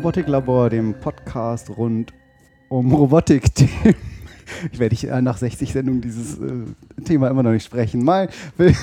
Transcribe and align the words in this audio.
Robotiklabor, 0.00 0.68
dem 0.68 0.92
Podcast 1.00 1.70
rund 1.78 2.12
um 2.68 2.92
Robotik-Themen. 2.92 3.94
Ich 4.70 4.78
werde 4.78 4.92
ich, 4.92 5.08
äh, 5.08 5.22
nach 5.22 5.38
60 5.38 5.72
Sendungen 5.72 6.02
dieses 6.02 6.38
äh, 6.38 7.02
Thema 7.02 7.28
immer 7.28 7.42
noch 7.42 7.50
nicht 7.52 7.64
sprechen. 7.64 8.04
Mal, 8.04 8.28
will, 8.58 8.74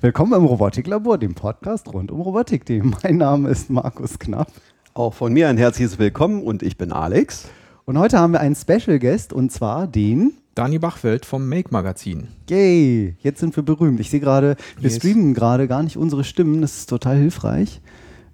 willkommen 0.00 0.32
im 0.32 0.44
Robotiklabor, 0.44 1.16
dem 1.16 1.36
Podcast 1.36 1.94
rund 1.94 2.10
um 2.10 2.20
Robotik-Themen. 2.22 2.96
Mein 3.04 3.18
Name 3.18 3.50
ist 3.50 3.70
Markus 3.70 4.18
Knapp. 4.18 4.50
Auch 4.94 5.14
von 5.14 5.32
mir 5.32 5.48
ein 5.48 5.58
herzliches 5.58 6.00
Willkommen 6.00 6.42
und 6.42 6.64
ich 6.64 6.76
bin 6.76 6.90
Alex. 6.90 7.48
Und 7.84 7.96
heute 7.96 8.18
haben 8.18 8.32
wir 8.32 8.40
einen 8.40 8.56
Special 8.56 8.98
Guest 8.98 9.32
und 9.32 9.52
zwar 9.52 9.86
den 9.86 10.32
Dani 10.56 10.80
Bachfeld 10.80 11.24
vom 11.24 11.48
Make 11.48 11.68
Magazin. 11.70 12.26
Yay, 12.50 13.14
jetzt 13.20 13.38
sind 13.38 13.54
wir 13.54 13.62
berühmt. 13.62 14.00
Ich 14.00 14.10
sehe 14.10 14.18
gerade, 14.18 14.56
wir 14.80 14.90
Yes. 14.90 14.96
streamen 14.96 15.34
gerade 15.34 15.68
gar 15.68 15.84
nicht 15.84 15.96
unsere 15.96 16.24
Stimmen, 16.24 16.62
das 16.62 16.78
ist 16.78 16.90
total 16.90 17.16
hilfreich. 17.16 17.80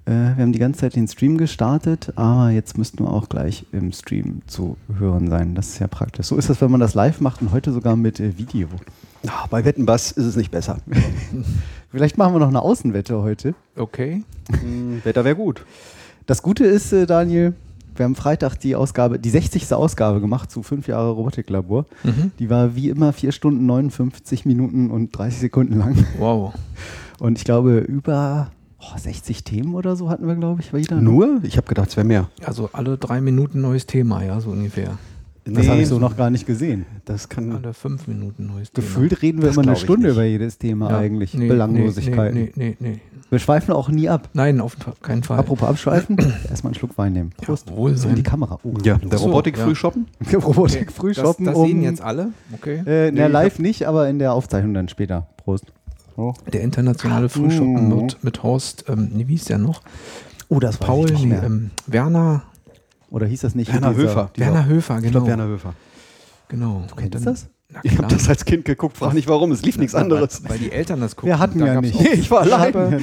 Äh, 0.06 0.10
wir 0.10 0.42
haben 0.42 0.52
die 0.52 0.58
ganze 0.58 0.80
Zeit 0.80 0.96
den 0.96 1.08
Stream 1.08 1.38
gestartet, 1.38 2.12
aber 2.16 2.50
jetzt 2.50 2.76
müssten 2.76 3.04
wir 3.04 3.10
auch 3.10 3.28
gleich 3.28 3.64
im 3.72 3.92
Stream 3.92 4.42
zu 4.46 4.76
hören 4.98 5.30
sein. 5.30 5.54
Das 5.54 5.68
ist 5.68 5.78
ja 5.78 5.86
praktisch. 5.86 6.26
So 6.26 6.36
ist 6.36 6.50
das, 6.50 6.60
wenn 6.60 6.70
man 6.70 6.80
das 6.80 6.94
live 6.94 7.20
macht 7.20 7.40
und 7.40 7.52
heute 7.52 7.72
sogar 7.72 7.96
mit 7.96 8.20
äh, 8.20 8.36
Video. 8.36 8.68
Ah, 9.26 9.46
bei 9.48 9.64
Wettenbass 9.64 10.12
ist 10.12 10.26
es 10.26 10.36
nicht 10.36 10.50
besser. 10.50 10.78
Vielleicht 11.90 12.18
machen 12.18 12.34
wir 12.34 12.40
noch 12.40 12.48
eine 12.48 12.60
Außenwette 12.60 13.22
heute. 13.22 13.54
Okay. 13.76 14.22
Hm, 14.50 15.00
Wetter 15.04 15.24
wäre 15.24 15.36
gut. 15.36 15.64
Das 16.26 16.42
Gute 16.42 16.64
ist, 16.64 16.92
äh, 16.92 17.06
Daniel, 17.06 17.54
wir 17.96 18.04
haben 18.04 18.16
Freitag 18.16 18.56
die 18.56 18.76
Ausgabe, 18.76 19.18
die 19.18 19.30
60. 19.30 19.72
Ausgabe 19.72 20.20
gemacht 20.20 20.50
zu 20.50 20.62
5 20.62 20.88
Jahre 20.88 21.10
Robotiklabor. 21.12 21.86
Mhm. 22.02 22.32
Die 22.38 22.50
war 22.50 22.74
wie 22.74 22.90
immer 22.90 23.12
4 23.12 23.32
Stunden 23.32 23.64
59 23.66 24.44
Minuten 24.44 24.90
und 24.90 25.16
30 25.16 25.40
Sekunden 25.40 25.78
lang. 25.78 26.04
Wow. 26.18 26.52
Und 27.20 27.38
ich 27.38 27.44
glaube, 27.44 27.78
über 27.78 28.50
oh, 28.94 28.98
60 28.98 29.44
Themen 29.44 29.74
oder 29.74 29.96
so 29.96 30.10
hatten 30.10 30.26
wir, 30.26 30.34
glaube 30.36 30.60
ich, 30.60 30.72
wieder. 30.72 30.96
Nur? 31.00 31.40
Ich 31.42 31.56
habe 31.56 31.66
gedacht, 31.66 31.88
es 31.90 31.96
wäre 31.96 32.06
mehr. 32.06 32.28
Also 32.44 32.70
alle 32.72 32.98
drei 32.98 33.20
Minuten 33.20 33.60
neues 33.60 33.86
Thema, 33.86 34.22
ja, 34.22 34.40
so 34.40 34.50
ungefähr. 34.50 34.98
Das 35.46 35.68
habe 35.68 35.82
ich 35.82 35.88
so 35.88 35.98
noch 35.98 36.16
gar 36.16 36.30
nicht 36.30 36.46
gesehen. 36.46 36.86
Das 37.04 37.28
kann. 37.28 37.52
Alle 37.52 37.74
fünf 37.74 38.06
Minuten 38.06 38.46
neues 38.46 38.72
Thema. 38.72 38.86
Gefühlt 38.86 39.20
reden 39.20 39.42
wir 39.42 39.48
Das 39.48 39.56
immer 39.58 39.66
eine 39.66 39.76
Stunde 39.76 40.06
nicht. 40.06 40.16
über 40.16 40.24
jedes 40.24 40.56
Thema 40.56 40.90
Ja. 40.90 40.98
eigentlich. 40.98 41.34
Nee, 41.34 41.48
Belanglosigkeiten. 41.48 42.40
Nee, 42.40 42.52
nee, 42.54 42.76
nee, 42.80 42.90
nee. 42.92 43.00
Wir 43.28 43.38
schweifen 43.38 43.74
auch 43.74 43.90
nie 43.90 44.08
ab. 44.08 44.30
Nein, 44.32 44.60
auf 44.60 44.76
keinen 45.02 45.22
Fall. 45.22 45.38
Apropos 45.38 45.68
abschweifen, 45.68 46.16
erstmal 46.48 46.70
einen 46.70 46.74
Schluck 46.76 46.96
Wein 46.96 47.12
nehmen. 47.12 47.30
Prost. 47.36 47.68
Jawohl, 47.68 47.96
so 47.96 48.08
in 48.08 48.14
die 48.14 48.22
Kamera. 48.22 48.58
Oh. 48.62 48.72
Ja, 48.84 48.96
der 48.96 49.18
so, 49.18 49.26
Robotik 49.26 49.58
ja. 49.58 49.64
früh 49.64 49.74
shoppen. 49.74 50.06
Robotik 50.32 50.90
früh 50.92 51.12
das, 51.12 51.22
shoppen. 51.22 51.44
das 51.44 51.56
um, 51.56 51.66
sehen 51.66 51.82
jetzt 51.82 52.00
alle. 52.00 52.30
Okay. 52.54 52.82
Äh, 52.86 53.10
Nee, 53.10 53.20
na, 53.20 53.26
live 53.26 53.58
nicht, 53.58 53.86
aber 53.86 54.08
in 54.08 54.18
der 54.18 54.32
Aufzeichnung 54.32 54.72
dann 54.72 54.88
später. 54.88 55.26
Prost. 55.36 55.66
Der 56.52 56.60
internationale 56.62 57.28
Frühschoppen 57.28 57.88
mit, 57.96 58.22
mit 58.22 58.42
Horst, 58.42 58.84
ähm, 58.88 59.10
nee, 59.12 59.26
wie 59.26 59.32
hieß 59.32 59.44
der 59.46 59.58
noch? 59.58 59.82
Oh, 60.48 60.60
das 60.60 60.80
weiß 60.80 60.86
Paul, 60.86 61.06
ich 61.06 61.12
nicht 61.12 61.22
nee, 61.22 61.28
mehr. 61.30 61.42
ähm, 61.44 61.70
Werner, 61.86 62.42
Oder 63.10 63.26
hieß 63.26 63.40
das 63.40 63.54
nicht? 63.54 63.72
Werner 63.72 63.90
dieser- 63.94 64.02
Höfer. 64.02 64.30
Dieser, 64.36 64.46
Werner 64.46 64.66
Höfer, 64.66 64.96
Ich 64.96 65.02
genau. 65.02 65.10
glaube, 65.12 65.26
Werner 65.28 65.46
Höfer. 65.46 65.74
genau. 66.48 66.84
Du 66.88 66.94
kennst 66.96 67.16
Und 67.16 67.24
das? 67.26 67.46
Na 67.72 67.80
Ich 67.82 67.96
habe 67.98 68.06
das 68.08 68.28
als 68.28 68.44
Kind 68.44 68.64
geguckt, 68.66 68.96
frag 68.98 69.14
nicht 69.14 69.26
warum, 69.26 69.50
es 69.50 69.62
lief 69.62 69.78
nichts 69.78 69.94
anderes. 69.96 70.42
Weil 70.46 70.58
die 70.58 70.70
Eltern 70.70 71.00
das 71.00 71.16
gucken. 71.16 71.30
Wir 71.30 71.38
hatten 71.40 71.58
ja 71.58 71.80
nicht. 71.80 71.96
auch- 71.96 72.04
Ich 72.04 72.30
war 72.30 72.42
allein. 72.42 72.74
habe- 72.74 73.00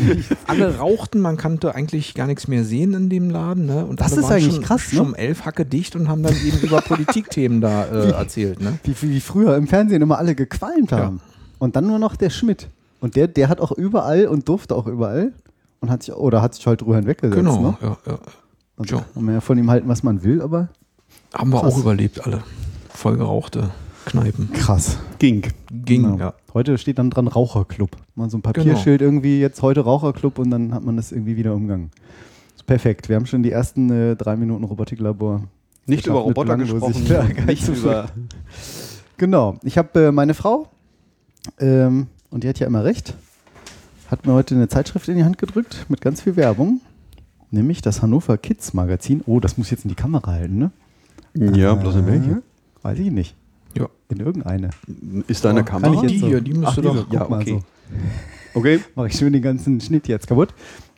alle 0.47 0.77
rauchten, 0.77 1.19
man 1.19 1.35
konnte 1.35 1.75
eigentlich 1.75 2.13
gar 2.13 2.27
nichts 2.27 2.47
mehr 2.47 2.63
sehen 2.63 2.93
in 2.93 3.09
dem 3.09 3.29
Laden. 3.31 3.65
Ne? 3.65 3.85
Und 3.85 3.99
Das 3.99 4.13
ist 4.15 4.31
eigentlich 4.31 4.53
schon, 4.53 4.63
krass, 4.63 4.83
ne? 4.91 4.97
Schon 4.99 5.07
um 5.07 5.15
elf 5.15 5.43
Hacke 5.45 5.65
dicht 5.65 5.95
und 5.97 6.07
haben 6.07 6.23
dann 6.23 6.35
eben 6.45 6.59
über 6.59 6.79
Politikthemen 6.81 7.59
da 7.59 7.85
äh, 7.85 8.11
erzählt. 8.11 8.61
Ne? 8.61 8.77
Wie, 8.83 8.95
wie 9.01 9.19
früher 9.19 9.57
im 9.57 9.67
Fernsehen 9.67 10.01
immer 10.01 10.17
alle 10.19 10.35
gequalmt 10.35 10.91
haben. 10.93 11.19
Und 11.57 11.75
dann 11.75 11.87
nur 11.87 11.99
noch 11.99 12.15
der 12.15 12.29
Schmidt. 12.29 12.69
Und 13.01 13.15
der, 13.17 13.27
der 13.27 13.49
hat 13.49 13.59
auch 13.59 13.71
überall 13.73 14.27
und 14.27 14.47
durfte 14.47 14.75
auch 14.75 14.87
überall. 14.87 15.33
Und 15.81 15.89
hat 15.89 16.03
sich, 16.03 16.13
oder 16.15 16.41
hat 16.41 16.53
sich 16.55 16.65
halt 16.67 16.81
drüber 16.81 16.95
hinweggesetzt. 16.97 17.35
Genau, 17.37 17.59
Ne? 17.61 17.77
ja, 17.81 17.97
ja. 18.07 18.19
Also 18.77 18.95
Ja. 18.97 19.05
kann 19.13 19.25
man 19.25 19.33
ja 19.35 19.41
von 19.41 19.57
ihm 19.57 19.69
halten, 19.69 19.89
was 19.89 20.03
man 20.03 20.23
will, 20.23 20.41
aber 20.41 20.69
haben 21.33 21.49
wir 21.51 21.59
Krass. 21.59 21.73
auch 21.73 21.77
überlebt 21.79 22.25
alle. 22.25 22.43
Vollgerauchte 22.89 23.71
Kneipen. 24.05 24.51
krass. 24.53 24.97
Ging. 25.19 25.41
Ging, 25.71 26.03
Genau. 26.03 26.17
ja. 26.17 26.33
Heute 26.53 26.77
steht 26.77 26.99
dann 26.99 27.09
dran 27.09 27.27
Raucherclub. 27.27 27.89
Mal 28.15 28.29
so 28.29 28.37
ein 28.37 28.41
Papierschild 28.41 28.99
Genau. 28.99 29.11
irgendwie, 29.11 29.39
jetzt 29.39 29.61
heute 29.61 29.81
Raucherclub 29.81 30.37
und 30.39 30.51
dann 30.51 30.73
hat 30.73 30.83
man 30.83 30.97
das 30.97 31.11
irgendwie 31.11 31.35
wieder 31.35 31.53
umgangen. 31.55 31.89
Ist 32.55 32.65
perfekt. 32.67 33.09
Wir 33.09 33.15
haben 33.15 33.25
schon 33.25 33.41
die 33.43 33.51
ersten 33.51 33.89
äh, 33.89 34.15
drei 34.15 34.35
Minuten 34.35 34.63
Robotiklabor. 34.63 35.41
Nicht 35.87 36.05
über 36.05 36.19
Roboter 36.19 36.57
gesprochen, 36.57 37.03
nicht 37.47 37.67
über. 37.67 38.05
Genau. 39.17 39.57
Ich 39.63 39.77
habe 39.79 40.07
äh, 40.07 40.11
meine 40.11 40.33
Frau, 40.35 40.67
ähm, 41.59 42.07
und 42.31 42.43
die 42.43 42.49
hat 42.49 42.59
ja 42.59 42.65
immer 42.67 42.83
recht, 42.83 43.13
hat 44.09 44.25
mir 44.25 44.33
heute 44.33 44.55
eine 44.55 44.67
Zeitschrift 44.67 45.07
in 45.07 45.15
die 45.17 45.23
Hand 45.23 45.37
gedrückt 45.37 45.85
mit 45.89 46.01
ganz 46.01 46.21
viel 46.21 46.35
Werbung. 46.35 46.81
Nämlich 47.51 47.81
das 47.81 48.01
Hannover 48.01 48.37
Kids 48.37 48.73
Magazin. 48.73 49.21
Oh, 49.25 49.39
das 49.41 49.57
muss 49.57 49.67
ich 49.67 49.71
jetzt 49.71 49.83
in 49.85 49.89
die 49.89 49.95
Kamera 49.95 50.31
halten, 50.31 50.57
ne? 50.57 50.71
Ja, 51.57 51.75
bloß 51.75 51.95
in 51.95 52.07
welche? 52.07 52.31
Äh, 52.31 52.41
Weiß 52.81 52.97
ich 52.99 53.11
nicht. 53.11 53.35
ja. 53.77 53.87
In 54.09 54.19
irgendeine. 54.19 54.69
Ist 55.27 55.45
da 55.45 55.49
eine 55.51 55.61
Oh, 55.61 55.63
kann 55.63 55.81
Kamera? 55.81 55.93
ich 55.95 56.01
jetzt 56.03 56.11
Die 56.13 56.19
so? 56.19 56.27
hier, 56.27 56.41
die 56.41 56.53
müsste 56.53 56.81
doch- 56.81 57.05
diese, 57.05 57.13
Ja, 57.15 57.27
mal 57.29 57.41
okay. 57.41 57.61
so. 58.53 58.59
Okay. 58.59 58.79
Mache 58.95 59.07
ich 59.07 59.13
schön 59.15 59.31
den 59.33 59.41
ganzen 59.41 59.79
Schnitt 59.79 60.07
jetzt 60.09 60.27
kaputt. 60.27 60.53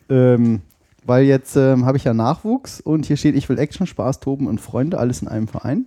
Ähm, 0.08 0.60
weil 1.06 1.24
jetzt 1.24 1.56
ähm, 1.56 1.84
habe 1.86 1.96
ich 1.98 2.04
ja 2.04 2.14
Nachwuchs 2.14 2.80
und 2.80 3.06
hier 3.06 3.16
steht, 3.16 3.36
ich 3.36 3.48
will 3.48 3.58
Action, 3.58 3.86
Spaß, 3.86 4.20
Toben 4.20 4.46
und 4.48 4.60
Freunde, 4.60 4.98
alles 4.98 5.22
in 5.22 5.28
einem 5.28 5.46
Verein. 5.48 5.86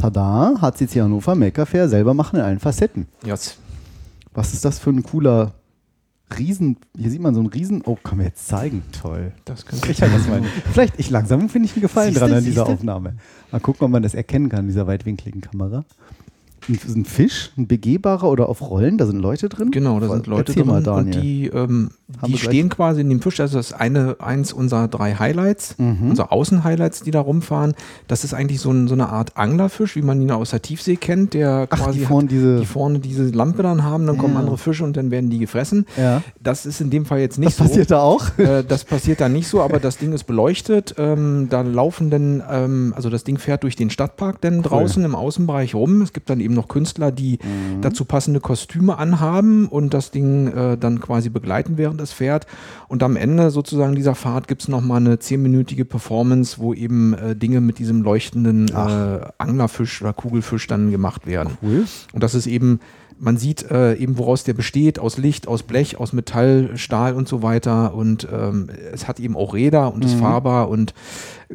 Tada, 0.00 0.54
HCC 0.60 1.02
Hannover, 1.02 1.34
Maker 1.34 1.66
Fair, 1.66 1.88
selber 1.88 2.14
machen 2.14 2.36
in 2.36 2.42
allen 2.42 2.58
Facetten. 2.60 3.06
Yes. 3.24 3.58
Was 4.34 4.52
ist 4.52 4.64
das 4.64 4.78
für 4.78 4.90
ein 4.90 5.02
cooler 5.02 5.54
Riesen, 6.38 6.78
hier 6.96 7.10
sieht 7.10 7.20
man 7.20 7.34
so 7.34 7.40
einen 7.40 7.50
Riesen, 7.50 7.82
oh, 7.84 7.96
kann 7.96 8.18
mir 8.18 8.24
jetzt 8.24 8.46
zeigen, 8.48 8.82
toll. 8.92 9.32
Das 9.44 9.66
könnte 9.66 9.90
Ich 9.90 10.02
halt 10.02 10.12
das 10.12 10.26
mal. 10.26 10.42
Vielleicht, 10.72 10.98
ich 10.98 11.10
langsam 11.10 11.48
finde 11.48 11.66
ich 11.66 11.74
einen 11.74 11.82
Gefallen 11.82 12.08
Siehste, 12.08 12.20
dran 12.20 12.38
an 12.38 12.44
dieser 12.44 12.64
siehste? 12.66 12.72
Aufnahme. 12.74 13.16
Mal 13.52 13.60
gucken, 13.60 13.84
ob 13.84 13.90
man 13.90 14.02
das 14.02 14.14
erkennen 14.14 14.48
kann, 14.48 14.60
in 14.60 14.66
dieser 14.68 14.86
weitwinkligen 14.86 15.40
Kamera. 15.40 15.84
Ein, 16.68 16.78
ein 16.96 17.04
Fisch, 17.04 17.50
ein 17.58 17.66
begehbarer 17.66 18.28
oder 18.30 18.48
auf 18.48 18.62
Rollen, 18.70 18.96
da 18.98 19.06
sind 19.06 19.18
Leute 19.20 19.48
drin. 19.48 19.70
Genau, 19.70 20.00
da 20.00 20.08
sind 20.08 20.26
Leute 20.26 20.52
Erzähl 20.52 20.64
drin 20.64 20.82
mal, 20.84 20.88
und 20.88 21.14
die, 21.14 21.46
ähm, 21.48 21.90
die 22.26 22.38
stehen 22.38 22.68
quasi 22.68 23.00
in 23.02 23.10
dem 23.10 23.20
Fisch. 23.20 23.40
Also 23.40 23.58
das 23.58 23.66
ist 23.70 23.72
eine, 23.74 24.16
eins 24.20 24.52
unserer 24.52 24.88
drei 24.88 25.14
Highlights, 25.14 25.76
Mhm. 25.78 26.10
unsere 26.10 26.32
Außenhighlights, 26.32 27.02
die 27.02 27.10
da 27.10 27.20
rumfahren. 27.20 27.74
Das 28.08 28.24
ist 28.24 28.32
eigentlich 28.34 28.60
so, 28.60 28.70
ein, 28.70 28.88
so 28.88 28.94
eine 28.94 29.08
Art 29.08 29.36
Anglerfisch, 29.36 29.96
wie 29.96 30.02
man 30.02 30.20
ihn 30.22 30.30
aus 30.30 30.50
der 30.50 30.62
Tiefsee 30.62 30.96
kennt, 30.96 31.34
der 31.34 31.66
Ach, 31.70 31.78
quasi 31.84 31.98
die 32.00 32.04
vorne 32.06 32.26
hat, 32.26 32.32
diese- 32.32 32.60
die 32.60 32.66
vorne 32.66 32.98
diese 33.00 33.24
Lampe 33.30 33.62
dann 33.62 33.82
haben, 33.82 34.06
dann 34.06 34.16
kommen 34.18 34.34
Ja. 34.34 34.40
andere 34.40 34.58
Fische 34.58 34.84
und 34.84 34.96
dann 34.96 35.10
werden 35.10 35.30
die 35.30 35.38
gefressen. 35.38 35.86
Ja. 35.96 36.22
Das 36.42 36.66
ist 36.66 36.80
in 36.80 36.90
dem 36.90 37.04
Fall 37.04 37.20
jetzt 37.20 37.38
nicht 37.38 37.48
Das 37.58 37.66
passiert 37.68 37.88
so. 37.88 37.94
da 37.96 38.00
auch. 38.02 38.38
Äh, 38.38 38.62
das 38.66 38.84
passiert 38.84 39.20
da 39.20 39.28
nicht 39.28 39.48
so, 39.48 39.60
aber 39.62 39.78
das 39.80 39.98
Ding 39.98 40.12
ist 40.12 40.24
beleuchtet. 40.24 40.94
Ähm, 40.98 41.48
da 41.50 41.60
laufen 41.62 42.10
dann, 42.10 42.42
ähm, 42.50 42.92
also 42.96 43.10
das 43.10 43.24
Ding 43.24 43.38
fährt 43.38 43.62
durch 43.64 43.76
den 43.76 43.90
Stadtpark 43.90 44.40
dann 44.40 44.62
draußen 44.62 45.04
im 45.04 45.14
Außenbereich 45.14 45.74
rum. 45.74 46.02
Es 46.02 46.12
gibt 46.12 46.30
dann 46.30 46.40
eben 46.40 46.53
noch 46.54 46.68
Künstler, 46.68 47.12
die 47.12 47.38
Mhm. 47.42 47.80
dazu 47.82 48.04
passende 48.04 48.40
Kostüme 48.40 48.96
anhaben 48.98 49.66
und 49.66 49.92
das 49.92 50.10
Ding 50.10 50.46
äh, 50.48 50.76
dann 50.78 51.00
quasi 51.00 51.28
begleiten, 51.28 51.76
während 51.76 52.00
es 52.00 52.12
fährt. 52.12 52.46
Und 52.88 53.02
am 53.02 53.16
Ende 53.16 53.50
sozusagen 53.50 53.94
dieser 53.94 54.14
Fahrt 54.14 54.48
gibt 54.48 54.62
es 54.62 54.68
nochmal 54.68 54.98
eine 55.00 55.18
zehnminütige 55.18 55.84
Performance, 55.84 56.58
wo 56.58 56.72
eben 56.74 57.14
äh, 57.14 57.36
Dinge 57.36 57.60
mit 57.60 57.78
diesem 57.78 58.02
leuchtenden 58.02 58.68
äh, 58.68 59.20
Anglerfisch 59.38 60.00
oder 60.02 60.12
Kugelfisch 60.12 60.66
dann 60.66 60.90
gemacht 60.90 61.26
werden. 61.26 61.58
Cool. 61.62 61.84
Und 62.12 62.22
das 62.22 62.34
ist 62.34 62.46
eben, 62.46 62.80
man 63.18 63.36
sieht 63.36 63.70
äh, 63.70 63.94
eben, 63.94 64.18
woraus 64.18 64.44
der 64.44 64.54
besteht, 64.54 64.98
aus 64.98 65.18
Licht, 65.18 65.48
aus 65.48 65.62
Blech, 65.62 65.98
aus 65.98 66.12
Metall, 66.12 66.70
Stahl 66.76 67.14
und 67.14 67.28
so 67.28 67.42
weiter. 67.42 67.94
Und 67.94 68.26
ähm, 68.30 68.68
es 68.92 69.08
hat 69.08 69.20
eben 69.20 69.36
auch 69.36 69.54
Räder 69.54 69.92
und 69.92 70.04
ist 70.04 70.14
fahrbar 70.14 70.68
und 70.68 70.94
äh, 71.48 71.54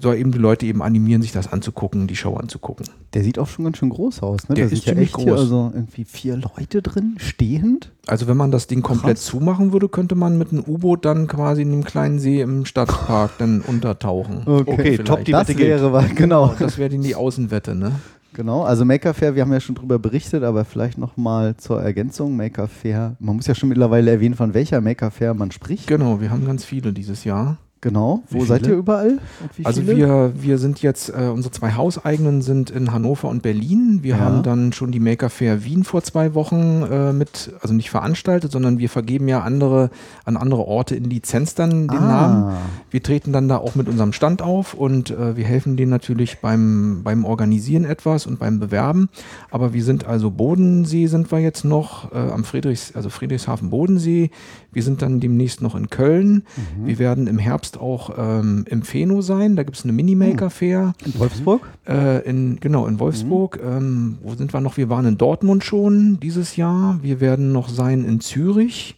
soll 0.00 0.16
eben 0.16 0.32
die 0.32 0.38
Leute 0.38 0.66
eben 0.66 0.82
animieren, 0.82 1.22
sich 1.22 1.32
das 1.32 1.52
anzugucken, 1.52 2.06
die 2.06 2.16
Show 2.16 2.34
anzugucken. 2.34 2.86
Der 3.14 3.24
sieht 3.24 3.38
auch 3.38 3.48
schon 3.48 3.64
ganz 3.64 3.78
schön 3.78 3.90
groß 3.90 4.22
aus. 4.22 4.48
Ne? 4.48 4.54
Der 4.54 4.66
da 4.66 4.72
ist 4.72 4.86
ja 4.86 4.92
ziemlich 4.92 5.08
echt 5.10 5.16
hier 5.16 5.32
groß. 5.32 5.40
also 5.40 5.72
irgendwie 5.74 6.04
vier 6.04 6.36
Leute 6.36 6.82
drin, 6.82 7.16
stehend. 7.18 7.90
Also 8.06 8.26
wenn 8.26 8.36
man 8.36 8.50
das 8.50 8.66
Ding 8.66 8.82
komplett 8.82 9.16
Krass. 9.16 9.26
zumachen 9.26 9.72
würde, 9.72 9.88
könnte 9.88 10.14
man 10.14 10.38
mit 10.38 10.52
einem 10.52 10.64
U-Boot 10.66 11.04
dann 11.04 11.26
quasi 11.26 11.62
in 11.62 11.70
dem 11.70 11.84
kleinen 11.84 12.18
See 12.18 12.40
im 12.40 12.64
Stadtpark 12.64 13.32
dann 13.38 13.60
untertauchen. 13.60 14.42
Okay, 14.46 14.74
Vielleicht. 14.76 15.04
top, 15.06 15.24
die 15.24 15.32
Das 15.32 15.48
Wette 15.48 15.58
wäre, 15.58 16.08
genau. 16.14 16.54
Das 16.58 16.78
wäre 16.78 16.90
dann 16.90 17.02
die 17.02 17.14
Außenwette, 17.14 17.74
ne? 17.74 17.92
Genau, 18.32 18.62
also 18.62 18.84
Maker 18.84 19.12
Fair, 19.12 19.34
wir 19.34 19.42
haben 19.42 19.52
ja 19.52 19.60
schon 19.60 19.74
drüber 19.74 19.98
berichtet, 19.98 20.44
aber 20.44 20.64
vielleicht 20.64 20.98
nochmal 20.98 21.56
zur 21.56 21.82
Ergänzung. 21.82 22.36
Maker 22.36 22.68
Fair, 22.68 23.16
man 23.18 23.36
muss 23.36 23.46
ja 23.46 23.54
schon 23.54 23.68
mittlerweile 23.68 24.10
erwähnen, 24.10 24.34
von 24.34 24.54
welcher 24.54 24.80
Maker 24.80 25.10
Fair 25.10 25.34
man 25.34 25.50
spricht. 25.50 25.88
Genau, 25.88 26.20
wir 26.20 26.30
haben 26.30 26.46
ganz 26.46 26.64
viele 26.64 26.92
dieses 26.92 27.24
Jahr. 27.24 27.58
Genau, 27.82 28.22
wo 28.28 28.44
seid 28.44 28.66
ihr 28.66 28.74
überall? 28.74 29.20
Also 29.64 29.80
viele? 29.80 29.96
wir, 29.96 30.32
wir 30.38 30.58
sind 30.58 30.82
jetzt, 30.82 31.08
äh, 31.08 31.30
unsere 31.32 31.50
zwei 31.50 31.72
Hauseigenen 31.72 32.42
sind 32.42 32.68
in 32.68 32.92
Hannover 32.92 33.28
und 33.28 33.42
Berlin. 33.42 34.00
Wir 34.02 34.16
Ja. 34.16 34.20
haben 34.20 34.42
dann 34.42 34.74
schon 34.74 34.92
die 34.92 35.00
Maker 35.00 35.30
Fair 35.30 35.64
Wien 35.64 35.82
vor 35.84 36.02
zwei 36.02 36.34
Wochen 36.34 36.82
äh, 36.90 37.14
mit, 37.14 37.54
also 37.62 37.72
nicht 37.72 37.88
veranstaltet, 37.88 38.52
sondern 38.52 38.78
wir 38.78 38.90
vergeben 38.90 39.28
ja 39.28 39.40
andere, 39.40 39.88
an 40.26 40.36
andere 40.36 40.66
Orte 40.66 40.94
in 40.94 41.04
Lizenz 41.04 41.54
dann 41.54 41.88
den 41.88 41.98
Ah. 42.00 42.06
Namen. 42.28 42.56
Wir 42.90 43.02
treten 43.02 43.32
dann 43.32 43.48
da 43.48 43.56
auch 43.56 43.74
mit 43.76 43.88
unserem 43.88 44.12
Stand 44.12 44.42
auf 44.42 44.74
und 44.74 45.10
äh, 45.10 45.38
wir 45.38 45.44
helfen 45.46 45.78
denen 45.78 45.90
natürlich 45.90 46.40
beim, 46.40 47.00
beim 47.02 47.24
Organisieren 47.24 47.86
etwas 47.86 48.26
und 48.26 48.38
beim 48.38 48.60
Bewerben. 48.60 49.08
Aber 49.50 49.72
wir 49.72 49.84
sind 49.84 50.04
also 50.06 50.30
Bodensee 50.30 51.06
sind 51.06 51.32
wir 51.32 51.38
jetzt 51.38 51.64
noch, 51.64 52.12
äh, 52.12 52.16
am 52.18 52.44
Friedrichs, 52.44 52.94
also 52.94 53.08
Friedrichshafen 53.08 53.70
Bodensee. 53.70 54.30
Wir 54.72 54.82
sind 54.82 55.00
dann 55.00 55.18
demnächst 55.18 55.62
noch 55.62 55.74
in 55.74 55.88
Köln. 55.90 56.44
Wir 56.84 56.98
werden 57.00 57.26
im 57.26 57.38
Herbst 57.38 57.69
August 57.70 57.78
auch 57.78 58.16
ähm, 58.18 58.64
im 58.68 58.82
Feno 58.82 59.20
sein. 59.20 59.56
Da 59.56 59.62
gibt 59.62 59.76
es 59.76 59.84
eine 59.84 59.92
Mini-Maker-Fair. 59.92 60.94
In 61.04 61.18
Wolfsburg? 61.18 61.62
Äh, 61.86 62.28
in, 62.28 62.58
genau, 62.60 62.86
in 62.86 62.98
Wolfsburg. 62.98 63.60
Ähm, 63.62 64.18
wo 64.22 64.34
sind 64.34 64.52
wir 64.52 64.60
noch? 64.60 64.76
Wir 64.76 64.88
waren 64.88 65.06
in 65.06 65.18
Dortmund 65.18 65.64
schon 65.64 66.18
dieses 66.20 66.56
Jahr. 66.56 66.98
Wir 67.02 67.20
werden 67.20 67.52
noch 67.52 67.68
sein 67.68 68.04
in 68.04 68.20
Zürich. 68.20 68.96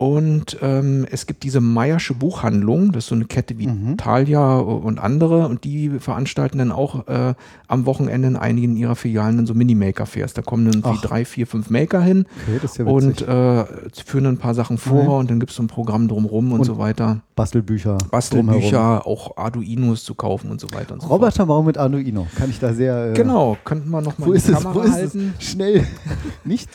Und 0.00 0.56
ähm, 0.62 1.06
es 1.10 1.26
gibt 1.26 1.42
diese 1.42 1.60
Meiersche 1.60 2.14
Buchhandlung, 2.14 2.90
das 2.92 3.04
ist 3.04 3.08
so 3.10 3.14
eine 3.14 3.26
Kette 3.26 3.58
wie 3.58 3.66
Mhm. 3.66 3.98
Thalia 3.98 4.56
und 4.56 4.98
andere, 4.98 5.46
und 5.46 5.64
die 5.64 5.90
veranstalten 5.90 6.56
dann 6.56 6.72
auch 6.72 7.06
äh, 7.06 7.34
am 7.68 7.84
Wochenende 7.84 8.26
in 8.28 8.36
einigen 8.36 8.78
ihrer 8.78 8.96
Filialen 8.96 9.36
dann 9.36 9.46
so 9.46 9.52
Mini-Maker-Fairs. 9.52 10.32
Da 10.32 10.40
kommen 10.40 10.70
dann 10.70 10.80
Ach. 10.86 11.02
drei, 11.02 11.26
vier, 11.26 11.46
fünf 11.46 11.68
Maker 11.68 12.00
hin 12.00 12.24
Okay, 12.48 12.58
das 12.62 12.70
ist 12.72 12.78
ja 12.78 12.86
und 12.86 13.20
äh, 13.20 13.64
führen 14.06 14.24
ein 14.24 14.38
paar 14.38 14.54
Sachen 14.54 14.78
vor 14.78 15.02
Mhm. 15.02 15.08
und 15.10 15.30
dann 15.32 15.38
gibt 15.38 15.50
es 15.50 15.56
so 15.58 15.62
ein 15.64 15.66
Programm 15.66 16.08
drumrum 16.08 16.52
und, 16.52 16.60
Und 16.60 16.64
so 16.64 16.78
weiter. 16.78 17.20
Bastelbücher. 17.36 17.98
drumherum. 17.98 18.10
Bastelbücher, 18.10 19.06
auch 19.06 19.36
Arduinos 19.36 20.04
zu 20.04 20.14
kaufen 20.14 20.50
und 20.50 20.62
so 20.62 20.68
weiter 20.72 20.94
und 20.94 21.02
so 21.02 21.08
fort. 21.08 21.20
Roboterbau 21.20 21.62
mit 21.62 21.76
Arduino. 21.76 22.26
Kann 22.36 22.48
ich 22.48 22.58
da 22.58 22.72
sehr. 22.72 23.10
Äh, 23.10 23.12
Genau, 23.12 23.58
könnten 23.66 23.90
wir 23.90 24.00
nochmal 24.00 24.30
Wo 24.30 24.32
ist 24.32 24.48
es? 24.48 24.54
Kamera 24.54 24.74
Wo 24.76 24.80
ist 24.80 24.92
halten. 24.94 25.34
es? 25.38 25.44
Schnell. 25.44 25.86
Nicht. 26.46 26.70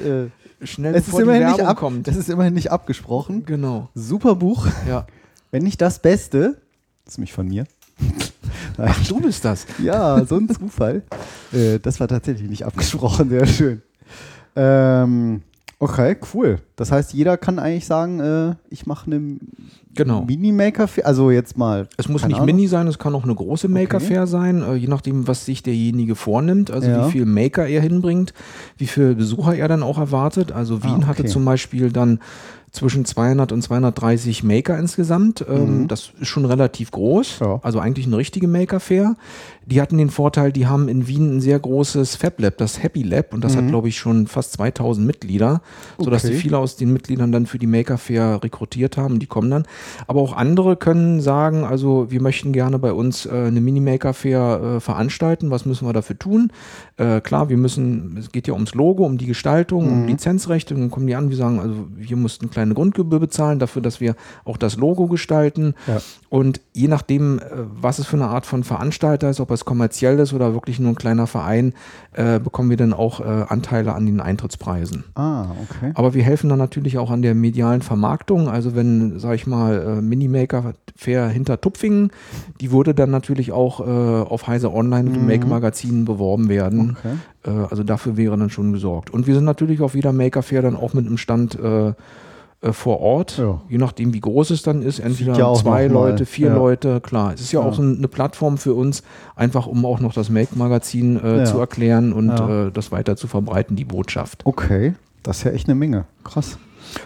Schnell 0.62 0.96
es, 0.96 1.07
ist 1.07 1.19
immerhin 1.19 1.42
Werbung 1.42 1.57
nicht 1.57 1.68
ab, 1.68 1.78
kommt. 1.78 2.07
es 2.07 2.16
ist 2.16 2.30
immerhin 2.30 2.54
nicht 2.54 2.72
abgesprochen. 2.72 3.46
Genau, 3.46 3.90
Super 3.94 4.36
Buch. 4.36 4.68
ja. 4.88 5.06
Wenn 5.52 5.63
nicht 5.63 5.81
das 5.81 6.00
Beste. 6.00 6.57
Das 7.06 7.13
ist 7.13 7.18
mich 7.19 7.31
von 7.34 7.48
mir. 7.48 7.66
Ach, 8.78 9.07
du 9.07 9.22
bist 9.22 9.46
das. 9.46 9.66
Ja, 9.80 10.25
so 10.25 10.36
ein 10.38 10.50
Zufall. 10.50 11.04
äh, 11.54 11.80
das 11.80 12.00
war 12.00 12.07
tatsächlich 12.07 12.50
nicht 12.50 12.66
abgesprochen, 12.66 13.30
sehr 13.30 13.46
schön. 13.46 13.81
Ähm, 14.56 15.44
okay, 15.80 16.16
cool. 16.33 16.57
Das 16.75 16.92
heißt, 16.92 17.13
jeder 17.13 17.38
kann 17.38 17.60
eigentlich 17.60 17.86
sagen, 17.86 18.19
äh, 18.19 18.56
ich 18.69 18.86
mache 18.86 19.07
eine 19.07 19.38
Genau. 19.98 20.25
Mini-Maker, 20.25 20.89
also 21.06 21.31
jetzt 21.31 21.57
mal. 21.57 21.88
Es 21.95 22.10
muss 22.10 22.25
nicht 22.25 22.36
Ahnung. 22.36 22.48
Mini 22.48 22.68
sein, 22.68 22.86
es 22.88 23.00
kann 23.00 23.16
auch 23.16 23.24
eine 23.24 23.33
große 23.33 23.69
Maker-Fair 23.69 24.27
sein, 24.27 24.62
äh, 24.62 24.74
je 24.75 24.88
nachdem, 24.88 25.25
was 25.27 25.45
sich 25.45 25.63
derjenige 25.63 26.16
vornimmt, 26.16 26.69
also 26.69 26.89
Ja. 26.89 27.07
wie 27.07 27.12
viel 27.12 27.25
Maker 27.25 27.66
er 27.66 27.81
hinbringt, 27.81 28.33
wie 28.77 28.88
viele 28.88 29.16
Besucher 29.16 29.56
er 29.56 29.69
dann 29.69 29.83
auch 29.83 29.98
erwartet. 29.98 30.51
Also 30.51 30.83
Wien 30.83 31.04
Ah, 31.04 31.07
hatte 31.07 31.22
okay. 31.22 31.31
zum 31.31 31.45
Beispiel 31.45 31.92
dann 31.94 32.19
zwischen 32.75 33.06
200 33.06 33.51
und 33.51 33.62
230 33.62 34.44
Maker 34.44 34.77
insgesamt. 34.77 35.44
Ähm, 35.50 35.81
Mhm. 35.83 35.88
Das 35.88 36.12
ist 36.19 36.27
schon 36.27 36.45
relativ 36.45 36.92
groß, 36.92 37.39
Ja. 37.39 37.60
also 37.63 37.80
eigentlich 37.80 38.06
eine 38.06 38.18
richtige 38.18 38.48
Maker-Fair. 38.48 39.16
Die 39.68 39.81
hatten 39.81 39.98
den 39.98 40.12
Vorteil, 40.12 40.51
die 40.51 40.68
haben 40.68 40.88
in 40.88 41.07
Wien 41.07 41.38
ein 41.38 41.42
sehr 41.42 41.57
großes 41.57 42.18
Fab 42.18 42.39
Lab, 42.39 42.57
das 42.57 42.83
Happy 42.83 43.01
Lab, 43.01 43.33
und 43.33 43.44
das 43.44 43.56
hat, 43.57 43.68
glaube 43.68 43.88
ich, 43.88 43.98
schon 43.98 44.27
fast 44.27 44.54
2000 44.54 45.07
Mitglieder, 45.07 45.62
sodass 45.98 46.24
Mhm. 46.24 46.27
Okay. 46.30 46.36
die 46.36 46.42
viele 46.42 46.57
aus 46.60 46.75
den 46.75 46.94
Mitgliedern 46.94 47.31
dann 47.31 47.48
für 47.48 47.57
die 47.57 47.66
Maker 47.66 47.98
Fair 47.98 48.39
rekrutiert 48.44 48.95
haben, 48.98 49.18
die 49.18 49.25
kommen 49.25 49.50
dann. 49.50 49.63
Aber 50.06 50.22
auch 50.22 50.33
andere 50.33 50.75
können 50.75 51.19
sagen, 51.22 51.63
also 51.63 52.12
wir 52.12 52.22
möchten 52.22 52.51
gerne 52.54 52.77
bei 52.77 52.94
uns 52.94 53.25
äh, 53.25 53.30
eine 53.31 53.60
Mini-Maker 53.60 54.13
Fair 54.13 54.75
äh, 54.75 54.80
veranstalten, 54.80 55.50
was 55.50 55.66
müssen 55.66 55.88
wir 55.88 55.94
dafür 55.94 56.19
tun? 56.19 56.51
Äh, 56.98 57.22
klar, 57.22 57.50
wir 57.50 57.57
müssen, 57.57 58.18
es 58.19 58.31
geht 58.31 58.48
ja 58.48 58.54
ums 58.54 58.75
Logo, 58.75 59.04
um 59.06 59.18
die 59.18 59.25
Gestaltung, 59.25 59.92
um 59.92 60.06
Lizenzrechte, 60.07 60.75
und 60.75 60.81
dann 60.81 60.92
kommen 60.92 61.07
die 61.07 61.16
an, 61.16 61.30
wir 61.30 61.38
sagen, 61.38 61.60
also 61.60 61.74
wir 61.95 62.18
mussten 62.18 62.45
eine 62.45 62.51
kleine 62.66 62.74
Grundgebühr 62.74 63.20
bezahlen 63.20 63.60
dafür, 63.60 63.82
dass 63.82 64.02
wir 64.02 64.16
auch 64.44 64.58
das 64.58 64.76
Logo 64.78 65.08
gestalten. 65.08 65.76
Ja. 65.88 66.02
Und 66.30 66.60
je 66.74 66.88
nachdem, 66.88 67.40
äh, 67.40 67.44
was 67.80 68.00
es 68.00 68.08
für 68.08 68.18
eine 68.18 68.28
Art 68.28 68.46
von 68.46 68.64
Veranstalter 68.64 69.30
ist, 69.30 69.40
ob 69.40 69.52
es 69.52 69.66
kommerziell 69.66 70.20
ist 70.20 70.34
oder 70.34 70.54
wirklich 70.54 70.80
nur 70.80 70.92
ein 70.92 70.96
kleiner 70.96 71.28
Verein, 71.28 71.74
äh, 72.14 72.40
bekommen 72.40 72.70
wir 72.70 72.78
dann 72.78 72.94
auch 72.94 73.20
äh, 73.20 73.24
Anteile 73.24 73.94
an 73.94 74.06
den 74.06 74.20
Eintrittspreisen. 74.20 75.04
Ah, 75.16 75.48
okay. 75.64 75.92
Aber 75.94 76.14
wir 76.14 76.24
helfen 76.24 76.50
dann 76.50 76.60
natürlich 76.60 76.98
auch 76.98 77.12
an 77.12 77.22
der 77.22 77.36
medialen 77.36 77.82
Vermarktung. 77.82 78.50
Also 78.50 78.76
wenn, 78.76 79.20
sag 79.20 79.36
ich 79.36 79.48
mal, 79.48 79.98
äh, 79.98 80.02
Minimaker 80.02 80.74
Fair 80.96 81.28
hinter 81.28 81.62
Tupfingen, 81.62 82.12
die 82.62 82.72
würde 82.72 82.94
dann 82.94 83.12
natürlich 83.12 83.52
auch 83.52 83.80
äh, 83.82 83.84
auf 83.84 84.48
Heise 84.48 84.74
Online 84.74 85.10
und 85.10 85.16
im 85.16 85.28
Make 85.28 85.46
Magazin 85.46 86.06
beworben 86.06 86.50
werden. 86.50 86.98
Okay. 86.98 87.16
Äh, 87.46 87.66
also 87.70 87.84
dafür 87.84 88.18
wäre 88.18 88.38
dann 88.38 88.50
schon 88.50 88.74
gesorgt. 88.74 89.10
Und 89.10 89.28
wir 89.28 89.36
sind 89.36 89.46
natürlich 89.46 89.82
auf 89.82 89.96
jeder 89.96 90.14
Maker 90.14 90.42
Fair 90.42 90.62
dann 90.62 90.76
auch 90.76 90.94
mit 90.94 91.06
einem 91.06 91.18
Stand 91.18 91.58
äh, 92.62 92.72
vor 92.72 93.00
Ort, 93.00 93.38
Ja. 93.38 93.62
je 93.69 93.78
nachdem 93.78 94.13
wie 94.13 94.19
groß 94.19 94.50
es 94.52 94.62
dann 94.63 94.81
ist, 94.81 95.00
entweder 95.00 95.38
ja 95.38 95.54
zwei 95.54 95.88
Leute, 95.88 96.25
vier 96.25 96.48
ja. 96.48 96.56
Leute, 96.56 97.02
klar. 97.02 97.34
Es 97.34 97.42
ist 97.42 97.52
ja, 97.52 97.60
auch 97.60 97.74
so 97.74 97.81
eine 97.81 98.07
Plattform 98.07 98.57
für 98.57 98.74
uns, 98.74 99.04
einfach 99.36 99.68
um 99.68 99.86
auch 99.86 100.00
noch 100.00 100.13
das 100.13 100.30
Make-Magazin 100.30 101.18
äh, 101.18 101.46
zu 101.46 101.60
erklären 101.60 102.13
und 102.13 102.30
äh, 102.30 102.72
das 102.72 102.92
weiter 102.92 103.16
zu 103.16 103.28
verbreiten, 103.28 103.75
die 103.75 103.86
Botschaft. 103.86 104.46
Okay. 104.46 104.94
Das 105.24 105.38
ist 105.38 105.44
ja 105.44 105.52
echt 105.52 105.68
eine 105.68 105.75
Menge. 105.75 106.06
Krass. 106.24 106.57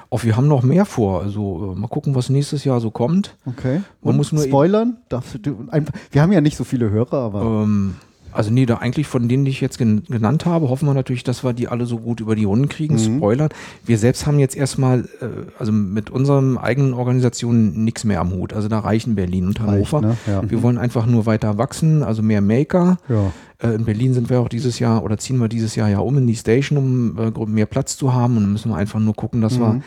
Auch 0.10 0.24
wir 0.24 0.36
haben 0.36 0.48
noch 0.48 0.62
mehr 0.62 0.86
vor. 0.86 1.22
Also 1.22 1.74
äh, 1.76 1.80
mal 1.80 1.88
gucken, 1.88 2.14
was 2.16 2.30
nächstes 2.30 2.64
Jahr 2.64 2.80
so 2.80 2.92
kommt. 2.92 3.36
Okay. 3.46 3.82
Man 4.02 4.12
Und 4.12 4.18
muss 4.18 4.32
nur 4.32 4.44
spoilern? 4.44 4.98
Darfst 5.08 5.40
du, 5.42 5.68
wir 6.12 6.22
haben 6.22 6.32
ja 6.32 6.42
nicht 6.42 6.58
so 6.58 6.64
viele 6.64 6.90
Hörer, 6.90 7.18
aber. 7.18 7.42
Ähm, 7.64 7.96
also 8.32 8.52
nee, 8.52 8.66
da 8.66 8.76
eigentlich 8.76 9.08
von 9.08 9.28
denen, 9.28 9.46
die 9.46 9.52
ich 9.52 9.62
jetzt 9.62 9.78
gen 9.78 10.04
genannt 10.08 10.46
habe, 10.46 10.70
hoffen 10.70 10.88
wir 10.88 10.94
natürlich, 10.94 11.24
dass 11.24 11.44
wir 11.44 11.54
die 11.54 11.68
alle 11.68 11.86
so 11.86 11.98
gut 11.98 12.20
über 12.20 12.36
die 12.36 12.46
Runden 12.46 12.70
kriegen. 12.70 12.96
Mhm. 12.96 13.18
Spoilern. 13.18 13.50
Wir 13.86 13.98
selbst 13.98 14.26
haben 14.26 14.40
jetzt 14.40 14.56
erstmal, 14.56 15.02
äh, 15.22 15.26
also 15.58 15.72
mit 15.72 16.10
unseren 16.10 16.58
eigenen 16.58 16.94
Organisationen 16.94 17.84
nichts 17.84 18.04
mehr 18.04 18.22
am 18.22 18.32
Hut. 18.32 18.54
Also 18.54 18.68
da 18.68 18.80
reichen 18.80 19.16
Berlin 19.16 19.48
und 19.48 19.60
Reicht, 19.60 19.92
Hannover. 19.92 20.02
ne? 20.02 20.18
Ja. 20.28 20.50
Wir 20.50 20.62
wollen 20.64 20.78
einfach 20.78 21.06
nur 21.06 21.26
weiter 21.26 21.58
wachsen, 21.58 22.04
also 22.04 22.22
mehr 22.22 22.42
Maker. 22.42 22.98
ja. 23.08 23.32
Äh, 23.62 23.76
in 23.76 23.86
Berlin 23.86 24.14
sind 24.14 24.30
wir 24.30 24.40
auch 24.40 24.50
dieses 24.50 24.80
Jahr 24.80 25.04
oder 25.04 25.18
ziehen 25.18 25.38
wir 25.38 25.50
dieses 25.50 25.76
Jahr 25.76 25.90
ja 25.90 26.00
um 26.00 26.18
in 26.18 26.28
die 26.28 26.36
Station, 26.36 26.78
um 26.78 27.18
äh, 27.18 27.46
mehr 27.46 27.66
Platz 27.66 27.98
zu 27.98 28.14
haben. 28.14 28.38
Und 28.38 28.44
dann 28.44 28.52
müssen 28.54 28.72
wir 28.72 28.78
einfach 28.78 29.00
nur 29.00 29.14
gucken, 29.14 29.42
dass 29.42 29.60
wir 29.60 29.82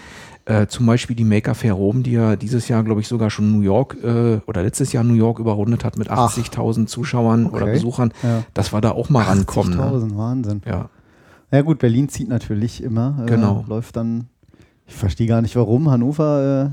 äh, 0.53 0.67
zum 0.67 0.87
Beispiel 0.87 1.17
die 1.17 1.25
Maker 1.25 1.55
Fair 1.55 1.73
Rom, 1.75 2.03
die 2.03 2.13
ja 2.13 2.37
dieses 2.37 2.69
Jahr, 2.69 2.83
glaube 2.83 3.01
ich, 3.01 3.09
sogar 3.09 3.31
schon 3.31 3.53
New 3.53 3.61
York 3.63 3.97
äh, 4.03 4.41
oder 4.47 4.63
letztes 4.63 4.93
Jahr 4.93 5.05
New 5.05 5.15
York 5.15 5.39
überrundet 5.39 5.85
hat 5.85 5.97
mit 5.99 6.11
Ach. 6.11 6.31
80.000 6.37 6.87
Zuschauern 6.87 7.47
oder 7.47 7.63
Okay. 7.65 7.73
Besuchern, 7.75 8.13
Ja. 8.23 8.43
dass 8.55 8.73
wir 8.73 8.81
da 8.81 8.91
auch 8.91 9.09
mal 9.11 9.23
rankommen. 9.25 9.77
Ne? 9.77 9.83
80.000, 9.83 10.17
Wahnsinn. 10.17 10.63
Ja. 10.67 10.89
Ja 11.51 11.63
gut, 11.63 11.79
Berlin 11.79 12.09
zieht 12.09 12.29
natürlich 12.29 12.83
immer. 12.83 13.19
Äh, 13.23 13.27
Genau. 13.27 13.65
Läuft 13.69 13.97
dann, 13.97 14.27
ich 14.87 14.95
verstehe 14.95 15.27
gar 15.27 15.43
nicht 15.43 15.55
warum, 15.57 15.91
Hannover, 15.91 16.73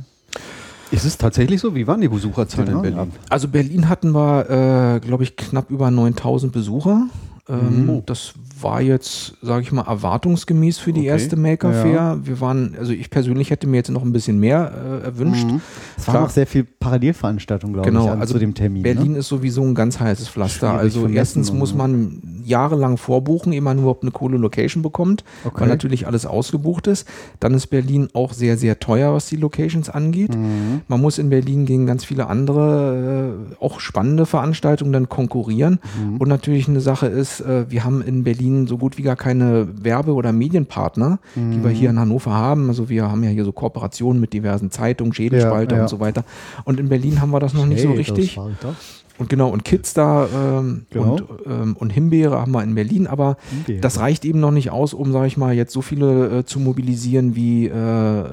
Ist 0.91 1.05
es 1.05 1.17
tatsächlich 1.19 1.61
so? 1.61 1.75
Wie 1.75 1.85
waren 1.85 2.01
die 2.01 2.07
Besucherzahlen 2.07 2.67
Genau, 2.69 2.81
in 2.83 2.93
Berlin? 2.95 3.11
Also 3.29 3.47
Berlin 3.47 3.87
hatten 3.89 4.11
wir, 4.15 4.95
äh, 4.95 4.99
glaube 4.99 5.23
ich, 5.23 5.35
knapp 5.35 5.69
über 5.69 5.91
9000 5.91 6.51
Besucher. 6.51 7.07
Ähm, 7.47 7.85
Mhm. 7.85 8.03
Das 8.07 8.33
war 8.61 8.81
jetzt, 8.81 9.35
sage 9.41 9.61
ich 9.63 9.71
mal, 9.71 9.83
erwartungsgemäß 9.83 10.77
für 10.79 10.93
die 10.93 11.01
Okay. 11.01 11.09
erste 11.09 11.35
Maker 11.37 11.71
Ja. 11.73 11.81
Fair. 11.81 12.19
Wir 12.23 12.41
waren, 12.41 12.75
also 12.79 12.91
ich 12.93 13.09
persönlich 13.09 13.49
hätte 13.51 13.67
mir 13.67 13.77
jetzt 13.77 13.89
noch 13.91 14.03
ein 14.03 14.11
bisschen 14.11 14.39
mehr 14.39 14.71
äh, 15.01 15.05
erwünscht. 15.05 15.45
mhm. 15.45 15.61
es 15.97 16.07
waren 16.07 16.23
auch 16.23 16.29
sehr 16.29 16.47
viel 16.47 16.63
Parallelveranstaltungen, 16.63 17.73
glaube 17.73 17.89
Genau, 17.89 18.05
ich, 18.05 18.11
an, 18.11 18.19
also 18.21 18.33
zu 18.33 18.39
dem 18.39 18.53
Termin. 18.53 18.83
Berlin 18.83 19.13
ne? 19.13 19.19
ist 19.19 19.27
sowieso 19.27 19.63
ein 19.63 19.75
ganz 19.75 19.99
heißes 19.99 20.27
Pflaster. 20.29 20.69
Schwierig 20.71 20.81
Also 20.95 21.07
erstens 21.07 21.51
muss 21.53 21.73
man 21.73 22.21
jahrelang 22.43 22.97
vorbuchen, 22.97 23.53
ehe 23.53 23.61
man 23.61 23.77
überhaupt 23.79 24.03
eine 24.03 24.11
coole 24.11 24.37
Location 24.37 24.81
bekommt, 24.81 25.23
Okay. 25.45 25.61
weil 25.61 25.67
natürlich 25.67 26.07
alles 26.07 26.25
ausgebucht 26.25 26.87
ist. 26.87 27.07
Dann 27.39 27.53
ist 27.53 27.67
Berlin 27.67 28.09
auch 28.13 28.33
sehr, 28.33 28.57
sehr 28.57 28.79
teuer, 28.79 29.13
was 29.13 29.27
die 29.27 29.35
Locations 29.35 29.89
angeht. 29.89 30.35
Mhm. 30.35 30.81
Man 30.87 30.99
muss 31.01 31.17
in 31.19 31.29
Berlin 31.29 31.65
gegen 31.65 31.85
ganz 31.85 32.03
viele 32.05 32.27
andere, 32.27 33.35
äh, 33.51 33.63
auch 33.63 33.79
spannende 33.79 34.25
Veranstaltungen 34.25 34.91
dann 34.93 35.09
konkurrieren. 35.09 35.79
Mhm. 36.01 36.17
Und 36.17 36.27
natürlich 36.27 36.67
eine 36.67 36.81
Sache 36.81 37.05
ist, 37.07 37.41
äh, 37.41 37.69
wir 37.69 37.83
haben 37.83 38.01
in 38.01 38.23
Berlin 38.23 38.48
so 38.67 38.77
gut 38.77 38.97
wie 38.97 39.01
gar 39.03 39.15
keine 39.15 39.67
Werbe- 39.83 40.13
oder 40.13 40.31
Medienpartner, 40.31 41.19
die 41.35 41.39
Mhm. 41.39 41.63
wir 41.63 41.71
hier 41.71 41.89
in 41.89 41.99
Hannover 41.99 42.31
haben. 42.31 42.67
Also 42.69 42.89
wir 42.89 43.09
haben 43.09 43.23
ja 43.23 43.29
hier 43.29 43.45
so 43.45 43.51
Kooperationen 43.51 44.19
mit 44.21 44.33
diversen 44.33 44.71
Zeitungen, 44.71 45.13
Schädelspalter 45.13 45.71
Ja, 45.75 45.77
ja. 45.77 45.83
und 45.83 45.89
so 45.89 45.99
weiter. 45.99 46.23
Und 46.65 46.79
in 46.79 46.89
Berlin 46.89 47.21
haben 47.21 47.31
wir 47.31 47.39
das 47.39 47.53
noch 47.53 47.65
nicht 47.65 47.81
so 47.81 47.89
Hey, 47.89 47.97
richtig. 47.97 48.39
das. 48.61 48.98
Und 49.19 49.29
genau, 49.29 49.49
und 49.49 49.65
Kids 49.65 49.93
da 49.93 50.27
ähm, 50.33 50.85
Genau. 50.89 51.15
und, 51.15 51.23
ähm, 51.45 51.75
und 51.77 51.89
Himbeere 51.91 52.39
haben 52.39 52.51
wir 52.53 52.63
in 52.63 52.73
Berlin, 52.73 53.05
aber 53.05 53.35
Himbeere. 53.51 53.81
das 53.81 53.99
reicht 53.99 54.23
eben 54.25 54.39
noch 54.39 54.51
nicht 54.51 54.71
aus, 54.71 54.93
um, 54.93 55.11
sage 55.11 55.27
ich 55.27 55.35
mal, 55.37 55.53
jetzt 55.53 55.73
so 55.73 55.81
viele 55.81 56.39
äh, 56.39 56.45
zu 56.45 56.59
mobilisieren 56.59 57.35
wie, 57.35 57.67
äh, 57.67 58.23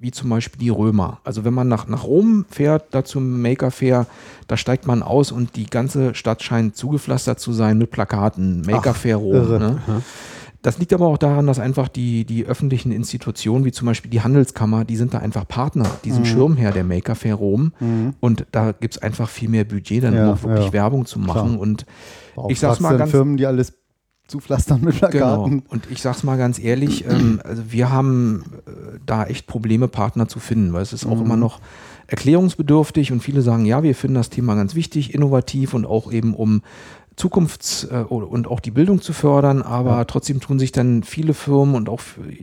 wie 0.00 0.10
zum 0.10 0.28
Beispiel 0.28 0.58
die 0.60 0.68
Römer. 0.68 1.20
Also 1.24 1.44
wenn 1.44 1.54
man 1.54 1.68
nach, 1.68 1.86
nach 1.86 2.04
Rom 2.04 2.44
fährt, 2.50 2.86
da 2.90 3.04
zum 3.04 3.40
Maker 3.40 3.70
Fair, 3.70 4.06
da 4.48 4.56
steigt 4.56 4.86
man 4.86 5.02
aus 5.02 5.30
und 5.32 5.54
die 5.56 5.66
ganze 5.66 6.14
Stadt 6.16 6.42
scheint 6.42 6.76
zugepflastert 6.76 7.38
zu 7.38 7.52
sein 7.52 7.78
mit 7.78 7.90
Plakaten. 7.92 8.62
Maker 8.66 8.90
Ach, 8.90 8.96
Fair 8.96 9.16
Rom. 9.16 9.48
Ne? 9.48 9.80
Das 10.66 10.78
liegt 10.78 10.92
aber 10.92 11.06
auch 11.06 11.16
daran, 11.18 11.46
dass 11.46 11.60
einfach 11.60 11.86
die, 11.86 12.24
die 12.24 12.44
öffentlichen 12.44 12.90
Institutionen, 12.90 13.64
wie 13.64 13.70
zum 13.70 13.86
Beispiel 13.86 14.10
die 14.10 14.20
Handelskammer, 14.22 14.84
die 14.84 14.96
sind 14.96 15.14
da 15.14 15.18
einfach 15.18 15.46
Partner, 15.46 15.86
die 16.04 16.10
Mhm. 16.10 16.14
sind 16.14 16.26
Schirmherr 16.26 16.72
der 16.72 16.82
Maker 16.82 17.14
Fair 17.14 17.36
Rom. 17.36 17.72
Und 18.18 18.46
da 18.50 18.72
gibt 18.72 18.96
es 18.96 19.00
einfach 19.02 19.28
viel 19.28 19.48
mehr 19.48 19.62
Budget, 19.64 20.02
dann 20.02 20.14
Ja, 20.14 20.26
um 20.26 20.34
auch 20.34 20.42
wirklich 20.42 20.66
ja. 20.66 20.72
Werbung 20.72 21.06
zu 21.06 21.20
machen. 21.20 21.50
Klar. 21.50 21.60
Und 21.60 21.86
Beauftragst 22.34 22.50
ich 22.52 22.58
sag's 22.58 22.80
mal 22.80 22.98
ganz- 22.98 23.12
Firmen, 23.12 23.36
die 23.36 23.46
alles 23.46 23.74
zupflastern 24.26 24.80
mit 24.80 24.94
genau. 24.98 25.08
Plakaten. 25.10 25.62
Und 25.68 25.88
ich 25.88 26.02
sag's 26.02 26.24
mal 26.24 26.36
ganz 26.36 26.58
ehrlich, 26.58 27.04
ähm, 27.08 27.40
also 27.44 27.62
wir 27.70 27.92
haben 27.92 28.42
äh, 28.66 28.98
da 29.06 29.24
echt 29.26 29.46
Probleme, 29.46 29.86
Partner 29.86 30.26
zu 30.26 30.40
finden, 30.40 30.72
weil 30.72 30.82
es 30.82 30.92
ist 30.92 31.06
Mhm. 31.06 31.12
auch 31.12 31.20
immer 31.20 31.36
noch 31.36 31.60
erklärungsbedürftig 32.08 33.12
und 33.12 33.20
viele 33.20 33.42
sagen, 33.42 33.64
ja, 33.66 33.82
wir 33.84 33.94
finden 33.94 34.14
das 34.16 34.30
Thema 34.30 34.54
ganz 34.56 34.74
wichtig, 34.74 35.14
innovativ 35.14 35.74
und 35.74 35.84
auch 35.86 36.10
eben 36.12 36.34
um 36.34 36.62
Zukunfts- 37.16 37.84
äh, 37.90 38.02
und 38.04 38.46
auch 38.46 38.60
die 38.60 38.70
Bildung 38.70 39.00
zu 39.00 39.12
fördern, 39.12 39.62
aber 39.62 39.90
Ja. 39.96 40.04
trotzdem 40.04 40.40
tun 40.40 40.58
sich 40.58 40.70
dann 40.72 41.02
viele 41.02 41.32
Firmen 41.34 41.74
und 41.74 41.88
auch 41.88 42.00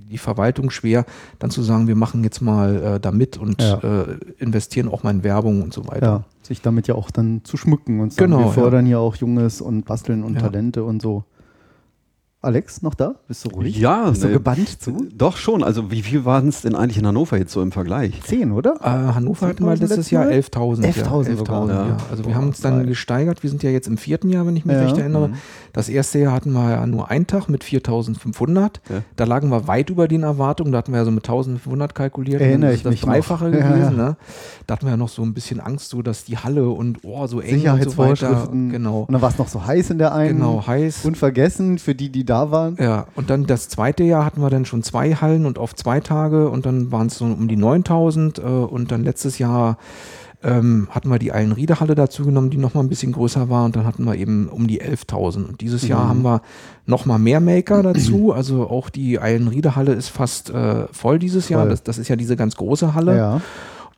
die 0.09 0.17
Verwaltung 0.17 0.71
schwer, 0.71 1.05
dann 1.39 1.51
zu 1.51 1.61
sagen, 1.61 1.87
wir 1.87 1.95
machen 1.95 2.23
jetzt 2.23 2.41
mal 2.41 2.75
äh, 2.95 2.99
da 2.99 3.11
mit 3.11 3.37
und 3.37 3.61
Ja. 3.61 3.77
äh, 3.83 4.17
investieren 4.39 4.87
auch 4.89 5.03
mal 5.03 5.11
in 5.11 5.23
Werbung 5.23 5.61
und 5.61 5.73
so 5.73 5.87
weiter. 5.87 6.05
Ja, 6.07 6.23
sich 6.41 6.61
damit 6.61 6.87
ja 6.87 6.95
auch 6.95 7.11
dann 7.11 7.41
zu 7.43 7.55
schmücken 7.57 7.99
und 7.99 8.13
sagen, 8.13 8.31
Genau, 8.31 8.45
wir 8.45 8.51
fördern 8.51 8.87
ja 8.87 8.97
auch 8.97 9.15
Junges 9.15 9.61
und 9.61 9.85
Basteln 9.85 10.23
und. 10.23 10.39
Talente 10.39 10.83
und 10.83 11.01
so. 11.01 11.23
Alex, 12.43 12.81
noch 12.81 12.93
da? 12.93 13.15
Bist 13.29 13.45
du 13.45 13.49
ruhig? 13.51 13.77
Ja, 13.79 14.09
Bist 14.09 14.21
du 14.21 14.27
ne, 14.27 14.33
gebannt 14.33 14.81
zu? 14.81 15.07
Doch 15.17 15.37
schon. 15.37 15.63
Also 15.63 15.91
wie 15.91 16.01
viel 16.01 16.25
waren 16.25 16.49
es 16.49 16.61
denn 16.61 16.75
eigentlich 16.75 16.97
in 16.97 17.07
Hannover 17.07 17.37
jetzt 17.37 17.53
so 17.53 17.61
im 17.61 17.71
Vergleich? 17.71 18.21
Zehn, 18.25 18.51
oder? 18.51 18.75
Äh, 18.81 19.13
Hannover 19.13 19.47
hatten 19.47 19.63
wir 19.65 19.71
10.000 19.73 19.79
letztes 19.79 20.11
Jahr 20.11 20.25
letztes 20.25 20.53
11.000. 20.61 20.83
11.000 21.05 21.29
ja, 21.29 21.35
sogar, 21.37 21.67
ja. 21.69 21.73
ja. 21.87 21.97
Also 22.11 22.25
wir 22.25 22.31
Boah, 22.31 22.35
haben 22.35 22.47
uns 22.47 22.59
dann 22.59 22.79
geil. 22.79 22.87
gesteigert. 22.87 23.43
Wir 23.43 23.49
sind 23.49 23.63
ja 23.63 23.69
jetzt 23.69 23.87
im 23.87 23.97
vierten 23.97 24.27
Jahr, 24.29 24.45
wenn 24.45 24.57
ich 24.57 24.65
mich 24.65 24.75
Ja. 24.75 24.83
recht 24.83 24.97
erinnere. 24.97 25.29
Mhm. 25.29 25.33
Das 25.71 25.87
erste 25.87 26.19
Jahr 26.19 26.33
hatten 26.33 26.51
wir 26.51 26.69
ja 26.69 26.85
nur 26.85 27.09
einen 27.09 27.27
Tag 27.27 27.47
mit 27.47 27.63
4.500. 27.63 28.59
Ja. 28.89 29.01
Da 29.15 29.23
lagen 29.23 29.47
wir 29.49 29.67
weit 29.69 29.89
über 29.89 30.09
den 30.09 30.23
Erwartungen. 30.23 30.73
Da 30.73 30.79
hatten 30.79 30.91
wir 30.91 30.99
ja 30.99 31.05
so 31.05 31.11
mit 31.11 31.29
1.500 31.29 31.93
kalkuliert. 31.93 32.41
Erinnere 32.41 32.71
Und 32.71 32.75
ich 32.75 32.83
das 32.83 32.89
mich 32.91 32.99
ist 32.99 33.07
das 33.07 33.13
Dreifache 33.13 33.45
noch. 33.45 33.51
Gewesen. 33.53 33.97
ja. 33.97 34.03
Ne? 34.09 34.17
Da 34.67 34.73
hatten 34.73 34.85
wir 34.85 34.91
ja 34.91 34.97
noch 34.97 35.07
so 35.09 35.21
ein 35.21 35.33
bisschen 35.33 35.61
Angst, 35.61 35.89
so 35.91 36.01
dass 36.01 36.25
die 36.25 36.37
Halle 36.37 36.67
und 36.69 36.99
oh, 37.03 37.25
so 37.25 37.39
eng 37.39 37.55
und 37.55 37.61
so 37.61 37.65
weiter. 37.67 38.15
Sicherheitsvorschriften. 38.17 38.69
Genau. 38.69 39.01
Und 39.07 39.13
dann 39.13 39.21
war 39.21 39.29
es 39.29 39.37
noch 39.37 39.47
so 39.47 39.65
heiß 39.65 39.91
in 39.91 39.97
der 39.97 40.13
einen. 40.13 40.39
Genau, 40.39 40.67
heiß. 40.67 41.05
Unvergessen 41.05 41.79
für 41.79 41.95
die, 41.95 42.09
die 42.09 42.25
da 42.25 42.32
waren. 42.51 42.77
Ja, 42.79 43.05
und 43.15 43.29
dann 43.29 43.45
das 43.45 43.69
zweite 43.69 44.03
Jahr 44.03 44.25
hatten 44.25 44.41
wir 44.41 44.49
dann 44.49 44.65
schon 44.65 44.83
zwei 44.83 45.13
Hallen 45.15 45.45
und 45.45 45.57
auf 45.59 45.75
zwei 45.75 45.99
Tage 45.99 46.49
und 46.49 46.65
dann 46.65 46.91
waren 46.91 47.07
es 47.07 47.17
so 47.17 47.25
um 47.25 47.47
die 47.47 47.55
9000 47.57 48.39
äh, 48.39 48.41
und 48.41 48.91
dann 48.91 49.03
letztes 49.03 49.37
Jahr 49.39 49.77
ähm, 50.45 50.89
hatten 50.91 51.09
wir 51.09 51.19
die 51.19 51.31
Eilenriede-Halle 51.31 51.95
dazu 51.95 52.25
genommen, 52.25 52.49
die 52.49 52.57
nochmal 52.57 52.83
ein 52.83 52.89
bisschen 52.89 53.13
größer 53.13 53.49
war 53.49 53.63
und 53.63 53.77
dann 53.77 53.85
hatten 53.85 54.03
wir 54.03 54.15
eben 54.15 54.49
um 54.49 54.67
die 54.67 54.81
11.000 54.81 55.45
und 55.47 55.61
dieses 55.61 55.87
Jahr 55.87 56.03
Mhm. 56.03 56.09
haben 56.09 56.21
wir 56.23 56.41
nochmal 56.85 57.17
mehr 57.17 57.39
Maker 57.39 57.81
dazu, 57.81 58.33
also 58.33 58.69
auch 58.69 58.89
die 58.89 59.19
Eilenriede-Halle 59.21 59.93
ist 59.93 60.09
fast 60.09 60.49
äh, 60.49 60.87
voll 60.91 61.17
dieses 61.17 61.47
Jahr, 61.47 61.61
Voll. 61.61 61.69
das, 61.69 61.83
das 61.83 61.97
ist 61.97 62.09
ja 62.09 62.17
diese 62.17 62.35
ganz 62.35 62.57
große 62.57 62.93
Halle 62.93 63.15
Ja. 63.17 63.41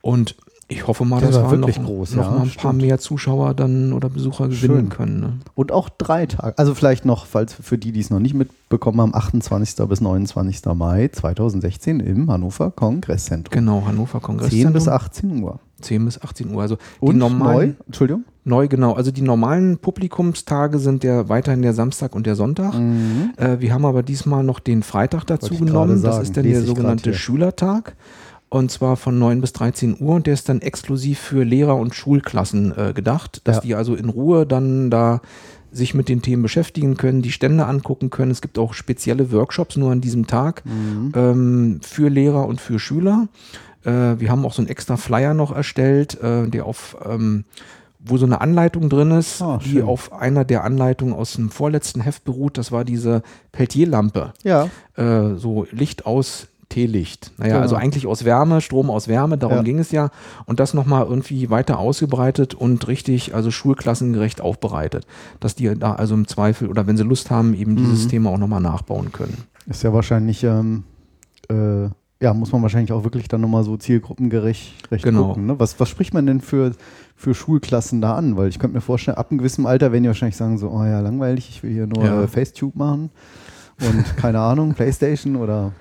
und 0.02 0.36
ich 0.68 0.88
hoffe 0.88 1.06
mal, 1.06 1.20
Der 1.20 1.30
dass 1.30 1.42
war 1.44 1.52
wir 1.52 1.58
noch, 1.60 1.68
wirklich 1.68 1.86
groß, 1.86 2.16
noch 2.16 2.24
ja, 2.24 2.30
mal 2.32 2.36
ein 2.38 2.42
paar 2.50 2.72
stimmt. 2.72 2.82
mehr 2.82 2.98
Zuschauer 2.98 3.54
dann 3.54 3.94
oder 3.94 4.10
Besucher 4.10 4.46
gewinnen 4.48 4.78
Schön. 4.78 4.90
können. 4.90 5.20
Ne? 5.20 5.34
Und 5.54 5.72
auch 5.72 5.90
drei 5.90 6.26
Tage. 6.26 6.58
Also 6.58 6.74
vielleicht 6.74 7.06
noch, 7.06 7.28
falls 7.28 7.54
für 7.54 7.78
die, 7.78 7.92
die 7.92 8.00
es 8.00 8.10
noch 8.10 8.20
nicht 8.20 8.34
mitbekommen 8.34 9.00
haben, 9.00 9.14
28. 9.14 9.88
bis 9.88 10.02
29. 10.02 10.66
Mai 10.74 11.10
2016 11.10 12.00
im 12.00 12.32
Hannover 12.32 12.72
Kongresszentrum. 12.72 13.52
Genau, 13.54 13.84
Hannover 13.86 14.20
10 14.20 14.22
Kongresszentrum. 14.22 14.74
bis 14.74 14.88
18 14.88 15.44
Uhr. 15.44 15.60
10 15.82 16.06
bis 16.06 16.22
18 16.22 16.54
Uhr. 16.56 16.62
Also 16.62 16.78
die 16.78 17.06
Und 17.06 17.18
normalen, 17.18 17.70
neu, 17.78 17.86
Entschuldigung. 17.86 18.24
Neu, 18.44 18.68
genau. 18.68 18.94
Also 18.94 19.12
die 19.12 19.22
normalen 19.22 19.78
Publikumstage 19.78 20.80
sind 20.80 21.04
der 21.04 21.30
weiterhin 21.30 21.62
der 21.62 21.74
Samstag 21.74 22.16
und 22.16 22.26
der 22.26 22.36
Sonntag. 22.36 22.74
Mhm. 22.74 23.34
Äh, 23.38 23.60
wir 23.60 23.74
haben 23.74 23.86
aber 23.86 24.02
diesmal 24.02 24.44
noch 24.44 24.60
den 24.60 24.82
Freitag 24.84 25.26
dazu 25.26 25.56
genommen. 25.56 26.02
Das 26.02 26.20
ist 26.22 26.38
dann 26.38 26.44
Lese 26.46 26.60
der 26.62 26.68
sogenannte 26.68 27.12
hier. 27.12 27.20
Und 28.56 28.72
zwar 28.72 28.96
von 28.96 29.20
9 29.20 29.42
bis 29.42 29.52
13 29.54 29.98
Uhr. 30.00 30.16
Und 30.16 30.28
der 30.28 30.34
ist 30.34 30.48
dann 30.48 30.62
exklusiv 30.62 31.20
für 31.20 31.44
Lehrer 31.44 31.76
und 31.76 31.94
Schulklassen 31.94 32.72
äh, 32.78 32.94
gedacht, 32.94 33.42
dass 33.44 33.58
Ja. 33.58 33.62
die 33.62 33.76
also 33.76 33.96
in 33.96 34.08
Ruhe 34.10 34.46
dann 34.46 34.90
da 34.90 35.22
sich 35.72 35.94
mit 35.94 36.08
den 36.08 36.22
Themen 36.22 36.42
beschäftigen 36.42 36.96
können, 36.96 37.22
die 37.22 37.34
Stände 37.34 37.66
angucken 37.66 38.10
können. 38.10 38.32
Es 38.32 38.42
gibt 38.42 38.58
auch 38.58 38.74
spezielle 38.74 39.34
Workshops 39.34 39.76
nur 39.76 39.92
an 39.92 40.00
diesem 40.00 40.26
Tag 40.26 40.64
Mhm. 40.66 41.12
ähm, 41.16 41.80
für 41.84 42.08
Lehrer 42.10 42.48
und 42.48 42.62
für 42.62 42.80
Schüler. 42.80 43.28
Äh, 43.84 43.92
wir 44.20 44.30
haben 44.32 44.46
auch 44.46 44.54
so 44.54 44.62
einen 44.62 44.70
extra 44.70 44.96
Flyer 44.96 45.34
noch 45.34 45.54
erstellt, 45.54 46.18
äh, 46.24 46.48
der 46.48 46.66
auf 46.66 46.96
ähm, 47.06 47.44
wo 48.08 48.18
so 48.18 48.26
eine 48.28 48.40
Anleitung 48.40 48.88
drin 48.88 49.10
ist, 49.12 49.42
Ah, 49.42 49.60
die 49.66 49.82
auf 49.82 50.14
einer 50.14 50.46
der 50.46 50.64
Anleitungen 50.64 51.14
aus 51.16 51.34
dem 51.34 51.50
vorletzten 51.50 52.02
Heft 52.02 52.24
beruht. 52.24 52.58
Das 52.60 52.72
war 52.72 52.86
diese 52.86 53.22
Peltierlampe. 53.52 54.32
Ja, 54.44 54.70
Äh, 54.96 55.36
so 55.36 55.66
Licht 55.72 56.06
aus 56.06 56.48
Teelicht. 56.76 57.32
Naja, 57.38 57.54
Genau. 57.54 57.62
also 57.62 57.76
eigentlich 57.78 58.06
aus 58.06 58.26
Wärme, 58.26 58.60
Strom 58.60 58.90
aus 58.90 59.08
Wärme, 59.08 59.38
darum 59.38 59.58
Ja. 59.58 59.64
ging 59.64 59.80
es 59.80 59.92
ja. 59.92 60.10
Und 60.46 60.60
das 60.60 60.74
nochmal 60.74 61.06
irgendwie 61.06 61.50
weiter 61.50 61.80
ausgebreitet 61.80 62.54
und 62.54 62.86
richtig, 62.90 63.34
also 63.34 63.50
schulklassengerecht 63.50 64.42
aufbereitet. 64.42 65.08
Dass 65.40 65.56
die 65.56 65.74
da 65.74 65.94
also 65.94 66.16
im 66.16 66.28
Zweifel 66.28 66.68
oder 66.70 66.86
wenn 66.86 66.98
sie 66.98 67.04
Lust 67.04 67.32
haben, 67.32 67.54
eben 67.54 67.78
dieses 67.78 68.06
Mhm. 68.06 68.10
Thema 68.10 68.30
auch 68.32 68.38
nochmal 68.38 68.62
nachbauen 68.62 69.12
können. 69.14 69.38
ist 69.68 69.84
ja 69.84 69.94
wahrscheinlich, 69.94 70.44
ähm, 70.44 70.84
äh, 71.50 71.88
ja, 72.22 72.34
muss 72.34 72.52
man 72.52 72.62
wahrscheinlich 72.62 72.92
auch 72.92 73.04
wirklich 73.04 73.28
dann 73.28 73.42
nochmal 73.42 73.64
so 73.64 73.78
zielgruppengerecht 73.78 74.92
recht 74.92 75.04
Genau. 75.04 75.28
gucken. 75.30 75.46
Ne? 75.48 75.60
Was, 75.60 75.80
was 75.80 75.90
spricht 75.90 76.14
man 76.14 76.26
denn 76.26 76.42
für, 76.42 76.72
für 77.16 77.34
Schulklassen 77.34 78.02
da 78.02 78.16
an? 78.16 78.38
Weil 78.38 78.50
ich 78.50 78.60
könnte 78.60 78.76
mir 78.76 78.82
vorstellen, 78.82 79.18
ab 79.18 79.28
einem 79.32 79.38
gewissen 79.40 79.66
Alter 79.66 79.92
werden 79.92 80.04
die 80.04 80.10
wahrscheinlich 80.10 80.36
sagen 80.38 80.58
so, 80.58 80.70
oh 80.70 80.84
ja, 80.84 81.00
langweilig, 81.00 81.50
ich 81.50 81.64
will 81.64 81.72
hier 81.72 81.88
nur 81.88 82.04
Ja. 82.04 82.28
Facetube 82.28 82.78
machen 82.78 83.10
und 83.82 84.18
keine 84.18 84.40
Ahnung, 84.40 84.74
Playstation 84.74 85.36
oder 85.36 85.72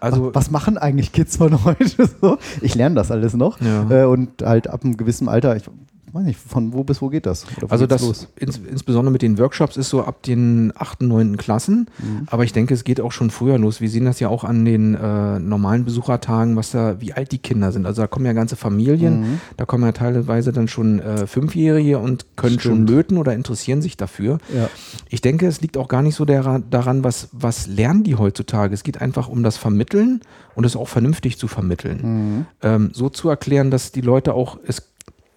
Also 0.00 0.26
was, 0.26 0.34
was 0.34 0.50
machen 0.50 0.78
eigentlich 0.78 1.12
Kids 1.12 1.36
von 1.36 1.64
heute 1.64 2.08
so? 2.20 2.38
Ich 2.60 2.74
lerne 2.74 2.94
das 2.94 3.10
alles 3.10 3.34
noch. 3.34 3.60
Ja. 3.60 3.90
Äh, 3.90 4.04
und 4.04 4.42
halt 4.42 4.68
ab 4.68 4.84
einem 4.84 4.96
gewissen 4.96 5.28
Alter, 5.28 5.56
ich 5.56 5.64
weiß 6.12 6.24
nicht, 6.24 6.38
von 6.38 6.72
wo 6.72 6.84
bis 6.84 7.00
wo 7.02 7.08
geht 7.08 7.26
das? 7.26 7.46
Also 7.68 7.86
das 7.86 8.28
ins, 8.36 8.58
insbesondere 8.58 9.12
mit 9.12 9.22
den 9.22 9.38
Workshops 9.38 9.76
ist 9.76 9.88
so 9.90 10.02
ab 10.04 10.22
den 10.22 10.72
8., 10.76 11.02
9. 11.02 11.36
Klassen. 11.36 11.88
Mhm. 11.98 12.26
Aber 12.26 12.44
ich 12.44 12.52
denke, 12.52 12.74
es 12.74 12.84
geht 12.84 13.00
auch 13.00 13.12
schon 13.12 13.30
früher 13.30 13.58
los. 13.58 13.80
Wir 13.80 13.88
sehen 13.88 14.04
das 14.04 14.20
ja 14.20 14.28
auch 14.28 14.44
an 14.44 14.64
den 14.64 14.94
äh, 14.94 15.38
normalen 15.38 15.84
Besuchertagen, 15.84 16.56
was 16.56 16.70
da, 16.72 17.00
wie 17.00 17.12
alt 17.12 17.32
die 17.32 17.38
Kinder 17.38 17.72
sind. 17.72 17.86
Also 17.86 18.02
da 18.02 18.06
kommen 18.06 18.26
ja 18.26 18.32
ganze 18.32 18.56
Familien, 18.56 19.20
Mhm. 19.20 19.40
da 19.56 19.64
kommen 19.64 19.84
ja 19.84 19.92
teilweise 19.92 20.52
dann 20.52 20.68
schon 20.68 21.00
äh, 21.00 21.26
Fünfjährige 21.26 21.98
und 21.98 22.26
können 22.36 22.60
schon 22.60 22.72
Stimmt. 22.74 22.90
löten 22.90 23.16
oder 23.18 23.34
interessieren 23.34 23.82
sich 23.82 23.96
dafür. 23.96 24.38
Ja. 24.54 24.68
Ich 25.08 25.20
denke, 25.20 25.46
es 25.46 25.60
liegt 25.60 25.76
auch 25.76 25.88
gar 25.88 26.02
nicht 26.02 26.14
so 26.14 26.24
der, 26.24 26.60
daran, 26.70 27.04
was, 27.04 27.28
was 27.32 27.66
lernen 27.66 28.02
die 28.04 28.16
heutzutage. 28.16 28.74
Es 28.74 28.82
geht 28.82 29.00
einfach 29.00 29.28
um 29.28 29.42
das 29.42 29.56
Vermitteln 29.56 30.20
und 30.54 30.64
es 30.66 30.76
auch 30.76 30.88
vernünftig 30.88 31.38
zu 31.38 31.48
vermitteln. 31.48 32.00
Mhm. 32.02 32.46
Ähm, 32.62 32.90
so 32.92 33.08
zu 33.08 33.28
erklären, 33.28 33.70
dass 33.70 33.92
die 33.92 34.00
Leute 34.00 34.34
auch 34.34 34.58
es 34.66 34.82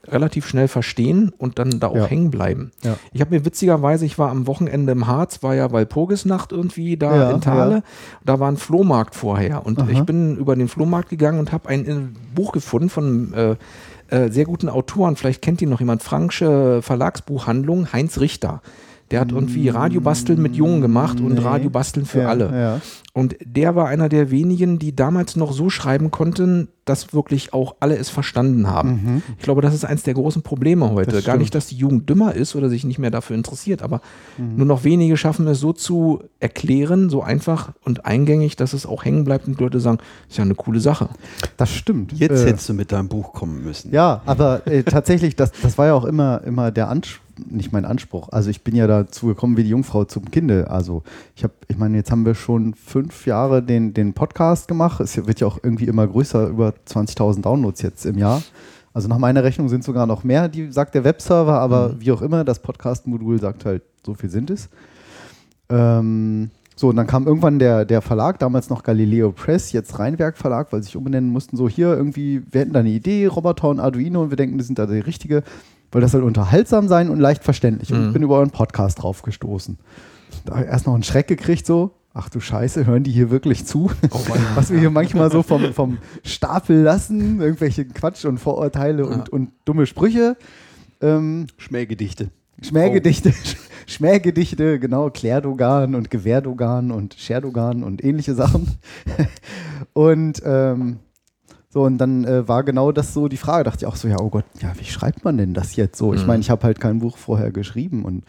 relativ 0.07 0.45
schnell 0.47 0.67
verstehen 0.67 1.31
und 1.37 1.59
dann 1.59 1.79
da 1.79 1.87
auch 1.87 1.95
Ja. 1.95 2.05
hängen 2.05 2.29
bleiben. 2.29 2.71
Ja. 2.83 2.97
Ich 3.13 3.21
habe 3.21 3.33
mir 3.35 3.45
witzigerweise, 3.45 4.05
ich 4.05 4.19
war 4.19 4.29
am 4.31 4.47
Wochenende 4.47 4.91
im 4.91 5.07
Harz, 5.07 5.41
war 5.43 5.55
ja 5.55 5.71
Walpurgisnacht 5.71 6.51
irgendwie 6.51 6.97
da 6.97 7.15
Ja, 7.15 7.31
in 7.31 7.41
Thale. 7.41 7.83
Da 8.25 8.39
war 8.39 8.49
ein 8.51 8.57
Flohmarkt 8.57 9.15
vorher 9.15 9.65
und 9.65 9.79
Aha. 9.79 9.87
ich 9.89 10.01
bin 10.03 10.35
über 10.37 10.55
den 10.55 10.67
Flohmarkt 10.67 11.09
gegangen 11.09 11.39
und 11.39 11.51
habe 11.53 11.69
ein 11.69 11.85
äh, 11.87 11.95
Buch 12.35 12.51
gefunden 12.51 12.89
von 12.89 13.33
äh, 13.33 13.55
äh, 14.09 14.29
sehr 14.29 14.45
guten 14.45 14.67
Autoren. 14.69 15.15
Vielleicht 15.15 15.41
kennt 15.41 15.61
ihn 15.61 15.69
noch 15.69 15.79
jemand. 15.79 16.03
Franksche 16.03 16.81
Verlagsbuchhandlung, 16.81 17.93
Heinz 17.93 18.19
Richter. 18.19 18.61
Der 19.13 19.21
hat 19.21 19.31
irgendwie 19.31 19.69
Radiobasteln 19.69 20.41
mit 20.41 20.55
Jungen 20.55 20.81
gemacht 20.81 21.19
und 21.21 21.33
Nee. 21.35 21.39
Radiobasteln 21.39 22.05
für 22.05 22.21
ja, 22.21 22.29
alle. 22.29 22.45
Ja. 22.51 22.81
Und 23.15 23.35
der 23.45 23.75
war 23.75 23.87
einer 23.87 24.09
der 24.09 24.31
wenigen, 24.31 24.79
die 24.79 24.95
damals 24.95 25.35
noch 25.35 25.53
so 25.53 25.69
schreiben 25.69 26.09
konnten, 26.09 26.69
dass 26.85 27.13
wirklich 27.13 27.53
auch 27.53 27.75
alle 27.79 27.95
es 27.95 28.09
verstanden 28.09 28.67
haben. 28.67 29.21
Ich 29.37 29.43
glaube, 29.43 29.61
das 29.61 29.75
ist 29.75 29.85
eins 29.85 30.01
der 30.01 30.15
großen 30.15 30.41
Probleme 30.41 30.89
heute. 30.89 31.15
Mhm. 31.17 31.23
Gar 31.23 31.37
nicht, 31.37 31.53
dass 31.53 31.67
die 31.67 31.75
Jugend 31.75 32.09
dümmer 32.09 32.33
ist 32.33 32.55
oder 32.55 32.69
sich 32.69 32.83
nicht 32.85 32.97
mehr 32.97 33.11
dafür 33.11 33.35
interessiert, 33.35 33.83
aber 33.83 34.01
Mhm. 34.39 34.55
nur 34.57 34.65
noch 34.65 34.83
wenige 34.83 35.15
schaffen 35.15 35.45
es 35.47 35.59
so 35.59 35.73
zu 35.73 36.23
erklären, 36.39 37.11
so 37.11 37.21
einfach 37.21 37.71
und 37.85 38.05
eingängig, 38.07 38.55
dass 38.55 38.73
es 38.73 38.87
auch 38.87 39.05
hängen 39.05 39.25
bleibt 39.25 39.47
und 39.47 39.59
Leute 39.61 39.79
sagen, 39.79 39.99
ist 40.27 40.39
ja 40.39 40.43
eine 40.43 40.55
coole 40.55 40.79
Sache. 40.79 41.09
Das 41.55 41.69
stimmt. 41.69 42.13
Jetzt 42.13 42.41
Äh, 42.43 42.47
hättest 42.47 42.67
du 42.67 42.73
mit 42.73 42.91
deinem 42.91 43.09
Buch 43.09 43.31
kommen 43.33 43.63
müssen. 43.63 43.91
Ja, 43.93 44.23
aber 44.25 44.65
äh, 44.65 44.81
tatsächlich, 44.83 45.35
das, 45.35 45.51
das 45.61 45.77
war 45.77 45.85
ja 45.85 45.93
auch 45.93 46.05
immer, 46.05 46.41
immer 46.45 46.71
der 46.71 46.89
Anspruch, 46.89 47.21
nicht 47.37 47.71
mein 47.71 47.85
Anspruch. 47.85 48.29
Also 48.31 48.49
ich 48.49 48.63
bin 48.63 48.75
ja 48.75 48.87
dazu 48.87 49.27
gekommen 49.27 49.57
wie 49.57 49.63
die 49.63 49.69
Jungfrau 49.69 50.05
zum 50.05 50.29
Kinde. 50.31 50.69
Also 50.69 51.03
ich 51.35 51.43
habe, 51.43 51.53
ich 51.67 51.77
meine, 51.77 51.97
jetzt 51.97 52.11
haben 52.11 52.25
wir 52.25 52.35
schon 52.35 52.73
fünf 52.73 53.25
Jahre 53.25 53.63
den, 53.63 53.93
den 53.93 54.13
Podcast 54.13 54.67
gemacht. 54.67 54.99
Es 55.01 55.15
wird 55.25 55.39
ja 55.39 55.47
auch 55.47 55.59
irgendwie 55.61 55.85
immer 55.85 56.07
größer, 56.07 56.47
über 56.47 56.73
20.000 56.87 57.41
Downloads 57.41 57.81
jetzt 57.81 58.05
im 58.05 58.17
Jahr. 58.17 58.41
Also 58.93 59.07
nach 59.07 59.17
meiner 59.17 59.43
Rechnung 59.43 59.69
sind 59.69 59.83
sogar 59.83 60.05
noch 60.05 60.23
mehr, 60.23 60.47
die 60.47 60.71
sagt 60.71 60.93
der 60.93 61.03
Webserver, 61.03 61.59
aber 61.59 61.99
wie 61.99 62.11
auch 62.11 62.21
immer, 62.21 62.43
das 62.43 62.59
Podcast-Modul 62.59 63.39
sagt 63.39 63.65
halt, 63.65 63.81
so 64.05 64.13
viel 64.13 64.29
sind 64.29 64.51
es. 64.51 64.69
Ähm, 65.69 66.51
so, 66.75 66.89
und 66.89 66.95
dann 66.95 67.07
kam 67.07 67.27
irgendwann 67.27 67.59
der, 67.59 67.85
der 67.85 68.01
Verlag, 68.01 68.39
damals 68.39 68.69
noch 68.69 68.83
Galileo 68.83 69.31
Press, 69.31 69.71
jetzt 69.71 69.97
Rheinwerk 69.99 70.37
Verlag, 70.37 70.71
weil 70.71 70.81
sie 70.81 70.87
sich 70.87 70.97
umbenennen 70.97 71.31
mussten. 71.31 71.57
So, 71.57 71.69
hier 71.69 71.95
irgendwie, 71.95 72.41
wir 72.51 72.61
hätten 72.61 72.73
da 72.73 72.79
eine 72.79 72.89
Idee, 72.89 73.25
Roboter 73.27 73.69
und 73.69 73.79
Arduino, 73.79 74.23
und 74.23 74.29
wir 74.29 74.37
denken, 74.37 74.57
das 74.57 74.67
sind 74.67 74.79
da 74.79 74.85
die 74.85 74.99
richtige, 74.99 75.43
weil 75.93 76.01
das 76.01 76.11
soll 76.11 76.23
unterhaltsam 76.23 76.87
sein 76.87 77.09
und 77.09 77.19
leicht 77.19 77.43
verständlich. 77.43 77.91
Und 77.93 78.01
Mhm. 78.01 78.07
ich 78.07 78.13
bin 78.13 78.23
über 78.23 78.37
euren 78.37 78.51
Podcast 78.51 79.01
drauf 79.01 79.21
gestoßen. 79.21 79.77
Da 80.45 80.55
hab 80.55 80.63
ich 80.63 80.67
erst 80.67 80.87
noch 80.87 80.93
einen 80.93 81.03
Schreck 81.03 81.27
gekriegt, 81.27 81.65
so, 81.65 81.91
ach 82.13 82.29
du 82.29 82.39
Scheiße, 82.39 82.85
hören 82.85 83.03
die 83.03 83.11
hier 83.11 83.29
wirklich 83.31 83.65
zu? 83.65 83.91
Was 84.55 84.71
wir 84.71 84.79
hier 84.79 84.89
manchmal 84.89 85.31
so 85.31 85.43
vom, 85.43 85.73
vom 85.73 85.97
Stapel 86.23 86.81
lassen, 86.81 87.39
irgendwelche 87.39 87.85
Quatsch 87.85 88.25
und 88.25 88.39
Vorurteile 88.39 89.05
und, 89.05 89.29
und 89.29 89.51
dumme 89.65 89.85
Sprüche. 89.85 90.35
Ähm, 91.01 91.47
Schmähgedichte. 91.57 92.29
Schmähgedichte, 92.61 93.33
Schmähgedichte, 93.87 94.79
genau, 94.79 95.09
Klärdogan 95.09 95.95
und 95.95 96.09
Gewehrdogan 96.09 96.91
und 96.91 97.15
Scherdogan 97.15 97.83
und 97.83 98.03
ähnliche 98.03 98.35
Sachen. 98.35 98.77
und 99.93 100.41
ähm, 100.45 100.99
So, 101.73 101.81
und 101.85 101.97
dann 101.97 102.23
äh, 102.23 102.47
war 102.47 102.63
genau 102.63 102.91
das 102.91 103.15
so 103.15 103.27
die 103.27 103.37
Frage. 103.37 103.63
Dachte 103.63 103.79
ich 103.79 103.85
auch 103.87 103.95
so, 103.95 104.07
ja, 104.07 104.17
oh 104.21 104.29
Gott, 104.29 104.45
ja, 104.61 104.71
wie 104.77 104.85
schreibt 104.85 105.23
man 105.25 105.37
denn 105.39 105.55
das 105.55 105.75
jetzt 105.75 105.97
so? 105.97 106.13
Ich 106.13 106.21
Mhm. 106.21 106.27
meine, 106.27 106.41
ich 106.41 106.51
habe 106.51 106.61
halt 106.63 106.79
kein 106.79 106.99
Buch 106.99 107.17
vorher 107.17 107.49
geschrieben. 107.51 108.05
Und 108.05 108.23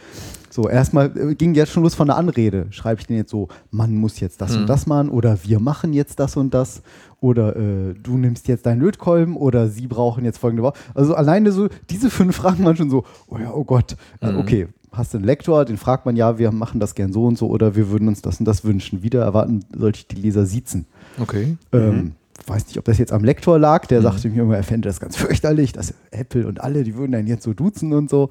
so, 0.48 0.66
erstmal 0.66 1.12
äh, 1.14 1.34
ging 1.34 1.54
jetzt 1.54 1.70
schon 1.72 1.82
los 1.82 1.94
von 1.94 2.06
der 2.06 2.16
Anrede. 2.16 2.68
Schreibe 2.70 3.02
ich 3.02 3.06
denn 3.06 3.16
jetzt 3.18 3.30
so, 3.30 3.48
man 3.70 3.94
muss 3.96 4.18
jetzt 4.18 4.40
das 4.40 4.52
Mhm. 4.54 4.60
und 4.62 4.66
das 4.70 4.86
machen 4.86 5.10
oder 5.10 5.44
wir 5.44 5.60
machen 5.60 5.92
jetzt 5.92 6.20
das 6.20 6.38
und 6.38 6.54
das 6.54 6.80
oder 7.20 7.54
äh, 7.54 7.92
du 8.02 8.16
nimmst 8.16 8.48
jetzt 8.48 8.64
deinen 8.64 8.80
Lötkolben 8.80 9.36
oder 9.36 9.68
sie 9.68 9.88
brauchen 9.88 10.24
jetzt 10.24 10.38
folgende 10.38 10.62
Woche. 10.62 10.78
Also 10.94 11.14
alleine 11.14 11.52
so, 11.52 11.68
diese 11.90 12.08
fünf 12.08 12.36
Fragen 12.36 12.64
waren 12.64 12.76
schon 12.76 12.88
so, 12.88 13.04
oh 13.28 13.36
ja, 13.36 13.52
oh 13.52 13.64
Gott, 13.64 13.94
äh, 14.22 14.32
Mhm. 14.32 14.38
okay. 14.38 14.68
Hast 14.90 15.12
du 15.12 15.18
einen 15.18 15.26
Lektor, 15.26 15.64
den 15.66 15.76
fragt 15.76 16.06
man 16.06 16.16
ja, 16.16 16.38
wir 16.38 16.50
machen 16.50 16.80
das 16.80 16.94
gern 16.94 17.12
so 17.12 17.26
und 17.26 17.36
so 17.36 17.48
oder 17.48 17.76
wir 17.76 17.90
würden 17.90 18.08
uns 18.08 18.22
das 18.22 18.38
und 18.38 18.46
das 18.46 18.64
wünschen. 18.64 19.02
Wieder 19.02 19.22
erwarten 19.22 19.64
sollte 19.76 19.98
ich 19.98 20.06
die 20.06 20.16
Leser 20.16 20.46
siezen. 20.46 20.86
Okay. 21.20 21.56
Ähm, 21.72 22.12
weiß 22.46 22.66
nicht, 22.66 22.78
ob 22.78 22.84
das 22.84 22.98
jetzt 22.98 23.12
am 23.12 23.24
Lektor 23.24 23.58
lag, 23.58 23.86
der 23.86 24.02
sagte 24.02 24.28
mir 24.28 24.42
immer, 24.42 24.56
er 24.56 24.62
fände 24.62 24.88
das 24.88 25.00
ganz 25.00 25.16
fürchterlich, 25.16 25.72
dass 25.72 25.94
Apple 26.10 26.46
und 26.46 26.60
alle, 26.60 26.84
die 26.84 26.94
würden 26.96 27.12
dann 27.12 27.26
jetzt 27.26 27.44
so 27.44 27.54
duzen 27.54 27.92
und 27.92 28.10
so. 28.10 28.28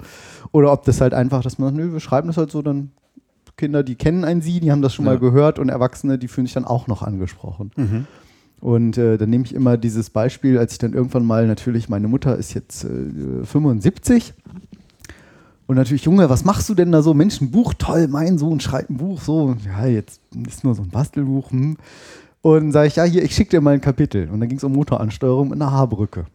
Oder 0.52 0.72
ob 0.72 0.84
das 0.84 1.00
halt 1.00 1.14
einfach, 1.14 1.42
dass 1.42 1.58
man, 1.58 1.68
sagt, 1.74 1.76
nö, 1.78 1.92
wir 1.92 2.00
schreiben 2.00 2.28
das 2.28 2.36
halt 2.36 2.50
so, 2.50 2.62
dann 2.62 2.90
Kinder, 3.56 3.82
die 3.82 3.94
kennen 3.94 4.24
einen 4.24 4.42
sie, 4.42 4.60
die 4.60 4.72
haben 4.72 4.82
das 4.82 4.94
schon 4.94 5.04
Ja. 5.04 5.12
mal 5.12 5.18
gehört 5.18 5.58
und 5.58 5.68
Erwachsene, 5.68 6.18
die 6.18 6.28
fühlen 6.28 6.46
sich 6.46 6.54
dann 6.54 6.64
auch 6.64 6.86
noch 6.88 7.02
angesprochen. 7.02 7.70
Und 8.60 8.98
äh, 8.98 9.16
dann 9.16 9.30
nehme 9.30 9.44
ich 9.44 9.54
immer 9.54 9.76
dieses 9.76 10.10
Beispiel, 10.10 10.58
als 10.58 10.72
ich 10.72 10.78
dann 10.78 10.92
irgendwann 10.92 11.24
mal, 11.24 11.46
natürlich, 11.46 11.88
meine 11.88 12.08
Mutter 12.08 12.36
ist 12.36 12.54
jetzt 12.54 12.84
äh, 12.84 13.44
75 13.44 14.34
und 15.66 15.76
natürlich, 15.76 16.04
Junge, 16.04 16.28
was 16.28 16.44
machst 16.44 16.68
du 16.68 16.74
denn 16.74 16.92
da 16.92 17.00
so? 17.02 17.14
Mensch, 17.14 17.40
ein 17.40 17.50
Buch, 17.50 17.74
toll, 17.78 18.08
mein 18.08 18.36
Sohn 18.38 18.60
schreibt 18.60 18.90
ein 18.90 18.96
Buch, 18.96 19.20
so, 19.20 19.56
ja, 19.64 19.86
jetzt 19.86 20.20
ist 20.48 20.64
nur 20.64 20.74
so 20.74 20.82
ein 20.82 20.90
Bastelbuch. 20.90 21.50
Hm. 21.52 21.76
Und 22.44 22.72
sage 22.72 22.88
ich, 22.88 22.96
ja, 22.96 23.04
hier, 23.04 23.22
ich 23.22 23.34
schicke 23.34 23.52
dir 23.52 23.62
mal 23.62 23.72
ein 23.72 23.80
Kapitel. 23.80 24.28
Und 24.28 24.38
dann 24.38 24.50
ging 24.50 24.58
es 24.58 24.64
um 24.64 24.72
Motoransteuerung 24.72 25.48
mit 25.48 25.62
einer 25.62 25.72
Haarbrücke. 25.72 26.26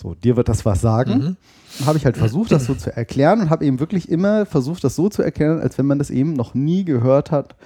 So, 0.00 0.14
dir 0.14 0.36
wird 0.36 0.48
das 0.48 0.64
was 0.64 0.80
sagen. 0.80 1.12
Mhm. 1.12 1.36
Dann 1.78 1.86
habe 1.86 1.98
ich 1.98 2.04
halt 2.04 2.16
versucht, 2.16 2.52
das 2.52 2.66
so 2.66 2.74
zu 2.76 2.96
erklären 2.96 3.40
und 3.40 3.50
habe 3.50 3.64
eben 3.64 3.80
wirklich 3.80 4.08
immer 4.08 4.46
versucht, 4.46 4.84
das 4.84 4.94
so 4.94 5.08
zu 5.08 5.22
erklären, 5.22 5.58
als 5.58 5.76
wenn 5.76 5.86
man 5.86 5.98
das 5.98 6.10
eben 6.10 6.34
noch 6.34 6.54
nie 6.54 6.84
gehört 6.84 7.32
hat. 7.32 7.56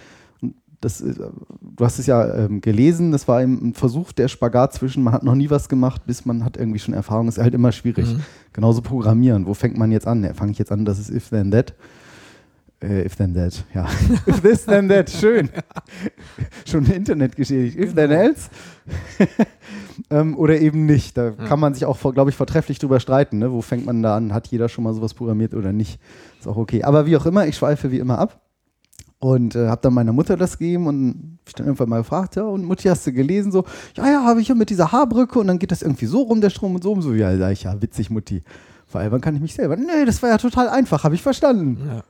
Und 0.40 0.54
das, 0.80 1.02
äh, 1.02 1.12
du 1.60 1.84
hast 1.84 1.98
es 1.98 2.06
ja 2.06 2.36
ähm, 2.36 2.62
gelesen, 2.62 3.12
das 3.12 3.28
war 3.28 3.42
eben 3.42 3.60
ein 3.62 3.74
Versuch, 3.74 4.12
der 4.12 4.28
Spagat 4.28 4.72
zwischen, 4.72 5.02
man 5.02 5.12
hat 5.12 5.22
noch 5.22 5.34
nie 5.34 5.50
was 5.50 5.68
gemacht, 5.68 6.06
bis 6.06 6.24
man 6.24 6.46
hat 6.46 6.56
irgendwie 6.56 6.78
schon 6.78 6.94
Erfahrung, 6.94 7.26
Das 7.26 7.36
ist 7.36 7.44
halt 7.44 7.52
immer 7.52 7.72
schwierig. 7.72 8.06
Mhm. 8.06 8.20
Genauso 8.54 8.80
programmieren. 8.80 9.44
Wo 9.44 9.52
fängt 9.52 9.76
man 9.76 9.92
jetzt 9.92 10.06
an? 10.06 10.24
Ja, 10.24 10.32
fange 10.32 10.52
ich 10.52 10.58
jetzt 10.58 10.72
an, 10.72 10.86
das 10.86 10.98
ist 10.98 11.10
if 11.10 11.28
then 11.28 11.50
that. 11.50 11.74
Äh, 12.80 13.06
if 13.06 13.16
then 13.16 13.34
that, 13.34 13.64
ja. 13.74 13.88
if 14.26 14.40
this 14.40 14.64
then 14.64 14.88
that, 14.88 15.10
schön. 15.10 15.50
Schon 16.64 16.86
Internet 16.86 17.34
geschädigt. 17.34 17.76
If 17.76 17.94
then 17.94 18.12
else. 18.12 18.50
ähm, 20.10 20.36
oder 20.36 20.60
eben 20.60 20.86
nicht. 20.86 21.16
Da 21.16 21.32
kann 21.32 21.58
man 21.58 21.74
sich 21.74 21.84
auch, 21.86 21.98
glaube 22.14 22.30
ich, 22.30 22.36
vortrefflich 22.36 22.78
drüber 22.78 23.00
streiten. 23.00 23.38
Ne? 23.38 23.52
Wo 23.52 23.62
fängt 23.62 23.84
man 23.84 24.02
da 24.02 24.16
an? 24.16 24.32
Hat 24.32 24.46
jeder 24.48 24.68
schon 24.68 24.84
mal 24.84 24.94
sowas 24.94 25.14
programmiert 25.14 25.54
oder 25.54 25.72
nicht? 25.72 26.00
Ist 26.38 26.46
auch 26.46 26.56
okay. 26.56 26.84
Aber 26.84 27.06
wie 27.06 27.16
auch 27.16 27.26
immer, 27.26 27.46
ich 27.46 27.56
schweife 27.56 27.90
wie 27.90 27.98
immer 27.98 28.18
ab. 28.18 28.40
Und 29.20 29.56
äh, 29.56 29.66
habe 29.66 29.80
dann 29.82 29.94
meiner 29.94 30.12
Mutter 30.12 30.36
das 30.36 30.58
gegeben 30.58 30.86
und 30.86 31.38
ich 31.44 31.54
dann 31.54 31.66
irgendwann 31.66 31.88
mal 31.88 31.98
gefragt, 31.98 32.36
ja, 32.36 32.44
und 32.44 32.64
Mutti, 32.64 32.86
hast 32.86 33.04
du 33.04 33.12
gelesen? 33.12 33.50
So, 33.50 33.64
ja, 33.96 34.06
ja, 34.08 34.24
habe 34.24 34.40
ich 34.40 34.46
ja 34.46 34.54
mit 34.54 34.70
dieser 34.70 34.92
Haarbrücke 34.92 35.40
und 35.40 35.48
dann 35.48 35.58
geht 35.58 35.72
das 35.72 35.82
irgendwie 35.82 36.06
so 36.06 36.22
rum, 36.22 36.40
der 36.40 36.50
Strom 36.50 36.76
und 36.76 36.84
so 36.84 36.92
und 36.92 37.02
so. 37.02 37.12
Ja, 37.12 37.36
sag 37.36 37.50
ich, 37.50 37.64
ja, 37.64 37.82
witzig, 37.82 38.10
Mutti. 38.10 38.44
Veralbern 38.86 39.20
kann 39.20 39.34
ich 39.34 39.40
mich 39.40 39.54
selber. 39.54 39.74
Nee, 39.74 40.04
das 40.06 40.22
war 40.22 40.30
ja 40.30 40.38
total 40.38 40.68
einfach, 40.68 41.02
habe 41.02 41.16
ich 41.16 41.22
verstanden. 41.22 41.78
Ja. 41.84 42.02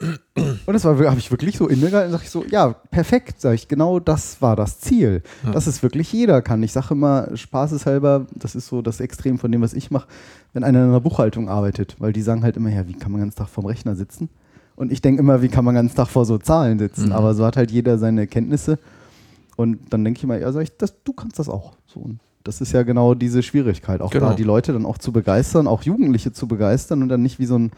Und 0.00 0.72
das 0.72 0.84
war, 0.84 0.96
habe 0.98 1.18
ich 1.18 1.30
wirklich 1.30 1.56
so 1.56 1.66
innegehalten, 1.66 2.12
sag 2.12 2.22
ich 2.22 2.30
so, 2.30 2.44
ja, 2.44 2.74
perfekt, 2.90 3.40
sag 3.40 3.54
ich, 3.54 3.68
genau 3.68 3.98
das 3.98 4.40
war 4.40 4.54
das 4.54 4.80
Ziel. 4.80 5.22
Ja. 5.44 5.50
Dass 5.50 5.66
es 5.66 5.82
wirklich 5.82 6.12
jeder 6.12 6.40
kann. 6.42 6.62
Ich 6.62 6.72
sage 6.72 6.88
immer, 6.92 7.36
spaßeshalber, 7.36 8.26
das 8.34 8.54
ist 8.54 8.68
so 8.68 8.82
das 8.82 9.00
Extrem 9.00 9.38
von 9.38 9.50
dem, 9.50 9.60
was 9.60 9.74
ich 9.74 9.90
mache, 9.90 10.06
wenn 10.52 10.62
einer 10.64 10.84
in 10.84 10.88
einer 10.90 11.00
Buchhaltung 11.00 11.48
arbeitet, 11.48 11.96
weil 11.98 12.12
die 12.12 12.22
sagen 12.22 12.42
halt 12.42 12.56
immer, 12.56 12.70
ja, 12.70 12.86
wie 12.86 12.94
kann 12.94 13.10
man 13.10 13.20
den 13.20 13.26
ganzen 13.26 13.38
Tag 13.38 13.48
vorm 13.48 13.66
Rechner 13.66 13.96
sitzen? 13.96 14.28
Und 14.76 14.92
ich 14.92 15.02
denke 15.02 15.20
immer, 15.20 15.42
wie 15.42 15.48
kann 15.48 15.64
man 15.64 15.74
den 15.74 15.82
ganzen 15.82 15.96
Tag 15.96 16.08
vor 16.08 16.24
so 16.24 16.38
Zahlen 16.38 16.78
sitzen? 16.78 17.06
Mhm. 17.06 17.12
Aber 17.12 17.34
so 17.34 17.44
hat 17.44 17.56
halt 17.56 17.70
jeder 17.72 17.98
seine 17.98 18.28
Kenntnisse. 18.28 18.78
Und 19.56 19.78
dann 19.90 20.04
denke 20.04 20.18
ich 20.18 20.24
immer, 20.24 20.38
ja, 20.38 20.52
sag 20.52 20.62
ich, 20.62 20.76
das, 20.76 20.94
du 21.02 21.12
kannst 21.12 21.40
das 21.40 21.48
auch. 21.48 21.72
So, 21.86 21.98
und 22.00 22.20
das 22.44 22.60
ist 22.60 22.72
ja 22.72 22.84
genau 22.84 23.14
diese 23.14 23.42
Schwierigkeit, 23.42 24.00
auch 24.00 24.10
Genau. 24.10 24.28
da 24.28 24.34
die 24.34 24.44
Leute 24.44 24.72
dann 24.72 24.86
auch 24.86 24.98
zu 24.98 25.12
begeistern, 25.12 25.66
auch 25.66 25.82
Jugendliche 25.82 26.32
zu 26.32 26.46
begeistern 26.46 27.02
und 27.02 27.08
dann 27.08 27.22
nicht 27.22 27.38
wie 27.40 27.46
so 27.46 27.58
ein 27.58 27.72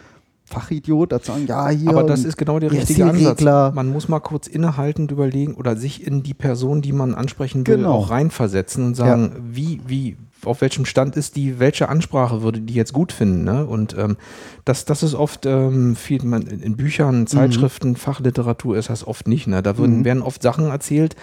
Fachidiot 0.50 1.12
dazu 1.12 1.32
sagen, 1.32 1.46
ja, 1.46 1.68
hier. 1.68 1.90
Aber 1.90 2.02
das 2.04 2.24
ist 2.24 2.36
genau 2.36 2.58
der 2.58 2.70
richtige 2.72 3.04
Ansatz. 3.06 3.38
Regler. 3.38 3.72
Man 3.74 3.88
muss 3.88 4.08
mal 4.08 4.20
kurz 4.20 4.46
innehaltend 4.46 5.10
überlegen 5.12 5.54
oder 5.54 5.76
sich 5.76 6.06
in 6.06 6.22
die 6.22 6.34
Person, 6.34 6.82
die 6.82 6.92
man 6.92 7.14
ansprechen 7.14 7.66
will, 7.66 7.76
Genau. 7.78 7.92
auch 7.92 8.10
reinversetzen 8.10 8.84
und 8.84 8.94
sagen, 8.96 9.32
wie, 9.52 9.80
wie, 9.86 10.16
auf 10.44 10.60
welchem 10.62 10.86
Stand 10.86 11.16
ist 11.16 11.36
die, 11.36 11.58
welche 11.60 11.88
Ansprache 11.90 12.42
würde 12.42 12.60
die 12.60 12.72
jetzt 12.74 12.92
gut 12.94 13.12
finden. 13.12 13.44
Ne? 13.44 13.64
Und 13.66 13.94
ähm, 13.98 14.16
das, 14.64 14.84
das 14.86 15.02
ist 15.02 15.14
oft 15.14 15.44
ähm, 15.46 15.94
viel, 15.96 16.24
man, 16.24 16.42
in 16.42 16.76
Büchern, 16.76 17.26
Zeitschriften, 17.26 17.94
Fachliteratur 17.94 18.76
ist 18.78 18.88
das 18.90 19.06
oft 19.06 19.28
nicht. 19.28 19.46
Ne? 19.46 19.62
Da 19.62 19.76
würden, 19.78 19.98
Mhm. 19.98 20.04
werden 20.06 20.22
oft 20.22 20.42
Sachen 20.42 20.66
erzählt, 20.70 21.14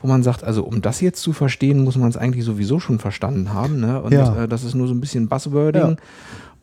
wo 0.00 0.08
man 0.08 0.22
sagt, 0.22 0.42
also 0.42 0.64
um 0.64 0.80
das 0.82 1.00
jetzt 1.02 1.20
zu 1.22 1.32
verstehen, 1.34 1.84
muss 1.84 1.96
man 1.96 2.08
es 2.08 2.16
eigentlich 2.16 2.44
sowieso 2.44 2.80
schon 2.80 2.98
verstanden 2.98 3.52
haben. 3.52 3.78
Ne? 3.80 4.00
Und 4.00 4.12
Ja. 4.12 4.44
äh, 4.44 4.48
das 4.48 4.64
ist 4.64 4.74
nur 4.74 4.88
so 4.88 4.94
ein 4.94 5.00
bisschen 5.00 5.28
Buzzwording. 5.28 5.82
Ja. 5.82 5.96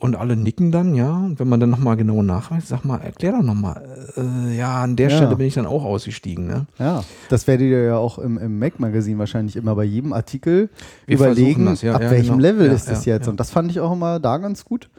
Und 0.02 0.16
alle 0.16 0.38
nicken 0.38 0.72
dann, 0.72 0.96
ja. 0.96 1.12
Und 1.18 1.40
wenn 1.40 1.50
man 1.50 1.60
dann 1.60 1.70
nochmal 1.70 1.98
genau 1.98 2.24
nachweist, 2.24 2.70
sag 2.70 2.86
mal, 2.86 3.00
erklär 3.00 3.34
doch 3.34 3.44
nochmal. 3.44 3.84
Äh, 4.16 4.58
ja, 4.58 4.82
an 4.82 4.96
der 4.96 5.10
Ja. 5.10 5.18
Stelle 5.18 5.36
bin 5.36 5.46
ich 5.46 5.56
dann 5.56 5.66
auch 5.66 5.84
ausgestiegen. 5.84 6.48
Ne? 6.48 6.68
Ja, 6.80 7.04
das 7.28 7.48
werdet 7.48 7.68
ihr 7.68 7.84
ja 7.84 7.98
auch 7.98 8.18
im, 8.18 8.38
im 8.38 8.60
Mac-Magazin 8.60 9.20
wahrscheinlich 9.20 9.58
immer 9.58 9.76
bei 9.76 9.84
jedem 9.84 10.14
Artikel 10.14 10.70
Wir 11.06 11.18
überlegen, 11.18 11.66
das, 11.66 11.82
ja, 11.82 11.96
ab 11.96 12.02
ja, 12.02 12.12
welchem 12.12 12.38
genau. 12.38 12.42
Level 12.42 12.72
ist 12.72 12.88
ja, 12.88 13.16
jetzt. 13.16 13.28
Und 13.28 13.42
das 13.42 13.52
fand 13.52 13.72
ich 13.72 13.82
auch 13.82 13.92
immer 13.92 14.22
da 14.22 14.38
ganz 14.38 14.64
gut. 14.64 14.90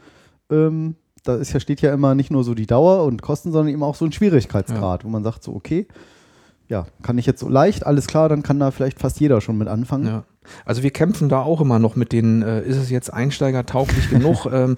Ähm, 0.51 0.95
da 1.23 1.35
ist 1.35 1.51
ja, 1.51 1.59
steht 1.59 1.81
ja 1.81 1.93
immer 1.93 2.13
nicht 2.13 2.29
nur 2.29 2.43
so 2.43 2.53
die 2.53 2.67
Dauer 2.67 3.03
und 3.05 3.23
Kosten, 3.23 3.51
sondern 3.51 3.73
eben 3.73 3.83
auch 3.83 3.95
so 3.95 4.05
ein 4.05 4.11
Schwierigkeitsgrad, 4.11 5.03
wo 5.03 5.09
man 5.09 5.23
sagt 5.23 5.43
so, 5.43 5.53
okay, 5.55 5.87
ja, 6.67 6.85
kann 7.01 7.17
ich 7.17 7.25
jetzt 7.25 7.39
so 7.39 7.49
leicht, 7.49 7.85
alles 7.85 8.07
klar, 8.07 8.29
dann 8.29 8.43
kann 8.43 8.59
da 8.59 8.71
vielleicht 8.71 8.99
fast 8.99 9.19
jeder 9.19 9.41
schon 9.41 9.57
mit 9.57 9.67
anfangen. 9.67 10.05
Ja. 10.05 10.23
Also 10.65 10.83
wir 10.83 10.91
kämpfen 10.91 11.29
da 11.29 11.41
auch 11.41 11.61
immer 11.61 11.79
noch 11.79 11.95
mit 11.95 12.11
den, 12.11 12.41
äh, 12.41 12.61
ist 12.61 12.77
es 12.77 12.89
jetzt 12.89 13.13
einsteigertauglich 13.13 14.09
genug? 14.09 14.45
ähm, 14.51 14.77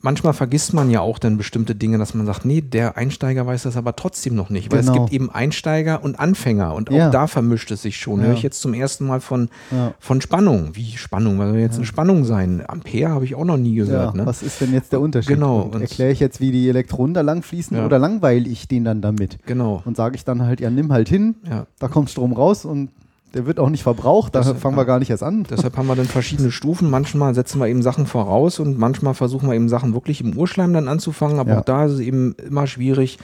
manchmal 0.00 0.32
vergisst 0.32 0.74
man 0.74 0.90
ja 0.90 1.00
auch 1.00 1.18
dann 1.18 1.38
bestimmte 1.38 1.74
Dinge, 1.74 1.98
dass 1.98 2.14
man 2.14 2.24
sagt, 2.26 2.44
nee, 2.44 2.60
der 2.60 2.96
Einsteiger 2.96 3.46
weiß 3.46 3.62
das 3.64 3.76
aber 3.76 3.96
trotzdem 3.96 4.34
noch 4.36 4.48
nicht, 4.50 4.70
weil 4.70 4.80
es 4.80 4.86
Genau. 4.86 5.00
gibt 5.04 5.12
eben 5.14 5.30
Einsteiger 5.30 6.04
und 6.04 6.20
Anfänger 6.20 6.74
und 6.74 6.90
auch 6.90 6.94
Ja. 6.94 7.10
da 7.10 7.26
vermischt 7.26 7.70
es 7.72 7.82
sich 7.82 7.96
schon. 7.96 8.20
Ja. 8.20 8.26
Höre 8.26 8.34
ich 8.34 8.42
jetzt 8.42 8.60
zum 8.60 8.74
ersten 8.74 9.06
Mal 9.06 9.20
von, 9.20 9.48
Ja. 9.70 9.94
von 9.98 10.20
Spannung. 10.20 10.70
Wie 10.74 10.92
Spannung? 10.96 11.38
Was 11.38 11.48
soll 11.48 11.58
jetzt 11.58 11.76
eine 11.76 11.86
Spannung 11.86 12.24
sein? 12.24 12.62
Ampere 12.66 13.08
habe 13.10 13.24
ich 13.24 13.34
auch 13.34 13.44
noch 13.44 13.56
nie 13.56 13.74
gehört. 13.74 14.14
ne? 14.14 14.24
was 14.26 14.42
ist 14.42 14.60
denn 14.60 14.72
jetzt 14.72 14.92
der 14.92 15.00
Unterschied? 15.00 15.34
Genau, 15.34 15.70
Erkläre 15.72 16.12
ich 16.12 16.20
jetzt, 16.20 16.40
wie 16.40 16.52
die 16.52 16.68
Elektronen 16.68 17.14
da 17.14 17.22
lang 17.22 17.42
fließen 17.42 17.76
Ja. 17.76 17.86
oder 17.86 17.98
langweile 17.98 18.48
ich 18.48 18.68
den 18.68 18.84
dann 18.84 19.00
damit? 19.00 19.38
Genau. 19.46 19.82
Und 19.84 19.96
sage 19.96 20.14
ich 20.16 20.24
dann 20.24 20.42
halt, 20.42 20.60
ja, 20.60 20.70
nimm 20.70 20.92
halt 20.92 21.08
hin, 21.08 21.34
da 21.78 21.88
kommt 21.88 22.10
Strom 22.10 22.32
raus 22.32 22.64
und 22.64 22.90
der 23.34 23.46
wird 23.46 23.58
auch 23.58 23.70
nicht 23.70 23.82
verbraucht, 23.82 24.34
da 24.34 24.42
fangen 24.42 24.76
wir 24.76 24.84
gar 24.84 24.98
nicht 24.98 25.10
erst 25.10 25.22
an. 25.22 25.44
Deshalb 25.48 25.76
haben 25.76 25.86
wir 25.86 25.96
dann 25.96 26.06
verschiedene 26.06 26.50
Stufen. 26.50 26.90
Manchmal 26.90 27.34
setzen 27.34 27.58
wir 27.60 27.66
eben 27.68 27.82
Sachen 27.82 28.06
voraus 28.06 28.58
und 28.60 28.78
manchmal 28.78 29.14
versuchen 29.14 29.48
wir 29.48 29.54
eben 29.54 29.68
Sachen 29.68 29.94
wirklich 29.94 30.20
im 30.20 30.36
Urschleim 30.36 30.72
dann 30.72 30.88
anzufangen. 30.88 31.38
Aber 31.38 31.50
Ja. 31.52 31.58
auch 31.60 31.64
da 31.64 31.86
ist 31.86 31.92
es 31.92 32.00
eben 32.00 32.34
immer 32.46 32.66
schwierig, 32.66 33.18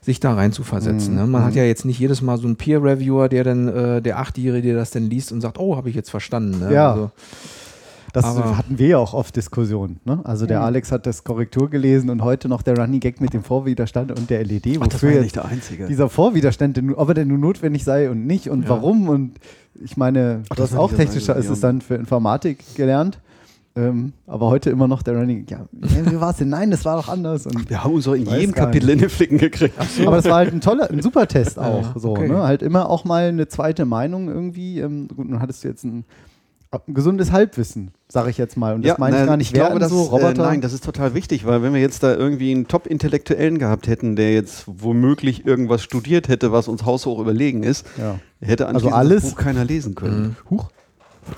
sich 0.00 0.20
da 0.20 0.34
rein 0.34 0.52
zu 0.52 0.62
versetzen. 0.62 1.14
Mhm. 1.14 1.20
Ne? 1.20 1.26
Man 1.26 1.44
hat 1.44 1.54
ja 1.54 1.64
jetzt 1.64 1.84
nicht 1.84 1.98
jedes 1.98 2.22
Mal 2.22 2.38
so 2.38 2.46
einen 2.46 2.56
Peer-Reviewer, 2.56 3.28
der 3.28 3.44
dann, 3.44 3.68
äh, 3.68 4.02
der 4.02 4.18
Achtjährige, 4.18 4.68
der 4.68 4.76
das 4.76 4.90
dann 4.90 5.04
liest 5.10 5.32
und 5.32 5.40
sagt, 5.40 5.58
oh, 5.58 5.76
habe 5.76 5.88
ich 5.88 5.94
jetzt 5.96 6.10
verstanden. 6.10 6.60
Ne? 6.60 6.72
Ja. 6.72 6.92
Also, 6.92 7.10
Das 8.12 8.24
Aber- 8.24 8.56
hatten 8.56 8.78
wir 8.78 8.88
ja 8.88 8.98
auch 8.98 9.14
oft 9.14 9.36
Diskussionen. 9.36 10.00
Ne? 10.04 10.20
Also 10.24 10.46
der. 10.46 10.62
Alex 10.62 10.90
hat 10.92 11.06
das 11.06 11.24
Korrektur 11.24 11.68
gelesen 11.70 12.10
und 12.10 12.22
heute 12.22 12.48
noch 12.48 12.62
der 12.62 12.76
Running 12.78 13.00
Gag 13.00 13.20
mit 13.20 13.32
dem 13.34 13.42
Vorwiderstand 13.42 14.10
und 14.18 14.30
der 14.30 14.40
LED, 14.44 14.78
Ach, 14.80 14.86
das 14.86 14.94
wofür 14.94 15.08
war 15.10 15.16
ja 15.16 15.22
nicht 15.22 15.36
der 15.36 15.44
einzige. 15.44 15.86
dieser 15.86 16.08
Vorwiderstand, 16.08 16.80
ob 16.96 17.08
er 17.08 17.14
denn 17.14 17.28
nun 17.28 17.40
notwendig 17.40 17.84
sei 17.84 18.10
und 18.10 18.26
nicht 18.26 18.48
und 18.50 18.62
Ja. 18.64 18.70
warum. 18.70 19.08
Und 19.08 19.32
ich 19.82 19.96
meine, 19.96 20.42
Ach, 20.48 20.56
das 20.56 20.72
war 20.72 20.80
auch 20.80 20.90
technischer 20.92 21.34
Einzige, 21.34 21.46
ja. 21.48 21.52
Assistent 21.52 21.84
für 21.84 21.94
Informatik 21.96 22.64
gelernt. 22.76 23.18
Ähm, 23.76 24.12
aber 24.26 24.48
heute 24.48 24.70
immer 24.70 24.88
noch 24.88 25.02
der 25.02 25.16
Running 25.16 25.46
Gag. 25.46 25.58
Ja, 25.58 25.66
wie 26.10 26.20
war 26.20 26.30
es 26.30 26.38
denn? 26.38 26.48
Nein, 26.48 26.72
das 26.72 26.84
war 26.84 26.96
doch 26.96 27.08
anders. 27.08 27.46
Und 27.46 27.70
Wir 27.70 27.84
haben 27.84 27.94
uns 27.94 28.06
doch 28.06 28.14
in 28.14 28.26
jedem 28.26 28.52
Kapitel 28.52 28.90
in 28.90 28.98
den 28.98 29.08
Flicken 29.10 29.38
gekriegt. 29.38 29.74
Aber 30.04 30.16
das 30.16 30.24
war 30.24 30.36
halt 30.36 30.52
ein 30.52 30.60
toller, 30.60 30.90
ein 30.90 31.00
super 31.00 31.28
Test 31.28 31.58
auch. 31.60 31.82
ja, 31.82 31.94
so, 31.94 32.10
okay. 32.12 32.26
ne? 32.28 32.42
Halt 32.42 32.62
immer 32.62 32.88
auch 32.90 33.04
mal 33.04 33.28
eine 33.28 33.46
zweite 33.46 33.84
Meinung 33.84 34.26
irgendwie. 34.28 34.80
Ähm, 34.80 35.06
gut, 35.14 35.28
nun 35.28 35.40
hattest 35.40 35.62
du 35.62 35.68
jetzt 35.68 35.84
ein 35.84 36.04
gesundes 36.86 37.32
Halbwissen, 37.32 37.92
sage 38.08 38.30
ich 38.30 38.36
jetzt 38.38 38.56
mal. 38.56 38.74
Und 38.74 38.84
das 38.84 38.98
meine 38.98 39.16
ich 39.16 39.20
nein, 39.20 39.26
gar 39.26 39.36
nicht 39.38 39.46
ich 39.48 39.54
glaube, 39.54 39.68
werten, 39.70 39.80
dass, 39.80 39.90
so 39.90 40.02
Roboter. 40.02 40.44
Äh, 40.44 40.46
nein, 40.48 40.60
das 40.60 40.72
ist 40.72 40.84
total 40.84 41.14
wichtig, 41.14 41.46
weil 41.46 41.62
wenn 41.62 41.72
wir 41.72 41.80
jetzt 41.80 42.02
da 42.02 42.14
irgendwie 42.14 42.50
einen 42.52 42.68
Top-Intellektuellen 42.68 43.58
gehabt 43.58 43.86
hätten, 43.88 44.16
der 44.16 44.34
jetzt 44.34 44.64
womöglich 44.66 45.46
irgendwas 45.46 45.82
studiert 45.82 46.28
hätte, 46.28 46.52
was 46.52 46.68
uns 46.68 46.84
haushoch 46.84 47.18
überlegen 47.20 47.62
ist, 47.62 47.86
ja. 47.96 48.18
hätte 48.40 48.66
Also 48.66 48.88
anschließend 48.88 48.94
alles- 48.98 49.22
das 49.22 49.30
Buch 49.32 49.38
keiner 49.38 49.64
lesen 49.64 49.94
können. 49.94 50.36
Mhm. 50.50 50.50
Huch, 50.50 50.68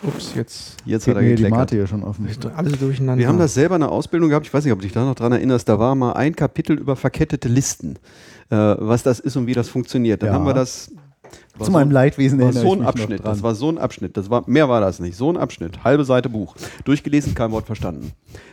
ups, 0.02 0.32
jetzt 0.34 0.76
Jetzt 0.84 1.04
geht 1.04 1.14
hat 1.14 1.22
er 1.22 1.28
mir 1.28 1.36
die. 1.36 1.48
Mate 1.48 1.76
hier 1.76 1.86
schon 1.86 2.02
offen. 2.02 2.28
alles 2.56 2.78
durcheinander. 2.78 3.18
Wir 3.20 3.28
haben 3.28 3.38
das 3.38 3.54
selber 3.54 3.76
in 3.76 3.82
der 3.82 3.92
Ausbildung 3.92 4.28
gehabt, 4.30 4.46
ich 4.46 4.54
weiß 4.54 4.64
nicht, 4.64 4.72
ob 4.72 4.80
du 4.80 4.84
dich 4.84 4.92
da 4.92 5.04
noch 5.04 5.14
dran 5.14 5.32
erinnerst, 5.32 5.68
da 5.68 5.78
war 5.78 5.94
mal 5.94 6.12
ein 6.14 6.34
Kapitel 6.34 6.76
über 6.78 6.96
verkettete 6.96 7.48
Listen, 7.48 7.96
äh, 8.50 8.56
was 8.56 9.02
das 9.04 9.20
ist 9.20 9.36
und 9.36 9.46
wie 9.46 9.54
das 9.54 9.68
funktioniert. 9.68 10.22
Dann 10.22 10.28
Ja. 10.30 10.34
haben 10.34 10.44
wir 10.46 10.54
das 10.54 10.90
War 11.60 11.66
Zu 11.66 11.72
meinem 11.72 11.90
Leidwesen 11.90 12.38
war 12.38 12.46
erinnere 12.46 12.62
so 12.64 12.74
ich 12.74 12.80
ein 12.80 12.86
Abschnitt. 12.86 13.18
dran. 13.22 13.32
Das 13.32 13.42
war 13.42 13.54
so 13.54 13.68
ein 13.70 13.78
Abschnitt. 13.78 14.16
Das 14.16 14.30
war, 14.30 14.42
mehr 14.46 14.68
war 14.68 14.80
das 14.80 14.98
nicht. 14.98 15.16
So 15.16 15.30
ein 15.30 15.36
Abschnitt. 15.36 15.84
Halbe 15.84 16.04
Seite 16.04 16.28
Buch. 16.28 16.56
Durchgelesen, 16.84 17.34
kein 17.34 17.52
Wort 17.52 17.66
verstanden. 17.66 18.12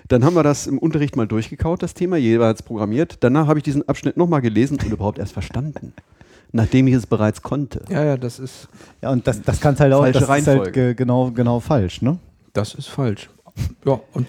Dann 0.09 0.23
haben 0.25 0.35
wir 0.35 0.43
das 0.43 0.67
im 0.67 0.77
Unterricht 0.77 1.15
mal 1.15 1.25
durchgekaut, 1.27 1.81
das 1.81 1.93
Thema, 1.93 2.17
jeweils 2.17 2.61
programmiert. 2.63 3.17
Danach 3.21 3.47
habe 3.47 3.59
ich 3.59 3.63
diesen 3.63 3.87
Abschnitt 3.87 4.17
nochmal 4.17 4.41
gelesen 4.41 4.77
und 4.83 4.91
überhaupt 4.91 5.19
erst 5.19 5.33
verstanden. 5.33 5.93
Nachdem 6.51 6.87
ich 6.87 6.93
es 6.93 7.05
bereits 7.05 7.41
konnte. 7.41 7.81
Ja, 7.89 8.03
ja, 8.05 8.17
das 8.17 8.39
ist, 8.39 8.67
Ja, 9.01 9.09
und 9.11 9.27
das, 9.27 9.41
das 9.41 9.59
kann 9.59 9.77
halt 9.79 9.91
auch, 9.93 9.99
Falsche 10.01 10.13
das 10.19 10.23
ist 10.23 10.29
halt 10.29 10.47
Reihenfolge. 10.47 10.71
ge 10.71 10.93
genau, 10.93 11.31
genau 11.31 11.59
falsch, 11.59 12.01
ne? 12.01 12.19
das 12.53 12.73
ist 12.73 12.87
falsch. 12.87 13.29
Ja, 13.85 13.99
und 14.13 14.27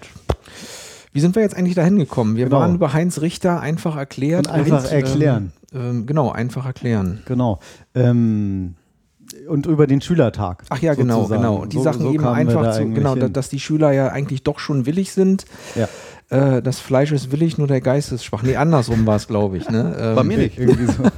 wie 1.13 1.21
sind 1.21 1.35
wir 1.35 1.43
jetzt 1.43 1.57
eigentlich 1.57 1.75
dahin 1.75 1.99
gekommen? 1.99 2.37
Wir 2.37 2.45
Genau. 2.47 2.59
waren 2.61 2.75
über 2.75 2.93
Heinz 2.93 3.21
Richter 3.21 3.61
einfach 3.61 3.97
erklärt. 3.97 4.47
Und 4.47 4.53
einfach 4.53 4.85
ähm, 4.85 4.91
erklären. 4.97 5.53
Ähm, 5.75 6.07
genau, 6.07 6.31
einfach 6.31 6.65
erklären. 6.67 7.23
Genau. 7.27 7.59
Ähm, 7.95 8.75
und 9.47 9.67
über 9.67 9.87
den 9.87 10.01
Schülertag. 10.01 10.65
Ach 10.71 10.79
ja, 10.81 10.95
genau, 10.95 11.17
sozusagen. 11.23 11.43
genau. 11.43 11.65
Die 11.67 11.77
So- 11.77 11.83
Sachen 11.83 12.01
so 12.03 12.13
eben 12.13 12.27
einfach 12.27 12.73
zu, 12.77 12.89
genau, 12.89 13.15
hin. 13.17 13.33
dass 13.33 13.49
die 13.51 13.61
Schüler 13.61 13.93
ja 13.93 14.09
eigentlich 14.09 14.43
doch 14.43 14.59
schon 14.59 14.87
willig 14.87 15.13
sind. 15.13 15.45
Ja. 15.75 15.89
Äh, 16.31 16.63
das 16.63 16.79
Fleisch 16.81 17.13
ist 17.13 17.31
willig, 17.33 17.59
nur 17.59 17.67
der 17.67 17.81
Geist 17.83 18.13
ist 18.13 18.25
schwach. 18.25 18.43
Nee, 18.43 18.57
andersrum 18.57 19.07
war 19.07 19.17
es, 19.17 19.27
glaube 19.29 19.59
ich. 19.59 19.69
Ne? 19.69 19.97
Ähm, 19.99 20.15
Bei 20.17 20.25
mir 20.25 20.39
nicht. 20.39 20.59
Irgendwie 20.59 20.87
so. 20.87 21.03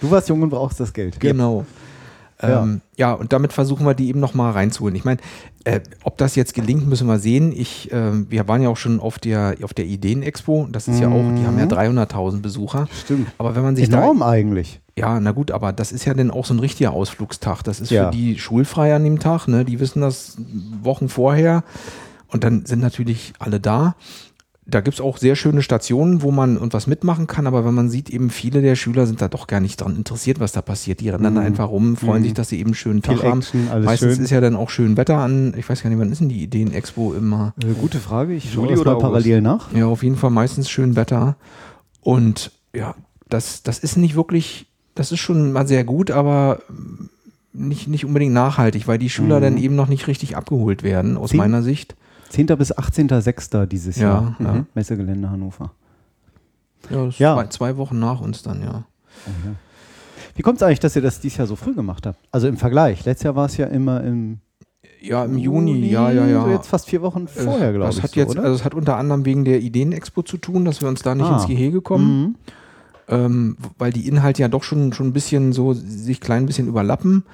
Du 0.00 0.10
warst 0.10 0.28
jung 0.28 0.42
und 0.42 0.50
brauchst 0.50 0.80
das 0.80 0.92
Geld. 0.92 1.20
Genau. 1.20 1.60
Ja. 1.60 1.66
Ähm, 2.42 2.80
ja, 2.96 3.12
und 3.12 3.32
damit 3.32 3.52
versuchen 3.52 3.86
wir 3.86 3.94
die 3.94 4.08
eben 4.08 4.20
nochmal 4.20 4.52
reinzuholen. 4.52 4.96
Ich 4.96 5.04
meine, 5.04 5.20
äh, 5.64 5.80
ob 6.02 6.18
das 6.18 6.34
jetzt 6.34 6.54
gelingt, 6.54 6.88
müssen 6.88 7.06
wir 7.06 7.18
sehen. 7.18 7.52
Ich, 7.52 7.90
ähm, 7.92 8.26
wir 8.30 8.48
waren 8.48 8.62
ja 8.62 8.68
auch 8.68 8.76
schon 8.76 8.98
auf 9.00 9.18
der, 9.18 9.54
auf 9.62 9.74
der 9.74 9.84
Ideen-Expo. 9.86 10.68
Das 10.70 10.88
ist 10.88 11.00
ja 11.00 11.08
auch, 11.08 11.34
die 11.36 11.46
haben 11.46 11.58
ja 11.58 11.66
300.000 11.66 12.40
Besucher. 12.42 12.88
Stimmt. 13.04 13.28
Aber 13.38 13.54
wenn 13.54 13.62
man 13.62 13.76
sich 13.76 13.88
Enorm 13.88 14.22
eigentlich. 14.22 14.80
da. 14.96 15.02
Ja, 15.02 15.20
na 15.20 15.30
gut, 15.32 15.50
aber 15.52 15.72
das 15.72 15.90
ist 15.92 16.04
ja 16.04 16.12
dann 16.14 16.30
auch 16.30 16.44
so 16.44 16.52
ein 16.52 16.58
richtiger 16.60 16.92
Ausflugstag. 16.92 17.62
Das 17.62 17.80
ist 17.80 17.90
Ja. 17.90 18.06
für 18.06 18.10
die 18.16 18.38
schulfrei 18.38 18.94
an 18.94 19.04
dem 19.04 19.20
Tag. 19.20 19.46
Ne? 19.48 19.64
Die 19.64 19.80
wissen 19.80 20.02
das 20.02 20.36
Wochen 20.82 21.08
vorher. 21.08 21.64
Und 22.28 22.44
dann 22.44 22.64
sind 22.66 22.80
natürlich 22.80 23.32
alle 23.38 23.60
da. 23.60 23.94
Da 24.64 24.80
gibt 24.80 24.94
es 24.94 25.00
auch 25.00 25.18
sehr 25.18 25.34
schöne 25.34 25.60
Stationen, 25.60 26.22
wo 26.22 26.30
man 26.30 26.56
und 26.56 26.72
was 26.72 26.86
mitmachen 26.86 27.26
kann, 27.26 27.48
aber 27.48 27.64
wenn 27.64 27.74
man 27.74 27.90
sieht, 27.90 28.08
eben 28.10 28.30
viele 28.30 28.62
der 28.62 28.76
Schüler 28.76 29.06
sind 29.06 29.20
da 29.20 29.26
doch 29.26 29.48
gar 29.48 29.58
nicht 29.58 29.80
dran 29.80 29.96
interessiert, 29.96 30.38
was 30.38 30.52
da 30.52 30.62
passiert. 30.62 31.00
Die 31.00 31.08
rennen 31.08 31.24
dann 31.24 31.36
einfach 31.38 31.68
rum, 31.68 31.96
freuen 31.96 32.22
sich, 32.22 32.32
dass 32.32 32.48
sie 32.50 32.58
eben 32.60 32.68
einen 32.68 32.74
schönen 32.76 33.02
Tag 33.02 33.16
Mhm. 33.16 33.20
Viel 33.20 33.28
haben. 33.30 33.38
Action, 33.40 33.68
alles 33.72 33.84
Meistens 33.86 34.14
schön. 34.14 34.24
ist 34.24 34.30
ja 34.30 34.40
dann 34.40 34.54
auch 34.54 34.70
schön 34.70 34.96
Wetter 34.96 35.16
an. 35.18 35.52
Ich 35.56 35.68
weiß 35.68 35.82
gar 35.82 35.90
nicht, 35.90 35.98
wann 35.98 36.12
ist 36.12 36.20
denn 36.20 36.28
die 36.28 36.42
Ideen-Expo 36.44 37.12
immer? 37.12 37.54
Äh, 37.60 37.72
gute 37.80 37.98
Frage. 37.98 38.34
Ich 38.34 38.52
schaue 38.52 38.64
Juli 38.66 38.74
das 38.74 38.80
oder 38.82 38.92
mal 38.94 39.00
parallel 39.00 39.40
nach. 39.42 39.72
Ja, 39.74 39.86
auf 39.86 40.04
jeden 40.04 40.16
Fall 40.16 40.30
meistens 40.30 40.70
schön 40.70 40.94
Wetter. 40.94 41.34
Und 42.00 42.52
ja, 42.72 42.94
das, 43.28 43.64
das 43.64 43.80
ist 43.80 43.96
nicht 43.96 44.14
wirklich, 44.14 44.66
das 44.94 45.10
ist 45.10 45.18
schon 45.20 45.50
mal 45.52 45.66
sehr 45.66 45.82
gut, 45.82 46.12
aber 46.12 46.60
nicht, 47.52 47.88
nicht 47.88 48.04
unbedingt 48.04 48.32
nachhaltig, 48.32 48.86
weil 48.86 48.98
die 48.98 49.10
Schüler 49.10 49.40
dann 49.40 49.56
eben 49.58 49.74
noch 49.74 49.88
nicht 49.88 50.06
richtig 50.06 50.36
abgeholt 50.36 50.84
werden, 50.84 51.16
aus 51.16 51.30
Zehn- 51.30 51.38
meiner 51.38 51.62
Sicht. 51.62 51.96
10. 52.32 52.46
bis 52.58 52.72
18.06. 52.76 53.66
dieses 53.66 53.96
Ja, 53.96 54.08
Jahr. 54.08 54.36
ja. 54.40 54.52
Mhm. 54.54 54.66
Messegelände 54.74 55.30
Hannover. 55.30 55.72
Ja, 56.90 57.04
Ja. 57.18 57.34
Zwei, 57.36 57.46
zwei 57.46 57.76
Wochen 57.76 57.98
nach 57.98 58.20
uns 58.20 58.42
dann, 58.42 58.62
ja. 58.62 58.84
Wie 60.34 60.42
kommt 60.42 60.56
es 60.56 60.62
eigentlich, 60.62 60.80
dass 60.80 60.96
ihr 60.96 61.02
das 61.02 61.20
dieses 61.20 61.38
Jahr 61.38 61.46
so 61.46 61.56
früh 61.56 61.74
gemacht 61.74 62.06
habt? 62.06 62.18
Also 62.30 62.48
im 62.48 62.56
Vergleich. 62.56 63.04
Letztes 63.04 63.24
Jahr 63.24 63.36
war 63.36 63.46
es 63.46 63.56
ja 63.56 63.66
immer 63.66 64.02
im 64.02 64.38
Ja, 65.00 65.24
im 65.24 65.36
Juni, 65.36 65.88
ja, 65.90 66.10
ja, 66.10 66.26
ja. 66.26 66.42
So 66.44 66.48
jetzt 66.50 66.68
fast 66.68 66.88
vier 66.88 67.02
Wochen 67.02 67.28
vorher, 67.28 67.70
Äh, 67.70 67.72
glaube 67.72 67.86
das 67.86 67.98
ich. 67.98 68.02
Hat 68.02 68.10
so, 68.12 68.20
jetzt? 68.20 68.36
Also 68.38 68.54
es 68.54 68.64
hat 68.64 68.74
unter 68.74 68.96
anderem 68.96 69.24
wegen 69.24 69.44
der 69.44 69.60
Ideenexpo 69.60 70.22
zu 70.22 70.38
tun, 70.38 70.64
dass 70.64 70.80
wir 70.80 70.88
uns 70.88 71.02
da 71.02 71.14
nicht 71.14 71.26
Ah. 71.26 71.34
ins 71.36 71.46
Gehege 71.46 71.80
kommen. 71.82 72.20
Mhm. 72.22 72.34
ähm, 73.08 73.56
weil 73.78 73.92
die 73.92 74.06
Inhalte 74.08 74.42
ja 74.42 74.48
doch 74.48 74.62
schon, 74.62 74.92
schon 74.92 75.08
ein 75.08 75.12
bisschen 75.12 75.52
so 75.52 75.72
sich 75.74 76.20
klein 76.20 76.46
bisschen 76.46 76.66
überlappen. 76.68 77.24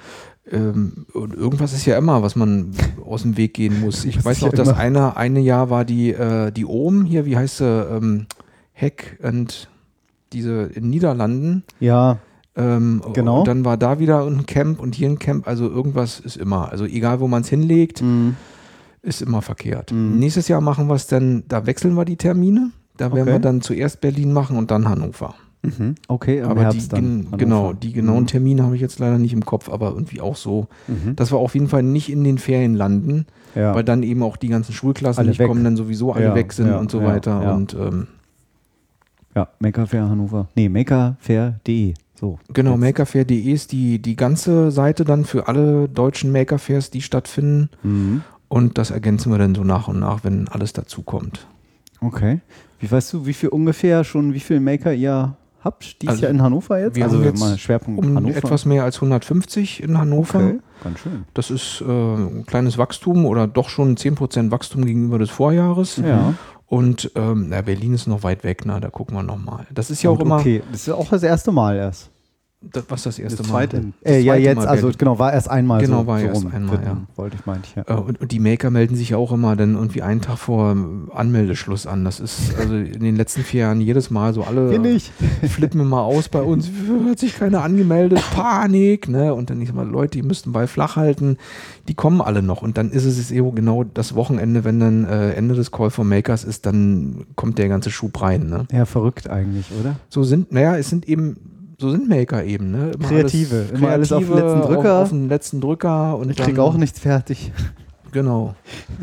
Ähm, 0.51 1.05
und 1.13 1.33
irgendwas 1.35 1.73
ist 1.73 1.85
ja 1.85 1.97
immer, 1.97 2.21
was 2.23 2.35
man 2.35 2.71
aus 3.05 3.21
dem 3.21 3.37
Weg 3.37 3.53
gehen 3.53 3.79
muss. 3.81 4.03
Ich 4.05 4.15
Das 4.15 4.25
weiß 4.25 4.41
noch, 4.41 4.51
ja 4.51 4.55
das 4.57 4.69
immer. 4.69 4.77
eine, 4.77 5.17
eine 5.17 5.39
Jahr 5.39 5.69
war 5.69 5.85
die, 5.85 6.11
äh, 6.11 6.51
die 6.51 6.65
Ohm 6.65 7.05
hier, 7.05 7.25
wie 7.25 7.37
heißt 7.37 7.57
sie, 7.57 7.65
ähm, 7.65 8.25
Heck 8.73 9.19
und 9.21 9.69
diese 10.33 10.63
in 10.73 10.83
den 10.83 10.89
Niederlanden. 10.89 11.63
Ja, 11.79 12.17
Ähm, 12.55 13.01
Genau. 13.13 13.39
Und 13.39 13.47
dann 13.47 13.63
war 13.63 13.77
da 13.77 13.99
wieder 13.99 14.25
ein 14.25 14.45
Camp 14.45 14.79
und 14.81 14.95
hier 14.95 15.07
ein 15.07 15.19
Camp. 15.19 15.47
Also 15.47 15.69
irgendwas 15.69 16.19
ist 16.19 16.35
immer. 16.35 16.69
Also 16.71 16.85
egal, 16.85 17.19
wo 17.19 17.27
man 17.27 17.43
es 17.43 17.47
hinlegt, 17.49 18.01
Mhm. 18.01 18.35
ist 19.01 19.21
immer 19.21 19.41
verkehrt. 19.41 19.91
Mhm. 19.93 20.17
Nächstes 20.19 20.47
Jahr 20.49 20.59
machen 20.59 20.87
wir 20.87 20.95
es 20.95 21.07
dann, 21.07 21.43
da 21.47 21.65
wechseln 21.67 21.93
wir 21.95 22.05
die 22.05 22.17
Termine. 22.17 22.71
Da 22.97 23.11
werden 23.13 23.21
Okay. 23.21 23.31
wir 23.33 23.39
dann 23.39 23.61
zuerst 23.61 24.01
Berlin 24.01 24.33
machen 24.33 24.57
und 24.57 24.71
dann 24.71 24.89
Hannover. 24.89 25.35
Mhm. 25.61 25.95
okay, 26.07 26.41
Aber 26.41 26.61
Herbst 26.61 26.91
die, 26.93 26.95
dann. 26.95 27.27
genau, 27.37 27.73
die 27.73 27.91
genauen 27.91 28.23
Mhm. 28.23 28.27
Termine 28.27 28.63
habe 28.63 28.75
ich 28.75 28.81
jetzt 28.81 28.97
leider 28.99 29.17
nicht 29.17 29.33
im 29.33 29.43
Kopf, 29.43 29.67
aber 29.69 29.89
irgendwie 29.89 30.21
auch 30.21 30.37
so, 30.37 30.67
Mhm. 30.87 31.15
dass 31.17 31.31
wir 31.33 31.37
auf 31.37 31.53
jeden 31.53 31.67
Fall 31.67 31.83
nicht 31.83 32.09
in 32.09 32.23
den 32.23 32.37
Ferien 32.37 32.75
landen, 32.75 33.25
Ja. 33.55 33.75
weil 33.75 33.83
dann 33.83 34.01
eben 34.03 34.23
auch 34.23 34.37
die 34.37 34.47
ganzen 34.47 34.71
Schulklassen 34.73 35.19
Alle 35.19 35.29
nicht 35.29 35.39
weg. 35.39 35.47
kommen, 35.49 35.63
dann 35.65 35.75
sowieso 35.75 36.13
alle 36.13 36.25
Ja, 36.25 36.35
weg 36.35 36.53
sind 36.53 36.67
ja, 36.67 36.77
und 36.77 36.89
so 36.89 37.03
weiter. 37.03 37.41
ja. 37.43 37.53
Und 37.53 37.73
ähm, 37.73 38.07
ja, 39.35 39.49
Makerfair 39.59 40.09
Hannover. 40.09 40.47
Nee, 40.55 40.69
makerfair.de. 40.69 41.93
So. 42.15 42.37
genau, 42.53 42.75
makerfair.de 42.75 43.37
ist 43.51 43.71
die, 43.71 43.99
die 44.01 44.15
ganze 44.17 44.71
Seite 44.71 45.05
dann 45.05 45.23
für 45.23 45.47
alle 45.47 45.87
deutschen 45.87 46.31
Makerfairs, 46.33 46.89
die 46.89 47.01
stattfinden. 47.01 47.69
Mhm. 47.83 48.23
Und 48.49 48.77
das 48.77 48.91
ergänzen 48.91 49.31
wir 49.31 49.37
dann 49.37 49.55
so 49.55 49.63
nach 49.63 49.87
und 49.87 49.99
nach, 49.99 50.23
wenn 50.23 50.47
alles 50.49 50.73
dazukommt. 50.73 51.47
Okay. 52.01 52.39
Wie 52.79 52.89
weißt 52.91 53.13
du, 53.13 53.25
wie 53.25 53.33
viel 53.33 53.49
ungefähr 53.49 54.03
schon, 54.03 54.33
wie 54.33 54.39
viel 54.39 54.59
Maker 54.59 54.93
ihr 54.93 55.35
habt 55.63 56.01
dieses 56.01 56.13
Also, 56.15 56.23
Jahr 56.23 56.31
in 56.31 56.41
Hannover 56.41 56.79
jetzt? 56.79 56.95
wir 56.95 57.03
also 57.03 57.17
haben 57.17 57.23
jetzt 57.25 57.39
mal 57.39 57.57
Schwerpunkt 57.57 58.03
Um 58.05 58.15
Hannover. 58.15 58.37
etwas 58.37 58.65
mehr 58.65 58.83
als 58.83 58.95
150 58.97 59.83
in 59.83 59.97
Hannover. 59.97 60.39
okay. 60.39 60.59
Ganz 60.83 60.99
schön. 60.99 61.25
Das 61.33 61.51
ist 61.51 61.81
äh, 61.81 61.85
ein 61.91 62.45
kleines 62.45 62.77
Wachstum 62.77 63.25
oder 63.25 63.47
doch 63.47 63.69
schon 63.69 63.95
10% 63.97 64.51
Wachstum 64.51 64.85
gegenüber 64.85 65.19
des 65.19 65.29
Vorjahres. 65.29 65.97
Ja. 65.97 66.33
Und 66.67 67.11
ähm, 67.15 67.47
na, 67.49 67.61
Berlin 67.61 67.93
ist 67.93 68.07
noch 68.07 68.23
weit 68.23 68.43
weg, 68.43 68.61
na, 68.65 68.79
da 68.79 68.89
gucken 68.89 69.15
wir 69.17 69.23
nochmal. 69.23 69.65
Das 69.73 69.89
ist 69.89 70.03
ja 70.03 70.11
auch 70.11 70.17
Gut, 70.17 70.25
immer, 70.25 70.37
Okay, 70.39 70.61
das 70.71 70.81
ist 70.87 70.93
auch 70.93 71.09
das 71.09 71.23
erste 71.23 71.51
Mal 71.51 71.75
erst. 71.77 72.11
Das, 72.61 72.83
was 72.89 73.03
das 73.03 73.17
erste 73.19 73.37
Das 73.37 73.47
Mal. 73.47 73.53
zweite. 73.69 73.81
Das 74.03 74.11
Äh, 74.13 74.19
ja, 74.19 74.33
zweite 74.33 74.43
jetzt, 74.43 74.55
Mal 74.57 74.67
also 74.67 74.81
Berlin. 74.87 74.97
genau, 74.99 75.19
war 75.19 75.31
erst 75.33 75.49
einmal 75.49 75.81
Genau, 75.81 76.01
so. 76.01 76.07
war 76.07 76.19
so 76.19 76.25
erst 76.25 76.43
rum. 76.43 76.51
einmal, 76.53 76.79
ja. 76.83 76.97
Wollte 77.15 77.37
ich 77.39 77.45
meinte 77.45 77.67
ich, 77.69 77.75
ja. 77.75 77.83
Äh, 77.87 77.99
und, 77.99 78.19
und 78.19 78.31
die 78.33 78.39
Maker 78.39 78.69
melden 78.69 78.95
sich 78.97 79.09
ja 79.11 79.17
auch 79.17 79.31
immer 79.31 79.55
dann 79.55 79.75
irgendwie 79.75 80.01
einen 80.01 80.19
Tag 80.19 80.37
vor 80.37 80.75
Anmeldeschluss 81.13 81.87
an. 81.87 82.03
Das 82.05 82.19
ist 82.19 82.53
also 82.59 82.75
in 82.75 82.99
den 82.99 83.15
letzten 83.15 83.43
vier 83.43 83.61
Jahren 83.61 83.79
jedes 83.81 84.09
Mal 84.11 84.33
so 84.33 84.43
alle 84.43 84.69
flippen 85.47 85.79
immer 85.81 86.01
aus 86.01 86.27
bei 86.29 86.41
uns, 86.41 86.69
hat 87.09 87.19
sich 87.19 87.37
keiner 87.37 87.63
angemeldet, 87.63 88.21
Panik, 88.33 89.07
ne? 89.07 89.33
Und 89.33 89.49
dann 89.49 89.61
ich 89.61 89.69
sag 89.69 89.75
mal, 89.75 89.87
Leute, 89.87 90.17
die 90.19 90.23
müssten 90.23 90.51
bei 90.51 90.67
flach 90.67 90.95
halten, 90.97 91.37
die 91.87 91.93
kommen 91.93 92.21
alle 92.21 92.41
noch. 92.41 92.61
Und 92.61 92.77
dann 92.77 92.91
ist 92.91 93.05
es 93.05 93.31
eben 93.31 93.55
genau 93.55 93.83
das 93.85 94.15
Wochenende, 94.15 94.63
wenn 94.65 94.79
dann 94.79 95.05
äh, 95.05 95.31
Ende 95.31 95.55
des 95.55 95.71
Call 95.71 95.89
for 95.91 96.03
Makers 96.05 96.43
ist, 96.43 96.65
dann 96.65 97.25
kommt 97.35 97.57
der 97.57 97.69
ganze 97.69 97.89
Schub 97.89 98.21
rein, 98.21 98.47
ne? 98.49 98.65
Ja, 98.71 98.85
verrückt 98.85 99.29
eigentlich, 99.29 99.67
oder? 99.79 99.95
So 100.09 100.23
sind, 100.23 100.51
naja, 100.51 100.75
es 100.75 100.89
sind 100.89 101.07
eben, 101.07 101.37
so 101.79 101.91
sind 101.91 102.09
Maker 102.09 102.43
eben, 102.43 102.71
ne? 102.71 102.91
Immer 102.91 103.07
Kreative, 103.07 103.65
immer 103.73 103.89
alles 103.89 104.11
auf 104.11 104.25
den 104.25 104.35
letzten 104.35 104.61
Drücker. 104.61 104.95
Auf, 104.95 105.03
auf 105.03 105.09
den 105.09 105.29
letzten 105.29 105.61
Drücker 105.61 106.17
und 106.17 106.29
Ich 106.29 106.35
dann, 106.35 106.45
krieg 106.45 106.59
auch 106.59 106.75
nichts 106.75 106.99
fertig. 106.99 107.51
Genau. 108.11 108.55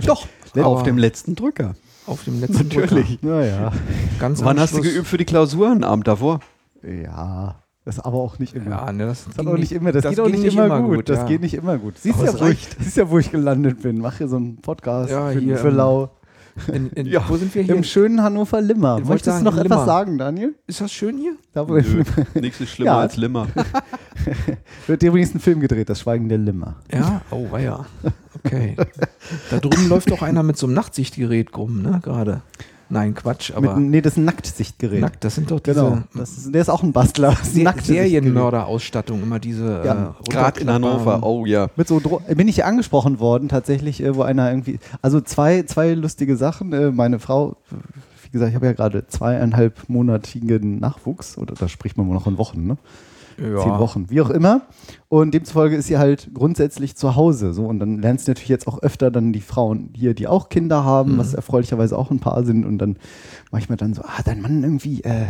Doch, 0.05 0.27
auf 0.57 0.83
dem 0.83 0.99
letzten 0.99 1.35
Drücker. 1.35 1.75
Auf 2.07 2.25
dem 2.25 2.41
letzten 2.41 2.69
Natürlich. 2.69 3.23
Naja. 3.23 3.71
Drücker. 3.71 3.83
Ganz 4.19 4.41
Wann 4.41 4.57
am 4.57 4.63
hast 4.63 4.77
du 4.77 4.81
geübt 4.81 5.07
für 5.07 5.17
die 5.17 5.25
Klausur? 5.25 5.71
Einen 5.71 5.85
Abend 5.85 6.07
davor? 6.07 6.41
Ja. 6.83 7.57
Das 7.85 7.99
ist 7.99 8.05
aber 8.05 8.19
auch 8.19 8.41
nicht 8.41 8.53
immer. 8.57 8.71
Ja, 8.71 8.93
ne, 8.93 9.07
das, 9.07 9.27
Das, 9.27 9.39
hat 9.39 9.47
auch 9.47 9.57
nicht 9.57 9.71
immer, 9.71 9.93
das, 9.93 10.03
geht 10.03 10.19
auch 10.19 10.27
ging 10.27 10.43
nicht 10.43 10.57
immer, 10.57 10.83
gut. 10.83 11.09
Das 11.09 11.19
ja. 11.19 11.27
geht 11.27 11.41
nicht 11.41 11.55
immer 11.55 11.79
gut. 11.79 11.97
Siehst 11.99 12.21
ja, 12.21 12.31
es 12.31 12.41
wo 12.41 12.47
ich, 12.47 12.69
siehst 12.81 12.97
ja, 12.97 13.09
wo 13.09 13.19
ich 13.21 13.31
gelandet 13.31 13.81
bin. 13.81 13.99
Mach 13.99 14.19
hier 14.19 14.27
so 14.27 14.37
einen 14.37 14.57
Podcast 14.57 15.13
Ja, 15.13 15.31
für, 15.31 15.39
hier 15.39 15.57
für 15.57 15.71
Lau. 15.71 16.11
In, 16.73 16.91
in, 16.91 17.07
Ja, 17.11 17.25
wo 17.29 17.37
sind 17.37 17.55
wir 17.55 17.63
hier? 17.63 17.75
Im 17.75 17.85
schönen 17.85 18.23
Hannover 18.23 18.61
Limmer. 18.61 18.99
Ich 18.99 19.07
wollte 19.07 19.09
Möchtest 19.09 19.25
sagen, 19.25 19.45
du 19.45 19.51
noch 19.51 19.57
in 19.59 19.65
etwas 19.67 19.79
Limmer. 19.79 19.87
sagen, 19.87 20.19
Daniel? 20.19 20.55
Ist 20.67 20.81
das 20.81 20.93
schön 20.93 21.19
hier? 21.19 21.37
Da 21.53 21.69
wo 21.69 21.75
Nö, 21.75 22.03
nichts 22.41 22.61
ist 22.61 22.71
schlimmer 22.71 22.93
Ja. 22.93 22.99
als 23.01 23.17
Limmer. 23.17 23.47
wird 24.87 25.03
übrigens 25.03 25.35
ein 25.35 25.41
Film 25.41 25.61
gedreht, 25.61 25.89
Das 25.89 26.01
Schweigen 26.01 26.29
der 26.29 26.39
Limmer. 26.39 26.77
Ja, 26.93 27.21
oh, 27.31 27.47
weia. 27.51 27.87
Okay. 28.45 28.77
Da 29.51 29.59
drüben 29.59 29.89
läuft 29.89 30.11
doch 30.11 30.23
einer 30.23 30.43
mit 30.43 30.57
so 30.57 30.67
einem 30.67 30.75
Nachtsichtgerät 30.75 31.57
rum, 31.57 31.83
ne, 31.83 32.01
gerade. 32.03 32.43
Nein, 32.89 33.15
Quatsch, 33.15 33.51
Mit, 33.51 33.57
aber 33.57 33.81
nee, 33.81 34.01
das 34.01 34.13
ist 34.13 34.19
ein 34.19 34.25
Nacktsichtgerät. 34.27 35.01
nackt, 35.01 35.25
das 35.25 35.35
sind 35.35 35.51
doch 35.51 35.59
diese 35.59 35.81
Genau. 35.81 35.99
Das 36.15 36.37
ist, 36.39 36.55
der 36.55 36.61
ist 36.61 36.69
auch 36.69 36.83
ein 36.83 36.93
Bastler. 36.93 37.37
Serienmörder-Ausstattung, 37.43 39.23
immer 39.23 39.41
diese 39.41 39.83
Ja, 39.85 40.15
äh, 40.25 40.31
Gerade 40.31 40.61
in 40.61 40.71
Hannover, 40.71 41.23
oh 41.23 41.47
ja. 41.47 41.69
Mit 41.77 41.89
so 41.89 41.99
Dro 41.99 42.23
bin 42.29 42.47
ich 42.47 42.65
angesprochen 42.65 43.19
worden, 43.19 43.49
tatsächlich, 43.49 44.03
äh, 44.03 44.15
wo 44.15 44.23
einer 44.23 44.49
irgendwie. 44.51 44.79
Also 45.03 45.21
zwei, 45.21 45.65
zwei 45.65 45.95
lustige 45.95 46.37
Sachen. 46.37 46.73
Äh, 46.73 46.93
meine 46.93 47.19
Frau, 47.19 47.57
wie 48.23 48.31
gesagt, 48.31 48.51
ich 48.51 48.55
habe 48.55 48.67
ja 48.67 48.73
gerade 48.73 49.07
zweieinhalbmonatigen 49.07 50.79
Nachwuchs, 50.79 51.39
oder 51.39 51.55
da 51.55 51.69
spricht 51.69 51.97
man 51.97 52.07
wohl 52.07 52.15
noch 52.15 52.27
in 52.27 52.39
Wochen, 52.39 52.67
ne? 52.67 52.77
Ja. 53.39 53.61
Zehn 53.63 53.79
Wochen, 53.79 54.09
wie 54.09 54.21
auch 54.23 54.31
immer. 54.31 54.63
Und 55.09 55.35
demzufolge 55.35 55.77
ist 55.77 55.87
sie 55.89 55.99
halt 55.99 56.31
grundsätzlich 56.33 56.97
zu 56.97 57.17
Hause. 57.17 57.53
So, 57.53 57.67
und 57.67 57.79
dann 57.81 58.01
lernst 58.01 58.27
du 58.27 58.31
natürlich 58.31 58.49
jetzt 58.49 58.67
auch 58.67 58.83
öfter 58.83 59.11
dann 59.11 59.33
die 59.33 59.41
Frauen 59.41 59.91
hier, 59.95 60.15
die 60.15 60.27
auch 60.27 60.49
Kinder 60.49 60.85
haben, 60.85 61.15
Mhm. 61.15 61.19
was 61.19 61.35
erfreulicherweise 61.35 61.99
auch 61.99 62.11
ein 62.11 62.19
paar 62.21 62.45
sind. 62.45 62.65
Und 62.65 62.79
dann 62.79 62.97
manchmal 63.51 63.77
dann 63.77 63.93
so, 63.95 64.03
ah, 64.03 64.23
dein 64.25 64.41
Mann 64.41 64.63
irgendwie, 64.63 65.03
äh, 65.03 65.27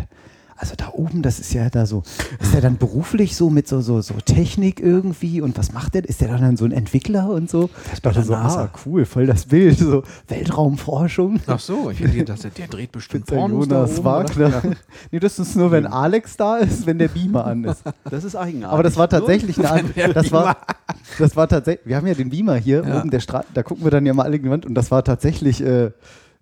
Also 0.58 0.74
da 0.76 0.88
oben, 0.92 1.20
das 1.22 1.38
ist 1.38 1.52
ja 1.52 1.68
da 1.68 1.84
so, 1.84 2.02
ist 2.40 2.54
der 2.54 2.62
dann 2.62 2.78
beruflich 2.78 3.36
so 3.36 3.50
mit 3.50 3.68
so, 3.68 3.80
so, 3.82 4.00
so 4.00 4.14
Technik 4.24 4.80
irgendwie 4.80 5.40
und 5.42 5.58
was 5.58 5.72
macht 5.72 5.94
der? 5.94 6.04
Ist 6.08 6.20
der 6.22 6.28
dann 6.38 6.56
so 6.56 6.64
ein 6.64 6.72
Entwickler 6.72 7.28
und 7.28 7.50
so? 7.50 7.68
Das 7.90 8.00
bei 8.00 8.10
der 8.12 8.22
so, 8.24 8.34
ah, 8.34 8.70
cool, 8.86 9.04
voll 9.04 9.26
das 9.26 9.44
Bild, 9.46 9.78
so 9.78 10.02
Weltraumforschung. 10.28 11.40
Ach 11.46 11.58
so, 11.60 11.90
ich 11.90 12.00
hätte 12.00 12.16
gedacht, 12.16 12.42
der 12.58 12.66
dreht 12.68 12.92
bestimmt 12.92 13.26
Pornos 13.26 13.68
da 13.68 13.76
Jonas 13.84 13.96
oben, 13.98 14.04
Wagner. 14.04 14.46
oder? 14.46 14.62
Nee, 15.10 15.18
das 15.20 15.38
ist 15.38 15.56
nur, 15.56 15.70
wenn 15.70 15.86
Alex 15.86 16.36
da 16.36 16.56
ist, 16.58 16.86
wenn 16.86 16.98
der 16.98 17.08
Beamer 17.08 17.44
an 17.44 17.64
ist. 17.64 17.82
Das 18.10 18.24
ist 18.24 18.34
eigenartig. 18.34 18.72
Aber 18.72 18.82
das 18.82 18.96
war 18.96 19.08
tatsächlich 19.08 19.58
eine 19.58 19.70
An 19.70 19.90
der 19.94 20.12
das 20.14 20.32
war, 20.32 20.56
das 21.18 21.36
war 21.36 21.48
tatsächlich, 21.48 21.86
wir 21.86 21.96
haben 21.96 22.06
ja 22.06 22.14
den 22.14 22.30
Beamer 22.30 22.56
hier 22.56 22.82
Ja. 22.86 23.00
oben 23.00 23.10
der 23.10 23.20
Straße, 23.20 23.48
da 23.52 23.62
gucken 23.62 23.84
wir 23.84 23.90
dann 23.90 24.06
ja 24.06 24.14
mal 24.14 24.22
alle 24.24 24.36
in 24.36 24.42
die 24.42 24.50
Wand 24.50 24.64
und 24.64 24.74
das 24.74 24.90
war 24.90 25.04
tatsächlich 25.04 25.60
äh, 25.62 25.90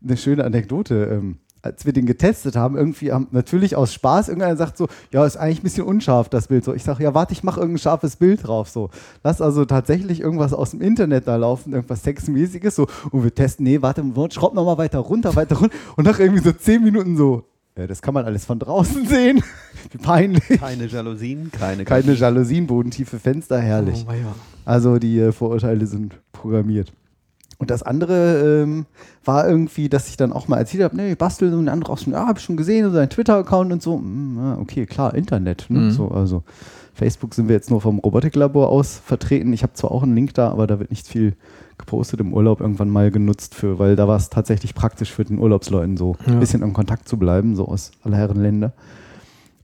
eine 0.02 0.16
schöne 0.16 0.44
Anekdote. 0.44 0.94
Ähm, 1.10 1.38
als 1.64 1.86
wir 1.86 1.94
den 1.94 2.04
getestet 2.04 2.56
haben, 2.56 2.76
irgendwie 2.76 3.10
haben 3.10 3.28
natürlich 3.30 3.74
aus 3.74 3.94
Spaß 3.94 4.28
irgendeiner 4.28 4.56
sagt 4.56 4.76
so, 4.76 4.86
ja, 5.12 5.24
ist 5.24 5.36
eigentlich 5.36 5.60
ein 5.60 5.62
bisschen 5.62 5.86
unscharf 5.86 6.28
das 6.28 6.48
Bild. 6.48 6.62
So, 6.62 6.74
ich 6.74 6.84
sage, 6.84 7.02
ja, 7.02 7.14
warte, 7.14 7.32
ich 7.32 7.42
mache 7.42 7.60
irgendein 7.60 7.78
scharfes 7.78 8.16
Bild 8.16 8.46
drauf. 8.46 8.68
So, 8.68 8.90
lass 9.22 9.40
also 9.40 9.64
tatsächlich 9.64 10.20
irgendwas 10.20 10.52
aus 10.52 10.72
dem 10.72 10.82
Internet 10.82 11.26
da 11.26 11.36
laufen, 11.36 11.72
irgendwas 11.72 12.02
Sexmäßiges. 12.02 12.76
So, 12.76 12.86
und 13.10 13.24
wir 13.24 13.34
testen, 13.34 13.64
nee, 13.64 13.80
warte, 13.80 14.04
schraub 14.30 14.54
noch 14.54 14.64
mal 14.66 14.76
weiter 14.76 14.98
runter, 14.98 15.34
weiter 15.36 15.56
runter. 15.56 15.74
Und 15.96 16.04
nach 16.04 16.18
irgendwie 16.18 16.42
so 16.42 16.52
zehn 16.52 16.82
Minuten 16.82 17.16
so, 17.16 17.44
ja, 17.78 17.86
das 17.86 18.02
kann 18.02 18.12
man 18.12 18.26
alles 18.26 18.44
von 18.44 18.58
draußen 18.58 19.06
sehen. 19.08 19.42
Wie 19.90 19.98
peinlich. 19.98 20.60
keine 20.60 20.86
Jalousien, 20.86 21.50
keine, 21.50 21.84
Keine 21.84 22.12
Jalousien, 22.12 22.66
bodentiefe 22.66 23.18
Fenster, 23.18 23.58
herrlich. 23.58 24.04
Oh. 24.06 24.12
Also 24.66 24.98
die 24.98 25.18
äh, 25.18 25.32
Vorurteile 25.32 25.86
sind 25.86 26.14
programmiert. 26.32 26.92
Und 27.64 27.70
das 27.70 27.82
andere 27.82 28.62
ähm, 28.62 28.84
war 29.24 29.48
irgendwie, 29.48 29.88
dass 29.88 30.08
ich 30.08 30.18
dann 30.18 30.34
auch 30.34 30.48
mal 30.48 30.58
erzählt 30.58 30.82
habe, 30.84 30.94
nee, 30.96 31.12
ich 31.12 31.18
bastel 31.18 31.50
so 31.50 31.56
ein 31.58 31.70
andere 31.70 31.90
auch 31.90 31.96
schon, 31.98 32.12
ja, 32.12 32.26
habe 32.26 32.38
ich 32.38 32.44
schon 32.44 32.58
gesehen, 32.58 32.84
so 32.84 32.90
sein 32.92 33.08
Twitter-Account 33.08 33.72
und 33.72 33.82
so. 33.82 33.96
Hm, 33.96 34.58
okay, 34.60 34.84
klar, 34.84 35.14
Internet. 35.14 35.64
Ne? 35.70 35.78
Mhm. 35.78 35.90
So, 35.92 36.08
also 36.08 36.42
Facebook 36.92 37.32
sind 37.32 37.48
wir 37.48 37.54
jetzt 37.54 37.70
nur 37.70 37.80
vom 37.80 38.00
Robotiklabor 38.00 38.68
aus 38.68 39.00
vertreten. 39.02 39.54
Ich 39.54 39.62
habe 39.62 39.72
zwar 39.72 39.92
auch 39.92 40.02
einen 40.02 40.14
Link 40.14 40.34
da, 40.34 40.50
aber 40.50 40.66
da 40.66 40.78
wird 40.78 40.90
nicht 40.90 41.08
viel 41.08 41.36
gepostet 41.78 42.20
im 42.20 42.34
Urlaub 42.34 42.60
irgendwann 42.60 42.90
mal 42.90 43.10
genutzt 43.10 43.54
für, 43.54 43.78
weil 43.78 43.96
da 43.96 44.06
war 44.06 44.16
es 44.18 44.28
tatsächlich 44.28 44.74
praktisch 44.74 45.10
für 45.10 45.24
den 45.24 45.38
Urlaubsleuten 45.38 45.96
so 45.96 46.16
Ja. 46.26 46.34
ein 46.34 46.40
bisschen 46.40 46.60
im 46.60 46.74
Kontakt 46.74 47.08
zu 47.08 47.16
bleiben, 47.16 47.56
so 47.56 47.66
aus 47.66 47.92
aller 48.02 48.18
Herren 48.18 48.42
Länder. 48.42 48.74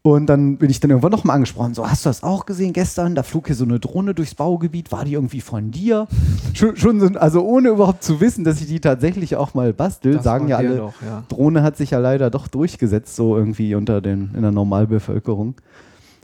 Und 0.03 0.27
dann 0.27 0.57
bin 0.57 0.71
ich 0.71 0.81
dann 0.81 0.91
irgendwann 0.91 1.13
nochmal 1.13 1.37
angesprochen, 1.37 1.75
so, 1.75 1.87
hast 1.87 2.07
du 2.07 2.09
das 2.09 2.23
auch 2.23 2.47
gesehen 2.47 2.73
gestern? 2.73 3.15
Da 3.15 3.23
flog 3.23 3.49
hier 3.49 3.55
so 3.57 3.65
eine 3.65 3.79
Drohne 3.79 4.15
durchs 4.15 4.35
Baugebiet, 4.35 4.91
war 4.93 5.05
die 5.05 5.13
irgendwie 5.13 5.43
von 5.43 5.71
dir? 5.73 6.07
schon, 6.55 6.75
schon 6.77 7.01
so, 7.01 7.07
also 7.19 7.43
ohne 7.45 7.69
überhaupt 7.69 8.03
zu 8.03 8.19
wissen, 8.19 8.43
dass 8.45 8.63
ich 8.63 8.67
die 8.67 8.81
tatsächlich 8.81 9.37
auch 9.37 9.53
mal 9.53 9.75
bastel, 9.75 10.15
Das 10.15 10.25
sagen 10.25 10.49
ja 10.49 10.57
alle, 10.57 10.77
doch, 10.79 10.95
ja. 11.03 11.23
Drohne 11.29 11.63
hat 11.63 11.77
sich 11.77 11.91
ja 11.91 11.99
leider 11.99 12.31
doch 12.31 12.49
durchgesetzt, 12.49 13.15
so 13.15 13.37
irgendwie 13.37 13.75
unter 13.75 14.01
den, 14.01 14.31
in 14.35 14.41
der 14.41 14.53
Normalbevölkerung. 14.53 15.55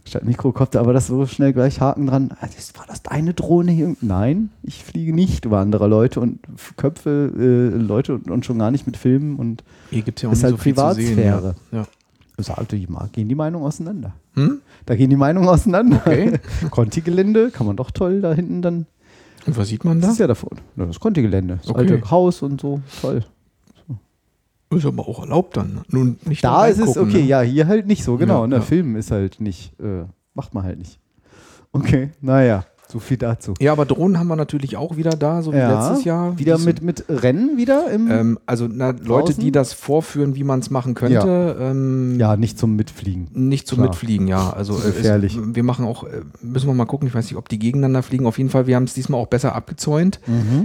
Statt 0.07 0.25
Mikrokopter, 0.25 0.79
aber 0.81 0.93
das 0.93 1.09
so 1.09 1.27
schnell 1.27 1.53
gleich 1.53 1.81
Haken 1.81 2.07
dran. 2.07 2.31
Das- 2.41 2.73
War 2.79 2.87
das 2.87 3.03
deine 3.03 3.35
Drohne 3.35 3.73
hier? 3.73 3.95
Nein, 4.01 4.51
ich 4.62 4.85
fliege 4.85 5.12
nicht 5.12 5.45
über 5.45 5.59
andere 5.59 5.87
Leute 5.89 6.21
und 6.21 6.39
Köpfe, 6.77 7.31
äh, 7.37 7.77
Leute 7.77 8.15
und, 8.15 8.31
und 8.31 8.47
schon 8.47 8.59
gar 8.59 8.71
nicht 8.71 8.87
mit 8.87 8.97
Filmen 8.97 9.37
und 9.37 9.65
Hier 9.91 10.03
gibt 10.03 10.19
es 10.19 10.23
ja 10.23 10.29
auch 10.29 10.33
Ist 10.33 10.45
halt 10.45 10.53
so 10.53 10.57
zu 10.59 10.62
sehen. 10.62 10.75
Privatsphäre. 10.77 11.55
Ja. 11.73 11.79
Ja. 11.81 11.87
Sagte 12.38 12.77
mal, 12.88 13.09
gehen 13.12 13.29
die 13.29 13.35
Meinungen 13.35 13.64
auseinander. 13.66 14.14
Hm? 14.35 14.61
Da 14.85 14.94
gehen 14.94 15.11
die 15.11 15.16
Meinungen 15.16 15.49
auseinander. 15.49 16.03
Okay. 16.05 16.38
Conti-Gelände 16.70 17.51
kann 17.51 17.66
man 17.66 17.77
doch 17.77 17.90
toll 17.90 18.20
da 18.20 18.33
hinten 18.35 18.62
dann. 18.62 18.87
Und 19.46 19.57
was 19.57 19.68
sieht 19.68 19.85
man 19.85 20.01
Das 20.01 20.09
da? 20.09 20.12
ist 20.12 20.18
ja 20.18 20.27
davon. 20.27 20.51
Das 20.77 21.01
Conti-Gelände. 21.01 21.59
Das 21.62 21.70
Okay. 21.70 21.92
alte 21.92 22.11
Haus 22.11 22.42
und 22.42 22.61
so. 22.61 22.81
Toll. 23.01 23.25
Ist 24.70 24.85
aber 24.85 25.09
auch 25.09 25.20
erlaubt 25.20 25.57
dann. 25.57 25.83
Nun 25.88 26.18
nicht 26.25 26.42
Da 26.44 26.66
ist 26.66 26.79
es 26.81 26.99
okay, 26.99 27.22
ne? 27.22 27.29
ja, 27.29 27.40
hier 27.40 27.68
halt 27.68 27.87
nicht 27.87 28.03
so, 28.03 28.16
genau. 28.16 28.42
Ja, 28.42 28.46
ne? 28.49 28.57
ja. 28.57 28.61
Film 28.62 28.96
ist 28.96 29.12
halt 29.12 29.40
nicht, 29.40 29.79
äh, 29.81 30.05
macht 30.35 30.55
man 30.55 30.64
halt 30.64 30.79
nicht. 30.79 30.99
Okay, 31.72 32.11
naja, 32.20 32.64
so 32.88 32.99
viel 32.99 33.16
dazu. 33.16 33.55
Ja, 33.61 33.72
aber 33.72 33.85
Drohnen 33.85 34.18
haben 34.18 34.29
wir 34.29 34.37
natürlich 34.37 34.77
auch 34.77 34.96
wieder 34.96 35.11
da, 35.11 35.42
so 35.42 35.53
wie 35.53 35.57
letztes 35.57 36.05
Jahr. 36.05 36.38
Wieder 36.38 36.59
mit, 36.59 36.83
mit 36.83 37.05
Rennen 37.09 37.57
wieder 37.57 37.90
im. 37.90 38.11
Ähm, 38.11 38.38
also 38.46 38.68
na, 38.70 38.94
Leute, 39.03 39.35
die 39.35 39.51
das 39.51 39.72
vorführen, 39.72 40.37
wie 40.37 40.44
man 40.44 40.61
es 40.61 40.70
machen 40.70 40.94
könnte. 40.94 41.57
Ähm, 41.61 42.18
ja, 42.18 42.37
nicht 42.37 42.59
zum 42.59 42.77
Mitfliegen. 42.77 43.29
Nicht 43.33 43.66
zum 43.66 43.79
Klar. 43.79 43.88
Mitfliegen, 43.88 44.29
ja. 44.29 44.51
Also 44.51 44.75
äh, 44.79 44.87
gefährlich. 44.87 45.37
Es, 45.37 45.55
wir 45.55 45.62
machen 45.62 45.85
auch, 45.85 46.05
äh, 46.05 46.22
müssen 46.42 46.68
wir 46.68 46.75
mal 46.75 46.85
gucken, 46.85 47.09
ich 47.09 47.14
weiß 47.14 47.25
nicht, 47.25 47.37
ob 47.37 47.49
die 47.49 47.59
gegeneinander 47.59 48.03
fliegen. 48.03 48.27
Auf 48.27 48.38
jeden 48.38 48.51
Fall, 48.51 48.66
wir 48.66 48.77
haben 48.77 48.85
es 48.85 48.94
diesmal 48.94 49.20
auch 49.20 49.29
besser 49.29 49.55
abgezäunt. 49.55 50.20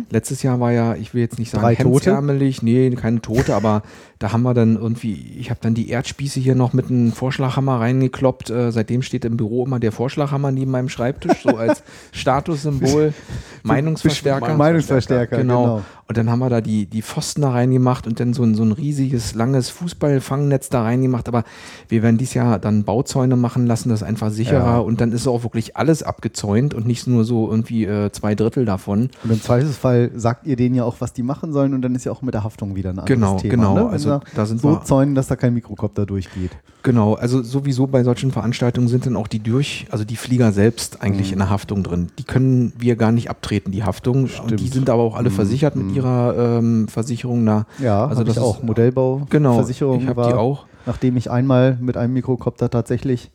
Letztes 0.09 0.43
Jahr 0.43 0.59
war 0.59 0.71
ja, 0.71 0.95
ich 0.95 1.13
will 1.13 1.21
jetzt 1.21 1.39
nicht 1.39 1.49
sagen 1.49 1.63
Drei 1.63 1.75
Tote? 1.75 2.11
hemdsärmelig, 2.11 2.61
nee, 2.61 2.89
keine 2.91 3.21
Tote, 3.21 3.55
aber 3.55 3.83
da 4.21 4.31
haben 4.31 4.43
wir 4.43 4.53
dann 4.53 4.75
irgendwie, 4.75 5.13
ich 5.39 5.49
habe 5.49 5.59
dann 5.63 5.73
die 5.73 5.89
Erdspieße 5.89 6.39
hier 6.39 6.53
noch 6.53 6.73
mit 6.73 6.91
einem 6.91 7.11
Vorschlaghammer 7.11 7.79
reingekloppt. 7.79 8.51
Äh, 8.51 8.71
seitdem 8.71 9.01
steht 9.01 9.25
im 9.25 9.35
Büro 9.35 9.65
immer 9.65 9.79
der 9.79 9.91
Vorschlaghammer 9.91 10.51
neben 10.51 10.69
meinem 10.69 10.89
Schreibtisch, 10.89 11.41
so 11.41 11.57
als 11.57 11.81
Statussymbol, 12.11 13.13
Meinungsverstärker. 13.63 14.53
Meinungsverstärker, 14.55 15.37
Genau. 15.37 15.63
genau. 15.63 15.83
Und 16.11 16.17
dann 16.17 16.29
haben 16.29 16.39
wir 16.39 16.49
da 16.49 16.59
die, 16.59 16.87
die 16.87 17.01
Pfosten 17.01 17.41
da 17.41 17.51
reingemacht 17.51 18.05
und 18.05 18.19
dann 18.19 18.33
so 18.33 18.43
ein, 18.43 18.53
so 18.53 18.63
ein 18.63 18.73
riesiges, 18.73 19.33
langes 19.33 19.69
Fußballfangnetz 19.69 20.67
da 20.67 20.81
reingemacht. 20.83 21.29
Aber 21.29 21.45
wir 21.87 22.03
werden 22.03 22.17
dieses 22.17 22.33
Jahr 22.33 22.59
dann 22.59 22.83
Bauzäune 22.83 23.37
machen 23.37 23.65
lassen, 23.65 23.87
das 23.87 24.01
ist 24.01 24.07
einfach 24.07 24.29
sicherer. 24.29 24.65
Ja. 24.65 24.77
Und 24.79 24.99
dann 24.99 25.13
ist 25.13 25.25
auch 25.25 25.43
wirklich 25.43 25.77
alles 25.77 26.03
abgezäunt 26.03 26.73
und 26.73 26.85
nicht 26.85 27.07
nur 27.07 27.23
so 27.23 27.49
irgendwie 27.49 27.85
äh, 27.85 28.11
zwei 28.11 28.35
Drittel 28.35 28.65
davon. 28.65 29.09
Und 29.23 29.31
im 29.31 29.41
Zweifelsfall 29.41 30.11
sagt 30.13 30.47
ihr 30.47 30.57
denen 30.57 30.75
ja 30.75 30.83
auch, 30.83 30.97
was 30.99 31.13
die 31.13 31.23
machen 31.23 31.53
sollen 31.53 31.73
und 31.73 31.81
dann 31.81 31.95
ist 31.95 32.03
ja 32.03 32.11
auch 32.11 32.21
mit 32.21 32.33
der 32.33 32.43
Haftung 32.43 32.75
wieder 32.75 32.89
ein 32.89 32.99
anderes 32.99 33.07
Genau, 33.07 33.37
Thema. 33.37 33.51
genau. 33.55 33.73
Ne? 33.75 33.81
Wenn 33.85 33.91
Also 33.91 34.19
da 34.35 34.45
sind 34.45 34.59
so 34.59 34.67
wir- 34.71 34.83
zäunen, 34.83 35.15
dass 35.15 35.27
da 35.27 35.37
kein 35.37 35.53
Mikrokopter 35.53 36.05
durchgeht. 36.05 36.51
Genau, 36.83 37.13
also 37.13 37.41
sowieso 37.41 37.87
bei 37.87 38.03
solchen 38.03 38.31
Veranstaltungen 38.31 38.87
sind 38.89 39.05
dann 39.05 39.15
auch 39.15 39.27
die 39.27 39.39
durch, 39.39 39.85
also 39.91 40.03
die 40.03 40.15
Flieger 40.17 40.51
selbst 40.51 41.01
eigentlich 41.01 41.27
Mhm. 41.27 41.33
in 41.33 41.39
der 41.39 41.49
Haftung 41.51 41.83
drin. 41.83 42.07
Die 42.19 42.23
können 42.23 42.73
wir 42.77 42.97
gar 42.97 43.13
nicht 43.13 43.29
abtreten, 43.29 43.71
die 43.71 43.83
Haftung. 43.83 44.27
Und 44.43 44.59
die 44.59 44.67
sind 44.67 44.89
aber 44.89 45.03
auch 45.03 45.15
alle 45.15 45.29
versichert 45.29 45.75
mit 45.75 45.93
ihrer 46.01 46.57
ähm, 46.59 46.87
Versicherung. 46.87 47.43
Na, 47.43 47.65
Mhm. 47.77 47.85
Ja, 47.85 48.05
also 48.07 48.23
das 48.23 48.37
ist- 48.37 48.43
auch. 48.43 48.61
Modellbau, 48.63 49.21
Genau, 49.29 49.55
Versicherung 49.55 50.01
ich 50.01 50.07
hab 50.07 50.17
war, 50.17 50.27
die 50.27 50.33
auch. 50.33 50.65
nachdem 50.85 51.17
ich 51.17 51.29
einmal 51.31 51.77
mit 51.79 51.97
einem 51.97 52.13
Mikrokopter 52.13 52.69
tatsächlich 52.69 53.31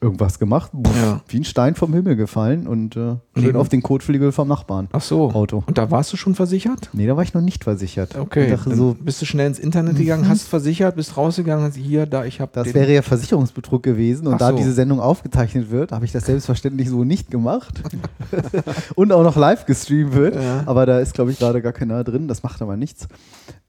irgendwas 0.00 0.38
gemacht, 0.38 0.70
pff, 0.72 0.96
Ja. 0.96 1.20
wie 1.28 1.38
ein 1.40 1.44
Stein 1.44 1.74
vom 1.74 1.92
Himmel 1.94 2.16
gefallen 2.16 2.66
und 2.66 2.96
äh, 2.96 2.98
schön 2.98 3.20
Neben- 3.36 3.56
auf 3.56 3.68
den 3.68 3.82
Kotflügel 3.82 4.30
vom 4.32 4.46
Nachbarn. 4.48 4.88
Ach 4.92 5.00
so. 5.00 5.30
Auto. 5.30 5.64
Und 5.66 5.78
da 5.78 5.90
warst 5.90 6.12
du 6.12 6.16
schon 6.16 6.34
versichert? 6.34 6.90
Nee, 6.92 7.06
da 7.06 7.16
war 7.16 7.22
ich 7.22 7.32
noch 7.34 7.40
nicht 7.40 7.64
versichert. 7.64 8.16
Okay, 8.18 8.50
dachte 8.50 8.68
dann 8.70 8.78
so, 8.78 8.96
bist 9.00 9.20
du 9.22 9.26
schnell 9.26 9.46
ins 9.46 9.58
Internet 9.58 9.96
gegangen, 9.96 10.28
hast 10.28 10.48
versichert, 10.48 10.96
bist 10.96 11.16
rausgegangen, 11.16 11.64
hast 11.64 11.76
hier, 11.76 12.06
da, 12.06 12.24
ich 12.24 12.40
habe 12.40 12.50
das 12.54 12.74
wäre 12.74 12.92
ja 12.92 13.02
Versicherungsbetrug 13.02 13.82
gewesen 13.82 14.26
und 14.26 14.34
Ach 14.34 14.38
da 14.38 14.50
so. 14.50 14.56
diese 14.56 14.72
Sendung 14.72 15.00
aufgezeichnet 15.00 15.70
wird, 15.70 15.92
habe 15.92 16.04
ich 16.04 16.12
das 16.12 16.26
selbstverständlich 16.26 16.88
so 16.90 17.04
nicht 17.04 17.30
gemacht 17.30 17.82
und 18.94 19.12
auch 19.12 19.22
noch 19.22 19.36
live 19.36 19.66
gestreamt 19.66 20.14
wird. 20.14 20.34
Ja. 20.36 20.62
Aber 20.66 20.86
da 20.86 20.98
ist, 21.00 21.14
glaube 21.14 21.30
ich, 21.30 21.38
gerade 21.38 21.62
gar 21.62 21.72
keiner 21.72 22.04
drin. 22.04 22.28
Das 22.28 22.42
macht 22.42 22.60
aber 22.62 22.76
nichts 22.76 23.08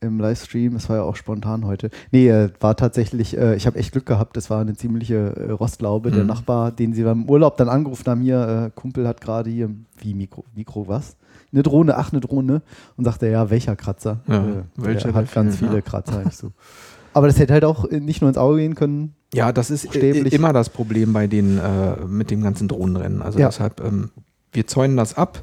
im 0.02 0.20
Livestream. 0.20 0.74
Das 0.74 0.90
war 0.90 0.98
ja 0.98 1.04
auch 1.04 1.16
spontan 1.16 1.66
heute. 1.66 1.90
Nee, 2.12 2.30
äh, 2.30 2.50
war 2.60 2.76
tatsächlich, 2.76 3.38
äh, 3.38 3.56
ich 3.56 3.66
habe 3.66 3.78
echt 3.80 3.92
Glück 3.92 4.06
gehabt. 4.06 4.38
Das 4.38 4.50
war 4.50 4.62
eine 4.62 4.76
ziemliche 4.76 5.16
äh, 5.36 5.52
Rostlaube. 5.52 6.12
Der 6.18 6.24
Mhm. 6.24 6.30
Nachbar, 6.30 6.72
den 6.72 6.94
sie 6.94 7.04
beim 7.04 7.30
Urlaub 7.30 7.58
dann 7.58 7.70
angerufen 7.70 8.06
haben, 8.10 8.22
hier, 8.22 8.66
äh, 8.68 8.72
Kumpel 8.80 9.08
hat 9.08 9.22
gerade 9.22 9.50
hier, 9.50 9.70
wie 10.00 10.14
Mikro, 10.14 10.44
Mikro 10.56 10.88
was? 10.88 11.16
Eine 11.54 11.64
Drohne, 11.64 11.98
ach, 11.98 12.12
eine 12.12 12.20
Drohne. 12.20 12.62
Und 12.98 13.06
sagte, 13.06 13.28
ja, 13.28 13.50
welcher 13.50 13.76
Kratzer? 13.76 14.20
Ja, 14.28 14.44
äh, 14.46 14.64
welcher 14.76 15.14
hat 15.14 15.32
ganz 15.34 15.58
viele 15.58 15.76
ja. 15.76 15.82
Kratzer. 15.82 16.24
So. 16.32 16.52
Aber 17.14 17.28
das 17.28 17.40
hätte 17.40 17.54
halt 17.54 17.64
auch 17.66 17.86
äh, 17.86 18.00
nicht 18.00 18.22
nur 18.22 18.30
ins 18.30 18.38
Auge 18.38 18.58
gehen 18.58 18.76
können. 18.76 19.14
Ja, 19.34 19.52
das 19.52 19.72
ist 19.72 19.96
äh, 19.96 20.12
immer 20.12 20.54
das 20.54 20.70
Problem 20.70 21.14
bei 21.14 21.28
den 21.28 21.58
äh, 21.58 22.06
mit 22.06 22.32
dem 22.32 22.42
ganzen 22.44 22.68
Drohnenrennen. 22.68 23.22
Also 23.22 23.40
Ja. 23.40 23.48
deshalb, 23.48 23.82
ähm, 23.84 24.12
wir 24.54 24.68
zäunen 24.68 24.98
das 24.98 25.16
ab, 25.18 25.42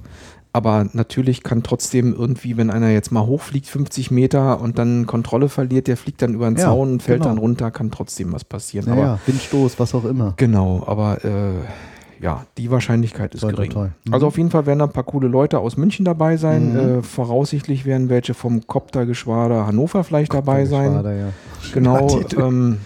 aber 0.55 0.87
natürlich 0.93 1.43
kann 1.43 1.65
trotzdem 1.65 2.15
irgendwie, 2.15 2.57
wenn 2.57 2.71
einer 2.71 2.89
jetzt 2.89 3.11
mal 3.11 3.27
hochfliegt, 3.27 3.67
50 3.67 4.13
Meter 4.13 4.61
und 4.61 4.79
dann 4.79 5.05
Kontrolle 5.05 5.49
verliert, 5.49 5.89
der 5.89 5.97
fliegt 5.97 6.23
dann 6.23 6.33
über 6.33 6.49
den 6.49 6.57
Ja, 6.57 6.67
Zaun 6.67 6.93
und 6.93 7.03
fällt 7.03 7.23
genau. 7.23 7.35
dann 7.35 7.39
runter, 7.39 7.73
kann 7.73 7.91
trotzdem 7.91 8.33
was 8.33 8.45
passieren. 8.45 8.89
Aber 8.89 9.01
Naja, 9.01 9.19
Windstoß, 9.27 9.81
was 9.81 9.95
auch 9.97 10.05
immer. 10.05 10.35
Genau, 10.37 10.85
aber 10.87 11.25
äh, 11.25 11.55
ja, 12.23 12.47
die 12.57 12.71
Wahrscheinlichkeit 12.71 13.35
ist 13.35 13.41
toi, 13.41 13.51
gering. 13.51 13.71
toi. 13.73 13.89
Mhm. 14.05 14.15
Also 14.15 14.29
auf 14.29 14.39
jeden 14.39 14.51
Fall 14.51 14.65
werden 14.65 14.79
da 14.79 14.85
ein 14.85 14.93
paar 14.93 15.03
coole 15.03 15.27
Leute 15.27 15.59
aus 15.59 15.77
München 15.77 16.05
dabei 16.05 16.37
sein. 16.37 16.73
Mhm. 16.73 16.99
Äh, 16.99 17.03
voraussichtlich 17.03 17.85
werden 17.85 18.09
welche 18.09 18.35
vom 18.35 18.65
Koptergeschwader 18.65 19.67
Hannover 19.67 20.05
vielleicht 20.05 20.35
dabei 20.35 20.67
sein. 20.67 20.93
Ja. 21.05 21.29
Genau. 21.73 22.21
Ähm, 22.39 22.79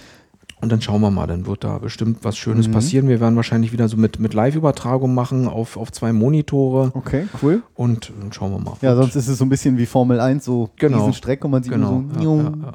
und 0.61 0.73
dann 0.73 0.81
schauen 0.81 1.01
wir 1.01 1.11
mal, 1.11 1.27
dann 1.27 1.47
wird 1.47 1.65
da 1.65 1.79
bestimmt 1.79 2.19
was 2.23 2.37
Schönes 2.37 2.69
Mhm. 2.69 2.73
passieren. 2.73 3.09
Wir 3.09 3.21
werden 3.21 3.37
wahrscheinlich 3.37 3.73
wieder 3.73 3.89
so 3.89 3.97
mit, 3.97 4.19
mit 4.19 4.35
Live-Übertragung 4.35 5.15
machen 5.15 5.47
auf, 5.49 5.77
auf 5.77 5.93
zwei 5.93 6.13
Monitore 6.13 6.91
Okay, 6.95 7.27
cool. 7.43 7.63
und 7.75 8.13
dann 8.21 8.33
schauen 8.33 8.53
wir 8.53 8.59
mal. 8.59 8.75
Ja, 8.83 8.97
sonst 8.97 9.15
ist 9.17 9.29
es 9.29 9.39
so 9.39 9.45
ein 9.45 9.49
bisschen 9.49 9.79
wie 9.79 9.87
Formel 9.87 10.21
1, 10.21 10.45
so 10.45 10.71
Genau. 10.77 10.99
Riesenstrecke 10.99 11.45
und 11.47 11.51
man 11.53 11.63
sieht 11.63 11.73
genau. 11.73 12.01
nur 12.01 12.15
so. 12.23 12.37
Ja, 12.37 12.43
ja, 12.45 12.51
ja. 12.51 12.73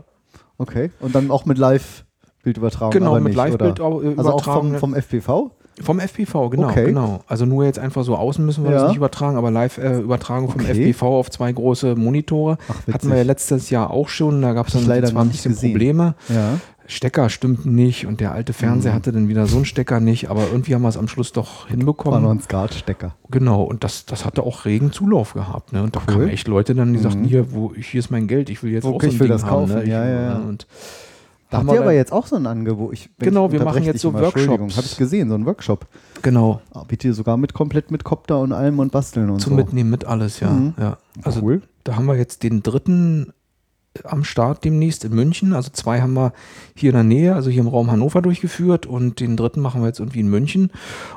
Okay, 0.57 0.91
und 0.99 1.13
dann 1.15 1.29
auch 1.31 1.45
mit 1.45 1.57
Live-Bildübertragung. 1.57 2.91
Genau, 2.91 3.15
mit 3.15 3.23
nicht, 3.25 3.35
Live-Bild 3.35 3.79
oder? 3.79 3.83
au- 3.89 4.01
äh, 4.01 4.13
Also 4.17 4.31
auch 4.33 4.43
vom, 4.43 4.75
vom 4.75 4.93
FPV? 4.95 5.51
Vom 5.81 5.99
FPV, 5.99 6.49
genau, 6.51 6.67
Okay. 6.69 6.85
genau. 6.85 7.21
Also 7.27 7.47
nur 7.47 7.65
jetzt 7.65 7.79
einfach 7.79 8.03
so 8.03 8.15
außen 8.15 8.45
müssen 8.45 8.63
wir 8.63 8.69
Ja. 8.71 8.77
das 8.77 8.87
nicht 8.89 8.97
übertragen, 8.97 9.37
aber 9.37 9.49
Live-Übertragung 9.49 10.49
vom 10.51 10.61
Okay. 10.61 10.69
FPV 10.69 11.01
auf 11.17 11.31
zwei 11.31 11.51
große 11.51 11.95
Monitore. 11.95 12.59
Ach. 12.69 12.93
Hatten 12.93 13.09
wir 13.09 13.17
ja 13.17 13.23
letztes 13.23 13.71
Jahr 13.71 13.89
auch 13.89 14.07
schon, 14.07 14.43
da 14.43 14.53
gab 14.53 14.67
es 14.67 14.73
dann 14.73 14.85
leider 14.85 15.07
zwar 15.07 15.15
noch 15.15 15.21
ein 15.21 15.27
nicht 15.29 15.37
bisschen 15.37 15.53
gesehen. 15.53 15.71
Probleme. 15.71 16.13
Ja. 16.29 16.59
Stecker 16.85 17.29
stimmten 17.29 17.73
nicht 17.75 18.05
und 18.05 18.19
der 18.19 18.33
alte 18.33 18.51
Fernseher 18.53 18.91
Mhm. 18.91 18.95
hatte 18.95 19.11
dann 19.13 19.27
wieder 19.29 19.47
so 19.47 19.55
einen 19.57 19.65
Stecker 19.65 19.99
nicht, 19.99 20.29
aber 20.29 20.47
irgendwie 20.51 20.75
haben 20.75 20.81
wir 20.81 20.89
es 20.89 20.97
am 20.97 21.07
Schluss 21.07 21.31
doch 21.31 21.63
War 21.63 21.69
hinbekommen. 21.71 22.23
noch 22.23 22.31
ein 22.31 22.41
Skatstecker. 22.41 23.15
Genau, 23.31 23.63
und 23.63 23.83
das, 23.83 24.05
das 24.05 24.25
hatte 24.25 24.43
auch 24.43 24.65
regen 24.65 24.91
Zulauf 24.91 25.33
gehabt. 25.33 25.71
Ne? 25.73 25.81
Und 25.83 25.95
da 25.95 26.01
Cool. 26.01 26.13
kamen 26.13 26.27
echt 26.29 26.47
Leute 26.47 26.75
dann, 26.75 26.93
die 26.93 26.99
sagten, 26.99 27.21
Mhm. 27.21 27.25
hier, 27.25 27.51
wo, 27.53 27.73
hier 27.73 27.99
ist 27.99 28.11
mein 28.11 28.27
Geld, 28.27 28.49
ich 28.49 28.61
will 28.63 28.71
jetzt 28.71 28.83
Okay, 28.85 28.95
auch 28.95 29.01
so 29.01 29.07
ein 29.07 29.13
ich 29.13 29.19
will 29.19 29.27
Ding 29.27 29.35
das 29.37 29.43
haben. 29.43 29.49
kaufen. 29.49 29.75
Ne? 29.75 29.83
Ich, 29.83 29.89
Ja, 29.89 30.05
ja, 30.05 30.21
ja. 30.21 30.35
Und 30.39 30.67
Da 31.49 31.59
haben 31.59 31.67
habt 31.67 31.75
ihr 31.77 31.79
wir 31.81 31.85
aber 31.85 31.93
jetzt 31.93 32.11
auch 32.11 32.25
so 32.27 32.35
ein 32.35 32.47
Angebot. 32.47 32.93
Ich, 32.93 33.09
Genau, 33.19 33.51
wir 33.51 33.63
machen 33.63 33.83
jetzt 33.83 34.01
so 34.01 34.11
mal, 34.11 34.21
Workshops. 34.23 34.75
Habe 34.75 34.87
ich 34.87 34.97
gesehen, 34.97 35.29
so 35.29 35.35
ein 35.35 35.45
Workshop. 35.45 35.85
Genau, 36.21 36.61
Bietet 36.87 37.05
ihr 37.05 37.13
sogar 37.13 37.37
mit 37.37 37.53
komplett 37.53 37.91
mit 37.91 38.03
Copter 38.03 38.39
und 38.39 38.51
allem 38.51 38.79
und 38.79 38.91
Basteln 38.91 39.29
und 39.29 39.39
zum 39.39 39.51
so. 39.51 39.55
Mitnehmen 39.57 39.89
mit 39.89 40.05
alles, 40.05 40.39
ja. 40.39 40.49
Mhm. 40.49 40.73
ja. 40.79 40.97
Also 41.23 41.41
cool. 41.43 41.61
da 41.83 41.95
haben 41.95 42.05
wir 42.07 42.15
jetzt 42.17 42.43
den 42.43 42.61
dritten 42.63 43.31
am 44.03 44.23
Start 44.23 44.63
demnächst 44.63 45.06
in 45.06 45.13
München. 45.13 45.53
Also 45.53 45.69
zwei 45.71 46.01
haben 46.01 46.13
wir 46.13 46.34
hier 46.75 46.89
in 46.89 46.95
der 46.95 47.03
Nähe, 47.03 47.36
also 47.36 47.49
hier 47.49 47.62
im 47.62 47.67
Raum 47.67 47.91
Hannover 47.91 48.21
durchgeführt 48.21 48.86
und 48.86 49.19
den 49.19 49.38
dritten 49.38 49.62
machen 49.62 49.82
wir 49.82 49.88
jetzt 49.88 49.99
irgendwie 49.99 50.21
in 50.21 50.29
München. 50.29 50.71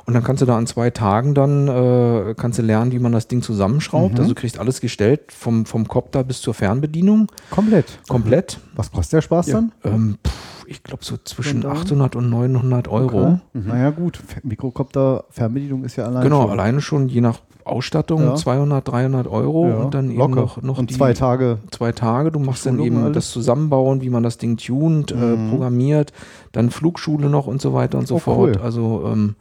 Und 0.04 0.14
dann 0.14 0.22
kannst 0.22 0.42
du 0.42 0.46
da 0.46 0.56
an 0.56 0.66
zwei 0.66 0.90
Tagen 0.90 1.34
dann 1.34 1.68
äh, 1.68 2.34
kannst 2.36 2.58
du 2.58 2.62
lernen, 2.62 2.92
wie 2.92 2.98
man 2.98 3.12
das 3.12 3.28
Ding 3.28 3.42
zusammenschraubt. 3.42 4.14
Mhm. 4.14 4.18
Also 4.18 4.34
du 4.34 4.40
kriegst 4.40 4.58
alles 4.58 4.80
gestellt, 4.80 5.32
vom, 5.32 5.66
vom 5.66 5.88
Copter 5.88 6.22
bis 6.24 6.40
zur 6.40 6.54
Fernbedienung, 6.54 7.28
Komplett. 7.50 7.98
komplett. 8.08 8.58
Was 8.74 8.92
kostet 8.92 9.14
der 9.14 9.22
Spaß 9.22 9.46
dann? 9.46 9.72
Ähm, 9.84 10.18
pff, 10.26 10.66
ich 10.66 10.82
glaube 10.82 11.04
so 11.04 11.16
zwischen 11.16 11.64
Und 11.64 11.64
dann? 11.64 11.78
800 11.78 12.16
und 12.16 12.28
900 12.28 12.88
Euro. 12.88 13.24
Okay. 13.24 13.40
Naja, 13.54 13.90
gut. 13.90 14.20
Mikrocopter 14.42 15.24
Fernbedienung 15.30 15.84
ist 15.84 15.96
ja 15.96 16.04
allein. 16.06 16.24
Genau, 16.24 16.42
schon. 16.42 16.50
alleine 16.50 16.80
schon 16.80 17.08
je 17.08 17.20
nach 17.20 17.40
Ausstattung 17.66 18.22
Ja. 18.22 18.34
200, 18.36 18.86
300 18.86 19.26
Euro 19.26 19.68
Ja, 19.68 19.74
und 19.76 19.94
dann 19.94 20.10
eben 20.10 20.18
locker. 20.18 20.34
noch, 20.40 20.62
noch 20.62 20.78
und 20.78 20.90
die 20.90 20.94
zwei 20.94 21.12
Tage. 21.14 21.58
zwei 21.70 21.92
Tage. 21.92 22.30
Du 22.30 22.38
machst 22.38 22.64
dann 22.66 22.78
eben 22.78 22.98
alles? 23.02 23.14
das 23.14 23.30
Zusammenbauen, 23.32 24.00
wie 24.02 24.10
man 24.10 24.22
das 24.22 24.38
Ding 24.38 24.56
tunt, 24.56 25.12
äh, 25.12 25.14
Mhm. 25.16 25.50
programmiert, 25.50 26.12
dann 26.52 26.70
Flugschule 26.70 27.28
noch 27.28 27.46
und 27.46 27.60
so 27.60 27.74
weiter 27.74 27.98
und 27.98 28.06
so 28.06 28.16
Oh, 28.16 28.18
fort. 28.18 28.56
cool. 28.56 28.62
Also 28.62 29.04
ähm, 29.12 29.34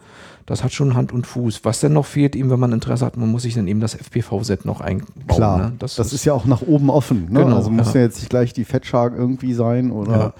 das 0.48 0.64
hat 0.64 0.74
schon 0.74 0.94
Hand 0.96 1.12
und 1.12 1.26
Fuß. 1.26 1.62
Was 1.64 1.80
denn 1.80 1.94
noch 1.94 2.06
fehlt, 2.06 2.36
eben 2.36 2.50
wenn 2.52 2.60
man 2.60 2.72
Interesse 2.72 3.06
hat, 3.06 3.18
man 3.18 3.30
muss 3.30 3.44
sich 3.44 3.56
dann 3.56 3.68
eben 3.68 3.80
das 3.80 3.96
FPV-Set 3.96 4.66
noch 4.66 4.80
einbauen. 4.82 5.08
Klar, 5.28 5.58
ne? 5.58 5.72
das, 5.80 5.98
ist 5.98 6.24
ja 6.26 6.34
auch 6.34 6.46
nach 6.46 6.62
oben 6.62 6.90
offen. 6.90 7.28
Ne? 7.32 7.44
Genau, 7.44 7.56
also 7.56 7.70
muss 7.72 7.94
ja. 7.94 8.02
ja 8.02 8.06
jetzt 8.08 8.18
nicht 8.18 8.30
gleich 8.30 8.54
die 8.54 8.66
Fat 8.66 8.86
Shark 8.86 9.14
irgendwie 9.18 9.54
sein 9.54 9.92
oder 9.92 10.28
äh, 10.28 10.40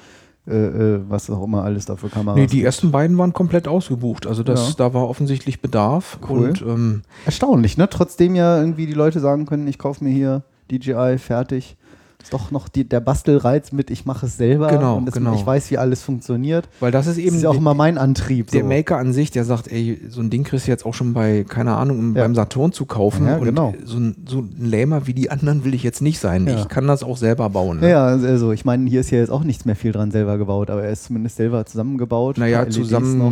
äh, 0.54 1.00
was 1.10 1.30
auch 1.30 1.44
immer 1.44 1.64
alles 1.64 1.86
dafür 1.86 2.10
Kameras. 2.10 2.38
Nee, 2.40 2.48
die 2.48 2.64
ersten 2.64 2.92
beiden 2.92 3.18
waren 3.18 3.34
komplett 3.34 3.68
ausgebucht. 3.68 4.28
Also 4.28 4.44
das, 4.44 4.70
Ja. 4.70 4.74
da 4.78 4.94
war 4.94 5.08
offensichtlich 5.10 5.62
Bedarf. 5.62 6.20
Cool. 6.30 6.50
Und 6.50 6.62
ähm, 6.62 7.02
Erstaunlich, 7.26 7.78
ne? 7.78 7.90
Trotzdem 7.90 8.36
ja 8.36 8.60
irgendwie 8.60 8.86
die 8.86 8.94
Leute 8.94 9.20
sagen 9.20 9.46
können, 9.46 9.68
ich 9.68 9.78
kaufe 9.80 10.04
mir 10.04 10.12
hier 10.12 10.44
DJI 10.72 11.18
fertig. 11.18 11.78
Ist 12.26 12.34
doch 12.34 12.50
noch 12.50 12.68
die, 12.68 12.90
der 12.90 13.02
Bastelreiz 13.02 13.72
mit, 13.72 13.92
ich 13.92 14.06
mache 14.08 14.26
es 14.26 14.36
selber 14.36 14.68
Genau, 14.70 14.98
und 14.98 15.08
es, 15.08 15.14
genau. 15.14 15.36
ich 15.36 15.46
weiß, 15.46 15.70
wie 15.70 15.78
alles 15.78 16.02
funktioniert. 16.02 16.68
weil 16.80 16.92
das 16.92 17.06
ist 17.06 17.18
Das 17.18 17.24
eben 17.24 17.36
ist 17.36 17.44
ja 17.44 17.50
auch 17.50 17.56
immer 17.58 17.76
mein 17.76 18.00
Antrieb. 18.00 18.50
der 18.50 18.62
so. 18.62 18.68
Maker 18.68 18.98
an 18.98 19.14
sich, 19.14 19.30
der 19.30 19.46
sagt, 19.46 19.72
ey, 19.72 20.02
so 20.10 20.22
ein 20.22 20.32
Ding 20.32 20.44
kriegst 20.44 20.66
du 20.66 20.72
jetzt 20.72 20.88
auch 20.88 20.96
schon 20.96 21.14
bei, 21.14 21.46
keine 21.48 21.76
Ahnung, 21.76 22.16
Ja. 22.16 22.24
beim 22.24 22.34
Saturn 22.34 22.72
zu 22.72 22.86
kaufen. 22.88 23.28
Ja, 23.28 23.38
genau. 23.38 23.76
Und 23.78 23.88
so 23.88 23.98
ein, 24.00 24.16
so 24.28 24.40
ein 24.40 24.56
Lähmer 24.60 25.06
wie 25.06 25.14
die 25.14 25.30
anderen 25.30 25.64
will 25.66 25.76
ich 25.76 25.84
jetzt 25.84 26.02
nicht 26.02 26.18
sein. 26.20 26.48
Ja. 26.48 26.60
Ich 26.60 26.68
kann 26.68 26.88
das 26.88 27.04
auch 27.04 27.18
selber 27.18 27.48
bauen. 27.52 27.80
Ne? 27.80 27.92
Ja, 27.92 28.06
also 28.08 28.52
ich 28.52 28.66
meine, 28.66 28.90
hier 28.90 29.02
ist 29.02 29.12
ja 29.12 29.20
jetzt 29.20 29.30
auch 29.30 29.44
nichts 29.44 29.66
mehr 29.66 29.76
viel 29.76 29.92
dran 29.92 30.10
selber 30.10 30.40
gebaut, 30.40 30.72
aber 30.72 30.84
er 30.84 30.92
ist 30.92 31.04
zumindest 31.06 31.36
selber 31.38 31.64
zusammengebaut. 31.68 32.40
Naja, 32.40 32.68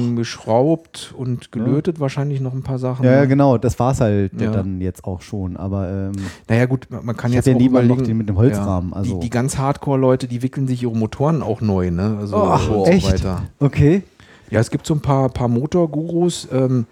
zusammengeschraubt 0.07 1.13
und 1.17 1.51
gelötet 1.51 1.99
wahrscheinlich 1.99 2.41
noch 2.41 2.53
ein 2.53 2.63
paar 2.63 2.77
Sachen. 2.79 3.05
Ja, 3.05 3.21
ne? 3.21 3.27
genau, 3.27 3.57
das 3.57 3.79
war 3.79 3.91
es 3.91 4.01
halt 4.01 4.31
dann 4.39 4.81
jetzt 4.81 5.03
auch 5.05 5.21
schon. 5.21 5.57
Aber 5.57 5.89
ähm, 5.89 6.11
Naja, 6.47 6.65
gut, 6.65 6.87
man 6.89 7.15
kann 7.17 7.31
Ich 7.31 7.35
jetzt 7.35 7.45
hab 7.45 7.51
ja 7.51 7.55
auch 7.55 7.59
lieber 7.61 7.81
noch 7.83 8.01
den 8.01 8.17
mit 8.17 8.29
dem 8.29 8.37
Holzrahmen, 8.37 8.82
also- 8.91 9.13
die, 9.15 9.19
die 9.21 9.29
ganz 9.29 9.57
Hardcore-Leute, 9.57 10.27
die 10.27 10.41
wickeln 10.41 10.67
sich 10.67 10.83
ihre 10.83 10.95
Motoren 10.95 11.41
auch 11.43 11.61
neu, 11.61 11.91
ne? 11.91 12.17
Also 12.19 12.35
Ach, 12.37 12.69
und 12.69 12.87
echt? 12.87 13.05
so 13.05 13.11
weiter. 13.13 13.41
okay. 13.59 14.03
Ja, 14.49 14.59
es 14.59 14.69
gibt 14.69 14.85
so 14.85 14.93
ein 14.93 14.99
paar, 15.01 15.29
paar 15.29 15.47
Motorgurus. 15.47 16.47
Ähm, 16.51 16.85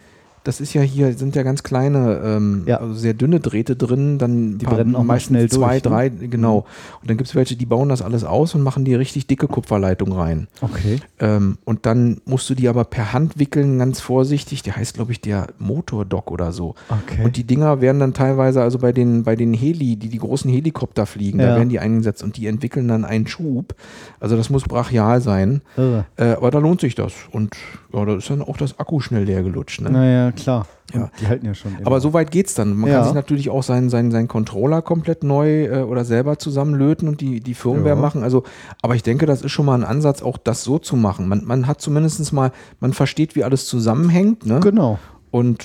das 0.44 0.60
ist 0.62 0.74
ja 0.74 0.82
hier, 0.82 1.14
sind 1.14 1.36
ja 1.36 1.44
ganz 1.44 1.64
kleine, 1.64 2.20
ähm, 2.24 2.64
Ja. 2.66 2.78
also 2.78 2.94
sehr 2.94 3.14
dünne 3.14 3.40
Drähte 3.40 3.76
drin. 3.76 4.18
Dann 4.18 4.58
Die 4.58 4.66
paar- 4.66 4.76
brennen 4.76 4.96
auch 4.96 5.00
mal 5.04 5.14
meistens 5.16 5.38
schnell 5.38 5.50
zwei, 5.50 5.80
durch, 5.80 5.84
ne? 5.84 6.12
drei, 6.20 6.28
genau. 6.28 6.66
Und 7.02 7.10
dann 7.10 7.18
gibt 7.18 7.30
es 7.30 7.36
welche, 7.36 7.56
die 7.56 7.66
bauen 7.66 7.90
das 7.90 8.02
alles 8.02 8.24
aus 8.24 8.56
und 8.56 8.62
machen 8.64 8.86
die 8.86 8.96
richtig 8.96 9.28
dicke 9.28 9.48
Kupferleitung 9.48 10.12
rein. 10.14 10.48
Okay. 10.62 11.00
Ähm, 11.20 11.58
und 11.66 11.86
dann 11.86 12.22
musst 12.26 12.50
du 12.50 12.56
die 12.56 12.68
aber 12.70 12.84
per 12.86 13.14
Hand 13.14 13.38
wickeln, 13.40 13.78
ganz 13.80 14.00
vorsichtig. 14.02 14.64
Der 14.64 14.76
heißt, 14.76 14.96
glaube 14.96 15.12
ich, 15.12 15.22
der 15.22 15.48
Motordock 15.60 16.32
oder 16.32 16.52
so. 16.52 16.76
Okay. 16.90 17.24
Und 17.24 17.38
die 17.38 17.44
Dinger 17.44 17.82
werden 17.82 18.00
dann 18.00 18.14
teilweise, 18.14 18.62
also 18.62 18.80
bei 18.80 18.92
den, 18.92 19.24
bei 19.24 19.36
den 19.36 19.54
Heli, 19.54 19.96
die 19.96 20.10
die 20.10 20.18
großen 20.18 20.50
Helikopter 20.52 21.06
fliegen, 21.06 21.40
Ja. 21.40 21.50
da 21.50 21.56
werden 21.58 21.70
die 21.70 21.80
eingesetzt 21.80 22.24
und 22.24 22.38
die 22.38 22.48
entwickeln 22.48 22.88
dann 22.88 23.06
einen 23.06 23.28
Schub. 23.28 23.76
Also 24.20 24.36
das 24.38 24.50
muss 24.50 24.64
brachial 24.64 25.22
sein. 25.22 25.62
Äh, 25.78 26.24
aber 26.24 26.52
da 26.52 26.60
lohnt 26.60 26.82
sich 26.82 26.96
das. 26.96 27.14
Und 27.32 27.56
ja, 27.94 28.06
da 28.06 28.16
ist 28.16 28.30
dann 28.30 28.42
auch 28.42 28.58
das 28.58 28.80
Akku 28.80 29.00
schnell 29.00 29.24
leer 29.26 29.44
gelutscht. 29.44 29.82
Ne? 29.82 29.92
Naja, 29.92 30.31
klar. 30.32 30.68
Ja. 30.94 31.10
Die 31.22 31.28
halten 31.28 31.46
ja 31.46 31.54
schon. 31.54 31.78
Aber 31.86 32.02
so 32.02 32.12
weit 32.14 32.32
geht's 32.32 32.54
dann. 32.54 32.76
Man 32.76 32.90
Ja. 32.90 32.98
kann 32.98 33.06
sich 33.06 33.14
natürlich 33.14 33.50
auch 33.50 33.64
seinen, 33.64 33.90
seinen, 33.90 34.12
seinen 34.12 34.28
Controller 34.28 34.82
komplett 34.82 35.24
neu 35.24 35.66
äh, 35.66 35.82
oder 35.84 36.04
selber 36.04 36.38
zusammenlöten 36.38 37.08
und 37.08 37.22
die, 37.22 37.40
die 37.40 37.54
Firmware 37.54 37.96
Ja. 37.96 38.02
machen. 38.02 38.24
Also, 38.24 38.44
aber 38.82 38.96
ich 38.96 39.04
denke, 39.04 39.26
das 39.26 39.42
ist 39.42 39.52
schon 39.52 39.66
mal 39.66 39.76
ein 39.76 39.86
Ansatz, 39.86 40.22
auch 40.22 40.38
das 40.38 40.64
so 40.64 40.80
zu 40.80 40.98
machen. 40.98 41.28
Man, 41.30 41.46
man 41.46 41.66
hat 41.68 41.80
zumindest 41.82 42.34
mal, 42.34 42.52
man 42.82 42.92
versteht, 42.94 43.36
wie 43.38 43.44
alles 43.46 43.68
zusammenhängt. 43.68 44.46
Ne? 44.46 44.60
Genau. 44.60 45.00
Und 45.32 45.64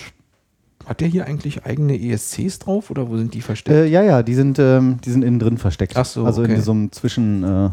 hat 0.85 1.01
der 1.01 1.09
hier 1.09 1.27
eigentlich 1.27 1.67
eigene 1.67 2.01
ESCs 2.01 2.61
drauf 2.61 2.91
oder 2.93 3.09
wo 3.11 3.17
sind 3.17 3.35
die 3.35 3.41
versteckt? 3.41 3.77
Äh, 3.77 3.87
ja, 3.87 4.03
ja, 4.05 4.23
die 4.23 4.35
sind, 4.35 4.61
ähm, 4.61 4.99
die 5.05 5.11
sind 5.11 5.25
innen 5.25 5.41
drin 5.41 5.59
versteckt. 5.59 5.97
Ach 5.97 6.05
so, 6.05 6.25
Also 6.25 6.43
okay. 6.43 6.55
in 6.55 6.61
so 6.63 6.71
einem 6.71 6.93
Zwischen. 6.93 7.43
Äh, 7.43 7.71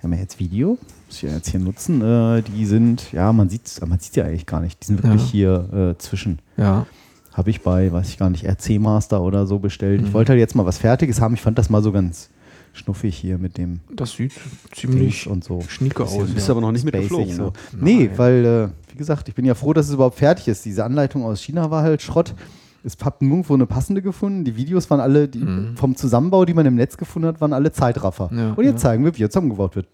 wir 0.00 0.04
haben 0.04 0.12
ja 0.14 0.20
jetzt 0.20 0.38
Video. 0.38 0.78
Muss 1.06 1.16
ich 1.16 1.22
ja 1.22 1.30
jetzt 1.30 1.50
hier 1.50 1.60
nutzen. 1.60 2.00
Äh, 2.00 2.42
die 2.42 2.64
sind, 2.64 3.12
ja, 3.12 3.32
man 3.34 3.50
sieht 3.50 3.70
man 3.86 3.98
sieht 3.98 4.16
ja 4.16 4.24
eigentlich 4.24 4.46
gar 4.46 4.60
nicht. 4.60 4.80
Die 4.82 4.86
sind 4.86 5.02
wirklich 5.02 5.22
hier 5.22 5.94
äh, 5.96 5.98
zwischen. 5.98 6.38
ja. 6.56 6.86
Habe 7.32 7.50
ich 7.50 7.60
bei, 7.62 7.92
weiß 7.92 8.08
ich 8.08 8.18
gar 8.18 8.28
nicht, 8.28 8.44
RC 8.44 8.80
Master 8.80 9.22
oder 9.22 9.46
so 9.46 9.60
bestellt. 9.60 10.00
Mhm. 10.00 10.08
Ich 10.08 10.12
wollte 10.12 10.30
halt 10.32 10.40
jetzt 10.40 10.56
mal 10.56 10.66
was 10.66 10.78
Fertiges 10.78 11.20
haben. 11.20 11.32
Ich 11.34 11.40
fand 11.40 11.58
das 11.58 11.70
mal 11.70 11.80
so 11.80 11.92
ganz 11.92 12.28
schnuffig 12.72 13.16
hier 13.16 13.38
mit 13.38 13.56
dem 13.56 13.80
Das 13.94 14.12
sieht 14.12 14.32
ziemlich 14.72 15.28
und 15.28 15.44
so. 15.44 15.60
schnieke 15.68 16.02
aus. 16.02 16.26
Du 16.26 16.34
bist 16.34 16.48
ja. 16.48 16.52
aber 16.54 16.60
noch 16.60 16.72
nicht 16.72 16.84
mit 16.84 16.94
geflogen. 16.94 17.32
so. 17.34 17.44
Ne? 17.44 17.52
Nee, 17.80 18.10
weil, 18.16 18.44
äh, 18.44 18.92
wie 18.92 18.98
gesagt, 18.98 19.28
ich 19.28 19.34
bin 19.36 19.44
ja 19.44 19.54
froh, 19.54 19.72
dass 19.72 19.86
es 19.86 19.94
überhaupt 19.94 20.18
fertig 20.18 20.48
ist. 20.48 20.64
Diese 20.64 20.84
Anleitung 20.84 21.24
aus 21.24 21.40
China 21.40 21.70
war 21.70 21.84
halt 21.84 22.02
Schrott. 22.02 22.34
Es 22.82 22.96
hab 23.04 23.20
nirgendwo 23.22 23.54
eine 23.54 23.66
passende 23.66 24.00
gefunden. 24.02 24.44
Die 24.44 24.56
Videos 24.56 24.88
waren 24.90 25.00
alle, 25.00 25.28
die, 25.28 25.38
Mhm. 25.40 25.76
vom 25.76 25.96
Zusammenbau, 25.96 26.44
die 26.44 26.54
man 26.54 26.64
im 26.66 26.74
Netz 26.76 26.96
gefunden 26.96 27.28
hat, 27.28 27.40
waren 27.40 27.52
alle 27.52 27.72
Zeitraffer. 27.72 28.30
Ja, 28.32 28.52
und 28.54 28.64
jetzt 28.64 28.82
ja. 28.82 28.90
zeigen 28.90 29.04
wir, 29.04 29.16
wie 29.18 29.22
er 29.24 29.30
zusammengebaut 29.30 29.76
wird. 29.76 29.86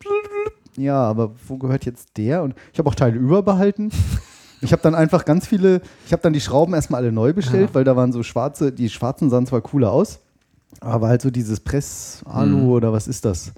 Ja, 0.77 1.03
aber 1.03 1.33
wo 1.49 1.57
gehört 1.57 1.85
jetzt 1.85 2.17
der? 2.17 2.43
Und 2.43 2.55
ich 2.73 2.79
habe 2.79 2.89
auch 2.89 2.95
Teile 2.95 3.17
überbehalten. 3.19 3.91
Ich 4.63 4.73
habe 4.73 4.81
dann 4.81 4.95
einfach 4.95 5.27
ganz 5.27 5.47
viele, 5.47 5.83
ich 6.07 6.13
habe 6.15 6.23
dann 6.23 6.33
die 6.33 6.41
Schrauben 6.41 6.73
erstmal 6.73 7.03
alle 7.03 7.13
neu 7.13 7.35
bestellt, 7.35 7.69
Ja. 7.69 7.75
weil 7.75 7.85
da 7.85 7.95
waren 7.95 8.11
so 8.11 8.23
schwarze, 8.23 8.73
die 8.73 8.89
schwarzen 8.89 9.29
sahen 9.29 9.47
zwar 9.47 9.61
cooler 9.61 9.93
aus, 9.93 10.19
aber 10.81 11.09
halt 11.09 11.21
so 11.21 11.31
dieses 11.31 11.61
Press-Alu 11.61 12.57
Mhm. 12.57 12.69
oder 12.71 12.91
was 12.91 13.07
ist 13.07 13.27
das? 13.27 13.53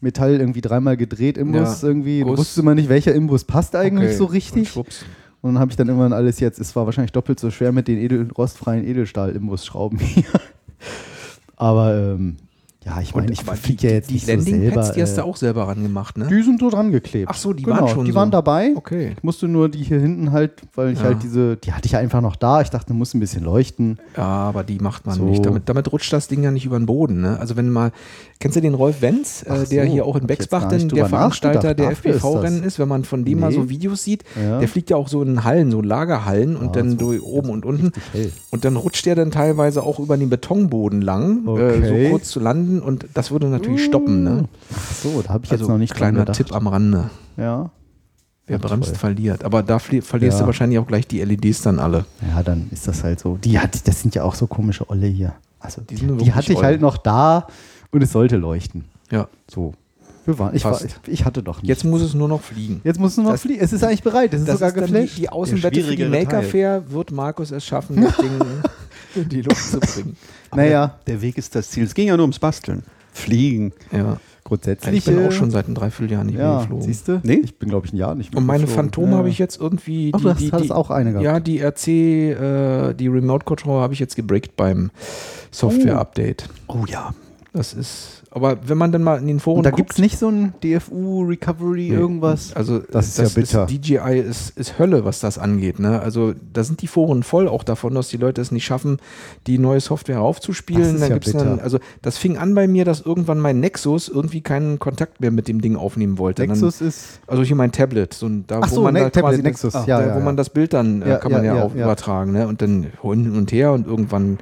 Metall 0.00 0.40
irgendwie 0.40 0.62
dreimal 0.62 0.96
gedreht, 0.96 1.36
Imbus 1.36 1.82
Ja, 1.82 1.88
irgendwie. 1.88 2.22
Guss. 2.22 2.38
wusstest 2.38 2.58
immer 2.58 2.74
nicht, 2.74 2.88
welcher 2.88 3.14
Imbus 3.14 3.44
passt 3.44 3.76
eigentlich 3.76 4.08
Okay. 4.08 4.16
so 4.16 4.24
Und 4.24 4.32
richtig. 4.32 4.70
schwupps. 4.70 5.04
Und 5.40 5.54
dann 5.54 5.60
habe 5.60 5.70
ich 5.70 5.76
dann 5.76 5.88
irgendwann 5.88 6.12
alles 6.12 6.40
jetzt, 6.40 6.58
es 6.58 6.74
war 6.74 6.86
wahrscheinlich 6.86 7.12
doppelt 7.12 7.38
so 7.38 7.50
schwer 7.50 7.72
mit 7.72 7.86
den 7.86 7.98
edel, 7.98 8.30
rostfreien 8.36 8.84
Edelstahl-Imbusschrauben 8.84 9.98
hier. 9.98 10.24
Aber 11.56 11.96
ähm, 11.96 12.36
ja, 12.88 13.00
ich 13.02 13.14
meine, 13.14 13.30
ich 13.30 13.42
fliege 13.42 13.86
ja 13.88 13.92
jetzt 13.94 14.08
die 14.08 14.14
nicht 14.14 14.26
so 14.26 14.40
selber. 14.40 14.74
Pads, 14.76 14.92
die 14.92 15.02
hast 15.02 15.16
du 15.16 15.20
äh, 15.20 15.24
auch 15.24 15.36
selber 15.36 15.68
ran 15.68 15.82
gemacht, 15.82 16.16
ne? 16.16 16.26
die 16.28 16.42
sind 16.42 16.60
so 16.60 16.70
dran 16.70 16.90
geklebt. 16.90 17.28
Ach 17.30 17.36
so, 17.36 17.52
die 17.52 17.62
genau, 17.64 17.82
waren 17.82 17.88
schon 17.88 18.04
Die 18.06 18.12
so. 18.12 18.16
waren 18.16 18.30
dabei. 18.30 18.72
Okay. 18.76 19.12
Ich 19.16 19.22
musste 19.22 19.46
nur 19.46 19.68
die 19.68 19.82
hier 19.82 20.00
hinten 20.00 20.32
halt, 20.32 20.52
weil 20.74 20.92
ich 20.92 20.98
Ja. 21.00 21.04
halt 21.06 21.22
diese, 21.22 21.56
die 21.56 21.72
hatte 21.72 21.86
ich 21.86 21.96
einfach 21.96 22.20
noch 22.22 22.36
da. 22.36 22.62
Ich 22.62 22.70
dachte, 22.70 22.94
muss 22.94 23.12
ein 23.12 23.20
bisschen 23.20 23.44
leuchten. 23.44 23.98
Ja, 24.16 24.24
aber 24.24 24.64
die 24.64 24.78
macht 24.78 25.06
man 25.06 25.16
So. 25.16 25.24
nicht. 25.24 25.44
Damit, 25.44 25.68
damit 25.68 25.92
rutscht 25.92 26.12
das 26.12 26.28
Ding 26.28 26.42
ja 26.42 26.50
nicht 26.50 26.64
über 26.64 26.78
den 26.78 26.86
Boden. 26.86 27.20
Ne? 27.20 27.38
Also 27.38 27.56
wenn 27.56 27.68
mal, 27.70 27.92
kennst 28.40 28.56
du 28.56 28.60
den 28.62 28.74
Rolf 28.74 29.02
Wenz, 29.02 29.42
äh, 29.42 29.66
der 29.66 29.84
so, 29.86 29.92
hier 29.92 30.06
auch 30.06 30.16
in 30.16 30.26
Bexbach 30.26 30.68
denn, 30.68 30.88
der 30.88 31.06
Veranstalter 31.06 31.74
der 31.74 31.90
FPV-Rennen 31.90 32.62
ist, 32.62 32.78
wenn 32.78 32.88
man 32.88 33.04
von 33.04 33.24
dem 33.24 33.40
mal 33.40 33.48
Nee. 33.50 33.54
so 33.56 33.68
Videos 33.68 34.02
sieht, 34.04 34.24
Ja. 34.42 34.58
der 34.60 34.68
fliegt 34.68 34.88
ja 34.90 34.96
auch 34.96 35.08
so 35.08 35.22
in 35.22 35.44
Hallen, 35.44 35.70
so 35.70 35.82
Lagerhallen 35.82 36.56
und 36.56 36.66
Ja, 36.66 36.72
dann 36.82 36.90
so 36.92 36.96
durch 36.96 37.22
oben 37.22 37.50
und 37.50 37.66
unten. 37.66 37.92
Und 38.50 38.64
dann 38.64 38.76
rutscht 38.76 39.04
der 39.04 39.14
dann 39.14 39.30
teilweise 39.30 39.82
auch 39.82 39.98
über 39.98 40.16
den 40.16 40.30
Betonboden 40.30 41.02
lang, 41.02 41.46
äh, 41.58 42.04
so 42.04 42.10
kurz 42.10 42.28
zu 42.30 42.40
landen 42.40 42.77
und 42.80 43.06
das 43.14 43.30
würde 43.30 43.46
natürlich 43.48 43.84
stoppen. 43.84 44.24
Ne? 44.24 44.44
Ach 44.74 44.92
so, 44.94 45.22
da 45.22 45.30
habe 45.30 45.44
ich 45.44 45.50
jetzt 45.50 45.60
Also 45.60 45.72
noch 45.72 45.78
nicht 45.78 45.94
kleiner. 45.94 46.24
Tipp 46.26 46.52
am 46.54 46.66
Rande. 46.66 47.10
Ja. 47.36 47.70
Wer 48.46 48.58
Ja, 48.58 48.66
bremst, 48.66 48.88
toll. 48.90 48.98
verliert. 48.98 49.44
Aber 49.44 49.62
da 49.62 49.78
verlierst 49.78 50.12
Ja. 50.12 50.38
du 50.40 50.46
wahrscheinlich 50.46 50.78
auch 50.78 50.86
gleich 50.86 51.06
die 51.06 51.20
LEDs 51.22 51.62
dann 51.62 51.78
alle. 51.78 52.06
Ja, 52.34 52.42
dann 52.42 52.68
ist 52.70 52.88
das 52.88 53.04
halt 53.04 53.20
so. 53.20 53.36
Die 53.36 53.58
hat, 53.58 53.86
das 53.86 54.00
sind 54.00 54.14
ja 54.14 54.22
auch 54.24 54.34
so 54.34 54.46
komische 54.46 54.88
Olle 54.88 55.06
hier. 55.06 55.34
Also 55.60 55.82
Die 55.82 55.96
die, 55.96 56.06
sind 56.06 56.20
die 56.20 56.32
hatte 56.32 56.52
ich 56.52 56.58
oll. 56.58 56.64
halt 56.64 56.80
noch 56.80 56.96
da 56.96 57.46
und 57.90 58.02
es 58.02 58.12
sollte 58.12 58.36
leuchten. 58.36 58.84
Ja. 59.10 59.28
So. 59.50 59.74
Wir 60.24 60.38
waren, 60.38 60.54
ich, 60.54 60.64
war, 60.64 60.72
Fast. 60.74 60.84
ich, 60.84 61.12
ich 61.12 61.24
hatte 61.24 61.42
doch 61.42 61.62
nicht. 61.62 61.68
Jetzt 61.68 61.84
muss 61.84 62.02
es 62.02 62.12
nur 62.14 62.28
noch 62.28 62.42
fliegen. 62.42 62.80
Jetzt 62.84 63.00
muss 63.00 63.12
es 63.12 63.16
nur 63.16 63.24
noch 63.26 63.32
Das- 63.32 63.40
fliegen. 63.42 63.60
Es 63.62 63.72
ist 63.72 63.82
eigentlich 63.82 64.02
bereit. 64.02 64.32
Es 64.34 64.40
ist 64.40 64.46
Das 64.48 64.56
sogar 64.60 64.68
ist 64.68 64.76
dann 64.76 64.86
die, 64.86 64.92
geflasht. 64.92 65.18
die 65.18 65.28
Außenwette 65.30 65.80
für 65.82 65.96
die 65.96 66.04
Maker 66.04 66.30
Teil. 66.40 66.42
Fair 66.44 66.82
wird 66.90 67.10
Markus 67.12 67.50
es 67.50 67.64
schaffen, 67.64 68.00
das 68.02 68.16
Ding 68.18 68.30
in 69.18 69.28
die 69.28 69.42
Luft 69.42 69.70
zu 69.70 69.80
bringen. 69.80 70.16
naja, 70.54 70.98
Der 71.06 71.20
Weg 71.22 71.36
ist 71.38 71.54
das 71.54 71.70
Ziel. 71.70 71.84
Es 71.84 71.94
ging 71.94 72.08
ja 72.08 72.16
nur 72.16 72.24
ums 72.24 72.38
Basteln. 72.38 72.82
Fliegen. 73.12 73.72
Ja. 73.90 74.18
grundsätzlich. 74.44 74.96
ich 74.98 75.04
bin 75.04 75.18
äh, 75.22 75.26
auch 75.28 75.32
schon 75.32 75.50
seit 75.50 75.68
ein 75.68 75.74
Dreivierteljahr 75.74 76.24
nicht 76.24 76.36
mehr 76.36 76.44
Ja, 76.46 76.60
geflogen. 76.60 76.84
siehst 76.86 77.08
du? 77.08 77.20
Nee? 77.24 77.40
Ich 77.44 77.58
bin, 77.58 77.68
glaube 77.68 77.86
ich, 77.86 77.92
ein 77.92 77.96
Jahr 77.96 78.14
nicht 78.14 78.32
mehr 78.32 78.38
Und 78.38 78.46
meine 78.46 78.64
geflogen. 78.64 78.84
Phantome 78.92 79.10
Ja. 79.12 79.18
habe 79.18 79.28
ich 79.28 79.38
jetzt 79.38 79.60
irgendwie. 79.60 80.12
Ach, 80.14 80.20
du 80.20 80.30
hast- 80.30 80.52
hast 80.52 80.70
auch 80.72 80.90
eine 80.90 81.10
gehabt. 81.10 81.24
Ja, 81.24 81.40
die 81.40 81.58
RC, 81.60 81.88
äh, 81.88 82.94
die 82.94 83.08
Remote 83.08 83.44
Control 83.44 83.80
habe 83.82 83.92
ich 83.92 83.98
jetzt 84.00 84.14
gebrickt 84.16 84.56
beim 84.56 84.90
Software-Update. 85.50 86.48
Oh 86.68 86.84
ja. 86.88 87.14
Das 87.52 87.72
ist. 87.74 88.22
Aber 88.38 88.58
wenn 88.66 88.78
man 88.78 88.92
dann 88.92 89.02
mal 89.02 89.18
in 89.18 89.26
den 89.26 89.40
Foren 89.40 89.58
Und 89.58 89.64
da 89.64 89.70
gibt 89.70 89.90
es 89.92 89.98
nicht 89.98 90.18
so 90.18 90.28
ein 90.28 90.54
DFU, 90.62 91.22
Recovery, 91.24 91.88
Nee. 91.90 91.96
irgendwas. 91.96 92.54
Also 92.54 92.78
Das 92.78 93.08
ist 93.08 93.18
ja 93.18 93.28
bitter. 93.28 93.66
DJI 93.66 94.18
ist, 94.20 94.56
ist 94.56 94.78
Hölle, 94.78 95.04
was 95.04 95.20
das 95.20 95.38
angeht. 95.38 95.78
Ne? 95.80 96.00
Also 96.00 96.34
da 96.52 96.62
sind 96.64 96.80
die 96.82 96.86
Foren 96.86 97.22
voll 97.22 97.48
auch 97.48 97.64
davon, 97.64 97.94
dass 97.94 98.08
die 98.08 98.16
Leute 98.16 98.40
es 98.40 98.50
nicht 98.52 98.64
schaffen, 98.64 98.98
die 99.46 99.58
neue 99.58 99.80
Software 99.80 100.20
aufzuspielen. 100.20 100.82
Das 100.82 100.92
ist 100.94 101.00
dann 101.02 101.08
ja 101.10 101.14
gibt's 101.16 101.32
dann, 101.32 101.50
bitter. 101.52 101.62
also 101.64 101.78
das 102.02 102.16
fing 102.18 102.38
an 102.38 102.54
bei 102.54 102.68
mir, 102.68 102.84
dass 102.84 103.00
irgendwann 103.00 103.40
mein 103.40 103.60
Nexus 103.60 104.08
irgendwie 104.08 104.40
keinen 104.40 104.78
Kontakt 104.78 105.20
mehr 105.20 105.30
mit 105.30 105.48
dem 105.48 105.60
Ding 105.60 105.76
aufnehmen 105.76 106.18
wollte. 106.18 106.46
Nexus 106.46 106.80
ist. 106.80 107.20
Dann, 107.26 107.32
also 107.38 107.42
hier 107.42 107.56
mein 107.56 107.72
Tablet, 107.72 108.14
so 108.14 108.28
da 108.46 108.60
Ach 108.62 108.70
wo 108.70 108.74
so, 108.76 108.82
man 108.82 108.94
Ne- 108.94 109.00
da 109.00 109.10
Tablet, 109.10 109.22
quasi 109.32 109.42
Nexus, 109.42 109.72
das, 109.72 109.86
ja, 109.86 110.00
da, 110.00 110.06
ja, 110.08 110.14
wo 110.16 110.20
man 110.20 110.36
das 110.36 110.50
Bild 110.50 110.72
dann 110.72 111.02
äh, 111.02 111.08
Ja, 111.10 111.16
kann 111.16 111.32
man 111.32 111.44
ja, 111.44 111.62
auch 111.62 111.74
übertragen. 111.74 112.32
Ne? 112.32 112.46
Und 112.46 112.62
dann 112.62 112.86
hin 113.02 113.36
und 113.36 113.52
her 113.52 113.72
und 113.72 113.86
irgendwann 113.86 114.38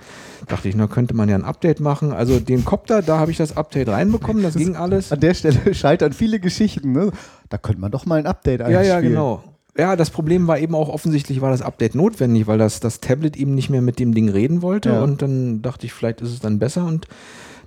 dachte 0.48 0.68
ich, 0.68 0.76
na 0.76 0.86
könnte 0.86 1.14
man 1.14 1.28
ja 1.28 1.34
ein 1.34 1.44
Update 1.44 1.80
machen. 1.80 2.12
Also 2.12 2.38
den 2.38 2.64
Copter, 2.64 3.02
da 3.02 3.18
habe 3.18 3.30
ich 3.30 3.36
das 3.36 3.56
Update 3.56 3.85
reinbekommen, 3.88 4.42
das 4.42 4.54
ging 4.54 4.76
alles. 4.76 5.12
An 5.12 5.20
der 5.20 5.34
Stelle 5.34 5.72
scheitern 5.74 6.12
viele 6.12 6.40
Geschichten. 6.40 6.92
Ne? 6.92 7.10
Da 7.48 7.58
könnte 7.58 7.80
man 7.80 7.90
doch 7.90 8.06
mal 8.06 8.18
ein 8.18 8.26
Update 8.26 8.60
Ja, 8.60 8.66
einspielen. 8.66 8.88
ja, 8.88 9.00
genau. 9.00 9.42
Ja, 9.78 9.94
das 9.94 10.08
Problem 10.10 10.46
war 10.46 10.58
eben 10.58 10.74
auch 10.74 10.88
offensichtlich 10.88 11.42
war 11.42 11.50
das 11.50 11.60
Update 11.60 11.94
notwendig, 11.94 12.46
weil 12.46 12.56
das, 12.56 12.80
das 12.80 13.00
Tablet 13.00 13.36
eben 13.36 13.54
nicht 13.54 13.68
mehr 13.68 13.82
mit 13.82 13.98
dem 13.98 14.14
Ding 14.14 14.30
reden 14.30 14.62
wollte. 14.62 14.88
Ja. 14.90 15.02
Und 15.02 15.20
dann 15.20 15.60
dachte 15.60 15.84
ich, 15.84 15.92
vielleicht 15.92 16.22
ist 16.22 16.30
es 16.32 16.40
dann 16.40 16.58
besser. 16.58 16.86
Und 16.86 17.06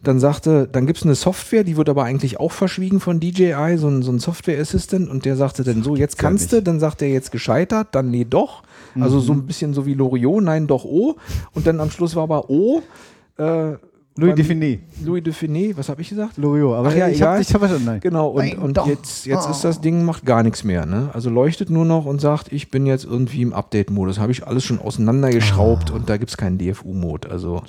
dann 0.02 0.20
sagte, 0.20 0.68
dann 0.72 0.88
gibt 0.88 0.98
es 0.98 1.04
eine 1.06 1.14
Software, 1.14 1.64
die 1.64 1.78
wird 1.78 1.88
aber 1.88 2.06
eigentlich 2.06 2.40
auch 2.40 2.52
verschwiegen 2.52 3.00
von 3.00 3.20
DJI, 3.20 3.76
so 3.78 3.90
ein, 3.90 4.02
so 4.02 4.12
ein 4.12 4.18
Software 4.18 4.60
Assistant. 4.60 5.08
Und 5.08 5.26
der 5.26 5.36
sagte 5.36 5.64
dann 5.64 5.84
so, 5.84 5.96
jetzt 5.96 6.18
ja 6.20 6.28
kannst 6.28 6.52
du. 6.52 6.64
Dann 6.64 6.80
sagt 6.80 7.04
er 7.04 7.10
jetzt 7.10 7.32
gescheitert, 7.32 7.90
dann 7.92 8.10
nee, 8.10 8.26
doch. 8.28 8.64
Also 9.00 9.18
Mhm. 9.18 9.22
so 9.22 9.34
ein 9.34 9.46
bisschen 9.46 9.74
so 9.76 9.86
wie 9.86 9.94
Loriot, 9.94 10.42
nein, 10.44 10.66
doch, 10.66 10.86
oh. 10.86 11.16
Und 11.54 11.68
dann 11.68 11.80
am 11.80 11.92
Schluss 11.92 12.16
war 12.16 12.24
aber 12.24 12.50
oh. 12.50 12.82
Äh, 13.38 13.74
Louis 14.20 14.36
Define, 14.36 14.80
Louis 15.06 15.24
Define, 15.24 15.76
was 15.78 15.90
habe 15.90 16.02
ich 16.02 16.10
gesagt? 16.10 16.38
Loriot. 16.38 16.76
Aber 16.78 16.90
Ach 16.90 16.96
ja, 16.96 17.08
ich 17.08 17.22
habe 17.24 17.40
hab 17.44 17.70
schon, 17.70 17.86
nein. 17.86 18.00
Genau, 18.02 18.28
und, 18.30 18.46
Nein, 18.46 18.58
und 18.60 18.78
jetzt, 18.88 19.26
jetzt 19.26 19.48
Oh. 19.48 19.52
ist 19.52 19.64
das 19.64 19.82
Ding, 19.82 20.04
macht 20.04 20.26
gar 20.26 20.44
nichts 20.44 20.64
mehr. 20.64 20.86
Ne? 20.86 21.10
Also 21.14 21.30
leuchtet 21.30 21.70
nur 21.70 21.86
noch 21.86 22.06
und 22.06 22.20
sagt, 22.22 22.52
ich 22.52 22.70
bin 22.72 22.86
jetzt 22.86 23.06
irgendwie 23.06 23.42
im 23.42 23.54
Update-Modus. 23.54 24.20
Habe 24.20 24.32
ich 24.32 24.46
alles 24.46 24.64
schon 24.64 24.80
Ah. 24.80 24.84
auseinandergeschraubt 24.84 25.92
und 25.92 26.10
da 26.10 26.18
gibt 26.18 26.32
es 26.32 26.38
keinen 26.38 26.58
DFU-Mode. 26.58 27.30
Also 27.30 27.62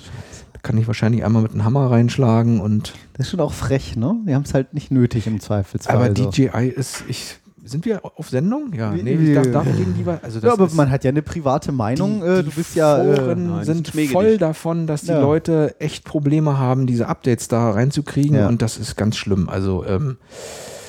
da 0.53 0.59
kann 0.61 0.77
ich 0.77 0.87
wahrscheinlich 0.87 1.23
einmal 1.25 1.41
mit 1.41 1.51
einem 1.53 1.63
Hammer 1.65 1.89
reinschlagen 1.91 2.59
und 2.61 2.93
Das 3.13 3.27
ist 3.27 3.31
schon 3.31 3.39
auch 3.39 3.53
frech, 3.53 3.95
ne? 3.95 4.15
Die 4.27 4.33
haben 4.35 4.43
es 4.43 4.53
halt 4.53 4.73
nicht 4.73 4.91
nötig 4.91 5.27
im 5.27 5.39
Zweifelsfall. 5.39 5.95
aber. 5.95 6.09
DJI 6.09 6.67
ist, 6.67 7.03
ich, 7.07 7.37
sind 7.63 7.85
wir 7.85 8.01
auf 8.03 8.29
Sendung? 8.29 8.73
Ja, 8.73 8.91
nee, 8.91 9.13
ich 9.13 9.33
darf, 9.35 9.51
darf 9.51 9.65
gegen 9.77 9.93
die, 9.95 10.05
also 10.21 10.39
Ja, 10.39 10.53
aber 10.53 10.67
man 10.73 10.89
hat 10.89 11.03
ja 11.03 11.09
eine 11.09 11.21
private 11.21 11.71
Meinung. 11.71 12.21
die, 12.21 12.27
äh, 12.27 12.43
du 12.43 12.51
bist 12.51 12.75
ja. 12.75 13.01
Äh, 13.03 13.15
Foren 13.15 13.49
nein, 13.49 13.65
sind 13.65 13.87
ist 13.87 13.91
schmähgedicht. 13.93 14.13
voll 14.13 14.37
davon, 14.37 14.87
dass 14.87 15.01
die 15.03 15.09
Ja. 15.11 15.21
Leute 15.21 15.75
echt 15.79 16.03
Probleme 16.03 16.57
haben, 16.57 16.87
diese 16.87 17.07
Updates 17.07 17.47
da 17.47 17.71
reinzukriegen 17.71 18.35
Ja. 18.37 18.47
und 18.47 18.61
das 18.61 18.77
ist 18.77 18.95
ganz 18.97 19.15
schlimm. 19.17 19.47
Also 19.49 19.85
ähm, 19.85 20.17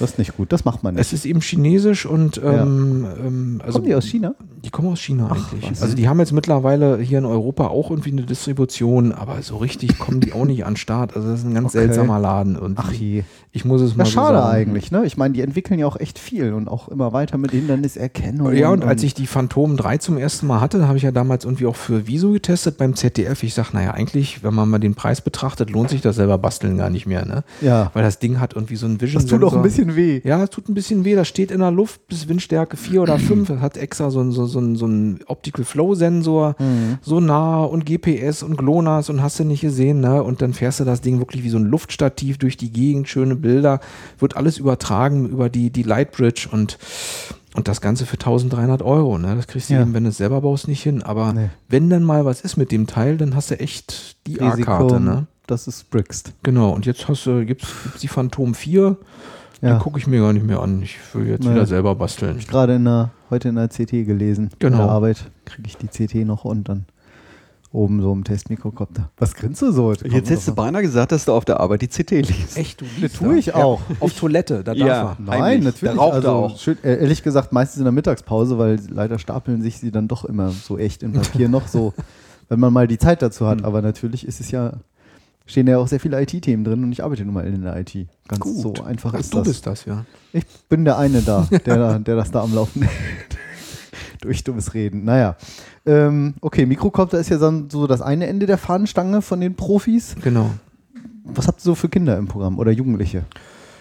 das 0.00 0.12
ist 0.12 0.18
nicht 0.18 0.36
gut, 0.36 0.50
das 0.52 0.64
macht 0.64 0.82
man 0.82 0.94
nicht. 0.94 1.02
es 1.02 1.12
ist 1.12 1.26
eben 1.26 1.40
chinesisch 1.40 2.06
und 2.06 2.40
ähm, 2.44 3.06
ähm, 3.24 3.60
also 3.64 3.78
Kommen 3.78 3.86
die 3.88 3.94
aus 3.94 4.04
China? 4.06 4.34
Die 4.64 4.70
kommen 4.70 4.88
aus 4.88 5.00
China 5.00 5.30
eigentlich. 5.30 5.70
was. 5.70 5.82
Also 5.82 5.94
die 5.94 6.08
haben 6.08 6.18
jetzt 6.18 6.32
mittlerweile 6.32 6.98
hier 6.98 7.18
in 7.18 7.24
Europa 7.24 7.68
auch 7.68 7.90
irgendwie 7.90 8.10
eine 8.12 8.22
Distribution, 8.22 9.12
aber 9.12 9.40
so 9.42 9.58
richtig 9.58 9.98
kommen 9.98 10.20
die 10.20 10.32
auch 10.32 10.44
nicht 10.44 10.64
an 10.64 10.72
den 10.72 10.76
Start. 10.78 11.14
Also 11.14 11.28
das 11.30 11.40
ist 11.40 11.46
ein 11.46 11.54
ganz 11.54 11.66
Okay. 11.74 11.84
seltsamer 11.86 12.18
Laden 12.18 12.56
und 12.56 12.78
Ach 12.78 12.90
je. 12.92 13.22
Ich 13.54 13.66
muss 13.66 13.82
es 13.82 13.90
mal 13.94 13.98
Na, 13.98 14.04
so 14.06 14.10
schade 14.12 14.38
sagen. 14.38 14.54
eigentlich, 14.70 14.90
ne? 14.90 15.04
Ich 15.04 15.18
meine, 15.18 15.34
die 15.34 15.42
entwickeln 15.42 15.78
ja 15.78 15.86
auch 15.86 16.00
echt 16.00 16.18
viel 16.18 16.54
und 16.54 16.68
auch 16.68 16.88
immer 16.88 17.12
weiter 17.12 17.36
mit 17.36 17.50
Hinderniserkennung. 17.50 18.54
Ja, 18.54 18.70
und 18.70 18.82
als 18.82 19.02
ich 19.02 19.12
die 19.12 19.26
Phantom 19.26 19.76
3 19.76 19.98
zum 19.98 20.16
ersten 20.16 20.46
Mal 20.46 20.62
hatte, 20.62 20.88
habe 20.88 20.96
ich 20.96 21.02
ja 21.02 21.12
damals 21.12 21.44
irgendwie 21.44 21.66
auch 21.66 21.76
für 21.76 22.06
Viso 22.06 22.30
getestet 22.32 22.78
beim 22.78 22.94
ZDF. 22.94 23.42
Ich 23.42 23.52
sage, 23.52 23.68
naja, 23.74 23.90
eigentlich, 23.92 24.42
wenn 24.42 24.54
man 24.54 24.70
mal 24.70 24.78
den 24.78 24.94
Preis 24.94 25.20
betrachtet, 25.20 25.68
lohnt 25.68 25.90
sich 25.90 26.00
das 26.00 26.16
selber 26.16 26.38
basteln 26.38 26.78
gar 26.78 26.88
nicht 26.88 27.06
mehr, 27.06 27.26
ne? 27.26 27.44
Ja. 27.60 27.90
Weil 27.92 28.02
das 28.02 28.18
Ding 28.18 28.40
hat 28.40 28.54
irgendwie 28.54 28.76
so 28.76 28.86
ein 28.86 28.98
Vision 29.00 29.20
Das 29.22 29.30
tut 29.30 29.44
auch 29.44 29.52
ein 29.54 29.62
bisschen 29.62 29.96
weh. 29.96 30.22
Ja, 30.24 30.42
es 30.42 30.48
tut 30.48 30.70
ein 30.70 30.74
bisschen 30.74 31.04
weh. 31.04 31.14
Das 31.14 31.28
steht 31.28 31.50
in 31.50 31.60
der 31.60 31.70
Luft 31.70 32.08
bis 32.08 32.28
Windstärke 32.28 32.78
4 32.78 33.02
oder 33.02 33.18
5. 33.18 33.48
Das 33.48 33.60
hat 33.60 33.76
extra 33.76 34.10
so 34.10 34.20
ein, 34.20 34.32
so, 34.32 34.46
so 34.46 34.62
so 34.74 34.86
ein 34.86 35.20
Optical 35.26 35.66
Flow 35.66 35.94
Sensor. 35.94 36.56
Mhm. 36.58 36.98
So 37.02 37.20
nah 37.20 37.64
und 37.64 37.84
GPS 37.84 38.42
und 38.42 38.56
GLONASS 38.56 39.10
und 39.10 39.22
hast 39.22 39.38
du 39.40 39.44
nicht 39.44 39.60
gesehen, 39.60 40.00
ne? 40.00 40.22
Und 40.22 40.40
dann 40.40 40.54
fährst 40.54 40.80
du 40.80 40.84
das 40.84 41.02
Ding 41.02 41.18
wirklich 41.18 41.44
wie 41.44 41.50
so 41.50 41.58
ein 41.58 41.64
Luftstativ 41.66 42.38
durch 42.38 42.56
die 42.56 42.72
Gegend, 42.72 43.08
schöne 43.08 43.41
Bilder. 43.42 43.80
Wird 44.18 44.36
alles 44.36 44.56
übertragen 44.58 45.28
über 45.28 45.48
die, 45.50 45.68
die 45.70 45.82
Lightbridge 45.82 46.48
und, 46.50 46.78
und 47.54 47.68
das 47.68 47.80
Ganze 47.82 48.06
für 48.06 48.14
1300 48.16 48.80
Euro, 48.82 49.18
ne? 49.18 49.36
Das 49.36 49.46
kriegst 49.46 49.68
du 49.68 49.74
Ja. 49.74 49.82
eben, 49.82 49.92
wenn 49.92 50.04
du 50.04 50.08
es 50.10 50.16
selber 50.16 50.40
baust, 50.40 50.68
nicht 50.68 50.82
hin. 50.82 51.02
Aber 51.02 51.32
Nee. 51.34 51.50
wenn 51.68 51.90
dann 51.90 52.02
mal 52.04 52.24
was 52.24 52.40
ist 52.40 52.56
mit 52.56 52.72
dem 52.72 52.86
Teil, 52.86 53.18
dann 53.18 53.34
hast 53.36 53.50
du 53.50 53.60
echt 53.60 54.16
die 54.26 54.40
A-Karte, 54.40 54.98
ne? 55.00 55.26
dass 55.46 55.66
es 55.66 55.82
brickst. 55.84 56.32
Genau. 56.44 56.70
Und 56.70 56.86
jetzt 56.86 57.08
hast 57.08 57.26
du, 57.26 57.44
gibt's, 57.44 57.66
gibt's 57.82 58.00
die 58.00 58.08
Phantom 58.08 58.54
4. 58.54 58.96
Ja. 59.60 59.74
Den 59.74 59.78
gucke 59.80 59.98
ich 59.98 60.06
mir 60.06 60.20
gar 60.20 60.32
nicht 60.32 60.46
mehr 60.46 60.60
an. 60.60 60.82
Ich 60.82 60.96
will 61.12 61.26
jetzt 61.28 61.44
Nee. 61.44 61.50
wieder 61.52 61.66
selber 61.66 61.94
basteln. 61.94 62.36
Ich 62.38 62.48
gerade 62.48 62.76
in 62.76 62.84
der, 62.84 63.10
heute 63.30 63.48
in 63.50 63.56
der 63.56 63.68
CT 63.68 64.04
gelesen. 64.04 64.50
Genau. 64.58 64.76
In 64.76 64.82
der 64.82 64.90
Arbeit 64.90 65.30
kriege 65.44 65.68
ich 65.68 65.76
die 65.76 65.86
CT 65.88 66.24
noch 66.26 66.44
und 66.44 66.68
dann 66.68 66.86
oben 67.72 68.02
so 68.02 68.12
im 68.12 68.22
Testmikrokopter. 68.24 69.10
Was 69.16 69.34
grinst 69.34 69.62
du 69.62 69.72
so? 69.72 69.92
Jetzt 69.92 70.04
hättest 70.12 70.48
du 70.48 70.54
beinahe 70.54 70.82
gesagt, 70.82 71.12
dass 71.12 71.24
du 71.24 71.32
auf 71.32 71.44
der 71.44 71.58
Arbeit 71.60 71.82
die 71.82 71.88
CT 71.88 72.10
liest. 72.10 72.56
Echt, 72.58 72.80
du 72.80 72.84
Das 73.00 73.12
tue 73.14 73.38
ich 73.38 73.54
auch. 73.54 73.80
Auf 74.00 74.12
Toilette, 74.12 74.62
da 74.62 74.74
darf 74.74 74.76
Ja. 74.76 74.86
er. 75.12 75.16
Nein, 75.18 75.42
Heimlich. 75.42 75.64
natürlich. 75.64 75.94
Der 75.94 76.00
raucht 76.02 76.14
also, 76.14 76.28
er 76.28 76.34
auch. 76.34 76.58
Schön, 76.58 76.76
äh, 76.84 76.96
ehrlich 77.00 77.22
gesagt, 77.22 77.52
meistens 77.52 77.78
in 77.78 77.84
der 77.84 77.92
Mittagspause, 77.92 78.58
weil 78.58 78.78
leider 78.90 79.18
stapeln 79.18 79.62
sich 79.62 79.78
sie 79.78 79.90
dann 79.90 80.06
doch 80.08 80.24
immer 80.24 80.50
so 80.50 80.76
echt 80.78 81.02
in 81.02 81.12
Papier 81.12 81.48
noch 81.48 81.66
so, 81.66 81.94
wenn 82.48 82.60
man 82.60 82.72
mal 82.72 82.86
die 82.86 82.98
Zeit 82.98 83.22
dazu 83.22 83.46
hat. 83.46 83.58
Hm. 83.60 83.64
Aber 83.64 83.80
natürlich 83.80 84.26
ist 84.26 84.40
es 84.40 84.50
ja, 84.50 84.74
stehen 85.46 85.66
ja 85.66 85.78
auch 85.78 85.88
sehr 85.88 85.98
viele 86.00 86.20
IT-Themen 86.20 86.64
drin 86.64 86.84
und 86.84 86.92
ich 86.92 87.02
arbeite 87.02 87.24
nun 87.24 87.34
mal 87.34 87.46
in 87.46 87.62
der 87.62 87.76
IT. 87.78 88.06
Ganz 88.28 88.40
Gut. 88.40 88.78
so 88.78 88.84
einfach 88.84 89.14
Ach, 89.14 89.20
ist 89.20 89.32
du 89.32 89.38
das. 89.38 89.48
bist 89.48 89.66
das, 89.66 89.84
ja. 89.86 90.04
Ich 90.34 90.44
bin 90.68 90.84
der 90.84 90.98
eine 90.98 91.22
da, 91.22 91.48
der, 91.50 91.58
da- 91.76 91.98
der 91.98 92.16
das 92.16 92.30
da 92.30 92.42
am 92.42 92.54
Laufen 92.54 92.82
hält. 92.82 93.38
Durch 94.32 94.44
dummes 94.44 94.74
Reden. 94.74 95.04
Naja. 95.04 95.36
Ähm, 95.84 96.34
okay, 96.40 96.64
Mikrokopter 96.66 97.18
ist 97.18 97.28
ja 97.30 97.38
dann 97.38 97.68
so 97.70 97.86
das 97.86 98.00
eine 98.02 98.26
Ende 98.26 98.46
der 98.46 98.58
Fahnenstange 98.58 99.20
von 99.22 99.40
den 99.40 99.54
Profis. 99.54 100.14
Genau. 100.22 100.50
Was 101.24 101.46
habt 101.48 101.60
ihr 101.60 101.64
so 101.64 101.74
für 101.74 101.88
Kinder 101.88 102.16
im 102.18 102.26
Programm 102.28 102.58
oder 102.58 102.70
Jugendliche? 102.72 103.24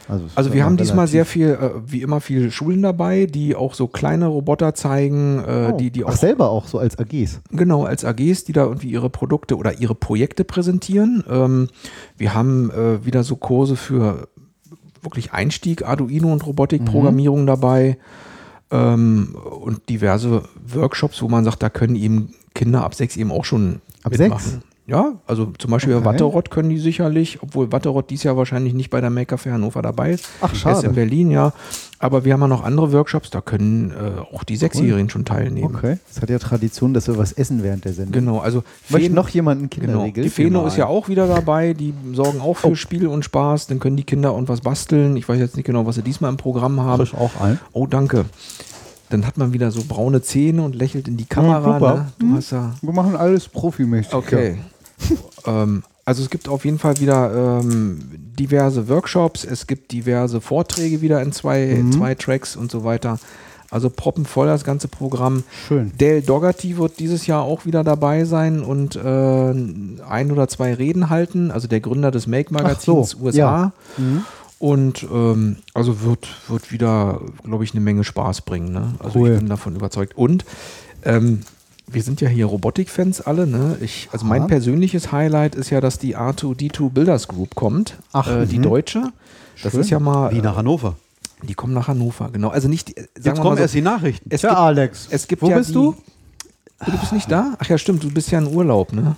Also, 0.08 0.26
Also 0.36 0.54
wir 0.54 0.66
haben 0.66 0.78
diesmal 0.78 1.08
sehr 1.08 1.26
viel, 1.26 1.50
äh, 1.52 1.70
wie 1.86 2.02
immer 2.02 2.20
viel 2.22 2.52
Schulen 2.52 2.82
dabei, 2.82 3.28
die 3.28 3.56
auch 3.56 3.74
so 3.76 3.88
kleine 3.88 4.28
Roboter 4.28 4.74
zeigen, 4.74 5.40
äh, 5.40 5.72
Oh. 5.72 5.78
die, 5.78 5.90
die 5.92 6.04
Ach, 6.04 6.10
auch 6.10 6.16
selber 6.18 6.50
auch 6.50 6.68
so 6.68 6.80
als 6.80 6.98
AGs. 7.00 7.40
genau 7.52 7.86
als 7.86 8.04
AGs, 8.04 8.44
die 8.44 8.52
da 8.52 8.64
irgendwie 8.66 8.90
ihre 8.90 9.10
Produkte 9.10 9.56
oder 9.58 9.80
ihre 9.80 9.96
Projekte 9.96 10.44
präsentieren. 10.44 11.24
Ähm, 11.30 11.68
wir 12.18 12.34
haben 12.34 12.72
äh, 12.72 13.06
wieder 13.06 13.24
so 13.24 13.36
Kurse 13.38 13.76
für 13.76 14.28
wirklich 15.02 15.34
Einstieg, 15.34 15.88
Arduino 15.88 16.32
und 16.32 16.46
Robotikprogrammierung 16.46 17.46
dabei 17.48 17.98
ähm, 18.72 19.36
und 19.36 19.88
diverse 19.90 20.44
Workshops, 20.68 21.22
wo 21.22 21.28
man 21.28 21.44
sagt, 21.44 21.62
da 21.62 21.70
können 21.70 21.96
eben 21.96 22.34
Kinder 22.54 22.84
ab 22.84 22.96
sechs 22.96 23.18
eben 23.18 23.32
auch 23.32 23.46
schon 23.46 23.82
Ab 24.04 24.12
mitmachen. 24.12 24.44
sechs? 24.44 24.60
Ja, 24.88 25.14
also 25.28 25.54
zum 25.58 25.72
Beispiel 25.72 25.94
Okay. 25.96 26.06
Watterott 26.06 26.50
können 26.50 26.70
die 26.70 26.80
sicherlich, 26.80 27.42
obwohl 27.42 27.72
Watterott 27.72 28.10
dies 28.10 28.24
Jahr 28.24 28.36
wahrscheinlich 28.36 28.74
nicht 28.74 28.90
bei 28.90 29.00
der 29.00 29.10
Maker 29.12 29.38
Fair 29.38 29.54
Hannover 29.54 29.82
dabei 29.82 30.12
ist. 30.12 30.26
Ach, 30.42 30.50
Er 30.50 30.54
ist 30.54 30.60
schade. 30.60 30.88
in 30.88 30.96
Berlin, 30.96 31.32
ja. 31.32 31.54
Aber 32.00 32.26
wir 32.26 32.34
haben 32.34 32.42
ja 32.42 32.48
noch 32.48 32.64
andere 32.64 32.92
Workshops, 32.92 33.30
da 33.30 33.42
können 33.42 33.92
äh, 33.92 34.20
auch 34.34 34.44
die 34.44 34.58
Sechsjährigen 34.58 35.10
schon 35.10 35.24
teilnehmen. 35.24 35.76
Okay. 35.76 36.00
Es 36.10 36.20
hat 36.20 36.32
ja 36.32 36.40
Tradition, 36.40 36.96
dass 36.96 37.08
wir 37.08 37.18
was 37.18 37.32
essen 37.32 37.62
während 37.62 37.86
der 37.86 37.94
Sendung. 37.94 38.14
Genau, 38.14 38.40
also 38.40 38.64
Möchte 38.90 39.12
noch 39.14 39.30
jemanden 39.30 39.70
genau. 39.70 39.86
Kinderregel? 39.86 40.24
Die 40.24 40.30
Feno 40.32 40.66
ist 40.66 40.78
ja 40.78 40.88
auch 40.88 41.08
wieder 41.10 41.28
dabei, 41.28 41.74
die 41.74 41.94
sorgen 42.14 42.42
auch 42.42 42.58
für 42.58 42.70
Oh. 42.70 42.76
Spiel 42.76 43.06
und 43.08 43.24
Spaß, 43.24 43.68
dann 43.68 43.80
können 43.80 43.98
die 43.98 44.04
Kinder 44.04 44.34
und 44.34 44.50
was 44.50 44.62
basteln. 44.62 45.16
Ich 45.16 45.30
weiß 45.30 45.40
jetzt 45.40 45.56
nicht 45.58 45.66
genau, 45.66 45.86
was 45.86 45.96
sie 45.96 46.02
diesmal 46.02 46.32
im 46.32 46.38
Programm 46.38 46.82
haben. 46.82 46.98
Frisch 47.06 47.14
auch 47.14 47.40
ein. 47.40 47.60
Oh, 47.72 47.86
danke. 47.86 48.26
Dann 49.12 49.28
hat 49.28 49.38
man 49.38 49.54
wieder 49.54 49.70
so 49.72 49.82
braune 49.88 50.22
Zähne 50.22 50.62
und 50.64 50.76
lächelt 50.76 51.08
in 51.08 51.18
die 51.18 51.26
Kamera. 51.26 51.74
super. 51.74 51.94
ne? 51.96 52.12
Du 52.18 52.36
hast 52.36 52.52
ja 52.52 52.74
Wir 52.82 52.94
machen 52.94 53.16
alles 53.16 53.48
profimäßig. 53.48 54.14
Okay. 54.14 54.58
ähm, 55.46 55.84
also 56.06 56.24
es 56.24 56.30
gibt 56.30 56.48
auf 56.50 56.66
jeden 56.66 56.80
Fall 56.80 57.00
wieder 57.00 57.60
ähm, 57.62 58.00
diverse 58.40 58.88
Workshops, 58.90 59.44
es 59.46 59.68
gibt 59.68 59.92
diverse 59.92 60.42
Vorträge 60.42 61.02
wieder 61.02 61.22
in 61.22 61.32
zwei, 61.32 61.78
Mhm. 61.82 61.92
zwei 61.92 62.16
Tracks 62.16 62.56
und 62.56 62.72
so 62.72 62.84
weiter. 62.84 63.20
Also 63.70 63.90
proppenvoll 63.90 64.48
das 64.48 64.66
ganze 64.66 64.90
Programm. 64.90 65.44
Schön. 65.68 65.94
Dale 65.98 66.22
Dougherty 66.22 66.78
wird 66.78 67.00
dieses 67.00 67.26
Jahr 67.28 67.44
auch 67.44 67.66
wieder 67.66 67.86
dabei 67.86 68.26
sein 68.26 68.62
und 68.64 68.98
äh, 68.98 69.54
ein 70.10 70.32
oder 70.32 70.50
zwei 70.50 70.74
Reden 70.74 71.10
halten, 71.10 71.52
also 71.52 71.70
der 71.70 71.80
Gründer 71.80 72.12
des 72.12 72.28
Make-Magazins 72.28 73.12
so, 73.12 73.18
USA. 73.20 73.38
ja. 73.38 73.72
Mhm. 73.98 74.24
Und 74.62 75.08
ähm, 75.12 75.56
also 75.74 76.02
wird, 76.02 76.28
wird 76.48 76.72
wieder, 76.72 77.20
glaube 77.44 77.64
ich, 77.64 77.72
eine 77.72 77.82
Menge 77.82 78.04
Spaß 78.04 78.42
bringen. 78.42 78.72
Ne? 78.72 78.94
Also 79.00 79.18
Cool. 79.18 79.32
ich 79.32 79.40
bin 79.40 79.50
davon 79.50 79.76
überzeugt. 79.76 80.16
Und 80.16 80.46
ähm, 81.02 81.42
wir 81.88 82.04
sind 82.04 82.22
ja 82.22 82.30
hier 82.30 82.46
Robotik-Fans 82.46 83.22
alle, 83.22 83.48
ne? 83.48 83.76
Ich, 83.82 84.08
also 84.12 84.24
mein 84.24 84.42
Aha. 84.42 84.48
persönliches 84.50 85.12
Highlight 85.12 85.56
ist 85.56 85.72
ja, 85.72 85.82
dass 85.82 85.98
die 85.98 86.16
R2D2 86.16 86.92
Builders 86.92 87.28
Group 87.28 87.56
kommt. 87.56 87.96
Ach, 88.14 88.28
äh, 88.30 88.46
die 88.46 88.60
mhm. 88.60 88.64
deutsche. 88.64 89.12
Das 89.64 89.72
Schön. 89.72 89.82
ist 89.82 89.90
ja 89.90 90.00
mal. 90.00 90.32
Wie 90.32 90.38
äh, 90.38 90.42
nach 90.44 90.58
Hannover. 90.58 90.96
Die 91.42 91.56
kommen 91.56 91.74
nach 91.74 91.88
Hannover, 91.88 92.30
genau. 92.32 92.50
Also 92.50 92.68
nicht, 92.68 92.90
die- 92.90 92.98
äh, 92.98 93.02
sagen 93.02 93.10
Jetzt 93.16 93.26
wir 93.26 93.34
kommen 93.34 93.46
mal 93.50 93.56
so, 93.56 93.62
erst 93.64 93.74
die 93.74 93.82
Nachrichten. 93.82 94.30
es 94.32 94.42
Tja, 94.42 94.50
gibt, 94.52 94.60
Alex. 94.62 95.08
es 95.10 95.28
gibt 95.28 95.42
Wo 95.42 95.50
ja 95.50 95.58
bist 95.58 95.72
die, 95.72 95.74
du? 95.74 95.96
Du 96.86 96.92
bist 97.00 97.14
nicht 97.14 97.32
da? 97.32 97.56
Ach 97.58 97.68
ja, 97.68 97.80
stimmt, 97.80 98.04
du 98.04 98.12
bist 98.12 98.30
ja 98.30 98.38
in 98.38 98.46
Urlaub, 98.46 98.94
ne? 98.94 99.16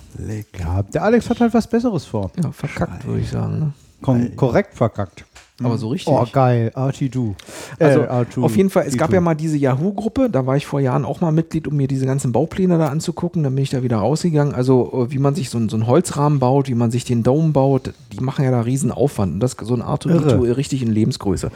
Ja, 0.58 0.82
der 0.82 1.02
Alex 1.02 1.28
hat 1.28 1.40
halt 1.40 1.52
was 1.52 1.66
Besseres 1.66 2.06
vor. 2.06 2.30
Ja, 2.42 2.50
verkackt, 2.50 3.06
würde 3.06 3.20
ich 3.20 3.28
sagen. 3.30 3.58
Ne? 3.58 3.72
Kon 4.00 4.36
korrekt 4.36 4.74
verkackt 4.74 5.24
aber 5.64 5.74
hm. 5.74 5.80
so 5.80 5.88
richtig. 5.88 6.12
Oh, 6.12 6.26
geil. 6.30 6.72
R2D2. 6.74 7.34
Äh, 7.78 7.84
also, 7.84 8.00
äh, 8.02 8.44
auf 8.44 8.56
jeden 8.56 8.70
Fall, 8.70 8.84
es 8.86 8.96
gab 8.96 9.12
ja 9.12 9.20
mal 9.20 9.34
diese 9.34 9.56
Yahoo-Gruppe, 9.56 10.30
da 10.30 10.46
war 10.46 10.56
ich 10.56 10.66
vor 10.66 10.80
Jahren 10.80 11.04
auch 11.04 11.20
mal 11.20 11.32
Mitglied, 11.32 11.68
um 11.68 11.76
mir 11.76 11.88
diese 11.88 12.06
ganzen 12.06 12.32
Baupläne 12.32 12.78
da 12.78 12.88
anzugucken. 12.88 13.42
Dann 13.42 13.54
bin 13.54 13.62
ich 13.62 13.70
da 13.70 13.82
wieder 13.82 13.98
rausgegangen. 13.98 14.54
Also, 14.54 15.06
äh, 15.06 15.12
wie 15.12 15.18
man 15.18 15.34
sich 15.34 15.50
so, 15.50 15.58
so 15.68 15.76
einen 15.76 15.86
Holzrahmen 15.86 16.38
baut, 16.38 16.68
wie 16.68 16.74
man 16.74 16.90
sich 16.90 17.04
den 17.04 17.22
Dome 17.22 17.52
baut, 17.52 17.92
die 18.12 18.20
machen 18.20 18.44
ja 18.44 18.50
da 18.50 18.60
riesen 18.60 18.90
Aufwand. 18.90 19.34
Und 19.34 19.40
das 19.40 19.56
so 19.60 19.74
ein 19.74 19.82
R2D2 19.82 20.56
richtig 20.56 20.82
in 20.82 20.90
Lebensgröße. 20.90 21.50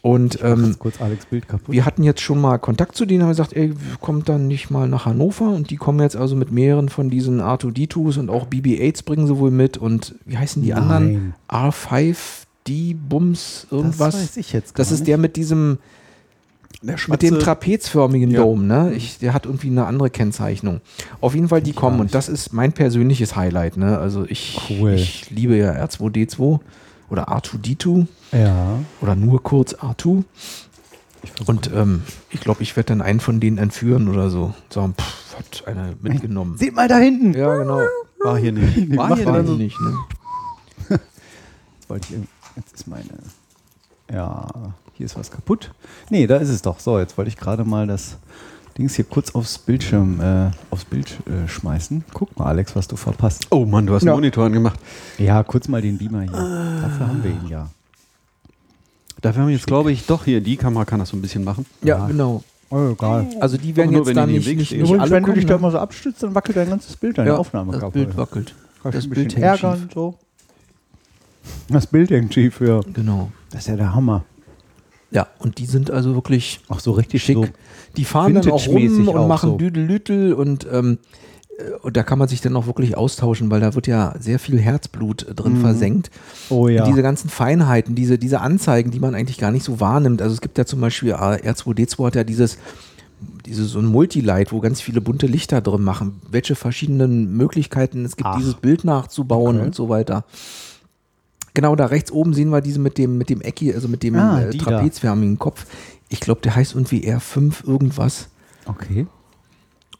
Und 0.00 0.38
ähm, 0.42 0.76
kurz 0.78 1.00
Alex 1.00 1.26
Bild 1.26 1.48
kaputt. 1.48 1.72
wir 1.74 1.84
hatten 1.84 2.02
jetzt 2.02 2.20
schon 2.20 2.40
mal 2.40 2.58
Kontakt 2.58 2.96
zu 2.96 3.04
denen, 3.04 3.22
haben 3.22 3.30
gesagt, 3.30 3.54
ey, 3.54 3.74
kommt 4.00 4.28
dann 4.28 4.46
nicht 4.46 4.70
mal 4.70 4.88
nach 4.88 5.06
Hannover 5.06 5.48
und 5.48 5.70
die 5.70 5.76
kommen 5.76 6.00
jetzt 6.00 6.16
also 6.16 6.36
mit 6.36 6.52
mehreren 6.52 6.88
von 6.88 7.10
diesen 7.10 7.40
R2D2s 7.40 8.18
und 8.18 8.30
auch 8.30 8.46
BB-8s 8.46 9.04
bringen 9.04 9.26
sie 9.26 9.38
wohl 9.38 9.50
mit 9.50 9.76
und 9.76 10.14
wie 10.24 10.38
heißen 10.38 10.62
die 10.62 10.70
Nein. 10.70 10.82
anderen? 10.82 11.34
R5 11.48 12.16
die 12.68 12.94
Bums 12.94 13.66
irgendwas. 13.70 14.14
Das 14.14 14.22
weiß 14.22 14.36
ich 14.36 14.52
jetzt 14.52 14.78
Das 14.78 14.92
ist 14.92 15.06
der 15.06 15.18
mit 15.18 15.36
diesem 15.36 15.78
mit 16.82 17.22
dem 17.22 17.40
trapezförmigen 17.40 18.30
ja. 18.30 18.42
Dome, 18.42 18.64
ne? 18.64 18.92
Ich, 18.94 19.18
der 19.18 19.34
hat 19.34 19.46
irgendwie 19.46 19.66
eine 19.66 19.86
andere 19.86 20.10
Kennzeichnung. 20.10 20.80
Auf 21.20 21.34
jeden 21.34 21.48
Fall 21.48 21.60
die 21.60 21.70
ich 21.70 21.76
kommen 21.76 21.98
und 21.98 22.14
das 22.14 22.28
ist 22.28 22.52
mein 22.52 22.72
persönliches 22.72 23.34
Highlight, 23.34 23.76
ne? 23.76 23.98
Also 23.98 24.24
ich, 24.28 24.60
cool. 24.70 24.92
ich 24.92 25.28
liebe 25.30 25.56
ja 25.56 25.72
R2D2 25.72 26.60
oder 27.10 27.30
R2D2. 27.30 28.06
Ja. 28.30 28.78
Oder 29.00 29.16
nur 29.16 29.42
kurz 29.42 29.74
R2. 29.74 30.22
und 31.46 31.70
ähm, 31.74 32.02
ich 32.30 32.40
glaube, 32.40 32.62
ich 32.62 32.76
werde 32.76 32.88
dann 32.88 33.02
einen 33.02 33.18
von 33.18 33.40
denen 33.40 33.58
entführen 33.58 34.08
oder 34.08 34.30
so. 34.30 34.54
Sagen, 34.70 34.94
pff, 34.96 35.36
hat 35.36 35.66
einer 35.66 35.94
mitgenommen. 36.00 36.58
Seht 36.58 36.74
mal 36.74 36.86
da 36.86 36.98
hinten. 36.98 37.34
Ja, 37.34 37.56
genau. 37.56 37.80
War 38.20 38.38
hier 38.38 38.52
nicht. 38.52 38.76
War 38.76 38.76
hier, 38.76 38.98
War 38.98 39.16
hier 39.16 39.28
also 39.28 39.54
nicht, 39.54 39.80
ne? 39.80 39.94
Jetzt 40.90 41.88
wollte 41.88 42.06
ich 42.08 42.14
irgendwie 42.14 42.37
jetzt 42.58 42.74
ist 42.74 42.86
meine. 42.86 43.04
Ja, 44.12 44.46
hier 44.94 45.06
ist 45.06 45.16
was 45.18 45.30
kaputt. 45.30 45.72
Nee, 46.10 46.26
da 46.26 46.36
ist 46.36 46.48
es 46.48 46.62
doch. 46.62 46.80
So, 46.80 46.98
jetzt 46.98 47.16
wollte 47.18 47.28
ich 47.28 47.36
gerade 47.36 47.64
mal 47.64 47.86
das 47.86 48.16
Dings 48.76 48.94
hier 48.94 49.04
kurz 49.04 49.34
aufs 49.34 49.58
Bildschirm, 49.58 50.20
äh, 50.20 50.50
aufs 50.70 50.84
Bild 50.84 51.18
äh, 51.26 51.48
schmeißen. 51.48 52.04
Guck 52.14 52.36
mal, 52.38 52.46
Alex, 52.46 52.74
was 52.76 52.88
du 52.88 52.96
verpasst. 52.96 53.46
Oh 53.50 53.64
Mann, 53.66 53.86
du 53.86 53.94
hast 53.94 54.02
einen 54.02 54.08
Ja. 54.08 54.14
Monitor 54.14 54.46
angemacht. 54.46 54.78
Ja, 55.18 55.42
kurz 55.42 55.68
mal 55.68 55.82
den 55.82 55.98
Beamer 55.98 56.22
hier. 56.22 56.30
Dafür 56.32 57.08
haben 57.08 57.22
wir 57.22 57.30
ihn 57.30 57.48
ja. 57.48 57.68
Dafür 59.20 59.42
haben 59.42 59.48
wir 59.48 59.56
jetzt, 59.56 59.66
glaube 59.66 59.90
ich, 59.90 60.06
doch 60.06 60.24
hier, 60.24 60.40
die 60.40 60.56
Kamera 60.56 60.84
kann 60.84 61.00
das 61.00 61.08
so 61.08 61.16
ein 61.16 61.22
bisschen 61.22 61.42
machen. 61.44 61.66
Ja, 61.82 61.98
Ja. 61.98 62.06
genau. 62.06 62.42
Oh, 62.70 62.90
egal. 62.92 63.26
Also 63.40 63.56
die 63.56 63.74
werden 63.76 63.90
nur, 63.92 64.00
jetzt 64.00 64.08
wenn 64.08 64.16
da 64.16 64.26
die 64.26 64.36
im 64.36 64.38
nicht, 64.38 64.46
nicht, 64.48 64.58
nicht 64.72 64.80
Übrigens, 64.80 65.00
alle 65.00 65.10
wenn 65.10 65.24
du 65.24 65.32
dich 65.32 65.46
da 65.46 65.54
ne? 65.54 65.58
immer 65.58 65.70
so 65.70 65.78
abstützt, 65.78 66.22
dann 66.22 66.34
wackelt 66.34 66.56
dein 66.56 66.68
ganzes 66.68 66.96
Bild, 66.96 67.16
deine 67.18 67.30
ja, 67.30 67.36
Aufnahme 67.36 67.72
das. 67.78 67.90
Bild 67.92 68.16
wackelt. 68.16 68.54
Kannst 68.82 68.98
das 68.98 69.04
ein 69.06 69.10
Bild 69.10 69.28
bisschen 69.28 69.42
ärgern, 69.42 69.88
so. 69.92 70.14
Das 71.68 71.86
Bild 71.86 72.10
schief, 72.32 72.60
ja. 72.60 72.80
Genau. 72.92 73.30
Das 73.50 73.60
ist 73.62 73.68
ja 73.68 73.76
der 73.76 73.94
Hammer. 73.94 74.24
Ja, 75.10 75.26
und 75.38 75.58
die 75.58 75.66
sind 75.66 75.90
also 75.90 76.14
wirklich 76.14 76.60
Auch 76.68 76.80
so 76.80 76.92
richtig 76.92 77.22
schick. 77.22 77.36
so. 77.36 77.46
Die 77.96 78.04
fahren 78.04 78.34
dann 78.34 78.50
auch 78.50 78.66
rum 78.68 79.08
und 79.08 79.16
auch 79.16 79.26
machen 79.28 79.50
so. 79.50 79.56
Düdelütel 79.56 80.34
und, 80.34 80.66
ähm, 80.70 80.98
äh, 81.58 81.70
und 81.82 81.96
da 81.96 82.02
kann 82.02 82.18
man 82.18 82.28
sich 82.28 82.42
dann 82.42 82.54
auch 82.56 82.66
wirklich 82.66 82.96
austauschen, 82.96 83.50
weil 83.50 83.60
da 83.60 83.74
wird 83.74 83.86
ja 83.86 84.14
sehr 84.20 84.38
viel 84.38 84.58
Herzblut 84.58 85.26
äh, 85.26 85.34
drin 85.34 85.56
versenkt. 85.56 86.10
Oh 86.50 86.68
ja. 86.68 86.82
Und 86.84 86.90
diese 86.90 87.02
ganzen 87.02 87.30
Feinheiten, 87.30 87.94
diese, 87.94 88.18
diese 88.18 88.40
Anzeigen, 88.40 88.90
die 88.90 89.00
man 89.00 89.14
eigentlich 89.14 89.38
gar 89.38 89.50
nicht 89.50 89.64
so 89.64 89.80
wahrnimmt. 89.80 90.20
Also 90.20 90.34
es 90.34 90.40
gibt 90.42 90.58
ja 90.58 90.66
zum 90.66 90.80
Beispiel, 90.82 91.10
äh, 91.10 91.14
R2D2 91.14 92.06
hat 92.06 92.14
ja 92.14 92.24
dieses, 92.24 92.58
dieses 93.46 93.70
so 93.70 93.78
ein 93.78 93.86
Multilight, 93.86 94.52
wo 94.52 94.60
ganz 94.60 94.82
viele 94.82 95.00
bunte 95.00 95.26
Lichter 95.26 95.62
drin 95.62 95.82
machen. 95.82 96.20
Welche 96.30 96.54
verschiedenen 96.54 97.34
Möglichkeiten 97.34 98.04
es 98.04 98.16
gibt, 98.16 98.28
Ach. 98.28 98.36
dieses 98.36 98.54
Bild 98.54 98.84
nachzubauen 98.84 99.56
Okay. 99.56 99.66
und 99.66 99.74
so 99.74 99.88
weiter. 99.88 100.24
Genau, 101.58 101.74
da 101.74 101.86
rechts 101.86 102.12
oben 102.12 102.34
sehen 102.34 102.50
wir 102.50 102.60
diese 102.60 102.78
mit 102.78 102.98
dem, 102.98 103.18
mit 103.18 103.30
dem 103.30 103.40
Ecki, 103.40 103.74
also 103.74 103.88
mit 103.88 104.04
dem 104.04 104.14
Ah, 104.14 104.42
äh, 104.42 104.50
trapezförmigen 104.56 105.40
Kopf. 105.40 105.66
Ich 106.08 106.20
glaube, 106.20 106.40
der 106.40 106.54
heißt 106.54 106.74
irgendwie 106.76 107.00
R5 107.12 107.66
irgendwas. 107.66 108.28
okay. 108.66 109.08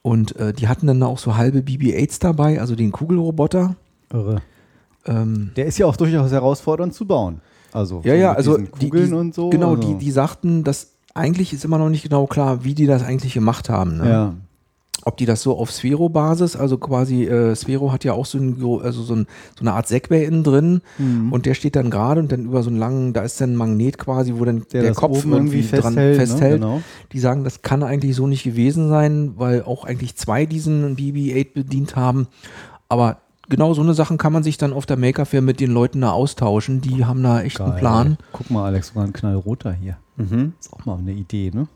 Und 0.02 0.36
äh, 0.36 0.52
die 0.52 0.68
hatten 0.68 0.86
dann 0.86 1.02
auch 1.02 1.18
so 1.18 1.36
halbe 1.36 1.58
BB-8s 1.58 2.20
dabei, 2.20 2.60
also 2.60 2.76
den 2.76 2.92
Kugelroboter. 2.92 3.74
Irre. 4.12 4.40
Ähm, 5.04 5.50
Der 5.56 5.66
ist 5.66 5.78
ja 5.78 5.86
auch 5.86 5.96
durchaus 5.96 6.30
herausfordernd 6.30 6.94
zu 6.94 7.04
bauen. 7.06 7.40
Also, 7.72 8.02
ja, 8.04 8.12
so 8.14 8.20
ja, 8.20 8.28
mit 8.28 8.36
also 8.36 8.56
diesen 8.58 8.72
die, 8.78 8.88
Kugeln 8.88 9.08
die, 9.10 9.14
und 9.16 9.34
so. 9.34 9.50
Genau, 9.50 9.74
also. 9.74 9.82
die, 9.82 9.98
die 9.98 10.10
sagten, 10.12 10.62
dass 10.62 10.92
eigentlich 11.12 11.52
ist 11.52 11.64
immer 11.64 11.78
noch 11.78 11.88
nicht 11.90 12.04
genau 12.04 12.28
klar, 12.28 12.62
wie 12.62 12.74
die 12.76 12.86
das 12.86 13.02
eigentlich 13.02 13.34
gemacht 13.34 13.68
haben. 13.68 13.96
Ne? 13.96 14.08
Ja. 14.08 14.34
Ob 15.08 15.16
die 15.16 15.24
das 15.24 15.40
so 15.40 15.56
auf 15.56 15.72
Sphero-Basis, 15.72 16.54
also 16.54 16.76
quasi, 16.76 17.24
äh, 17.24 17.54
Sphero 17.56 17.92
hat 17.92 18.04
ja 18.04 18.12
auch 18.12 18.26
so, 18.26 18.36
ein, 18.36 18.62
also 18.82 19.02
so, 19.02 19.14
ein, 19.14 19.26
so 19.56 19.62
eine 19.62 19.72
Art 19.72 19.88
Segway 19.88 20.26
innen 20.26 20.44
drin 20.44 20.82
Mhm. 20.98 21.32
und 21.32 21.46
der 21.46 21.54
steht 21.54 21.76
dann 21.76 21.88
gerade 21.90 22.20
und 22.20 22.30
dann 22.30 22.44
über 22.44 22.62
so 22.62 22.68
einen 22.68 22.78
langen, 22.78 23.14
da 23.14 23.22
ist 23.22 23.40
dann 23.40 23.52
ein 23.54 23.56
Magnet 23.56 23.96
quasi, 23.96 24.34
wo 24.36 24.44
dann 24.44 24.66
der, 24.70 24.82
Der, 24.82 24.92
Kopf 24.92 25.18
oben 25.24 25.32
irgendwie 25.32 25.62
dran 25.62 25.94
festhält. 25.94 26.16
festhält. 26.16 26.60
Ne? 26.60 26.66
Genau. 26.66 26.82
Die 27.12 27.20
sagen, 27.20 27.42
das 27.42 27.62
kann 27.62 27.82
eigentlich 27.82 28.14
so 28.16 28.26
nicht 28.26 28.42
gewesen 28.44 28.90
sein, 28.90 29.32
weil 29.38 29.62
auch 29.62 29.84
eigentlich 29.84 30.14
zwei 30.16 30.44
diesen 30.44 30.94
BB-8 30.94 31.54
bedient 31.54 31.96
haben. 31.96 32.26
Aber 32.90 33.16
genau 33.48 33.72
so 33.72 33.80
eine 33.80 33.94
Sachen 33.94 34.18
kann 34.18 34.34
man 34.34 34.42
sich 34.42 34.58
dann 34.58 34.74
auf 34.74 34.84
der 34.84 34.98
Maker 34.98 35.24
Fair 35.24 35.40
mit 35.40 35.58
den 35.58 35.70
Leuten 35.70 36.02
da 36.02 36.12
austauschen. 36.12 36.82
Die 36.82 37.06
haben 37.06 37.22
da 37.22 37.40
echt 37.40 37.62
einen 37.62 37.70
Geil. 37.70 37.80
Plan. 37.80 38.18
Guck 38.32 38.50
mal, 38.50 38.66
Alex, 38.66 38.88
sogar 38.88 39.04
ein 39.04 39.14
knallroter 39.14 39.72
hier. 39.72 39.96
Mhm. 40.18 40.52
Ist 40.60 40.70
auch 40.74 40.84
mal 40.84 40.98
eine 40.98 41.12
Idee, 41.12 41.50
ne? 41.54 41.66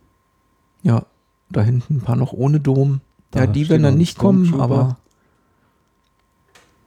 Ja, 0.82 1.04
da 1.50 1.62
hinten 1.62 1.96
ein 1.96 2.00
paar 2.02 2.16
noch 2.16 2.32
ohne 2.34 2.60
Dom. 2.60 3.00
Da 3.32 3.40
ja, 3.40 3.46
die 3.46 3.68
werden 3.68 3.82
dann 3.82 3.96
nicht 3.98 4.18
kommen, 4.18 4.60
aber 4.60 4.98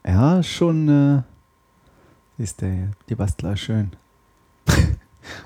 Ja, 0.06 0.42
schon. 0.44 0.88
Äh, 0.88 2.42
ist 2.42 2.62
der, 2.62 2.92
die 3.10 3.16
Bastler 3.16 3.56
schön. 3.58 3.92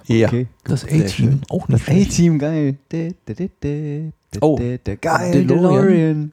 Ja. 0.08 0.28
Okay. 0.28 0.48
das 0.66 0.84
A-Team 0.84 1.40
auch 1.50 1.66
Das 1.68 1.70
nicht. 1.70 1.84
schlecht. 1.86 2.12
A-Team, 2.12 2.38
geil. 2.40 2.78
De, 2.92 3.16
de, 3.26 3.34
de, 3.34 3.50
de, 3.64 4.12
de, 4.34 4.40
Oh, 4.42 4.58
geil, 4.58 4.78
DeLorean. 4.84 5.48
DeLorean. 5.48 6.32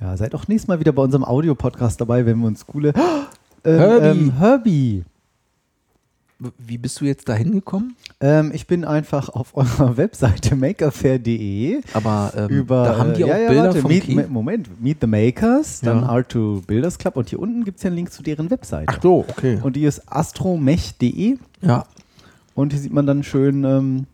Ja, 0.00 0.16
seid 0.16 0.34
auch 0.34 0.48
nächstes 0.48 0.68
Mal 0.68 0.80
wieder 0.80 0.92
bei 0.92 1.02
unserem 1.02 1.24
Audio-Podcast 1.24 2.00
dabei, 2.00 2.24
wenn 2.24 2.38
wir 2.40 2.46
uns 2.46 2.66
coole. 2.66 2.92
Ähm, 3.64 3.76
Herbie. 3.78 4.06
Ähm, 4.20 4.32
Herbie. 4.38 5.04
Wie 6.58 6.78
bist 6.78 7.00
du 7.00 7.04
jetzt 7.04 7.28
da 7.28 7.34
hingekommen? 7.34 7.96
Ähm, 8.20 8.52
ich 8.54 8.68
bin 8.68 8.84
einfach 8.84 9.28
auf 9.28 9.56
eurer 9.56 9.96
Webseite 9.96 10.54
makerfair.de 10.54 11.80
Aber 11.94 12.32
ähm, 12.36 12.48
über. 12.48 12.84
da 12.84 12.98
haben 12.98 13.14
die 13.14 13.22
äh, 13.22 13.24
auch 13.24 13.28
ja, 13.28 13.38
ja, 13.38 13.48
Bilder 13.48 13.64
warte, 13.64 13.80
vom 13.80 13.90
meet, 13.90 14.30
Moment, 14.30 14.80
Meet 14.80 14.98
the 15.00 15.06
Makers, 15.08 15.80
dann 15.80 16.02
Ja. 16.02 16.10
R2 16.14 16.64
Builders 16.64 16.96
Club 16.98 17.16
und 17.16 17.28
hier 17.28 17.40
unten 17.40 17.64
gibt 17.64 17.78
es 17.78 17.82
ja 17.82 17.88
einen 17.88 17.96
Link 17.96 18.12
zu 18.12 18.22
deren 18.22 18.50
Webseite. 18.50 18.86
Ach 18.88 19.02
so, 19.02 19.24
okay. 19.28 19.58
Und 19.62 19.74
die 19.74 19.84
ist 19.84 20.02
astromech.de 20.12 21.38
ja, 21.62 21.84
und 22.54 22.72
hier 22.72 22.80
sieht 22.82 22.92
man 22.92 23.06
dann 23.06 23.24
schön. 23.24 23.64
Ähm, 23.64 24.06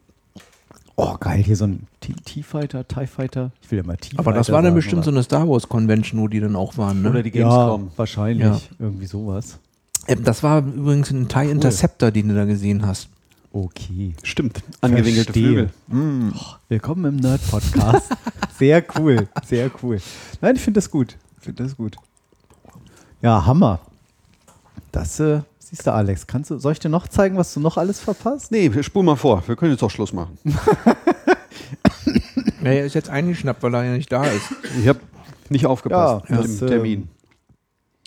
oh, 0.96 1.16
geil, 1.20 1.42
hier 1.42 1.56
so 1.56 1.66
ein 1.66 1.86
T-Fighter, 2.00 2.88
TIE 2.88 3.06
Fighter. 3.06 3.50
Ich 3.60 3.70
will 3.70 3.78
ja 3.80 3.84
mal 3.84 3.96
T-Fighter. 3.98 4.18
aber 4.20 4.32
das 4.32 4.50
war 4.50 4.62
dann 4.62 4.74
bestimmt 4.74 5.04
so 5.04 5.10
aber- 5.10 5.18
eine 5.18 5.24
Star 5.24 5.46
Wars 5.46 5.68
Convention, 5.68 6.20
wo 6.22 6.28
die 6.28 6.40
dann 6.40 6.56
auch 6.56 6.78
waren. 6.78 7.02
Ne? 7.02 7.10
Oder 7.10 7.22
die 7.22 7.36
Ja, 7.36 7.48
Gamescom. 7.48 7.90
wahrscheinlich. 7.96 8.46
Ja. 8.46 8.58
Irgendwie 8.78 9.04
sowas. 9.06 9.58
Ähm, 10.06 10.24
das 10.24 10.42
war 10.42 10.58
übrigens 10.58 11.10
ein 11.10 11.28
TIE 11.28 11.50
Interceptor, 11.50 12.10
den 12.10 12.28
du 12.28 12.34
da 12.34 12.44
gesehen 12.44 12.86
hast. 12.86 13.08
Okay. 13.52 14.14
Stimmt. 14.22 14.62
Angewinkelte 14.80 15.32
Verstehe. 15.32 15.70
Flügel. 15.88 16.28
Mm. 16.28 16.32
Willkommen 16.68 17.04
im 17.04 17.16
Nerd-Podcast. 17.16 18.10
sehr 18.58 18.84
cool, 18.98 19.28
sehr 19.46 19.70
cool. 19.82 20.00
Nein, 20.40 20.56
ich 20.56 20.62
finde 20.62 20.78
das 20.78 20.90
gut. 20.90 21.16
Ich 21.38 21.44
finde 21.44 21.62
das 21.62 21.76
gut. 21.76 21.96
Ja, 23.22 23.46
Hammer. 23.46 23.80
Das 24.90 25.20
äh, 25.20 25.40
siehst 25.58 25.86
du, 25.86 25.92
Alex. 25.92 26.26
Kannst 26.26 26.50
du, 26.50 26.58
soll 26.58 26.72
ich 26.72 26.80
dir 26.80 26.88
noch 26.88 27.08
zeigen, 27.08 27.36
was 27.36 27.54
du 27.54 27.60
noch 27.60 27.76
alles 27.76 28.00
verpasst? 28.00 28.50
Nee, 28.50 28.72
wir 28.74 28.82
spul 28.82 29.04
mal 29.04 29.16
vor. 29.16 29.42
Wir 29.46 29.56
können 29.56 29.70
jetzt 29.72 29.82
auch 29.82 29.90
Schluss 29.90 30.12
machen. 30.12 30.36
Ja, 30.44 30.54
er 32.70 32.84
ist 32.84 32.94
jetzt 32.94 33.10
eingeschnappt, 33.10 33.62
weil 33.62 33.74
er 33.74 33.84
ja 33.84 33.92
nicht 33.92 34.10
da 34.10 34.24
ist. 34.24 34.52
Ich 34.80 34.88
habe 34.88 35.00
nicht 35.48 35.66
aufgepasst 35.66 36.24
Ja, 36.28 36.36
mit 36.36 36.44
das, 36.44 36.58
dem 36.58 36.68
Termin. 36.68 37.08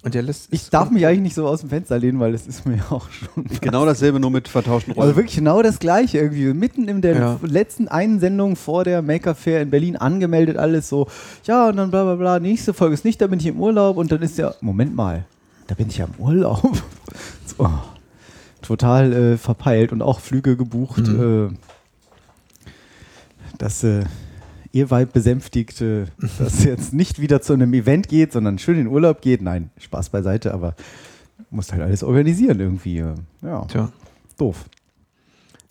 Und 0.03 0.13
der 0.13 0.21
lässt. 0.21 0.47
Ich 0.53 0.69
darf 0.69 0.91
mich 0.91 1.05
eigentlich 1.07 1.21
nicht 1.21 1.33
so 1.35 1.47
aus 1.47 1.61
dem 1.61 1.69
Fenster 1.69 1.97
lehnen, 1.97 2.19
weil 2.19 2.33
es 2.35 2.45
ist 2.45 2.65
mir 2.67 2.79
auch 2.91 3.09
schon. 3.09 3.45
Genau 3.61 3.85
dasselbe, 3.85 4.19
nur 4.19 4.29
mit 4.29 4.47
vertauschten 4.47 4.93
Rollen. 4.93 5.07
Also 5.07 5.17
wirklich 5.17 5.35
genau 5.35 5.61
das 5.63 5.79
gleiche 5.79 6.19
irgendwie. 6.19 6.53
Mitten 6.53 6.87
in 6.87 7.01
der 7.01 7.15
Ja. 7.17 7.39
letzten 7.41 7.87
einen 7.87 8.19
Sendung 8.19 8.55
vor 8.55 8.83
der 8.83 9.01
Maker 9.01 9.33
Fair 9.33 9.61
in 9.61 9.69
Berlin 9.71 9.95
angemeldet, 9.95 10.55
alles 10.57 10.87
so, 10.87 11.07
ja, 11.45 11.67
und 11.69 11.77
dann 11.77 11.89
bla 11.89 12.03
bla 12.03 12.15
bla, 12.15 12.39
nächste 12.39 12.73
Folge 12.73 12.93
ist 12.93 13.05
nicht, 13.05 13.19
da 13.21 13.27
bin 13.27 13.39
ich 13.39 13.47
im 13.47 13.59
Urlaub 13.59 13.97
und 13.97 14.11
dann 14.11 14.21
ist 14.21 14.37
ja, 14.37 14.53
Moment 14.61 14.95
mal, 14.95 15.25
da 15.65 15.73
bin 15.75 15.87
ich 15.87 15.97
ja 15.97 16.05
im 16.05 16.23
Urlaub. 16.23 16.77
so, 17.57 17.69
total 18.61 19.13
äh, 19.13 19.37
verpeilt 19.37 19.91
und 19.91 20.01
auch 20.03 20.19
Flüge 20.19 20.55
gebucht. 20.55 21.07
Mhm. 21.07 21.57
Äh, 22.65 22.67
das 23.57 23.83
äh, 23.83 24.03
Ewald 24.79 25.13
besänftigt, 25.13 25.81
äh, 25.81 26.05
dass 26.39 26.63
jetzt 26.63 26.93
nicht 26.93 27.19
wieder 27.21 27.41
zu 27.41 27.53
einem 27.53 27.73
Event 27.73 28.07
geht, 28.07 28.31
sondern 28.33 28.59
schön 28.59 28.79
in 28.79 28.87
Urlaub 28.87 29.21
geht. 29.21 29.41
Nein, 29.41 29.69
Spaß 29.77 30.09
beiseite, 30.09 30.53
aber 30.53 30.75
musst 31.49 31.71
halt 31.71 31.81
alles 31.81 32.03
organisieren 32.03 32.59
irgendwie. 32.59 32.99
äh, 32.99 33.13
Ja, 33.41 33.65
Tja. 33.65 33.89
doof. 34.37 34.65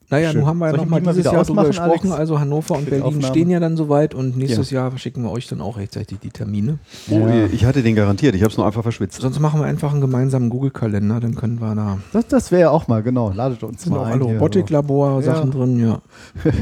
Naja, 0.09 0.31
Schön. 0.31 0.39
nun 0.43 0.49
haben 0.49 0.59
wir 0.59 0.67
ja 0.71 0.77
nochmal 0.77 1.01
die 1.01 1.07
mal 1.07 1.15
dieses 1.15 1.33
Jahr 1.33 1.43
drüber 1.45 1.65
gesprochen. 1.65 2.13
Alex? 2.13 2.13
Also 2.13 2.39
Hannover 2.39 2.77
und 2.77 2.85
Berlin 2.89 3.03
Aufnahme? 3.03 3.27
stehen 3.27 3.51
ja 3.51 3.59
dann 3.59 3.77
soweit 3.77 4.15
und 4.15 4.37
nächstes 4.37 4.71
Jahr 4.71 4.91
verschicken 4.91 5.25
wir 5.25 5.33
euch 5.33 5.49
dann 5.49 5.61
auch 5.61 5.79
rechtzeitig 5.79 6.21
die 6.21 6.31
Termine. 6.31 6.79
Oh, 7.11 7.15
Ja. 7.27 7.47
ich 7.47 7.65
hatte 7.65 7.83
den 7.83 7.97
garantiert, 7.97 8.37
ich 8.37 8.43
habe 8.43 8.53
es 8.53 8.57
nur 8.57 8.65
einfach 8.67 8.83
verschwitzt. 8.85 9.21
Sonst 9.21 9.41
machen 9.41 9.59
wir 9.61 9.65
einfach 9.67 9.91
einen 9.91 10.01
gemeinsamen 10.01 10.49
Google-Kalender, 10.49 11.19
dann 11.19 11.35
können 11.35 11.61
wir 11.61 11.75
da. 11.75 11.99
Das, 12.13 12.29
das 12.29 12.53
wäre 12.53 12.61
ja 12.63 12.71
auch 12.71 12.87
mal, 12.87 13.03
genau. 13.03 13.33
Ladet 13.33 13.65
uns 13.65 13.83
Sind 13.83 13.95
mal 13.95 13.99
auch 13.99 14.07
ein. 14.07 14.23
Robotiklabor-Sachen 14.23 15.51
Ja. 15.51 15.59
drin, 15.59 15.81
ja. 15.81 16.03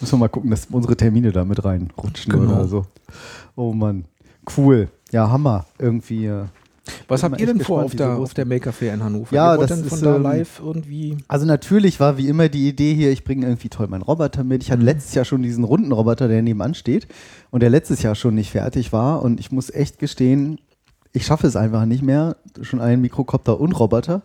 Müssen 0.00 0.12
wir 0.14 0.18
mal 0.18 0.28
gucken, 0.28 0.50
dass 0.50 0.66
unsere 0.70 0.96
Termine 0.96 1.32
da 1.32 1.44
mit 1.44 1.64
reinrutschen 1.64 2.32
Genau. 2.32 2.52
oder 2.54 2.68
so. 2.68 2.86
Oh 3.54 3.72
Mann. 3.72 4.04
Cool. 4.56 4.88
Ja, 5.12 5.30
Hammer. 5.30 5.66
Irgendwie. 5.78 6.26
äh, 6.26 6.44
Was 7.08 7.22
habt 7.22 7.40
ihr 7.40 7.46
denn 7.46 7.60
vor 7.60 7.82
gespannt, 7.84 8.02
auf 8.02 8.16
der, 8.16 8.22
auf 8.22 8.34
der 8.34 8.44
Maker 8.46 8.72
Fair 8.72 8.94
in 8.94 9.02
Hannover? 9.02 9.34
Ja, 9.34 9.56
das 9.56 9.70
ist, 9.72 10.02
da 10.04 10.16
ähm, 10.16 10.22
live 10.22 10.60
irgendwie. 10.64 11.16
Also 11.28 11.46
natürlich 11.46 11.98
war 11.98 12.16
wie 12.18 12.28
immer 12.28 12.48
die 12.48 12.68
Idee 12.68 12.94
hier, 12.94 13.10
ich 13.10 13.24
bringe 13.24 13.46
irgendwie 13.46 13.68
toll 13.68 13.88
meinen 13.88 14.02
Roboter 14.02 14.44
mit. 14.44 14.62
Ich 14.62 14.70
hatte 14.70 14.82
letztes 14.82 15.14
Jahr 15.14 15.24
schon 15.24 15.42
diesen 15.42 15.64
runden 15.64 15.90
Roboter, 15.92 16.28
der 16.28 16.42
nebenan 16.42 16.74
steht 16.74 17.08
und 17.50 17.60
der 17.60 17.70
letztes 17.70 18.02
Jahr 18.02 18.14
schon 18.14 18.34
nicht 18.34 18.50
fertig 18.52 18.92
war. 18.92 19.22
Und 19.22 19.40
ich 19.40 19.50
muss 19.50 19.70
echt 19.70 19.98
gestehen, 19.98 20.60
ich 21.12 21.24
schaffe 21.26 21.46
es 21.46 21.56
einfach 21.56 21.86
nicht 21.86 22.02
mehr. 22.02 22.36
Schon 22.62 22.80
einen 22.80 23.00
Mikrokopter 23.02 23.58
und 23.58 23.72
Roboter. 23.72 24.22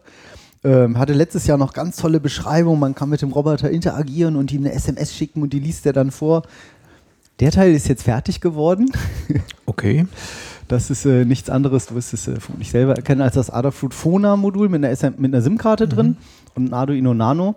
Ähm, 0.64 1.00
hatte 1.00 1.14
letztes 1.14 1.48
Jahr 1.48 1.58
noch 1.58 1.74
ganz 1.74 1.98
tolle 1.98 2.20
Beschreibungen. 2.20 2.80
Man 2.80 2.94
kann 2.94 3.10
mit 3.10 3.22
dem 3.22 3.32
Roboter 3.32 3.72
interagieren 3.72 4.36
und 4.36 4.52
ihm 4.52 4.62
eine 4.62 4.74
SMS 4.74 5.14
schicken 5.14 5.42
und 5.42 5.54
die 5.54 5.60
liest 5.60 5.86
er 5.86 5.94
dann 5.94 6.12
vor. 6.12 6.44
Der 7.40 7.52
Teil 7.52 7.74
ist 7.74 7.88
jetzt 7.88 8.04
fertig 8.04 8.42
geworden. 8.42 8.92
Okay. 9.66 10.06
Das 10.68 10.90
ist 10.90 11.06
äh, 11.06 11.24
nichts 11.24 11.50
anderes, 11.50 11.86
du 11.86 11.96
wirst 11.96 12.14
es 12.14 12.28
äh, 12.28 12.36
nicht 12.58 12.72
selber 12.72 12.96
erkennen, 12.96 13.22
als 13.22 13.36
das 13.36 13.50
Adafruit 13.50 13.94
Phona-Modul 13.94 14.68
mit 14.68 14.84
einer, 14.84 14.94
SM, 14.94 15.14
mit 15.18 15.34
einer 15.34 15.42
SIM-Karte 15.42 15.88
drin 15.88 16.18
und 16.56 16.70
ein 16.70 16.74
Arduino 16.74 17.14
Nano. 17.14 17.56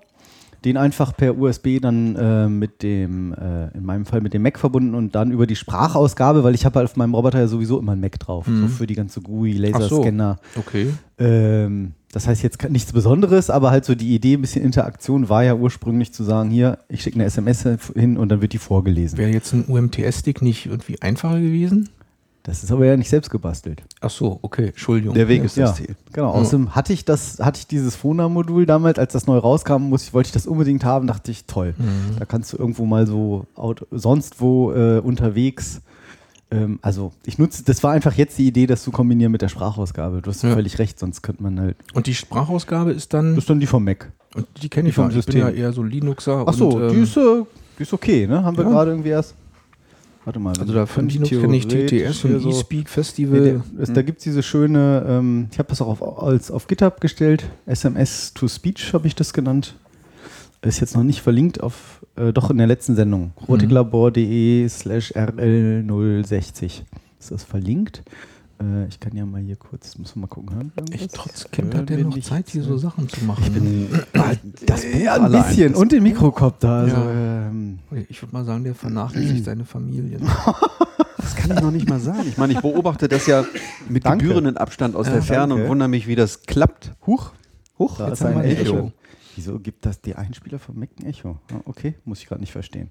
Den 0.64 0.76
einfach 0.76 1.16
per 1.16 1.36
USB 1.36 1.80
dann 1.80 2.16
äh, 2.16 2.48
mit 2.48 2.82
dem, 2.84 3.34
äh, 3.34 3.76
in 3.76 3.84
meinem 3.84 4.06
Fall 4.06 4.20
mit 4.20 4.32
dem 4.32 4.42
Mac 4.42 4.58
verbunden 4.58 4.94
und 4.94 5.14
dann 5.14 5.30
über 5.32 5.46
die 5.46 5.56
Sprachausgabe, 5.56 6.44
weil 6.44 6.54
ich 6.54 6.64
habe 6.64 6.78
halt 6.78 6.88
auf 6.88 6.96
meinem 6.96 7.14
Roboter 7.14 7.40
ja 7.40 7.48
sowieso 7.48 7.78
immer 7.78 7.92
ein 7.92 8.00
Mac 8.00 8.18
drauf, 8.18 8.46
so 8.46 8.68
für 8.68 8.86
die 8.86 8.94
ganze 8.94 9.20
GUI, 9.20 9.52
Laserscanner. 9.52 10.38
Okay. 10.56 10.94
Ähm, 11.18 11.92
das 12.14 12.28
heißt 12.28 12.44
jetzt 12.44 12.62
nichts 12.70 12.92
Besonderes, 12.92 13.50
aber 13.50 13.72
halt 13.72 13.84
so 13.84 13.96
die 13.96 14.14
Idee, 14.14 14.34
ein 14.34 14.40
bisschen 14.40 14.64
Interaktion 14.64 15.28
war 15.28 15.42
ja 15.42 15.54
ursprünglich 15.54 16.12
zu 16.12 16.22
sagen, 16.22 16.48
hier, 16.48 16.78
ich 16.88 17.02
schicke 17.02 17.16
eine 17.16 17.24
SMS 17.24 17.66
hin 17.94 18.16
und 18.16 18.28
dann 18.28 18.40
wird 18.40 18.52
die 18.52 18.58
vorgelesen. 18.58 19.18
Wäre 19.18 19.30
jetzt 19.32 19.52
ein 19.52 19.64
UMTS-Stick 19.66 20.40
nicht 20.40 20.66
irgendwie 20.66 21.02
einfacher 21.02 21.40
gewesen? 21.40 21.88
Das 22.44 22.62
ist 22.62 22.70
aber 22.70 22.84
ja 22.84 22.96
nicht 22.96 23.08
selbst 23.08 23.30
gebastelt. 23.30 23.82
Ach 24.00 24.10
so, 24.10 24.38
okay, 24.42 24.66
Entschuldigung. 24.66 25.14
Der 25.14 25.28
Weg 25.28 25.42
ist 25.42 25.56
Ja, 25.56 25.66
das 25.66 25.76
Ziel. 25.76 25.96
genau. 26.12 26.30
Außerdem 26.30 26.76
hatte 26.76 26.92
ich 26.92 27.04
das, 27.04 27.38
hatte 27.40 27.58
ich 27.58 27.66
dieses 27.66 27.96
Fona-Modul 27.96 28.64
damals, 28.66 28.98
als 28.98 29.14
das 29.14 29.26
neu 29.26 29.38
rauskam, 29.38 29.84
muss 29.88 30.04
ich, 30.04 30.14
wollte 30.14 30.28
ich 30.28 30.32
das 30.32 30.46
unbedingt 30.46 30.84
haben, 30.84 31.06
dachte 31.06 31.30
ich, 31.32 31.46
toll. 31.46 31.74
Mhm. 31.78 32.16
Da 32.18 32.26
kannst 32.26 32.52
du 32.52 32.58
irgendwo 32.58 32.84
mal 32.84 33.06
so 33.06 33.46
out, 33.56 33.86
sonst 33.90 34.40
wo 34.40 34.72
äh, 34.72 34.98
unterwegs. 35.00 35.80
Ähm, 36.54 36.78
also 36.82 37.12
ich 37.26 37.38
nutze, 37.38 37.64
das 37.64 37.82
war 37.82 37.92
einfach 37.92 38.14
jetzt 38.14 38.38
die 38.38 38.46
Idee, 38.46 38.66
das 38.66 38.82
zu 38.82 38.90
kombinieren 38.90 39.32
mit 39.32 39.42
der 39.42 39.48
Sprachausgabe. 39.48 40.22
Du 40.22 40.30
hast 40.30 40.42
Ja. 40.42 40.52
völlig 40.54 40.78
recht, 40.78 40.98
sonst 40.98 41.22
könnte 41.22 41.42
man 41.42 41.60
halt. 41.60 41.76
Und 41.94 42.06
die 42.06 42.14
Sprachausgabe 42.14 42.92
ist 42.92 43.12
dann, 43.14 43.34
Das 43.34 43.44
ist 43.44 43.50
dann 43.50 43.60
die 43.60 43.66
vom 43.66 43.84
Mac. 43.84 44.12
und 44.34 44.46
die 44.62 44.68
kenne 44.68 44.88
ich 44.88 44.94
vom 44.94 45.10
ja, 45.10 45.16
ich 45.18 45.26
bin 45.26 45.36
ja 45.38 45.44
System. 45.46 45.62
eher 45.62 45.72
so 45.72 45.82
Linuxer. 45.82 46.46
Achso, 46.46 46.68
und, 46.68 46.90
die, 46.90 46.96
ähm, 46.96 47.02
ist, 47.02 47.16
äh, 47.16 47.42
die 47.78 47.82
ist 47.82 47.92
okay, 47.92 48.26
ne? 48.26 48.42
Haben 48.44 48.56
wir 48.56 48.64
ja. 48.64 48.70
gerade 48.70 48.90
irgendwie 48.92 49.10
erst. 49.10 49.34
Warte 50.26 50.38
mal. 50.38 50.58
also 50.58 50.72
da 50.72 50.86
von 50.86 51.06
könnte 51.06 51.14
Linux 51.34 51.42
kenne 51.42 51.56
ich 51.56 51.66
TTS 51.68 52.24
und 52.24 52.40
so- 52.40 52.48
eSpeak 52.48 52.84
Nee, 52.84 52.90
Festival. 52.90 53.40
der, 53.42 53.62
es, 53.82 53.92
da 53.92 54.00
gibt 54.00 54.18
es 54.18 54.24
diese 54.24 54.42
schöne, 54.42 55.04
ähm, 55.06 55.48
ich 55.52 55.58
habe 55.58 55.68
das 55.68 55.82
auch 55.82 56.00
auf, 56.00 56.22
als, 56.22 56.50
auf 56.50 56.66
GitHub 56.66 56.98
gestellt, 57.02 57.44
SMS 57.66 58.32
to 58.32 58.48
Speech 58.48 58.94
habe 58.94 59.06
ich 59.06 59.14
das 59.14 59.34
genannt. 59.34 59.74
Ist 60.64 60.80
jetzt 60.80 60.96
noch 60.96 61.02
nicht 61.04 61.20
verlinkt 61.20 61.62
auf, 61.62 62.04
äh, 62.16 62.32
doch 62.32 62.50
in 62.50 62.58
der 62.58 62.66
letzten 62.66 62.96
Sendung, 62.96 63.32
rotiklabor.de 63.48 64.66
slash 64.68 65.12
rl060 65.12 66.82
ist 67.18 67.30
das 67.30 67.44
verlinkt. 67.44 68.02
Äh, 68.60 68.86
ich 68.88 69.00
kann 69.00 69.16
ja 69.16 69.26
mal 69.26 69.40
hier 69.40 69.56
kurz, 69.56 69.98
müssen 69.98 70.16
wir 70.16 70.20
mal 70.22 70.26
gucken. 70.28 70.54
Hören 70.54 70.72
ich 70.92 71.06
trotz 71.08 71.50
Kind 71.50 71.74
hat 71.74 71.88
der 71.88 71.98
noch? 71.98 72.18
Zeit, 72.20 72.48
hier 72.50 72.62
so 72.62 72.76
Sachen 72.78 73.08
zu 73.08 73.24
machen. 73.24 73.88
Das 74.66 74.82
Buch 74.82 75.00
Ja, 75.00 75.14
ein 75.14 75.22
allein. 75.24 75.44
bisschen. 75.48 75.74
Und 75.74 75.92
den 75.92 76.02
Mikrokopter. 76.02 76.70
Also, 76.70 76.96
Ja. 76.96 77.48
ähm, 77.48 77.78
Ich 78.08 78.22
würde 78.22 78.32
mal 78.34 78.44
sagen, 78.44 78.64
der 78.64 78.74
vernachlässigt 78.74 79.44
seine 79.46 79.64
Familie. 79.64 80.18
Das 81.18 81.34
kann 81.36 81.50
ich 81.56 81.60
noch 81.62 81.70
nicht 81.72 81.88
mal 81.88 82.00
sagen. 82.00 82.24
Ich 82.28 82.38
meine, 82.38 82.52
ich 82.52 82.60
beobachte 82.60 83.08
das 83.08 83.26
ja 83.26 83.44
mit 83.88 84.04
Danke. 84.06 84.24
gebührenden 84.26 84.56
Abstand 84.56 84.94
aus 84.96 85.06
Ja, 85.06 85.14
der 85.14 85.22
Ferne 85.22 85.48
danke. 85.54 85.64
und 85.64 85.68
wundere 85.70 85.88
mich, 85.88 86.06
wie 86.06 86.14
das 86.16 86.42
klappt. 86.42 86.92
Huch, 87.06 87.32
huch. 87.78 87.98
da 87.98 88.08
jetzt 88.08 88.20
ist 88.20 88.26
ein 88.26 88.40
Echo. 88.44 88.62
Echo. 88.76 88.92
Wieso 89.36 89.58
gibt 89.58 89.84
das 89.86 90.00
die 90.00 90.14
Einspieler 90.14 90.58
vom 90.58 90.78
Mac 90.78 90.90
ein 91.00 91.06
Echo? 91.06 91.38
Ah, 91.52 91.60
okay, 91.64 91.94
muss 92.04 92.20
ich 92.20 92.26
gerade 92.26 92.40
nicht 92.40 92.52
verstehen. 92.52 92.90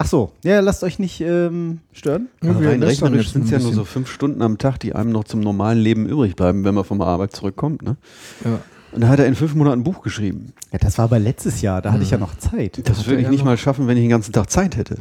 Ach 0.00 0.06
so, 0.06 0.32
ja, 0.44 0.60
lasst 0.60 0.84
euch 0.84 0.98
nicht 1.00 1.20
ähm, 1.20 1.80
stören. 1.92 2.28
Ja, 2.42 2.50
Also 2.50 2.60
wir 2.60 2.70
rein 2.70 2.82
rechnerisch 2.82 3.22
jetzt 3.26 3.32
sind 3.32 3.44
es 3.46 3.50
ja 3.50 3.58
nur 3.58 3.72
so 3.72 3.84
fünf 3.84 4.08
Stunden 4.10 4.42
am 4.42 4.56
Tag, 4.58 4.78
die 4.78 4.94
einem 4.94 5.10
noch 5.10 5.24
zum 5.24 5.40
normalen 5.40 5.78
Leben 5.78 6.06
übrig 6.06 6.36
bleiben, 6.36 6.64
wenn 6.64 6.74
man 6.74 6.84
von 6.84 6.98
der 6.98 7.08
Arbeit 7.08 7.32
zurückkommt. 7.34 7.82
Ne? 7.82 7.96
Ja. 8.44 8.60
Und 8.92 9.00
da 9.02 9.08
hat 9.08 9.18
er 9.18 9.26
in 9.26 9.34
fünf 9.34 9.54
Monaten 9.56 9.80
ein 9.80 9.84
Buch 9.84 10.02
geschrieben. 10.02 10.52
Ja, 10.72 10.78
das 10.78 10.98
war 10.98 11.04
aber 11.06 11.18
letztes 11.18 11.60
Jahr, 11.62 11.82
da 11.82 11.92
hatte 11.92 12.04
ich 12.04 12.10
ja 12.10 12.18
noch 12.18 12.36
Zeit. 12.38 12.80
Das 12.88 13.00
Hat 13.00 13.06
würde 13.08 13.18
ich 13.20 13.24
ja 13.24 13.30
nicht 13.30 13.44
mal 13.44 13.56
schaffen, 13.58 13.86
wenn 13.88 13.96
ich 13.96 14.04
den 14.04 14.10
ganzen 14.10 14.32
Tag 14.32 14.48
Zeit 14.50 14.76
hätte. 14.76 14.98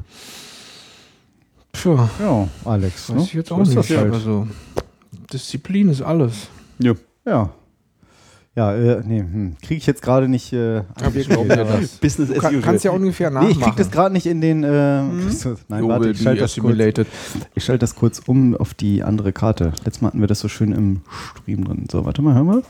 Tja, 1.73 2.09
Ja, 2.19 2.47
Alex. 2.65 3.09
weiß 3.09 3.15
ne? 3.17 3.21
ich 3.23 3.33
jetzt 3.33 3.49
So 3.49 3.55
auch 3.55 3.61
ist 3.61 3.69
nicht. 3.75 3.89
das 3.91 3.97
halt. 3.97 4.13
Also, 4.13 4.47
Disziplin 5.31 5.89
ist 5.89 6.01
alles. 6.01 6.47
Ja. 6.79 6.93
Ja. 7.25 7.51
Ja, 8.57 8.73
äh, 8.75 9.03
nee, 9.05 9.19
hm, 9.19 9.55
kriege 9.61 9.77
ich 9.77 9.85
jetzt 9.85 10.01
gerade 10.01 10.27
nicht. 10.27 10.51
Äh, 10.51 10.81
das. 10.97 11.89
Business 12.01 12.29
Du 12.29 12.39
kann, 12.39 12.59
kannst 12.63 12.83
ja 12.83 12.89
ungefähr 12.89 13.29
Nee, 13.29 13.35
nachmachen. 13.35 13.51
ich 13.51 13.61
kriege 13.61 13.75
das 13.77 13.91
gerade 13.91 14.11
nicht 14.13 14.25
in 14.25 14.41
den. 14.41 14.63
Äh, 14.63 15.03
Nein, 15.03 15.83
You 15.83 15.87
warte, 15.87 16.09
ich 16.09 16.19
schalte 16.23 16.41
das, 16.41 16.55
kurz- 16.57 16.75
ich 17.53 17.63
schalte 17.63 17.79
das 17.81 17.93
kurz 17.93 18.19
um 18.25 18.57
auf 18.57 18.73
die 18.73 19.03
andere 19.03 19.31
Karte. 19.31 19.73
Letztes 19.85 20.01
Mal 20.01 20.07
hatten 20.07 20.21
wir 20.21 20.27
das 20.27 20.39
so 20.39 20.47
schön 20.47 20.71
im 20.71 21.01
Stream 21.39 21.65
drin. 21.65 21.85
So, 21.91 22.03
warte 22.03 22.23
mal, 22.23 22.33
hören 22.33 22.47
wir. 22.47 22.63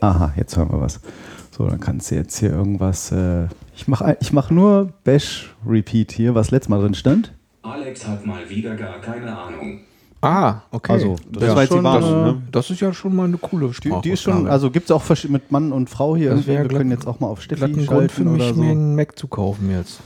Aha, 0.00 0.32
jetzt 0.36 0.56
hören 0.56 0.70
wir 0.70 0.80
was. 0.80 1.00
So, 1.50 1.66
dann 1.66 1.80
kannst 1.80 2.12
du 2.12 2.14
jetzt 2.14 2.38
hier 2.38 2.50
irgendwas. 2.50 3.10
Äh, 3.10 3.48
ich 3.74 3.88
mache 3.88 4.16
ich 4.20 4.32
mach 4.32 4.50
nur 4.52 4.92
Bash 5.02 5.52
Repeat 5.66 6.12
hier, 6.12 6.36
was 6.36 6.52
letztes 6.52 6.68
Mal 6.68 6.80
drin 6.80 6.94
stand. 6.94 7.32
Alex 7.62 8.06
hat 8.06 8.24
mal 8.24 8.48
wieder 8.48 8.76
gar 8.76 9.00
keine 9.00 9.36
Ahnung. 9.36 9.80
Ah, 10.20 10.62
okay. 10.72 10.92
Also, 10.92 11.16
Das 11.30 11.42
ja, 11.44 11.54
war 11.54 11.62
jetzt 11.62 11.72
die 11.74 11.82
Warnung, 11.82 12.24
ne? 12.24 12.42
Das 12.50 12.70
ist 12.70 12.80
ja 12.80 12.92
schon 12.92 13.14
mal 13.14 13.24
eine 13.26 13.36
coole 13.38 13.68
Die, 13.68 13.74
Sprache. 13.74 14.02
die 14.02 14.10
ist 14.10 14.22
schon, 14.22 14.48
also 14.48 14.70
gibt 14.70 14.86
es 14.86 14.90
auch 14.90 15.04
mit 15.28 15.52
Mann 15.52 15.70
und 15.72 15.88
Frau 15.88 16.16
hier. 16.16 16.30
Das 16.34 16.46
wir 16.46 16.56
glatt- 16.64 16.76
können 16.76 16.90
jetzt 16.90 17.06
auch 17.06 17.20
mal 17.20 17.28
auf 17.28 17.40
Steffi 17.40 17.60
schalten 17.60 17.86
Grund 17.86 18.10
für 18.12 18.24
mich, 18.24 18.42
oder 18.42 18.54
so. 18.54 18.60
mir 18.60 18.70
einen 18.72 18.96
Mac 18.96 19.16
zu 19.18 19.28
kaufen 19.28 19.70
jetzt. 19.70 20.00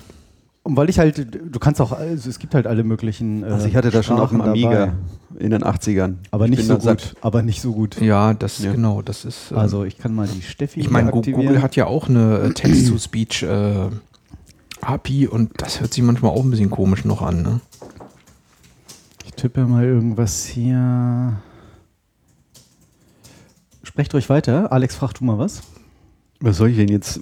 Und 0.65 0.77
weil 0.77 0.89
ich 0.91 0.99
halt, 0.99 1.27
du 1.51 1.59
kannst 1.59 1.81
auch, 1.81 1.91
also 1.93 2.29
es 2.31 2.39
gibt 2.39 2.55
halt 2.55 2.67
alle 2.69 2.85
möglichen. 2.85 3.43
Äh, 3.43 3.47
Also 3.47 3.67
ich 3.67 3.75
hatte 3.75 3.91
das 3.91 4.05
schon 4.07 4.17
dem 4.19 4.27
Sprachen 4.27 4.43
Amiga 4.43 4.71
dabei. 4.71 4.93
in 5.41 5.51
den 5.51 5.65
80ern. 5.65 6.17
Aber 6.31 6.45
Ich 6.45 6.51
nicht 6.53 6.67
so 6.67 6.75
da 6.75 6.81
satt. 6.81 7.03
gut. 7.03 7.17
Aber 7.23 7.43
nicht 7.43 7.61
so 7.63 7.73
gut. 7.73 8.01
Ja, 8.01 8.33
das 8.35 8.63
Ja. 8.63 8.71
genau, 8.73 9.03
das 9.03 9.25
ist. 9.25 9.51
äh, 9.51 9.55
Also 9.57 9.83
ich 9.85 9.99
kann 9.99 10.15
mal 10.15 10.29
die 10.29 10.43
Steffi 10.43 10.79
ich 10.81 10.91
meine. 10.91 11.11
Google 11.11 11.63
hat 11.63 11.75
ja 11.75 11.87
auch 11.87 12.09
eine 12.09 12.39
äh, 12.39 12.53
Text-to-Speech 12.53 13.43
äh, 13.45 13.89
API 14.83 15.27
und 15.27 15.51
das 15.57 15.81
hört 15.81 15.95
sich 15.95 16.03
manchmal 16.05 16.31
auch 16.33 16.45
ein 16.45 16.51
bisschen 16.51 16.71
komisch 16.71 17.05
noch 17.05 17.23
an. 17.23 17.43
Ne? 17.43 17.61
Ich 19.35 19.43
tippe 19.43 19.65
mal 19.67 19.85
irgendwas 19.85 20.45
hier. 20.45 21.41
Sprecht 23.83 24.15
ruhig 24.15 24.29
weiter. 24.29 24.71
Alex, 24.73 24.95
frag 24.95 25.15
du 25.15 25.25
mal 25.25 25.39
was. 25.39 25.63
Was 26.41 26.57
soll 26.59 26.71
ich 26.71 26.77
denn 26.77 26.89
jetzt? 26.89 27.21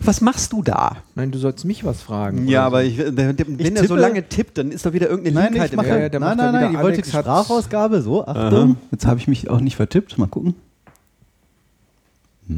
Was 0.00 0.20
machst 0.20 0.52
du 0.52 0.62
da? 0.62 0.98
Nein, 1.14 1.30
du 1.32 1.38
sollst 1.38 1.64
mich 1.64 1.84
was 1.84 2.02
fragen. 2.02 2.46
Ja, 2.46 2.64
aber 2.66 2.84
ich, 2.84 2.98
wenn 2.98 3.36
Ich 3.58 3.66
er 3.70 3.76
so 3.86 3.94
tippe- 3.94 4.00
lange 4.00 4.28
tippt, 4.28 4.58
dann 4.58 4.70
ist 4.70 4.84
doch 4.86 4.92
wieder 4.92 5.08
irgendeine 5.08 5.34
Nein, 5.40 5.52
Linkheit 5.54 5.70
ich 5.70 5.76
mache, 5.76 5.88
Ja, 5.88 5.98
ja, 5.98 6.08
der 6.08 6.20
nein, 6.20 6.28
macht 6.30 6.36
nein, 6.38 6.46
dann 6.52 6.54
nein, 6.62 6.70
wieder 6.70 6.78
ihr 6.80 6.84
wollt 6.84 6.94
Alex 6.94 7.08
die 7.10 7.16
hat- 7.16 7.24
Sprachausgabe. 7.24 8.02
So, 8.02 8.26
Achtung. 8.26 8.76
Jetzt 8.92 9.06
habe 9.06 9.18
ich 9.18 9.26
mich 9.26 9.48
auch 9.50 9.60
nicht 9.60 9.76
vertippt. 9.76 10.18
Mal 10.18 10.26
gucken. 10.28 10.54
so. 12.48 12.54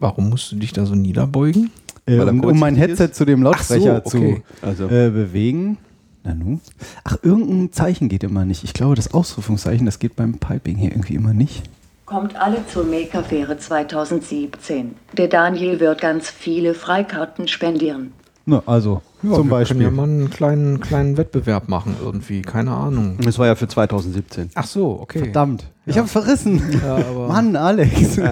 Warum 0.00 0.30
musst 0.30 0.50
du 0.52 0.56
dich 0.56 0.72
da 0.72 0.86
so 0.86 0.94
niederbeugen? 0.94 1.70
Äh, 2.06 2.18
Weil 2.18 2.28
er 2.28 2.32
um, 2.32 2.40
um 2.44 2.58
mein 2.58 2.74
ist? 2.76 2.80
Headset 3.00 3.08
zu 3.12 3.24
dem 3.24 3.42
Lautsprecher 3.42 4.02
so, 4.04 4.16
okay. 4.16 4.42
Also, 4.62 4.88
zu 4.88 4.94
äh, 4.94 5.10
bewegen. 5.10 5.76
Na 6.24 6.34
nun. 6.34 6.60
Ach, 7.04 7.16
irgendein 7.22 7.72
Zeichen 7.72 8.08
geht 8.08 8.24
immer 8.24 8.44
nicht. 8.44 8.64
Ich 8.64 8.74
glaube, 8.74 8.94
das 8.94 9.14
Ausrufungszeichen, 9.14 9.86
das 9.86 9.98
geht 9.98 10.16
beim 10.16 10.38
Piping 10.38 10.76
hier 10.76 10.90
irgendwie 10.90 11.14
immer 11.14 11.32
nicht. 11.34 11.62
Kommt 12.06 12.36
alle 12.36 12.66
zur 12.66 12.84
Maker-Faire 12.84 13.58
2017. 13.58 14.94
Der 15.12 15.28
Daniel 15.28 15.78
wird 15.80 16.00
ganz 16.00 16.30
viele 16.30 16.74
Freikarten 16.74 17.48
spendieren. 17.48 18.12
Na, 18.46 18.62
also, 18.64 19.02
Ja, 19.22 19.34
zum 19.34 19.48
wir 19.48 19.50
Beispiel. 19.50 19.76
können 19.76 19.90
ja 19.90 19.94
mal 19.94 20.04
einen 20.04 20.30
kleinen, 20.30 20.80
kleinen 20.80 21.18
Wettbewerb 21.18 21.68
machen 21.68 21.96
irgendwie. 22.02 22.40
Keine 22.40 22.70
Ahnung. 22.70 23.18
das 23.20 23.38
war 23.38 23.46
ja 23.46 23.54
für 23.56 23.68
2017. 23.68 24.50
Ach 24.54 24.66
so, 24.66 24.98
okay. 25.02 25.18
Verdammt. 25.18 25.66
Ich 25.84 25.98
habe 25.98 26.08
verrissen. 26.08 26.62
Ja, 26.82 26.96
aber 26.96 27.28
Mann, 27.28 27.56
Alex. 27.56 28.18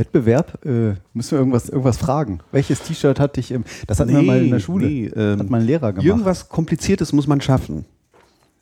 Wettbewerb? 0.00 0.64
Äh, 0.64 0.94
müssen 1.12 1.32
wir 1.32 1.38
irgendwas, 1.38 1.68
irgendwas 1.68 1.98
fragen? 1.98 2.40
Welches 2.50 2.82
T-Shirt 2.82 3.20
hatte 3.20 3.38
ich 3.38 3.52
im. 3.52 3.64
Das 3.86 4.00
hatten 4.00 4.12
wir 4.12 4.22
mal 4.22 4.42
in 4.42 4.50
der 4.50 4.58
Schule. 4.58 4.86
nee, 4.86 5.06
ähm, 5.06 5.38
hat 5.38 5.50
mein 5.50 5.62
Lehrer 5.62 5.92
gemacht. 5.92 6.06
Irgendwas 6.06 6.48
Kompliziertes 6.48 7.12
muss 7.12 7.26
man 7.26 7.40
schaffen. 7.40 7.84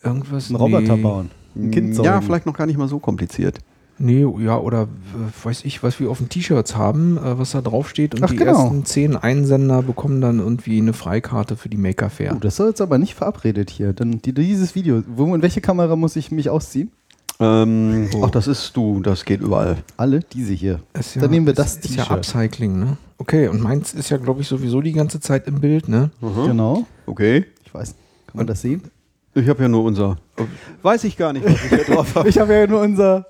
Irgendwas. 0.03 0.49
Einen 0.49 0.57
Roboter 0.57 0.97
nee. 0.97 1.03
bauen. 1.03 1.31
Ein 1.57 1.71
Kind 1.71 1.97
ja, 1.97 2.05
säugen. 2.05 2.23
vielleicht 2.23 2.47
noch 2.47 2.57
gar 2.57 2.67
nicht 2.67 2.77
mal 2.77 2.89
so 2.89 2.99
kompliziert. 2.99 3.59
Nee, 4.01 4.25
ja, 4.39 4.59
oder 4.59 4.83
äh, 4.83 5.45
weiß 5.45 5.65
ich, 5.65 5.83
was 5.83 5.99
wir 5.99 6.09
auf 6.11 6.19
den 6.19 6.29
T-Shirts 6.29 6.77
haben, 6.77 7.19
äh, 7.19 7.39
was 7.39 7.53
da 7.53 7.61
draufsteht. 7.61 8.15
Und 8.15 8.23
Ach, 8.23 8.31
die 8.31 8.37
genau. 8.37 8.53
ersten 8.53 8.85
zehn 8.85 9.17
Einsender 9.17 9.83
bekommen 9.83 10.21
dann 10.21 10.39
irgendwie 10.39 10.79
eine 10.79 10.93
Freikarte 10.93 11.57
für 11.57 11.69
die 11.69 11.77
Maker 11.77 12.11
Fair. 12.11 12.35
Oh, 12.37 12.39
das 12.39 12.57
soll 12.57 12.69
jetzt 12.69 12.81
aber 12.81 12.99
nicht 12.99 13.15
verabredet 13.15 13.71
hier. 13.71 13.93
Dann 13.93 14.23
die, 14.23 14.33
dieses 14.33 14.75
Video. 14.77 15.03
Wo, 15.09 15.35
in 15.35 15.43
welche 15.43 15.61
Kamera 15.61 15.97
muss 15.97 16.15
ich 16.15 16.31
mich 16.31 16.49
ausziehen? 16.49 16.93
Ähm, 17.41 18.09
Oh. 18.15 18.25
Ach, 18.25 18.31
das 18.31 18.47
ist 18.49 18.77
du, 18.77 19.01
das 19.01 19.25
geht 19.25 19.41
überall. 19.41 19.77
Alle? 19.97 20.21
Diese 20.21 20.53
hier. 20.53 20.81
Ist 20.99 21.17
Dann 21.17 21.31
nehmen 21.31 21.47
wir 21.47 21.53
ist, 21.53 21.59
das 21.59 21.77
Ist 21.77 21.95
ja 21.97 22.03
T-Shirt. 22.05 22.19
Upcycling, 22.19 22.79
ne? 22.79 22.97
Okay, 23.19 23.49
und 23.49 23.61
meins 23.61 23.95
ist 23.95 24.11
ja, 24.11 24.17
glaube 24.17 24.41
ich, 24.43 24.49
sowieso 24.49 24.81
die 24.81 24.93
ganze 24.93 25.21
Zeit 25.21 25.47
im 25.47 25.61
Bild, 25.61 25.89
ne? 25.89 26.11
Genau. 26.21 26.87
Okay. 27.07 27.47
Ich 27.65 27.73
weiß. 27.75 27.95
Kann 28.27 28.37
man 28.37 28.47
das 28.47 28.61
sehen? 28.61 28.83
Ich 29.35 29.49
habe 29.49 29.63
ja 29.63 29.69
nur 29.69 29.85
unser. 29.85 30.17
Weiß 30.83 31.05
ich 31.05 31.17
gar 31.17 31.33
nicht, 31.33 31.45
was 31.45 31.65
ich 31.65 31.71
da 31.71 31.77
drauf 31.95 32.15
habe. 32.15 32.29
Ich 32.29 32.39
habe 32.39 32.53
ja 32.55 32.67
nur 32.67 32.81
unser. 32.81 33.27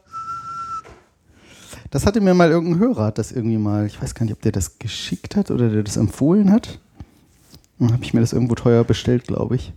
Das 1.90 2.04
hatte 2.06 2.20
mir 2.20 2.34
mal 2.34 2.50
irgendein 2.50 2.78
Hörer, 2.80 3.04
hat 3.06 3.18
das 3.18 3.32
irgendwie 3.32 3.56
mal, 3.56 3.86
ich 3.86 4.00
weiß 4.00 4.14
gar 4.14 4.24
nicht, 4.24 4.34
ob 4.34 4.42
der 4.42 4.52
das 4.52 4.78
geschickt 4.78 5.36
hat 5.36 5.50
oder 5.50 5.70
der 5.70 5.82
das 5.82 5.96
empfohlen 5.96 6.50
hat. 6.52 6.78
Dann 7.78 7.92
habe 7.92 8.04
ich 8.04 8.12
mir 8.12 8.20
das 8.20 8.32
irgendwo 8.34 8.54
teuer 8.54 8.84
bestellt, 8.84 9.24
glaube 9.26 9.56
ich. 9.56 9.72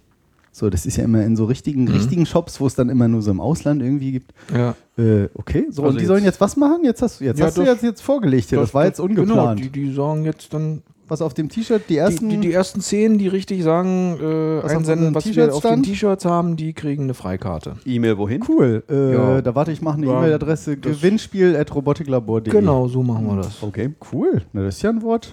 So, 0.53 0.69
das 0.69 0.85
ist 0.85 0.97
ja 0.97 1.05
immer 1.05 1.23
in 1.23 1.35
so 1.37 1.45
richtigen, 1.45 1.83
Mhm. 1.85 1.91
richtigen 1.91 2.25
Shops, 2.25 2.59
wo 2.59 2.67
es 2.67 2.75
dann 2.75 2.89
immer 2.89 3.07
nur 3.07 3.21
so 3.21 3.31
im 3.31 3.39
Ausland 3.39 3.81
irgendwie 3.81 4.11
gibt. 4.11 4.33
Ja. 4.53 4.75
Äh, 4.97 5.29
okay, 5.33 5.67
so, 5.69 5.83
Also 5.83 5.91
und 5.91 5.93
die 5.95 5.99
jetzt- 6.01 6.07
sollen 6.07 6.23
jetzt 6.25 6.41
was 6.41 6.57
machen? 6.57 6.79
Jetzt 6.83 7.01
hast 7.01 7.21
du, 7.21 7.25
jetzt 7.25 7.39
Ja, 7.39 7.45
hast 7.45 7.57
du 7.57 7.61
das- 7.61 7.75
jetzt, 7.75 7.83
jetzt 7.83 8.01
vorgelegt 8.01 8.49
hier. 8.49 8.59
Das, 8.59 8.73
war 8.73 8.85
jetzt 8.85 8.99
ungeplant. 8.99 9.29
Genau, 9.29 9.55
die, 9.55 9.69
die 9.69 9.93
sagen 9.93 10.25
jetzt 10.25 10.53
dann, 10.53 10.81
was 11.07 11.21
auf 11.21 11.33
dem 11.33 11.47
T-Shirt, 11.49 11.83
die 11.87 11.93
die, 11.93 11.97
ersten. 11.99 12.29
die, 12.29 12.37
die 12.37 12.51
ersten 12.53 12.79
zehn, 12.81 13.17
die 13.17 13.27
richtig 13.29 13.63
sagen, 13.63 14.17
äh, 14.19 14.57
Was 14.63 14.71
auf 14.71 14.77
einsenden, 14.79 15.15
was 15.15 15.25
wir 15.33 15.53
auf 15.53 15.61
den? 15.61 15.83
T-Shirts 15.83 16.25
haben, 16.25 16.55
die 16.57 16.73
kriegen 16.73 17.03
eine 17.03 17.13
Freikarte. 17.13 17.75
E-Mail 17.85 18.17
wohin? 18.17 18.43
cool. 18.49 18.83
Äh, 18.89 19.13
Ja. 19.13 19.41
Da 19.41 19.55
warte 19.55 19.71
ich, 19.71 19.81
mache 19.81 19.97
eine 19.97 20.07
Ja, 20.07 20.17
E-Mail-Adresse 20.19 20.75
das- 20.77 20.97
gewinnspiel 20.99 21.55
at 21.55 21.73
robotiklabor.de. 21.73 22.51
Genau, 22.53 22.87
so 22.89 23.03
machen 23.03 23.25
wir 23.27 23.37
das. 23.37 23.63
Okay. 23.63 23.91
Cool. 24.11 24.41
Na, 24.53 24.63
das 24.63 24.75
ist 24.75 24.81
ja 24.83 24.89
ein 24.89 25.01
Wort. 25.01 25.29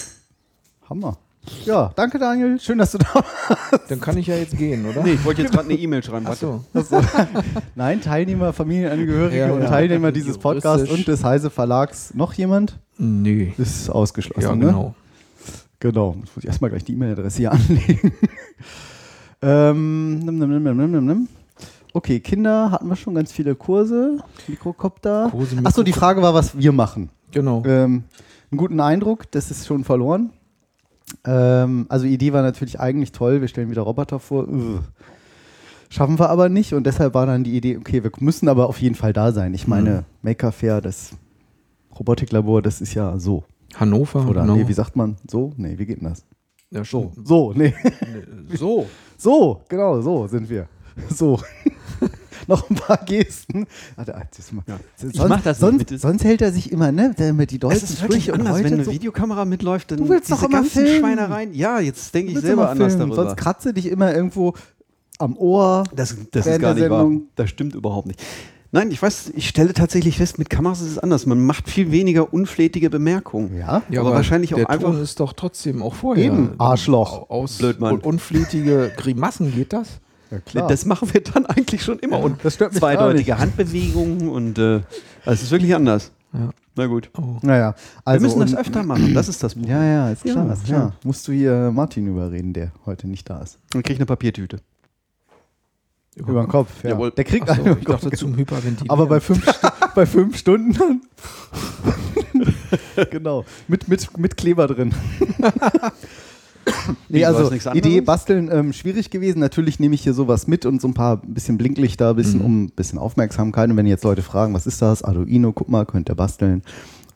Hammer. 0.89 1.19
Ja, 1.65 1.91
danke 1.97 2.19
Daniel. 2.19 2.59
Schön, 2.61 2.79
dass 2.79 2.93
du 2.93 2.99
da 2.99 3.15
warst. 3.15 3.91
Dann 3.91 4.01
kann 4.01 4.17
ich 4.17 4.27
ja 4.27 4.37
jetzt 4.37 4.57
gehen, 4.57 4.87
oder? 4.87 5.03
Nee, 5.03 5.13
ich 5.13 5.25
wollte 5.25 5.43
jetzt 5.43 5.53
gerade 5.53 5.69
eine 5.69 5.79
E-Mail 5.79 6.03
schreiben. 6.03 6.27
Ach 6.29 6.37
warte. 6.41 6.61
so. 6.89 7.01
Nein, 7.75 8.01
Teilnehmer, 8.01 8.53
Familienangehörige 8.53 9.39
Ja, 9.39 9.53
und 9.53 9.63
ja. 9.63 9.69
Teilnehmer 9.69 10.13
dieses 10.13 10.39
Podcasts 10.39 10.91
und 10.91 11.07
des 11.09 11.25
Heise 11.25 11.51
Verlags. 11.51 12.15
Noch 12.15 12.33
jemand? 12.35 12.79
Nee. 12.97 13.53
Ist 13.59 13.91
ausgeschlossen. 13.91 14.43
Ja, 14.43 14.55
ne? 14.55 14.67
genau. 14.67 14.95
Genau. 15.81 16.17
Jetzt 16.21 16.35
muss 16.37 16.45
ich 16.45 16.47
erstmal 16.49 16.71
gleich 16.71 16.85
die 16.85 16.93
E-Mail-Adresse 16.95 17.39
hier 17.39 17.53
anlegen. 17.53 18.13
ähm, 19.43 20.19
nimm, 20.21 20.39
nimm, 20.39 20.51
nimm, 20.51 20.63
nimm, 20.65 20.77
nimm, 20.77 20.91
nimm, 20.91 21.07
nimm. 21.07 21.29
Okay, 21.93 22.21
Kinder 22.21 22.71
hatten 22.71 22.89
wir 22.89 22.97
schon 22.97 23.15
ganz 23.15 23.33
viele 23.33 23.55
Kurse. 23.55 24.19
Mikrokopter. 24.47 25.29
Kurse, 25.31 25.57
Achso, 25.65 25.83
die 25.83 25.93
Frage 25.93 26.23
war, 26.23 26.35
was 26.35 26.57
wir 26.59 26.73
machen. 26.73 27.11
Genau. 27.33 27.63
Ähm, 27.65 28.05
einen 28.51 28.59
guten 28.59 28.81
Eindruck, 28.81 29.31
das 29.31 29.51
ist 29.51 29.67
schon 29.67 29.85
verloren. 29.85 30.31
Ähm, 31.25 31.87
also 31.89 32.07
Idee 32.07 32.33
war 32.33 32.43
natürlich 32.43 32.81
eigentlich 32.81 33.13
toll, 33.13 33.41
wir 33.41 33.49
stellen 33.49 33.71
wieder 33.71 33.83
Roboter 33.83 34.19
vor. 34.19 34.49
Ugh. 34.49 34.81
Schaffen 35.91 36.19
wir 36.19 36.29
aber 36.29 36.49
nicht 36.49 36.75
und 36.75 36.87
deshalb 36.87 37.15
war 37.15 37.25
dann 37.27 37.45
die 37.45 37.57
Idee, 37.57 37.79
okay, 37.79 38.05
wir 38.05 38.11
müssen 38.21 38.49
aber 38.49 38.69
auf 38.69 38.81
jeden 38.81 38.95
Fall 38.95 39.13
da 39.13 39.33
sein. 39.33 39.55
Ich 39.55 39.67
meine, 39.67 40.05
Maker 40.23 40.53
Fair, 40.53 40.81
das 40.83 41.13
Robotiklabor, 41.99 42.61
das 42.61 42.81
ist 42.81 42.95
ja 42.95 43.19
so. 43.19 43.45
Hannover. 43.75 44.27
Oder 44.29 44.43
genau. 44.43 44.57
nee, 44.57 44.69
wie 44.69 44.73
sagt 44.73 44.97
man? 44.97 45.17
So? 45.27 45.53
Nee, 45.57 45.79
wie 45.79 45.87
geht 45.87 46.01
denn 46.01 46.09
das? 46.09 46.25
ja, 46.71 46.85
So. 46.85 47.13
So, 47.25 47.53
nee. 47.55 47.75
So. 48.55 48.87
So, 49.21 49.63
genau, 49.69 50.01
so 50.01 50.29
sind 50.29 50.49
wir. 50.49 50.69
So. 51.15 51.41
Noch 52.47 52.71
ein 52.71 52.77
paar 52.77 52.99
Gesten. 53.05 53.67
Warte, 53.97 54.15
das 54.35 54.53
mal. 54.53 54.63
Sonst, 54.97 55.19
mach 55.29 55.43
das 55.43 55.61
nicht 55.61 55.71
sonst, 55.71 55.91
mit- 55.91 56.01
sonst 56.01 56.25
hält 56.25 56.41
er 56.41 56.51
sich 56.53 56.73
immer, 56.73 56.93
ne? 56.93 57.15
Der 57.19 57.35
mit 57.35 57.51
die 57.51 57.59
deutschen 57.59 57.85
Es 57.85 57.91
ist 57.91 58.01
wirklich 58.03 58.33
anders, 58.33 58.63
wenn 58.63 58.73
eine 58.73 58.85
so- 58.85 58.91
Videokamera 58.93 59.45
mitläuft, 59.45 59.91
dann 59.91 59.99
Du 59.99 60.09
willst 60.09 60.31
doch 60.31 60.37
diese 60.37 60.47
immer 60.47 60.59
ganzen 60.63 60.85
filmen. 60.87 61.01
Schweinereien. 61.01 61.53
Ja, 61.53 61.81
jetzt 61.81 62.15
denke 62.15 62.33
ich 62.33 62.39
selber 62.39 62.71
anders 62.71 62.97
darüber. 62.97 63.17
Sonst 63.17 63.37
kratze 63.37 63.75
dich 63.75 63.87
immer 63.87 64.15
irgendwo 64.15 64.55
am 65.19 65.37
Ohr. 65.37 65.85
Das, 65.95 66.17
das 66.31 66.47
ist 66.47 66.61
gar 66.61 66.73
nicht 66.75 66.89
wahr. 66.89 67.11
Das 67.37 67.51
stimmt 67.51 67.75
überhaupt 67.75 68.07
nicht. 68.07 68.23
Nein, 68.71 68.91
ich 68.93 69.03
weiß, 69.03 69.33
ich 69.35 69.49
stelle 69.49 69.73
tatsächlich 69.75 70.17
fest, 70.19 70.39
mit 70.39 70.49
Kameras 70.49 70.81
ist 70.81 70.91
es 70.93 70.99
anders. 70.99 71.27
Man 71.27 71.45
macht 71.45 71.69
viel 71.69 71.91
weniger 71.91 72.33
unflätige 72.33 72.89
Bemerkungen. 72.89 73.57
Ja. 73.57 73.83
Ja, 73.91 74.01
Aber 74.01 74.13
wahrscheinlich 74.13 74.55
auch 74.55 74.59
der 74.59 74.71
einfach- 74.71 74.93
Ton 74.93 75.03
ist 75.03 75.21
doch 75.21 75.33
trotzdem 75.35 75.83
auch 75.83 75.95
vorher. 75.95 76.25
Eben, 76.25 76.51
Arschloch. 76.59 77.29
Aus 77.31 77.59
Blödmann. 77.59 77.95
un- 77.95 78.01
unflätige 78.01 78.93
Grimassen 78.97 79.55
geht 79.55 79.73
das? 79.73 80.01
Ja, 80.31 80.39
klar. 80.41 80.69
Das 80.69 80.85
machen 80.85 81.13
wir 81.13 81.23
dann 81.23 81.47
eigentlich 81.47 81.83
schon 81.83 81.99
immer. 82.01 82.21
und 82.21 82.45
das 82.45 82.55
stört 82.55 82.73
mich 82.73 82.81
zweideutige 82.81 83.39
Handbewegungen 83.39 84.29
und 84.29 84.59
äh, 84.59 84.81
also 85.25 85.33
es 85.33 85.43
ist 85.43 85.51
wirklich 85.51 85.75
anders. 85.75 86.13
Ja. 86.33 86.51
Na 86.77 86.87
gut. 86.87 87.11
Oh. 87.19 87.39
naja, 87.43 87.75
also. 88.05 88.21
wir 88.21 88.29
müssen 88.29 88.41
das 88.41 88.55
öfter 88.55 88.83
machen, 88.83 89.15
das 89.15 89.29
ist 89.29 89.43
das 89.43 89.55
Problem. 89.55 89.73
Ja, 89.73 89.85
ja, 89.85 90.11
ist 90.11 90.23
klar. 90.23 90.47
Ja, 90.47 90.53
ist 90.53 90.65
klar. 90.65 90.93
Musst 91.03 91.27
du 91.27 91.33
hier 91.33 91.71
Martin 91.73 92.07
überreden, 92.07 92.53
der 92.53 92.73
heute 92.87 93.09
nicht 93.09 93.29
da 93.29 93.41
ist. 93.41 93.59
Dann 93.71 93.83
krieg 93.83 93.95
ich 93.95 93.99
eine 93.99 94.07
Papiertüte. 94.07 94.61
Über 96.15 96.43
den 96.43 96.49
Kopf, 96.49 96.83
ja. 96.83 96.91
Jawohl. 96.91 97.11
Der 97.13 97.25
kriegt 97.25 97.49
Ach 97.49 97.57
so, 97.57 97.63
einen 97.63 97.71
über 97.73 97.81
ich 97.81 97.87
dachte 97.87 98.11
Kopf. 98.11 98.19
zum 98.19 98.37
Hyperventilieren. 98.37 98.91
Aber 98.91 99.07
bei 99.07 99.21
fünf, 99.21 99.45
bei 99.95 100.07
fünf 100.07 100.37
Stunden 100.37 100.73
dann. 100.73 101.01
genau. 103.11 103.45
Mit, 103.69 103.89
mit, 103.89 104.19
mit 104.19 104.37
Kleber 104.37 104.67
drin. 104.67 104.93
nee, 107.09 107.25
also? 107.25 107.51
Idee 107.73 108.01
basteln 108.01 108.51
ähm, 108.53 108.73
schwierig 108.73 109.11
gewesen. 109.11 109.39
Natürlich 109.41 109.81
nehme 109.81 109.95
ich 109.95 110.03
hier 110.03 110.15
sowas 110.15 110.47
mit 110.47 110.67
und 110.67 110.81
so 110.81 110.89
ein 110.89 110.95
paar 110.95 111.17
bisschen 111.19 111.59
Blinklichter, 111.59 112.15
bisschen, 112.15 112.41
Mhm. 112.41 112.45
um 112.45 112.63
ein 112.65 112.71
bisschen 112.71 112.99
Aufmerksamkeit. 112.99 113.71
Und 113.71 113.77
wenn 113.77 113.87
jetzt 113.87 114.05
Leute 114.05 114.23
fragen, 114.23 114.55
was 114.55 114.67
ist 114.67 114.83
das? 114.83 115.03
Arduino, 115.03 115.53
guck 115.53 115.69
mal, 115.69 115.87
könnt 115.87 116.09
ihr 116.11 116.15
basteln. 116.15 116.63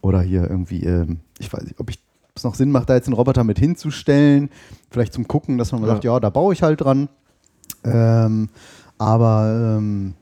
Oder 0.01 0.20
hier 0.22 0.49
irgendwie, 0.49 0.84
ähm, 0.84 1.20
ich 1.38 1.53
weiß 1.53 1.62
nicht, 1.64 1.78
ob 1.78 1.90
ich 1.90 1.99
es 2.34 2.45
noch 2.45 2.55
Sinn 2.55 2.70
macht, 2.70 2.88
da 2.88 2.95
jetzt 2.95 3.07
einen 3.09 3.14
Roboter 3.14 3.45
mit 3.45 3.59
hinzustellen. 3.59 4.49
Vielleicht 4.90 5.12
zum 5.12 5.28
Gucken, 5.28 5.59
dass 5.59 5.70
man 5.72 5.82
Ja. 5.82 5.88
sagt, 5.88 6.05
ja, 6.05 6.18
da 6.18 6.30
baue 6.30 6.55
ich 6.55 6.62
halt 6.62 6.80
dran. 6.80 7.09
Ähm, 7.84 8.49
aber 8.99 9.76
ähm, 9.78 10.14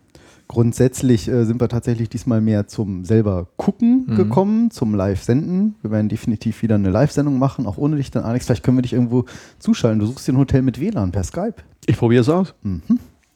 grundsätzlich 0.50 1.28
äh, 1.28 1.44
sind 1.44 1.60
wir 1.60 1.68
tatsächlich 1.68 2.08
diesmal 2.08 2.40
mehr 2.40 2.66
zum 2.66 3.04
selber 3.04 3.46
gucken 3.56 4.04
Mhm. 4.08 4.16
gekommen, 4.16 4.70
zum 4.72 4.94
Live-Senden. 4.94 5.76
Wir 5.80 5.92
werden 5.92 6.08
definitiv 6.08 6.62
wieder 6.62 6.74
eine 6.74 6.90
Live-Sendung 6.90 7.38
machen, 7.38 7.66
auch 7.66 7.78
ohne 7.78 7.96
dich 7.96 8.10
dann, 8.10 8.24
Alex. 8.24 8.46
Vielleicht 8.46 8.64
können 8.64 8.76
wir 8.76 8.82
dich 8.82 8.92
irgendwo 8.92 9.24
zuschalten. 9.60 10.00
Du 10.00 10.06
suchst 10.06 10.26
dir 10.26 10.32
ein 10.32 10.38
Hotel 10.38 10.62
mit 10.62 10.80
WLAN 10.80 11.12
per 11.12 11.22
Skype. 11.22 11.54
Ich 11.86 11.96
probiere 11.96 12.22
es 12.22 12.28
aus. 12.28 12.52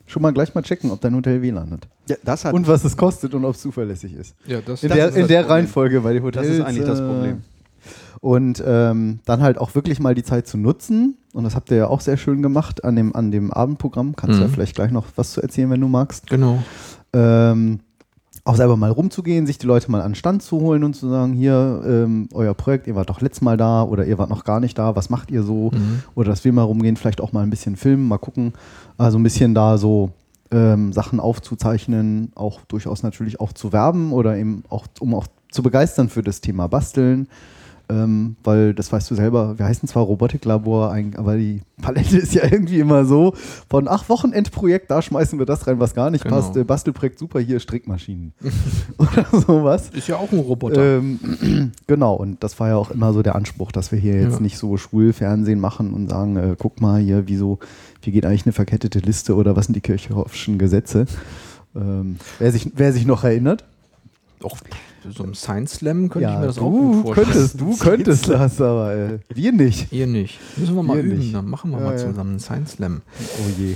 Schon 0.06 0.22
mal 0.22 0.32
gleich 0.32 0.54
mal 0.54 0.62
checken, 0.62 0.90
ob 0.90 1.00
dein 1.00 1.14
Hotel 1.14 1.40
WLAN 1.40 1.70
hat. 1.70 1.88
Ja, 2.08 2.16
das 2.24 2.44
hat 2.44 2.52
Und 2.52 2.66
was 2.66 2.84
es 2.84 2.96
kostet 2.96 3.32
und 3.34 3.44
ob 3.44 3.54
es 3.54 3.62
zuverlässig 3.62 4.12
ist. 4.14 4.34
ja, 4.46 4.58
das, 4.60 4.82
In 4.82 4.88
Das 4.88 4.96
der, 4.98 5.08
ist 5.08 5.14
in 5.14 5.20
das 5.22 5.28
der. 5.28 5.48
Reihenfolge, 5.48 6.02
weil 6.04 6.14
die 6.14 6.18
das 6.20 6.26
Hotels. 6.26 6.48
ist 6.58 6.60
eigentlich 6.64 6.84
das 6.86 6.98
äh, 7.00 7.06
Problem. 7.06 7.42
Und 8.20 8.62
ähm, 8.66 9.20
dann 9.26 9.42
halt 9.42 9.58
auch 9.58 9.74
wirklich 9.74 10.00
mal 10.00 10.14
die 10.14 10.22
Zeit 10.22 10.46
zu 10.46 10.56
nutzen. 10.56 11.16
Und 11.34 11.44
das 11.44 11.54
habt 11.54 11.70
ihr 11.70 11.76
ja 11.76 11.86
auch 11.88 12.00
sehr 12.00 12.16
schön 12.16 12.42
gemacht 12.42 12.82
an 12.84 12.96
dem, 12.96 13.14
an 13.14 13.30
dem 13.30 13.52
Abendprogramm. 13.52 14.16
Kannst 14.16 14.38
du 14.38 14.42
ja 14.42 14.48
Mhm. 14.48 14.52
vielleicht 14.52 14.74
gleich 14.76 14.90
noch 14.92 15.04
was 15.16 15.32
zu 15.32 15.42
erzählen, 15.42 15.68
wenn 15.70 15.80
du 15.80 15.88
magst. 15.88 16.28
Genau. 16.30 16.62
Ähm, 17.14 17.80
auch 18.44 18.56
selber 18.56 18.76
mal 18.76 18.90
rumzugehen, 18.90 19.46
sich 19.46 19.56
die 19.56 19.66
Leute 19.66 19.90
mal 19.90 20.02
an 20.02 20.10
den 20.10 20.14
Stand 20.16 20.42
zu 20.42 20.60
holen 20.60 20.84
und 20.84 20.94
zu 20.94 21.08
sagen, 21.08 21.32
hier, 21.32 21.82
ähm, 21.86 22.28
euer 22.34 22.52
Projekt, 22.52 22.86
ihr 22.86 22.94
wart 22.94 23.08
doch 23.08 23.22
letztes 23.22 23.40
Mal 23.40 23.56
da 23.56 23.82
oder 23.82 24.04
ihr 24.04 24.18
wart 24.18 24.28
noch 24.28 24.44
gar 24.44 24.60
nicht 24.60 24.78
da, 24.78 24.94
was 24.94 25.08
macht 25.08 25.30
ihr 25.30 25.42
so? 25.42 25.70
Mhm. 25.72 26.02
Oder 26.14 26.30
dass 26.30 26.44
wir 26.44 26.52
mal 26.52 26.62
rumgehen, 26.62 26.96
vielleicht 26.96 27.22
auch 27.22 27.32
mal 27.32 27.42
ein 27.42 27.50
bisschen 27.50 27.76
filmen, 27.76 28.06
mal 28.06 28.18
gucken. 28.18 28.52
Also 28.98 29.18
ein 29.18 29.22
bisschen 29.22 29.54
da 29.54 29.78
so 29.78 30.10
ähm, 30.50 30.92
Sachen 30.92 31.20
aufzuzeichnen, 31.20 32.32
auch 32.34 32.60
durchaus 32.66 33.02
natürlich 33.02 33.40
auch 33.40 33.52
zu 33.54 33.72
werben 33.72 34.12
oder 34.12 34.36
eben 34.36 34.62
auch, 34.68 34.86
um 35.00 35.14
auch 35.14 35.26
zu 35.50 35.62
begeistern 35.62 36.10
für 36.10 36.22
das 36.22 36.42
Thema 36.42 36.66
Basteln. 36.66 37.28
Ähm, 37.90 38.36
weil 38.42 38.72
das 38.72 38.90
weißt 38.90 39.10
du 39.10 39.14
selber, 39.14 39.58
wir 39.58 39.66
heißen 39.66 39.86
zwar 39.86 40.04
Robotiklabor, 40.04 40.96
aber 41.16 41.36
die 41.36 41.60
Palette 41.82 42.16
ist 42.18 42.32
ja 42.32 42.42
irgendwie 42.44 42.78
immer 42.80 43.04
so 43.04 43.34
von, 43.68 43.88
ach, 43.88 44.08
Wochenendprojekt, 44.08 44.90
da 44.90 45.02
schmeißen 45.02 45.38
wir 45.38 45.44
das 45.44 45.66
rein, 45.66 45.80
was 45.80 45.94
gar 45.94 46.08
nicht 46.10 46.24
Genau. 46.24 46.36
passt. 46.36 46.56
Äh, 46.56 46.64
Bastelprojekt, 46.64 47.18
super, 47.18 47.40
hier 47.40 47.60
Strickmaschinen. 47.60 48.32
Oder 48.98 49.26
sowas. 49.38 49.90
Ist 49.90 50.08
ja 50.08 50.16
auch 50.16 50.32
ein 50.32 50.38
Roboter. 50.38 50.98
Ähm, 50.98 51.72
genau, 51.86 52.14
und 52.14 52.42
das 52.42 52.58
war 52.58 52.68
ja 52.68 52.76
auch 52.76 52.90
immer 52.90 53.12
so 53.12 53.22
der 53.22 53.34
Anspruch, 53.34 53.70
dass 53.70 53.92
wir 53.92 53.98
hier 53.98 54.18
jetzt 54.18 54.36
Ja. 54.36 54.40
nicht 54.40 54.56
so 54.56 54.78
Schwulfernsehen 54.78 55.60
machen 55.60 55.92
und 55.92 56.08
sagen, 56.08 56.36
äh, 56.36 56.56
guck 56.58 56.80
mal 56.80 57.00
hier, 57.02 57.24
wieso, 57.26 57.58
wie 58.00 58.12
geht 58.12 58.24
eigentlich 58.24 58.46
eine 58.46 58.52
verkettete 58.54 59.00
Liste 59.00 59.34
oder 59.36 59.56
was 59.56 59.66
sind 59.66 59.74
die 59.74 59.80
Kirchhoffschen 59.82 60.56
Gesetze? 60.56 61.04
Ähm, 61.76 62.16
wer, 62.38 62.50
sich, 62.50 62.70
wer 62.76 62.92
sich 62.94 63.04
noch 63.04 63.24
erinnert? 63.24 63.64
Auch 64.44 64.56
so 65.10 65.22
einem 65.22 65.34
Science 65.34 65.74
Slam 65.74 66.08
könnte 66.08 66.28
ich 66.30 66.38
mir 66.38 66.46
das 66.46 66.58
auch 66.58 66.62
du 66.70 66.92
gut 66.92 67.02
vorstellen. 67.04 67.26
könntest, 67.32 67.60
du 67.60 67.76
könntest 67.76 68.28
das, 68.28 68.60
aber 68.60 68.94
äh, 68.94 69.18
wir 69.34 69.52
nicht. 69.52 69.92
Ihr 69.92 70.06
nicht. 70.06 70.38
Müssen 70.56 70.74
wir 70.76 70.82
mal 70.82 70.96
Wir 70.96 71.02
üben, 71.04 71.18
nicht. 71.18 71.34
dann 71.34 71.48
machen 71.48 71.70
wir 71.72 71.78
Ja, 71.78 71.84
mal 71.84 71.92
ja. 71.92 71.98
zusammen 71.98 72.30
einen 72.30 72.40
Science 72.40 72.72
Slam. 72.72 73.02
Oh 73.20 73.60
je. 73.60 73.74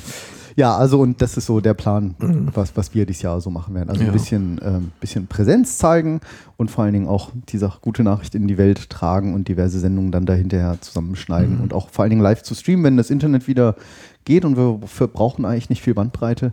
Ja, 0.56 0.76
also 0.76 0.98
und 1.00 1.22
das 1.22 1.36
ist 1.36 1.46
so 1.46 1.60
der 1.60 1.74
Plan, 1.74 2.16
was, 2.52 2.76
was 2.76 2.92
wir 2.92 3.06
dieses 3.06 3.22
Jahr 3.22 3.40
so 3.40 3.48
machen 3.48 3.74
werden. 3.76 3.90
Also 3.90 4.00
Ja. 4.02 4.08
ein 4.08 4.12
bisschen, 4.12 4.60
ähm, 4.64 4.90
bisschen 5.00 5.28
Präsenz 5.28 5.78
zeigen 5.78 6.20
und 6.56 6.68
vor 6.70 6.82
allen 6.82 6.94
Dingen 6.94 7.06
auch 7.06 7.30
diese 7.48 7.70
gute 7.80 8.02
Nachricht 8.02 8.34
in 8.34 8.48
die 8.48 8.58
Welt 8.58 8.90
tragen 8.90 9.34
und 9.34 9.46
diverse 9.46 9.78
Sendungen 9.78 10.10
dann 10.10 10.26
dahinterher 10.26 10.80
zusammenschneiden 10.80 11.60
und 11.60 11.72
auch 11.72 11.90
vor 11.90 12.02
allen 12.02 12.10
Dingen 12.10 12.22
live 12.22 12.42
zu 12.42 12.56
streamen, 12.56 12.84
wenn 12.84 12.96
das 12.96 13.10
Internet 13.10 13.46
wieder 13.46 13.76
geht 14.24 14.44
und 14.44 14.56
wir 14.56 14.80
wir 14.98 15.06
brauchen 15.06 15.44
eigentlich 15.44 15.70
nicht 15.70 15.82
viel 15.82 15.94
Bandbreite. 15.94 16.52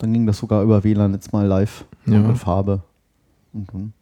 Dann 0.00 0.12
ging 0.12 0.26
das 0.26 0.38
sogar 0.38 0.64
über 0.64 0.82
WLAN 0.82 1.12
jetzt 1.12 1.32
mal 1.32 1.46
live 1.46 1.84
Ja. 2.06 2.16
und 2.16 2.26
mit 2.26 2.38
Farbe. 2.38 2.82
Und 3.56 3.72
dann, 3.72 3.92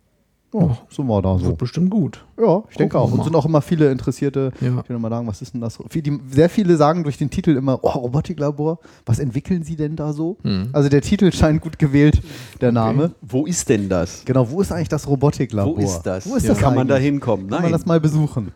ja, 0.52 0.78
so 0.88 1.08
war 1.08 1.20
da 1.22 1.38
so. 1.38 1.46
Wird 1.46 1.58
bestimmt 1.58 1.90
gut. 1.90 2.24
Ja, 2.40 2.62
ich 2.70 2.76
denke 2.76 2.98
auch. 2.98 3.10
Und 3.12 3.24
sind 3.24 3.34
auch 3.34 3.44
immer 3.44 3.60
viele 3.60 3.90
Interessierte, 3.90 4.52
Ja. 4.60 4.82
die 4.82 4.92
dann 4.92 5.00
mal 5.00 5.10
sagen, 5.10 5.26
was 5.26 5.42
ist 5.42 5.54
denn 5.54 5.60
das? 5.60 5.78
Die, 5.92 6.20
sehr 6.30 6.48
viele 6.48 6.76
sagen 6.76 7.02
durch 7.02 7.18
den 7.18 7.28
Titel 7.30 7.56
immer, 7.56 7.78
oh, 7.82 7.88
Robotiklabor, 7.90 8.78
was 9.06 9.18
entwickeln 9.18 9.64
Sie 9.64 9.74
denn 9.76 9.96
da 9.96 10.12
so? 10.12 10.36
Hm. 10.42 10.68
Also 10.72 10.88
der 10.88 11.00
Titel 11.02 11.32
scheint 11.32 11.60
gut 11.60 11.78
gewählt, 11.78 12.20
der 12.60 12.70
Name. 12.72 13.12
Wo 13.20 13.46
ist 13.46 13.68
denn 13.68 13.88
das? 13.88 14.22
Genau, 14.24 14.48
wo 14.50 14.60
ist 14.60 14.70
eigentlich 14.70 14.88
das 14.88 15.08
Robotiklabor? 15.08 15.76
Wo 15.76 15.80
ist 15.80 16.02
das? 16.02 16.28
Wo 16.28 16.36
ist 16.36 16.44
Ja. 16.44 16.50
das 16.50 16.58
Kann 16.58 16.74
man 16.74 16.86
da 16.86 16.96
eigentlich? 16.96 17.06
hinkommen? 17.06 17.48
Kann 17.48 17.62
man 17.62 17.72
das 17.72 17.84
mal 17.86 18.00
besuchen? 18.00 18.52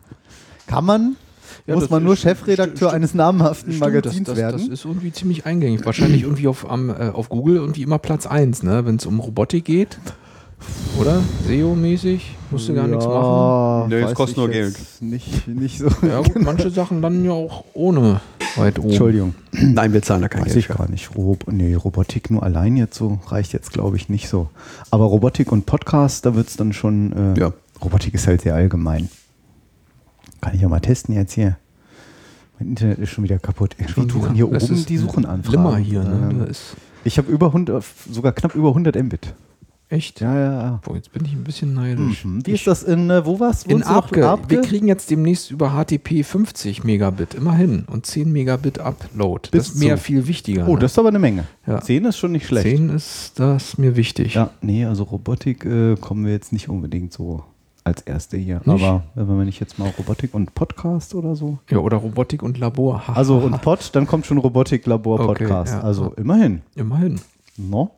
Kann 0.67 0.85
man? 0.85 1.15
Ja, 1.67 1.75
Muss 1.75 1.89
man 1.89 2.03
nur 2.03 2.15
Chefredakteur 2.15 2.93
eines 2.93 3.13
namhaften 3.13 3.73
Stimmt, 3.73 3.81
Magazins 3.93 4.25
das, 4.25 4.35
das, 4.35 4.37
werden? 4.37 4.57
Das 4.57 4.67
ist 4.67 4.85
irgendwie 4.85 5.11
ziemlich 5.11 5.45
eingängig. 5.45 5.85
Wahrscheinlich 5.85 6.23
irgendwie 6.23 6.47
auf, 6.47 6.69
am, 6.69 6.89
äh, 6.89 7.09
auf 7.09 7.29
Google 7.29 7.57
irgendwie 7.57 7.83
immer 7.83 7.99
Platz 7.99 8.25
1, 8.25 8.63
ne? 8.63 8.85
wenn 8.85 8.95
es 8.95 9.05
um 9.05 9.19
Robotik 9.19 9.65
geht. 9.65 9.99
Oder? 10.99 11.21
SEO-mäßig? 11.47 12.35
Musst 12.51 12.67
du 12.67 12.73
gar 12.73 12.87
nichts 12.87 13.05
machen. 13.05 13.89
Nee, 13.89 13.95
es 13.95 14.05
weiß 14.07 14.13
kostet 14.15 14.37
ich 14.37 14.43
nur 14.43 14.53
jetzt 14.53 15.01
Nicht, 15.01 15.47
nicht 15.47 15.77
so. 15.79 15.87
Ja, 16.05 16.21
gut, 16.21 16.41
manche 16.41 16.69
Sachen 16.69 17.01
dann 17.01 17.23
ja 17.23 17.31
auch 17.31 17.63
ohne 17.73 18.19
weit 18.57 18.79
oben. 18.79 18.89
Entschuldigung. 18.89 19.35
Nein, 19.51 19.93
wir 19.93 20.01
zahlen 20.01 20.21
da 20.23 20.27
kein 20.27 20.41
Weiß 20.41 20.47
Geld. 20.53 20.57
ich 20.57 20.67
für. 20.67 20.73
gar 20.73 20.89
nicht. 20.89 21.15
Rob 21.15 21.45
nee, 21.51 21.73
Robotik 21.75 22.29
nur 22.31 22.43
allein 22.43 22.75
jetzt 22.75 22.97
so 22.97 23.19
reicht 23.27 23.53
jetzt, 23.53 23.71
glaube 23.71 23.95
ich, 23.97 24.09
nicht 24.09 24.27
so. 24.27 24.49
Aber 24.91 25.05
Robotik 25.05 25.51
und 25.51 25.65
Podcast, 25.65 26.25
da 26.25 26.35
wird 26.35 26.47
es 26.47 26.57
dann 26.57 26.73
schon. 26.73 27.35
Äh, 27.35 27.39
Ja. 27.39 27.53
Robotik 27.81 28.13
ist 28.13 28.27
halt 28.27 28.41
sehr 28.41 28.55
allgemein. 28.55 29.09
Kann 30.41 30.53
ich 30.55 30.61
ja 30.61 30.67
mal 30.67 30.79
testen 30.81 31.15
jetzt 31.15 31.33
hier. 31.33 31.57
Mein 32.59 32.69
Internet 32.69 32.97
ist 32.99 33.09
schon 33.11 33.23
wieder 33.23 33.39
kaputt. 33.39 33.75
Die 33.79 33.83
suchen 33.85 34.09
wieder. 34.09 34.33
hier 34.33 34.47
Das 34.47 34.63
oben 34.65 34.73
ist 34.73 34.89
die 34.89 34.97
Suchenanfragen. 34.97 35.51
Limmer 35.63 35.77
hier, 35.77 36.03
ne? 36.03 36.27
Ähm, 36.31 36.39
Da 36.39 36.45
ist 36.45 36.75
ich 37.05 37.17
habe 37.17 37.31
über 37.31 37.47
100, 37.47 37.81
sogar 38.11 38.33
knapp 38.33 38.55
über 38.55 38.69
100 38.69 39.01
Mbit. 39.01 39.33
Echt. 39.89 40.21
Ja, 40.21 40.33
ja, 40.33 40.61
ja. 40.61 40.79
Boah, 40.83 40.95
jetzt 40.95 41.11
bin 41.11 41.25
ich 41.25 41.33
ein 41.33 41.43
bisschen 41.43 41.73
neidisch. 41.73 42.23
Mhm. 42.23 42.45
Wie 42.45 42.51
ist 42.51 42.67
das 42.67 42.83
in, 42.83 43.09
äh, 43.09 43.25
wo 43.25 43.39
war's? 43.39 43.63
In 43.63 43.69
du 43.69 43.77
noch? 43.79 43.87
Apke. 43.87 44.27
Apke? 44.27 44.49
Wir 44.49 44.61
kriegen 44.61 44.87
jetzt 44.87 45.09
demnächst 45.09 45.51
über 45.51 45.71
HTTP 45.71 46.23
50 46.23 46.83
Megabit, 46.83 47.33
immerhin. 47.33 47.85
Und 47.85 48.05
10 48.05 48.31
Megabit 48.31 48.79
Upload. 48.79 49.49
Bis 49.51 49.67
das 49.67 49.75
ist 49.75 49.79
mir 49.83 49.97
zu. 49.97 50.03
viel 50.03 50.27
wichtiger. 50.27 50.67
Oh, 50.67 50.75
ne? 50.75 50.79
das 50.79 50.91
ist 50.93 50.99
aber 50.99 51.09
eine 51.09 51.19
Menge. 51.19 51.45
Ja. 51.67 51.81
10 51.81 52.05
ist 52.05 52.17
schon 52.17 52.31
nicht 52.31 52.47
schlecht. 52.47 52.67
10 52.67 52.89
ist 52.89 53.39
das 53.39 53.77
mir 53.77 53.95
wichtig. 53.95 54.35
Ja, 54.35 54.51
nee, 54.61 54.85
also 54.85 55.03
Robotik 55.03 55.65
äh, 55.65 55.95
kommen 55.95 56.25
wir 56.25 56.31
jetzt 56.31 56.53
nicht 56.53 56.69
unbedingt 56.69 57.11
so 57.11 57.43
als 57.83 58.01
erste 58.01 58.37
hier. 58.37 58.61
Nicht? 58.65 58.83
Aber 58.83 59.03
äh, 59.15 59.27
wenn 59.27 59.37
wir 59.37 59.45
nicht 59.45 59.59
jetzt 59.59 59.79
mal 59.79 59.91
Robotik 59.97 60.33
und 60.33 60.53
Podcast 60.53 61.15
oder 61.15 61.35
so. 61.35 61.57
Ja, 61.69 61.79
oder 61.79 61.97
Robotik 61.97 62.43
und 62.43 62.57
Labor. 62.57 63.03
Also 63.07 63.37
und. 63.37 63.59
Pod, 63.61 63.89
dann 63.93 64.05
kommt 64.05 64.25
schon 64.25 64.37
Robotik 64.37 64.85
Labor 64.85 65.19
Okay, 65.19 65.45
Podcast. 65.45 65.73
ja. 65.73 65.81
also 65.81 66.13
immerhin. 66.15 66.61
Immerhin. 66.75 67.19
No? 67.57 67.91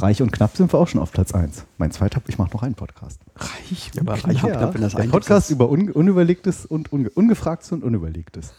Reich 0.00 0.22
und 0.22 0.30
knapp 0.32 0.56
sind 0.56 0.72
wir 0.72 0.78
auch 0.78 0.86
schon 0.88 1.00
auf 1.00 1.10
Platz 1.12 1.32
1. 1.32 1.64
Mein 1.76 1.90
zweiter, 1.90 2.20
ich 2.28 2.38
mache 2.38 2.52
noch 2.52 2.62
einen 2.62 2.74
Podcast. 2.74 3.20
Reich 3.36 3.90
und 4.00 4.08
reich 4.08 4.24
und 4.24 4.30
knapp. 4.36 4.52
knapp, 4.52 4.74
wenn 4.74 4.80
das 4.82 4.92
der 4.92 5.00
eingibst, 5.00 5.12
Podcast 5.12 5.46
ist- 5.50 5.54
über 5.54 5.68
un 5.70 5.90
Unüberlegtes 5.90 6.66
und 6.66 6.92
unge 6.92 7.10
Ungefragtes 7.10 7.72
und 7.72 7.82
Unüberlegtes. 7.82 8.54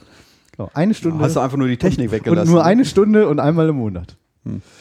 Genau, 0.56 0.70
eine 0.74 0.94
Stunde. 0.94 1.24
Hast 1.24 1.36
du 1.36 1.40
einfach 1.40 1.58
nur 1.58 1.68
die 1.70 1.78
Technik 1.78 2.08
und, 2.08 2.12
weggelassen? 2.12 2.50
Und 2.50 2.54
nur 2.56 2.66
eine 2.66 2.84
Stunde 2.86 3.28
und 3.30 3.40
einmal 3.40 3.70
im 3.70 3.78
Monat. 3.78 4.18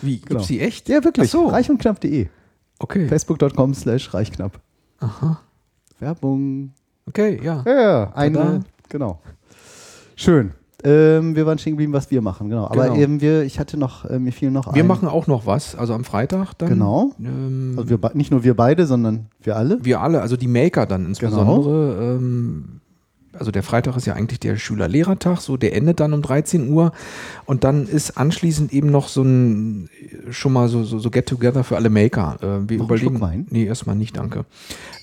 Wie, 0.02 0.18
Genau. 0.18 0.26
gibt's 0.28 0.46
die 0.48 0.60
echt? 0.60 0.88
Ja, 0.88 1.04
wirklich. 1.04 1.28
Ach 1.28 1.32
so. 1.32 1.46
Reich 1.48 1.70
und 1.70 1.78
knapp.de. 1.78 2.26
Okay. 2.80 3.08
Facebook.com 3.08 3.74
slash 3.74 4.12
reichknapp. 4.14 4.60
Aha. 5.00 5.40
Werbung. 6.00 6.72
Okay, 7.06 7.40
ja. 7.42 7.62
Ja, 7.66 7.80
ja, 7.80 8.12
eine, 8.14 8.60
genau. 8.88 9.20
Schön. 10.16 10.52
Ähm, 10.84 11.34
wir 11.34 11.44
waren 11.44 11.58
stehen 11.58 11.72
geblieben, 11.72 11.92
was 11.92 12.10
wir 12.12 12.22
machen, 12.22 12.48
genau. 12.48 12.66
Aber 12.66 12.84
Genau. 12.84 12.96
eben 12.96 13.20
wir, 13.20 13.42
ich 13.42 13.58
hatte 13.58 13.76
noch, 13.76 14.04
äh, 14.04 14.18
mir 14.20 14.30
fiel 14.32 14.50
noch 14.52 14.72
Wir 14.74 14.82
ein. 14.82 14.86
machen 14.86 15.08
auch 15.08 15.26
noch 15.26 15.44
was, 15.44 15.74
also 15.74 15.92
am 15.92 16.04
Freitag 16.04 16.52
dann. 16.58 16.68
Genau. 16.68 17.10
Ähm, 17.18 17.74
Also 17.76 17.90
wir, 17.90 17.98
nicht 18.14 18.30
nur 18.30 18.44
wir 18.44 18.54
beide, 18.54 18.86
sondern 18.86 19.26
wir 19.42 19.56
alle. 19.56 19.78
wir 19.84 20.00
alle, 20.00 20.20
also 20.20 20.36
die 20.36 20.46
Maker 20.46 20.86
dann 20.86 21.00
Genau. 21.00 21.08
insbesondere. 21.08 22.16
Ähm, 22.16 22.77
also 23.38 23.50
der 23.50 23.62
Freitag 23.62 23.96
ist 23.96 24.06
ja 24.06 24.14
eigentlich 24.14 24.40
der 24.40 24.56
Schüler-Lehrertag, 24.56 25.40
so 25.40 25.56
der 25.56 25.74
endet 25.76 26.00
dann 26.00 26.12
um 26.12 26.22
13 26.22 26.68
Uhr 26.70 26.92
und 27.46 27.64
dann 27.64 27.86
ist 27.86 28.16
anschließend 28.16 28.72
eben 28.72 28.90
noch 28.90 29.08
so 29.08 29.22
ein 29.22 29.88
schon 30.30 30.52
mal 30.52 30.68
so, 30.68 30.84
so, 30.84 30.98
so 30.98 31.10
Get-Together 31.10 31.64
für 31.64 31.76
alle 31.76 31.90
Maker. 31.90 32.36
Äh, 32.40 32.68
wir 32.68 32.78
Noch 32.78 32.86
überlegen, 32.86 33.20
Wein? 33.20 33.46
nee, 33.50 33.64
erstmal 33.64 33.96
nicht, 33.96 34.16
danke. 34.16 34.44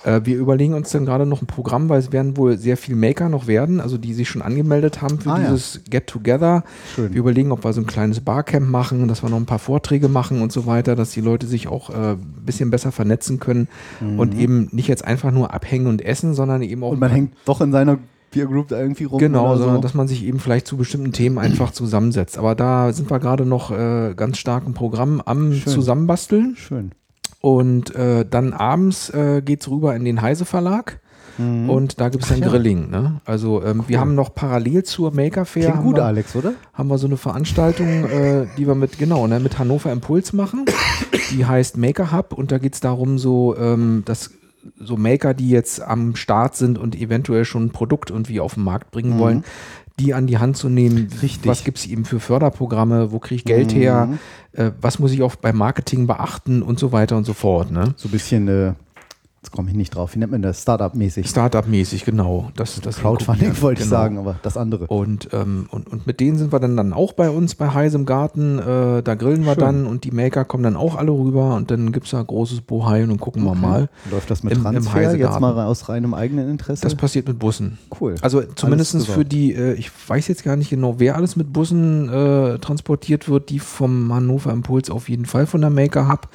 Äh, 0.04 0.22
wir 0.24 0.38
überlegen 0.38 0.74
uns 0.74 0.92
dann 0.92 1.06
gerade 1.06 1.26
noch 1.26 1.42
ein 1.42 1.48
Programm, 1.48 1.90
weil 1.90 2.00
es 2.00 2.12
werden 2.12 2.38
wohl 2.38 2.58
sehr 2.58 2.78
viele 2.78 2.98
Maker 2.98 3.30
noch 3.30 3.48
werden, 3.48 3.80
also 3.82 3.98
die 3.98 4.14
sich 4.14 4.30
schon 4.30 4.42
angemeldet 4.42 5.02
haben 5.02 5.20
für 5.20 5.32
Ah, 5.32 5.38
ja. 5.42 5.52
dieses 5.52 5.82
Get-Together. 5.90 6.64
Schön. 6.96 7.14
Wir 7.14 7.20
überlegen, 7.20 7.52
ob 7.52 7.64
wir 7.64 7.74
so 7.74 7.82
ein 7.82 7.88
kleines 7.88 8.22
Barcamp 8.22 8.70
machen, 8.70 9.08
dass 9.08 9.24
wir 9.24 9.30
noch 9.30 9.38
ein 9.38 9.46
paar 9.46 9.60
Vorträge 9.60 10.08
machen 10.08 10.42
und 10.42 10.52
so 10.52 10.66
weiter, 10.66 10.96
dass 10.96 11.12
die 11.12 11.22
Leute 11.22 11.46
sich 11.48 11.68
auch 11.68 11.90
äh, 11.90 12.14
ein 12.14 12.44
bisschen 12.46 12.70
besser 12.72 12.92
vernetzen 12.92 13.40
können 13.40 13.68
und 14.18 14.36
eben 14.38 14.70
nicht 14.72 14.88
jetzt 14.88 15.06
einfach 15.06 15.32
nur 15.32 15.54
abhängen 15.54 15.88
und 15.88 16.04
essen, 16.04 16.34
sondern 16.34 16.62
eben 16.62 16.84
auch 16.84 16.86
Mhm. 16.86 16.94
Und 16.96 17.00
man 17.00 17.12
hängt 17.12 17.34
doch 17.46 17.62
in 17.62 17.72
seiner 17.72 17.98
Peer 18.36 18.48
Group 18.48 18.68
da 18.68 18.80
irgendwie 18.80 19.06
rum. 19.06 19.20
Genau, 19.20 19.56
sondern 19.56 19.78
so. 19.78 19.82
dass 19.82 19.94
man 19.94 20.08
sich 20.08 20.24
eben 20.26 20.40
vielleicht 20.40 20.68
zu 20.68 20.78
bestimmten 20.78 21.14
Themen 21.14 21.38
einfach 21.38 21.72
zusammensetzt. 21.72 22.38
Aber 22.38 22.54
da 22.54 22.92
sind 22.92 23.10
wir 23.10 23.20
gerade 23.20 23.46
noch 23.46 23.72
äh, 23.72 24.14
ganz 24.16 24.38
stark 24.38 24.66
im 24.66 24.74
Programm 24.74 25.22
am 25.26 25.54
Schön. 25.54 25.72
Zusammenbasteln. 25.74 26.56
Schön. 26.58 26.92
Und 27.40 27.96
äh, 27.96 28.26
dann 28.30 28.54
abends 28.54 29.10
äh, 29.12 29.42
geht 29.44 29.62
es 29.62 29.70
rüber 29.70 29.96
in 29.96 30.04
den 30.04 30.22
Heise 30.22 30.46
Verlag. 30.46 31.00
Und 31.38 32.00
da 32.00 32.08
gibt 32.08 32.24
es 32.24 32.30
dann 32.30 32.38
Mhm. 32.40 32.44
ja. 32.46 32.50
Grilling. 32.50 32.90
Ne? 32.90 33.20
Also 33.26 33.62
ähm, 33.62 33.84
wir 33.88 34.00
haben 34.00 34.16
noch 34.16 34.34
parallel 34.34 34.84
zur 34.84 35.14
Maker 35.14 35.44
Fair 35.44 35.64
Klingt 35.64 35.78
haben 35.78 35.84
gut, 35.84 35.96
wir, 35.98 36.06
Alex, 36.06 36.34
oder? 36.34 36.54
haben 36.74 36.88
wir 36.88 36.98
so 36.98 37.08
eine 37.08 37.18
Veranstaltung, 37.18 38.06
äh, 38.06 38.48
die 38.58 38.66
wir 38.66 38.76
mit, 38.76 38.98
genau, 38.98 39.28
ne, 39.28 39.42
mit 39.42 39.60
Hannover 39.60 39.92
Impuls 39.92 40.32
machen. 40.32 40.64
Die 41.32 41.46
heißt 41.46 41.76
Maker 41.78 42.14
Hub 42.14 42.32
und 42.32 42.54
da 42.54 42.58
geht 42.58 42.76
es 42.76 42.80
darum, 42.80 43.18
so, 43.18 43.54
ähm, 43.58 44.04
dass 44.06 44.32
so 44.80 44.98
Maker, 44.98 45.34
die 45.34 45.50
jetzt 45.50 45.82
am 45.82 46.16
Start 46.16 46.56
sind 46.56 46.78
und 46.78 46.96
eventuell 46.96 47.46
schon 47.46 47.66
ein 47.66 47.70
Produkt 47.72 48.10
irgendwie 48.10 48.40
auf 48.40 48.56
den 48.56 48.64
Markt 48.64 48.92
bringen 48.92 49.20
wollen, 49.20 49.44
die 50.00 50.14
an 50.14 50.28
die 50.28 50.38
Hand 50.38 50.58
zu 50.58 50.70
nehmen. 50.70 51.10
Richtig. 51.22 51.46
Was 51.46 51.64
gibt 51.64 51.78
es 51.78 51.86
eben 51.86 52.06
für 52.06 52.20
Förderprogramme? 52.20 53.12
Wo 53.12 53.20
kriege 53.20 53.36
ich 53.36 53.46
Geld 53.46 53.74
her? 53.74 54.10
Äh, 54.52 54.72
was 54.82 55.00
muss 55.00 55.12
ich 55.12 55.22
auch 55.22 55.36
beim 55.36 55.58
Marketing 55.58 56.08
beachten 56.08 56.62
und 56.62 56.80
so 56.80 56.92
weiter 56.92 57.18
und 57.18 57.26
so 57.26 57.34
fort. 57.34 57.72
Ne? 57.72 57.94
So 57.96 58.10
ein 58.10 58.12
bisschen, 58.12 58.48
äh, 58.48 58.74
jetzt 59.46 59.52
komme 59.52 59.70
ich 59.70 59.76
nicht 59.76 59.94
drauf, 59.94 60.16
wie 60.16 60.20
nennt 60.20 60.32
man 60.32 60.42
das? 60.42 60.64
Startup-mäßig. 60.64 61.30
Startup-mäßig, 61.30 62.04
genau. 62.04 62.50
Das, 62.56 62.82
das 62.82 62.98
Crowdfunding 62.98 63.54
ja, 63.54 63.62
wollte 63.62 63.84
ich 63.84 63.88
genau. 63.88 64.00
sagen, 64.02 64.18
aber 64.18 64.38
das 64.42 64.58
andere. 64.58 64.88
Und, 64.88 65.30
ähm, 65.34 65.68
und, 65.70 65.88
und 65.92 66.08
mit 66.08 66.20
denen 66.20 66.38
sind 66.40 66.52
wir 66.52 66.60
dann, 66.60 66.76
dann 66.76 66.94
auch 66.94 67.14
bei 67.14 67.30
uns 67.30 67.54
bei 67.54 67.70
Heise 67.72 67.98
im 67.98 68.06
Garten. 68.08 68.58
Äh, 68.58 69.04
da 69.04 69.14
grillen 69.16 69.46
wir 69.46 69.54
Schön. 69.54 69.60
dann 69.64 69.86
und 69.86 70.04
die 70.04 70.10
Maker 70.12 70.46
kommen 70.46 70.64
dann 70.64 70.76
auch 70.76 70.96
alle 70.96 71.12
rüber 71.12 71.56
und 71.56 71.70
dann 71.70 71.92
gibt 71.92 72.06
es 72.08 72.12
da 72.12 72.22
großes 72.24 72.62
Bohai 72.62 73.04
und 73.04 73.20
gucken 73.20 73.44
wir 73.44 73.54
mal. 73.54 73.88
Läuft 74.10 74.32
das 74.32 74.42
mit 74.42 74.54
Im- 74.54 74.60
im 74.60 74.64
Transfer 74.64 75.00
jetzt 75.02 75.08
Heisegarten. 75.12 75.42
mal 75.42 75.66
aus 75.66 75.90
reinem 75.90 76.16
eigenen 76.16 76.50
Interesse? 76.50 76.82
Das 76.82 76.96
passiert 76.96 77.28
mit 77.28 77.38
Bussen. 77.38 77.78
cool. 78.02 78.16
Also 78.22 78.42
zumindest 78.56 79.06
für 79.08 79.26
die, 79.26 79.54
äh, 79.54 79.74
ich 79.74 79.92
weiß 80.08 80.28
jetzt 80.28 80.44
gar 80.44 80.56
nicht 80.56 80.72
genau, 80.72 80.96
wer 80.98 81.16
alles 81.16 81.36
mit 81.36 81.54
Bussen 81.54 82.10
äh, 82.10 82.58
transportiert 82.58 83.30
wird, 83.30 83.50
die 83.50 83.60
vom 83.60 84.12
Hannover 84.12 84.52
Impuls 84.52 84.90
auf 84.90 85.08
jeden 85.08 85.26
Fall 85.26 85.46
von 85.46 85.62
der 85.62 85.70
Maker 85.70 86.10
Hub. 86.10 86.28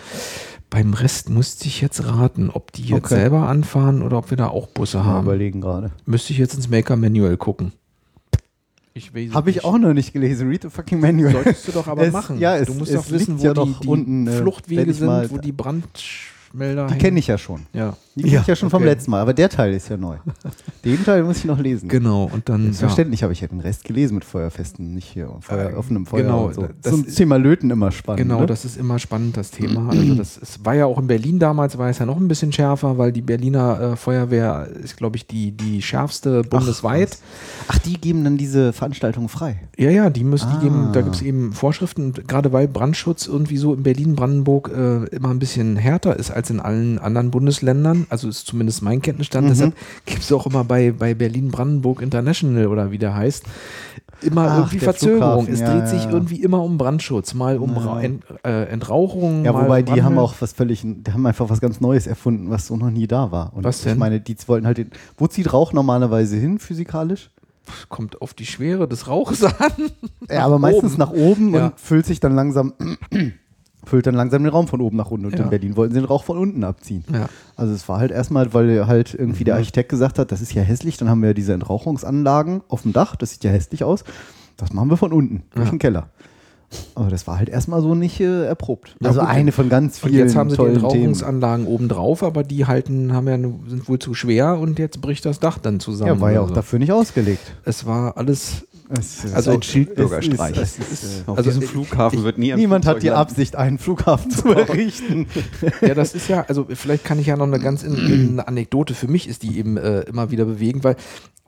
Beim 0.71 0.95
Rest 0.95 1.29
musste 1.31 1.67
ich 1.67 1.81
jetzt 1.81 2.05
raten, 2.07 2.49
ob 2.49 2.71
die 2.73 2.83
jetzt 2.85 3.07
Okay. 3.07 3.17
selber 3.17 3.49
anfahren 3.49 4.03
oder 4.03 4.19
ob 4.19 4.31
wir 4.31 4.37
da 4.37 4.49
auch 4.49 4.69
Busse 4.69 4.99
Mal 4.99 5.05
haben. 5.05 5.25
überlegen 5.27 5.61
gerade. 5.61 5.91
Müsste 6.07 6.33
ich 6.33 6.39
jetzt 6.39 6.55
ins 6.55 6.69
Maker 6.69 6.95
Manual 6.97 7.37
gucken. 7.37 7.73
Ich 8.95 9.09
Habe 9.35 9.51
ich 9.51 9.57
nicht. 9.57 9.65
auch 9.65 9.79
noch 9.79 9.93
nicht 9.95 10.13
gelesen. 10.13 10.49
Read 10.49 10.63
the 10.63 10.69
fucking 10.71 11.01
manual. 11.01 11.33
Solltest 11.33 11.69
du 11.69 11.73
doch 11.73 11.87
aber 11.87 12.03
Es- 12.03 12.13
machen. 12.13 12.39
ja, 12.39 12.57
es- 12.57 12.67
du 12.67 12.75
musst 12.75 12.95
doch 12.95 13.09
wissen, 13.11 13.39
wo 13.41 13.45
ja 13.45 13.55
die, 13.55 13.75
die 13.83 13.87
unten, 13.89 14.27
äh, 14.27 14.33
Fluchtwege 14.33 14.93
sind, 14.93 15.31
wo 15.31 15.39
die 15.39 15.53
Brandmelder 15.53 16.89
Die 16.89 16.99
kenne 16.99 17.19
ich 17.21 17.27
ja 17.29 17.39
schon. 17.39 17.67
Ja, 17.73 17.97
Die 18.23 18.29
kenne 18.31 18.43
ich 18.43 18.47
ja 18.47 18.57
schon 18.57 18.71
vom 18.71 18.83
okay. 18.83 18.91
letzten 18.93 19.11
Mal, 19.11 19.21
aber 19.21 19.35
der 19.35 19.49
Teil 19.49 19.73
ist 19.75 19.89
ja 19.89 19.97
neu. 19.97 20.17
Den 20.85 21.05
Teil 21.05 21.23
muss 21.25 21.39
ich 21.39 21.45
noch 21.45 21.59
lesen. 21.59 21.89
genau. 21.89 22.31
Und 22.33 22.49
dann 22.49 22.61
ja, 22.61 22.73
Selbstverständlich 22.73 23.23
habe 23.23 23.33
ich 23.33 23.41
ja 23.41 23.49
den 23.49 23.61
Rest 23.61 23.85
gelesen 23.85 24.15
mit 24.15 24.25
Feuerfesten, 24.25 24.95
nicht 24.95 25.09
hier 25.13 25.31
Feuer, 25.41 25.71
Äh, 25.71 25.75
offenem 25.75 26.07
Feuer. 26.07 26.23
genau, 26.23 26.53
so. 26.53 26.69
das 26.83 26.93
so 26.95 27.03
Thema 27.03 27.37
Löten 27.37 27.71
immer 27.71 27.91
spannend. 27.91 28.23
Genau, 28.23 28.41
ne? 28.41 28.47
das 28.47 28.65
ist 28.65 28.77
immer 28.77 28.99
spannend, 28.99 29.37
das 29.37 29.51
Thema. 29.51 29.91
Also 29.91 30.15
das 30.15 30.37
ist, 30.37 30.65
war 30.65 30.75
ja 30.75 30.87
auch 30.87 30.99
in 30.99 31.07
Berlin 31.07 31.39
damals, 31.39 31.77
war 31.79 31.89
es 31.89 31.99
ja 31.99 32.07
noch 32.07 32.17
ein 32.17 32.29
bisschen 32.29 32.53
schärfer, 32.53 32.99
weil 32.99 33.13
die 33.13 33.23
Berliner 33.23 33.81
äh, 33.93 33.97
Feuerwehr 33.97 34.69
ist, 34.83 34.97
glaube 34.97 35.17
ich, 35.17 35.27
die, 35.27 35.53
die 35.53 35.83
schärfste 35.83 36.43
bundesweit. 36.43 37.19
Ach, 37.69 37.79
die 37.79 37.95
geben 38.01 38.25
dann 38.25 38.37
diese 38.37 38.73
Veranstaltung 38.73 39.29
frei. 39.29 39.61
Ja, 39.77 39.91
ja, 39.91 40.11
die 40.11 40.25
müssen, 40.25 40.49
Ah. 40.51 40.57
die 40.59 40.65
geben, 40.65 40.91
da 40.93 41.01
gibt 41.03 41.15
es 41.17 41.23
eben 41.23 41.53
Vorschriften, 41.53 42.13
gerade 42.27 42.53
weil 42.53 42.67
Brandschutz 42.69 43.27
irgendwie 43.27 43.57
so 43.57 43.75
in 43.75 43.83
Berlin-Brandenburg 43.83 44.71
äh, 44.75 45.05
immer 45.15 45.29
ein 45.31 45.39
bisschen 45.39 45.77
härter 45.77 46.17
ist 46.17 46.31
als 46.31 46.51
in 46.51 46.61
allen 46.61 46.99
anderen 46.99 47.31
Bundesländern, 47.31 48.07
also 48.11 48.29
ist 48.29 48.47
zumindest 48.47 48.83
mein 48.83 49.01
Kenntnisstand, 49.03 49.47
Mhm. 49.47 49.51
deshalb 49.51 49.75
gibt 50.07 50.23
es 50.23 50.33
auch 50.33 50.47
immer 50.47 50.65
bei, 50.65 50.93
bei 50.93 51.15
Berlin-Brandenburg 51.15 52.03
International 52.03 52.67
oder 52.67 52.91
wie 52.91 52.99
der 52.99 53.15
heißt, 53.15 53.45
immer 54.23 54.49
Ach, 54.51 54.59
irgendwie 54.59 54.79
Verzögerung. 54.81 55.47
Es 55.49 55.61
ja, 55.61 55.73
dreht 55.73 55.89
sich 55.89 56.05
ja. 56.05 56.11
irgendwie 56.11 56.43
immer 56.43 56.63
um 56.63 56.77
Brandschutz, 56.77 57.33
mal 57.35 57.57
um 57.59 57.75
Ja. 57.77 58.01
Ent, 58.01 58.25
äh, 58.45 58.65
Entrauchung. 58.65 59.45
Ja, 59.45 59.55
wobei 59.55 59.83
die 59.83 60.03
haben 60.03 60.19
auch 60.19 60.35
was 60.41 60.53
völlig, 60.53 60.83
die 60.85 61.11
haben 61.13 61.25
einfach 61.27 61.49
was 61.49 61.61
ganz 61.61 61.81
Neues 61.81 62.07
erfunden, 62.07 62.51
was 62.51 62.67
so 62.67 62.77
noch 62.77 62.91
nie 62.91 63.07
da 63.07 63.33
war. 63.33 63.53
Und 63.55 63.65
Was 63.65 63.83
denn? 63.83 63.93
Ich 63.95 63.99
meine, 63.99 64.21
die 64.21 64.37
wollten 64.47 64.67
halt 64.67 64.77
den, 64.79 64.91
wo 65.17 65.27
zieht 65.27 65.53
Rauch 65.53 65.73
normalerweise 65.73 66.37
hin, 66.37 66.59
physikalisch? 66.59 67.31
kommt 67.89 68.21
auf 68.21 68.35
die 68.35 68.47
Schwere 68.47 68.89
des 68.89 69.07
Rauches 69.07 69.45
an. 69.45 69.53
Ja, 70.29 70.45
aber 70.45 70.59
meistens 70.59 70.95
oben. 70.95 70.99
nach 70.99 71.11
oben 71.13 71.55
Ja. 71.55 71.67
und 71.67 71.79
füllt 71.79 72.05
sich 72.05 72.19
dann 72.19 72.35
langsam, 72.35 72.73
füllt 73.85 74.07
dann 74.07 74.15
langsam 74.15 74.43
den 74.43 74.53
Raum 74.53 74.69
von 74.69 74.81
oben 74.81 74.97
nach 74.97 75.11
unten. 75.11 75.27
Und 75.27 75.39
Ja. 75.39 75.45
in 75.45 75.51
Berlin 75.51 75.77
wollten 75.77 75.95
sie 75.95 76.01
den 76.01 76.07
Rauch 76.07 76.25
von 76.25 76.39
unten 76.39 76.65
abziehen. 76.65 77.05
Ja. 77.13 77.29
Also 77.57 77.73
es 77.75 77.89
war 77.89 77.99
halt 77.99 78.11
erstmal, 78.11 78.53
weil 78.55 78.87
halt 78.87 79.15
irgendwie 79.15 79.43
Mhm. 79.43 79.47
der 79.47 79.55
Architekt 79.57 79.89
gesagt 79.89 80.19
hat, 80.19 80.33
das 80.33 80.41
ist 80.41 80.53
ja 80.55 80.63
hässlich, 80.63 80.97
dann 80.97 81.09
haben 81.09 81.23
wir 81.23 81.35
diese 81.35 81.53
Entrauchungsanlagen 81.55 82.63
auf 82.69 82.83
dem 82.83 82.93
Dach, 82.93 83.17
das 83.17 83.31
sieht 83.33 83.45
ja 83.45 83.51
hässlich 83.51 83.85
aus. 83.85 84.05
Das 84.57 84.73
machen 84.73 84.91
wir 84.91 84.97
von 84.97 85.13
unten, 85.13 85.43
durch 85.55 85.67
Ja. 85.67 85.71
den 85.71 85.79
Keller. 85.79 86.09
Aber 86.95 87.09
das 87.11 87.27
war 87.27 87.37
halt 87.39 87.49
erstmal 87.49 87.83
so 87.83 87.97
nicht 87.97 88.21
äh, 88.21 88.45
erprobt. 88.45 88.95
Ja, 89.01 89.09
also 89.09 89.21
gut. 89.21 89.29
eine 89.29 89.51
von 89.51 89.69
ganz 89.69 90.01
Und 90.05 90.11
vielen 90.11 90.25
jetzt 90.25 90.37
haben 90.37 90.51
sie 90.51 90.57
die 90.57 90.63
Themen. 90.63 90.75
Entrauchungsanlagen 90.77 91.67
oben 91.67 91.89
drauf, 91.89 92.23
aber 92.23 92.45
die 92.45 92.65
halten, 92.65 93.13
haben 93.13 93.27
ja, 93.27 93.37
sind 93.69 93.89
wohl 93.89 93.99
zu 93.99 94.15
schwer 94.15 94.57
und 94.57 94.79
jetzt 94.79 95.01
bricht 95.01 95.25
das 95.25 95.41
Dach 95.41 95.59
dann 95.59 95.81
zusammen. 95.81 96.15
Ja, 96.15 96.21
war 96.21 96.31
ja 96.31 96.41
auch 96.43 96.49
so. 96.49 96.55
dafür 96.55 96.79
nicht 96.79 96.93
ausgelegt. 96.93 97.55
Es 97.65 97.87
war 97.87 98.17
alles. 98.17 98.67
Es 98.93 99.25
ist 99.25 99.35
Also 99.35 99.53
ein 99.53 99.63
Schildbürgerstreich. 99.63 100.57
Es 100.59 100.79
ist, 100.79 101.25
Auf 101.29 101.39
also 101.39 101.51
diesem 101.51 101.63
ich- 101.63 101.71
Flughafen 101.71 102.25
wird 102.25 102.39
nie 102.39 102.55
Niemand 102.55 102.87
hat 102.87 103.03
die 103.03 103.07
landen. 103.09 103.21
Absicht, 103.21 103.57
einen 103.57 103.79
Flughafen 103.79 104.31
zu 104.31 104.49
errichten. 104.53 105.27
Ja, 105.81 105.95
das 105.95 106.15
ist 106.15 106.29
ja, 106.29 106.45
also 106.49 106.67
vielleicht 106.69 107.05
kann 107.05 107.19
ich 107.19 107.27
ja 107.27 107.37
noch 107.37 107.47
eine 107.47 107.59
ganz 107.61 107.83
in, 107.83 107.95
in 107.95 108.31
eine 108.33 108.49
Anekdote 108.49 108.95
für 108.95 109.09
mich 109.09 109.29
ist 109.29 109.43
die 109.43 109.59
eben 109.59 109.77
äh, 109.77 110.01
immer 110.03 110.31
wieder 110.31 110.45
bewegend, 110.45 110.83
weil 110.85 110.97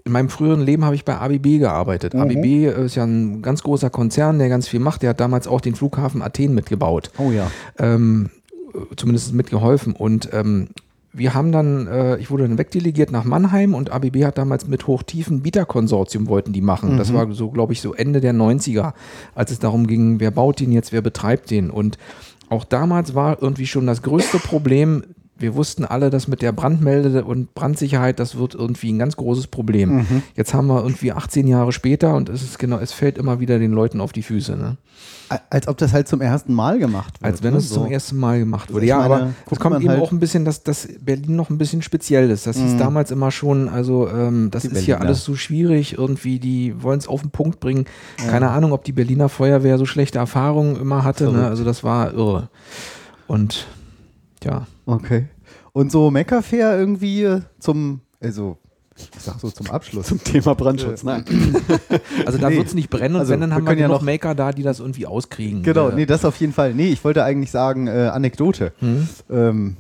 in 0.05 0.12
meinem 0.12 0.28
früheren 0.28 0.61
Leben 0.62 0.84
habe 0.84 0.95
ich 0.97 1.05
bei 1.05 1.16
ABB 1.16 1.59
gearbeitet. 1.61 2.14
ABB 2.14 2.66
ist 2.84 2.97
ja 2.97 3.05
ein 3.05 3.40
ganz 3.40 3.62
großer 3.62 3.88
Konzern, 3.88 4.38
der 4.40 4.49
ganz 4.49 4.66
viel 4.66 4.80
macht. 4.80 5.03
Der 5.03 5.11
hat 5.11 5.20
damals 5.20 5.47
auch 5.47 5.61
den 5.61 5.74
Flughafen 5.76 6.22
Athen 6.22 6.55
mitgebaut. 6.55 7.11
Oh 7.18 7.30
ja. 7.30 7.51
ähm, 7.78 8.30
äh, 8.74 8.97
zumindest 8.97 9.32
mitgeholfen. 9.32 9.93
Und 9.95 10.28
ähm, 10.32 10.70
wir 11.13 11.35
haben 11.35 11.53
dann, 11.53 11.87
äh, 11.87 12.17
ich 12.17 12.31
wurde 12.31 12.49
dann 12.49 12.59
wegdelegiert 12.59 13.13
nach 13.13 13.25
Mannheim 13.25 13.75
und 13.75 13.91
ABB 13.91 14.25
hat 14.25 14.39
damals 14.39 14.67
mit 14.67 14.87
Hochtiefen 14.87 15.43
Bieterkonsortium 15.43 16.27
wollten 16.29 16.53
die 16.53 16.63
machen. 16.63 16.97
Das 16.97 17.13
war 17.13 17.31
so, 17.33 17.51
glaube 17.51 17.75
ich, 17.75 17.83
so 17.83 17.95
Ende 17.95 18.21
der 18.21 18.33
90er, 18.33 18.95
als 19.35 19.51
es 19.51 19.59
darum 19.59 19.87
ging, 19.87 20.21
wer 20.21 20.31
baut 20.31 20.61
den 20.61 20.73
jetzt, 20.73 20.93
wer 20.93 21.03
betreibt 21.03 21.51
den. 21.51 21.71
Und 21.71 21.99
auch 22.49 22.65
damals 22.65 23.15
war 23.15 23.43
irgendwie 23.43 23.67
schon 23.67 23.87
das 23.87 24.03
größte 24.03 24.39
Problem, 24.39 25.05
wir 25.43 25.55
wussten 25.55 25.84
alle, 25.84 26.09
dass 26.09 26.28
mit 26.28 26.40
der 26.40 26.53
Brandmelde- 26.53 27.24
und 27.24 27.53
Brandsicherheit, 27.55 28.18
das 28.18 28.38
wird 28.38 28.55
irgendwie 28.55 28.93
ein 28.93 28.99
ganz 28.99 29.16
großes 29.16 29.49
Problem. 29.49 30.07
Jetzt 30.36 30.55
haben 30.55 30.68
wir 30.68 30.82
irgendwie 30.82 31.12
18 31.12 31.47
Jahre 31.47 31.72
später 31.72 32.14
und 32.14 32.28
es 32.28 32.43
ist 32.43 32.59
genau, 32.59 32.78
es 32.78 32.93
fällt 32.93 33.18
immer 33.18 33.40
wieder 33.40 33.59
den 33.59 33.72
Leuten 33.72 34.01
auf 34.01 34.12
die 34.12 34.22
Füße. 34.22 34.57
Ne? 34.57 34.76
Als 35.51 35.66
ob 35.66 35.78
das 35.78 35.93
halt 35.93 36.09
zum 36.09 36.20
ersten 36.20 36.53
Mal 36.55 36.78
gemacht 36.78 37.14
wird. 37.20 37.24
Als 37.32 37.43
wenn 37.43 37.53
ne? 37.53 37.59
es 37.59 37.68
zum 37.70 37.84
So. 37.84 37.90
ersten 37.90 38.16
Mal 38.18 38.38
gemacht 38.38 38.72
wurde. 38.72 38.84
Ich 38.84 38.88
Ja, 38.90 38.99
meine, 38.99 39.14
aber 39.14 39.30
es 39.51 39.59
kommt 39.59 39.80
eben 39.80 39.88
halt- 39.88 40.01
auch 40.01 40.12
ein 40.12 40.20
bisschen, 40.20 40.45
dass, 40.45 40.62
dass 40.62 40.88
Berlin 41.01 41.36
noch 41.36 41.51
ein 41.51 41.59
bisschen 41.59 41.82
speziell 41.82 42.30
ist. 42.30 42.47
Das 42.47 42.57
hieß 42.59 42.76
damals 42.76 43.11
immer 43.11 43.30
schon, 43.30 43.68
also 43.68 44.09
ähm, 44.09 44.51
das 44.51 44.62
Die 44.62 44.68
ist 44.68 44.78
hier 44.78 44.95
Berliner. 44.95 45.07
alles 45.09 45.24
so 45.24 45.34
schwierig, 45.34 45.97
irgendwie, 45.99 46.38
die 46.38 46.82
wollen 46.82 46.99
es 46.99 47.09
auf 47.09 47.22
den 47.22 47.30
Punkt 47.30 47.61
bringen. 47.61 47.86
Keine 48.18 48.51
Ahnung, 48.51 48.72
ob 48.72 48.84
die 48.84 48.93
Berliner 48.93 49.28
Feuerwehr 49.28 49.78
so 49.78 49.86
schlechte 49.86 50.18
Erfahrungen 50.18 50.76
immer 50.76 51.03
hatte. 51.03 51.32
Ne? 51.32 51.47
Also 51.47 51.64
das 51.64 51.82
war 51.82 52.12
irre. 52.12 52.49
Und 53.26 53.66
ja. 54.45 54.66
Okay. 54.87 55.26
Und 55.72 55.93
so 55.93 56.11
Meckerfair 56.11 56.78
irgendwie 56.78 57.22
äh, 57.24 57.41
zum, 57.59 58.01
also 58.20 58.59
ich 58.97 59.09
sag 59.22 59.41
so 59.41 59.51
zum 59.51 59.70
Abschluss. 59.70 60.07
Zum 60.09 60.22
Thema 60.22 60.55
Brandschutz. 60.55 61.03
Nein. 61.03 61.24
Also 62.26 62.39
da 62.39 62.51
Nee. 62.51 62.57
wird 62.59 62.66
es 62.68 62.74
nicht 62.74 62.91
brennen 62.91 63.14
und 63.14 63.20
Also, 63.20 63.33
wenn, 63.33 63.41
dann 63.41 63.51
wir 63.51 63.55
haben 63.57 63.66
wir 63.66 63.74
ja 63.76 63.89
noch- 63.89 64.03
Maker 64.03 64.35
da, 64.35 64.53
die 64.53 64.62
das 64.62 64.80
irgendwie 64.80 65.07
auskriegen. 65.07 65.62
Genau, 65.62 65.89
Äh, 65.89 65.95
nee, 65.95 66.07
das 66.07 66.24
auf 66.24 66.37
jeden 66.37 66.53
Fall. 66.53 66.74
Nee, 66.74 66.89
ich 66.91 67.03
wollte 67.05 67.24
eigentlich 67.24 67.51
sagen, 67.51 67.87
äh, 67.87 68.11
Anekdote. 68.12 68.72
hm? 68.80 69.09
Ähm, 69.30 69.76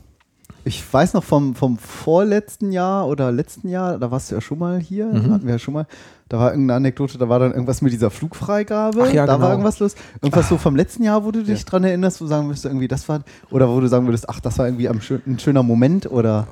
ich 0.64 0.82
weiß 0.92 1.14
noch 1.14 1.24
vom, 1.24 1.54
vom 1.56 1.76
vorletzten 1.76 2.70
Jahr 2.72 3.06
oder 3.08 3.32
letzten 3.32 3.68
Jahr, 3.68 3.98
da 3.98 4.10
warst 4.10 4.30
du 4.30 4.36
ja 4.36 4.40
schon 4.40 4.58
mal 4.60 4.78
hier, 4.80 5.06
Mhm. 5.06 5.32
hatten 5.32 5.44
wir 5.46 5.54
ja 5.54 5.58
schon 5.58 5.74
mal, 5.74 5.86
da 6.32 6.38
war 6.38 6.50
irgendeine 6.52 6.76
Anekdote, 6.78 7.18
da 7.18 7.28
war 7.28 7.38
dann 7.38 7.52
irgendwas 7.52 7.82
mit 7.82 7.92
dieser 7.92 8.10
Flugfreigabe, 8.10 9.04
Ach 9.06 9.12
ja, 9.12 9.26
da 9.26 9.34
genau. 9.34 9.44
war 9.44 9.50
irgendwas 9.52 9.78
los. 9.80 9.94
Irgendwas 10.22 10.48
so 10.48 10.56
vom 10.56 10.74
letzten 10.76 11.02
Jahr, 11.02 11.24
wo 11.26 11.30
du 11.30 11.42
dich 11.44 11.62
dran 11.66 11.84
erinnerst, 11.84 12.20
wo 12.20 12.24
du 12.24 12.30
sagen 12.30 12.46
würdest, 12.48 12.64
irgendwie 12.64 12.88
das 12.88 13.06
war, 13.08 13.20
oder 13.50 13.68
wo 13.68 13.78
du 13.80 13.86
sagen 13.86 14.06
würdest, 14.06 14.30
ach, 14.30 14.40
das 14.40 14.58
war 14.58 14.66
irgendwie 14.66 14.88
schön, 15.02 15.20
ein 15.26 15.38
schöner 15.38 15.62
Moment 15.62 16.10
oder 16.10 16.46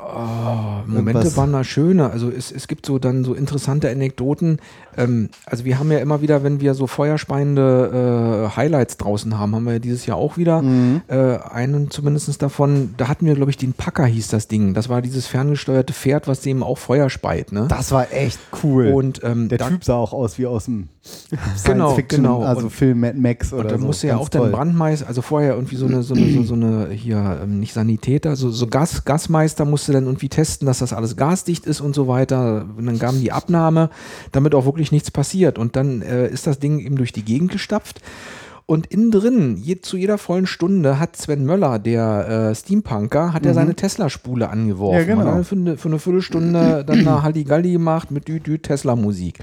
Momente 0.87 1.20
Irgendwas- 1.20 1.37
waren 1.39 1.53
da 1.53 1.64
schöne. 1.64 2.11
Also 2.11 2.28
es, 2.31 2.53
es 2.53 2.68
gibt 2.68 2.85
so 2.85 2.99
dann 2.99 3.24
so 3.24 3.33
interessante 3.35 3.91
Anekdoten. 3.91 4.59
Ähm, 4.97 5.31
also 5.47 5.64
wir 5.64 5.78
haben 5.78 5.91
ja 5.91 5.99
immer 5.99 6.20
wieder, 6.20 6.43
wenn 6.45 6.61
wir 6.61 6.74
so 6.74 6.87
feuerspeiende 6.87 8.49
äh, 8.53 8.57
Highlights 8.57 8.97
draußen 8.99 9.39
haben, 9.39 9.55
haben 9.55 9.64
wir 9.64 9.74
ja 9.74 9.78
dieses 9.78 10.07
Jahr 10.07 10.16
auch 10.18 10.37
wieder 10.37 10.61
Mhm. 10.62 11.01
äh, 11.09 11.39
einen 11.51 11.91
zumindest 11.91 12.43
davon. 12.43 12.95
Da 12.97 13.09
hatten 13.09 13.24
wir, 13.26 13.35
glaube 13.35 13.51
ich, 13.51 13.57
den 13.57 13.72
Packer 13.72 14.05
hieß 14.05 14.28
das 14.28 14.47
Ding. 14.49 14.74
Das 14.74 14.89
war 14.89 15.01
dieses 15.01 15.26
ferngesteuerte 15.26 15.93
Pferd, 15.93 16.28
was 16.28 16.41
dem 16.41 16.62
auch 16.62 16.76
Feuer 16.78 17.09
speit. 17.09 17.53
Ne? 17.53 17.66
das 17.68 17.93
war 17.93 18.12
echt 18.12 18.39
cool. 18.62 18.89
Und 18.89 19.22
ähm, 19.24 19.49
der 19.49 19.59
da, 19.59 19.70
Typ 19.71 19.85
sah 19.85 19.95
auch 19.95 20.12
aus 20.12 20.39
wie 20.39 20.47
aus 20.47 20.66
dem 20.66 20.89
Genau, 21.64 21.89
Science-Fiction, 21.91 22.23
genau. 22.23 22.43
also 22.43 22.64
Und- 22.64 22.71
Film 22.71 23.01
Mad 23.01 23.18
Max 23.18 23.53
oder 23.53 23.62
und 23.62 23.71
da 23.71 23.79
so. 23.79 23.87
musste 23.87 24.07
ja 24.09 24.16
auch 24.16 24.29
dann 24.29 24.43
toll. 24.43 24.51
Brandmeister, 24.51 25.07
also 25.09 25.23
vorher 25.23 25.55
irgendwie 25.55 25.77
so 25.77 25.87
eine, 25.87 26.03
so 26.03 26.14
eine, 26.14 26.33
so, 26.33 26.43
so 26.43 26.55
eine 26.55 26.89
hier, 26.91 27.41
ähm, 27.43 27.61
nicht 27.61 27.73
Sanitäter, 27.73 28.37
so, 28.37 28.51
so 28.51 28.66
Gas, 28.66 29.05
Gasmeister 29.05 29.64
musste 29.64 29.93
dann 29.93 30.05
irgendwie 30.05 30.29
testen, 30.29 30.66
dass 30.66 30.81
das 30.81 30.93
alles 30.93 31.16
gasdicht 31.16 31.66
ist 31.66 31.81
und 31.81 31.95
so 31.95 32.09
weiter. 32.09 32.66
Und 32.77 32.87
dann 32.87 32.99
kam 32.99 33.21
die 33.21 33.33
Abnahme, 33.33 33.91
damit 34.33 34.55
auch 34.55 34.64
wirklich 34.66 34.93
nichts 34.93 35.11
passiert. 35.11 35.59
Und 35.59 35.77
dann 35.77 36.03
äh, 36.03 36.29
ist 36.29 36.47
das 36.47 36.59
Ding 36.59 36.79
eben 36.81 36.97
durch 36.97 37.12
die 37.12 37.25
Gegend 37.25 37.51
gestapft. 37.53 38.01
Und 38.71 38.87
innen 38.87 39.11
drin, 39.11 39.57
je, 39.57 39.81
zu 39.81 39.97
jeder 39.97 40.16
vollen 40.16 40.47
Stunde, 40.47 41.01
hat 41.01 41.16
Sven 41.16 41.45
Möller, 41.45 41.81
der 41.81 42.51
äh, 42.51 42.55
Steampunker, 42.55 43.33
hat 43.33 43.45
er 43.45 43.53
seine 43.53 43.75
Tesla-Spule 43.75 44.49
angeworfen. 44.49 45.03
Mhm. 45.03 45.09
Ja, 45.09 45.14
genau. 45.16 45.27
Hat 45.27 45.35
dann 45.35 45.45
für, 45.45 45.57
eine, 45.57 45.77
für 45.77 45.89
eine 45.89 45.99
Viertelstunde 45.99 46.85
dann 46.87 47.01
eine 47.01 47.23
Halligalli 47.25 47.73
gemacht 47.73 48.12
mit 48.12 48.29
Dü 48.29 48.39
Dü 48.39 48.59
Tesla-Musik. 48.59 49.41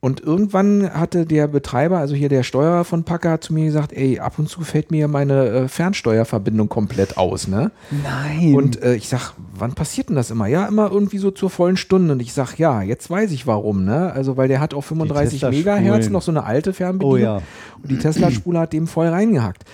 Und 0.00 0.20
irgendwann 0.20 0.88
hatte 0.94 1.26
der 1.26 1.48
Betreiber, 1.48 1.98
also 1.98 2.14
hier 2.14 2.28
der 2.28 2.44
Steuerer 2.44 2.84
von 2.84 3.02
Packer, 3.02 3.40
zu 3.40 3.52
mir 3.52 3.64
gesagt, 3.64 3.92
ey, 3.92 4.20
ab 4.20 4.38
und 4.38 4.48
zu 4.48 4.60
fällt 4.60 4.92
mir 4.92 5.08
meine 5.08 5.46
äh, 5.48 5.68
Fernsteuerverbindung 5.68 6.68
komplett 6.68 7.18
aus, 7.18 7.48
ne? 7.48 7.72
Nein. 8.04 8.54
Und 8.54 8.80
äh, 8.80 8.94
ich 8.94 9.08
sag, 9.08 9.32
wann 9.56 9.72
passiert 9.74 10.08
denn 10.08 10.14
das 10.14 10.30
immer? 10.30 10.46
Ja, 10.46 10.66
immer 10.66 10.92
irgendwie 10.92 11.18
so 11.18 11.32
zur 11.32 11.50
vollen 11.50 11.76
Stunde. 11.76 12.12
Und 12.12 12.20
ich 12.20 12.32
sag, 12.32 12.58
ja, 12.58 12.80
jetzt 12.80 13.10
weiß 13.10 13.32
ich 13.32 13.48
warum, 13.48 13.84
ne? 13.84 14.12
Also, 14.12 14.36
weil 14.36 14.46
der 14.46 14.60
hat 14.60 14.72
auf 14.72 14.84
35 14.86 15.40
Tesla-Spulen. 15.40 15.64
Megahertz 15.64 16.10
noch 16.10 16.22
so 16.22 16.30
eine 16.30 16.44
alte 16.44 16.72
Fernbedienung. 16.72 17.14
Oh 17.14 17.16
ja. 17.16 17.42
Und 17.82 17.90
die 17.90 17.98
Tesla-Spule 17.98 18.60
hat 18.60 18.72
dem 18.72 18.86
voll 18.86 19.08
reingehackt. 19.08 19.64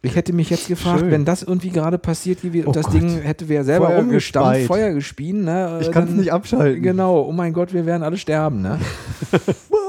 Ich 0.00 0.16
hätte 0.16 0.32
mich 0.32 0.48
jetzt 0.48 0.68
gefragt, 0.68 1.00
Schön. 1.00 1.10
wenn 1.10 1.24
das 1.26 1.42
irgendwie 1.42 1.70
gerade 1.70 1.98
passiert 1.98 2.40
gewesen 2.40 2.64
Oh 2.66 2.68
und 2.68 2.76
das 2.76 2.86
Gott. 2.86 2.94
Ding 2.94 3.20
hätte 3.20 3.50
wer 3.50 3.64
selber 3.64 3.88
Feuer 3.88 3.98
umgestampft, 3.98 4.60
gespeit. 4.60 4.66
Feuer 4.66 4.92
gespien, 4.94 5.44
ne? 5.44 5.78
ich 5.82 5.90
kann 5.90 6.08
es 6.08 6.10
nicht 6.14 6.32
abschalten. 6.32 6.82
Genau, 6.82 7.20
oh 7.20 7.32
mein 7.32 7.52
Gott, 7.52 7.74
wir 7.74 7.84
werden 7.84 8.02
alle 8.02 8.16
sterben, 8.16 8.62
ne? 8.62 8.78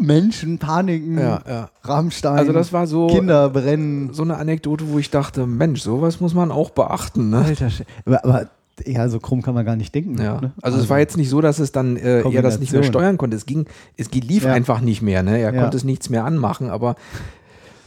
Menschen, 0.00 0.58
Paniken, 0.58 1.18
Ja, 1.18 1.40
ja. 1.48 1.70
Rammstein, 1.82 2.38
Also 2.38 2.52
das 2.52 2.72
war 2.72 2.86
so- 2.86 3.06
Kinder 3.08 3.50
brennen. 3.50 4.10
so 4.12 4.22
eine 4.22 4.36
Anekdote, 4.36 4.84
wo 4.90 4.98
ich 4.98 5.10
dachte, 5.10 5.46
Mensch, 5.46 5.80
sowas 5.82 6.20
muss 6.20 6.34
man 6.34 6.50
auch 6.50 6.70
beachten. 6.70 7.30
Ne? 7.30 7.38
Alter, 7.38 7.68
aber, 8.04 8.24
aber 8.24 8.46
ja, 8.84 9.08
so 9.08 9.18
krumm 9.20 9.40
kann 9.42 9.54
man 9.54 9.64
gar 9.64 9.76
nicht 9.76 9.94
denken. 9.94 10.20
Ja. 10.20 10.40
ne? 10.40 10.52
Also, 10.60 10.78
es 10.78 10.90
war 10.90 10.98
jetzt 10.98 11.16
nicht 11.16 11.30
so, 11.30 11.40
dass 11.40 11.58
es 11.58 11.72
dann 11.72 11.96
äh, 11.96 12.20
er 12.22 12.42
das 12.42 12.58
nicht 12.60 12.72
mehr 12.72 12.82
steuern 12.82 13.16
konnte. 13.16 13.36
Es 13.36 13.46
ging, 13.46 13.66
es 13.96 14.10
lief 14.12 14.44
Ja. 14.44 14.52
einfach 14.52 14.80
nicht 14.80 15.00
mehr. 15.02 15.22
Ne? 15.22 15.38
Er 15.38 15.54
Ja. 15.54 15.62
konnte 15.62 15.76
es 15.78 15.84
nichts 15.84 16.10
mehr 16.10 16.24
anmachen, 16.24 16.68
aber 16.68 16.96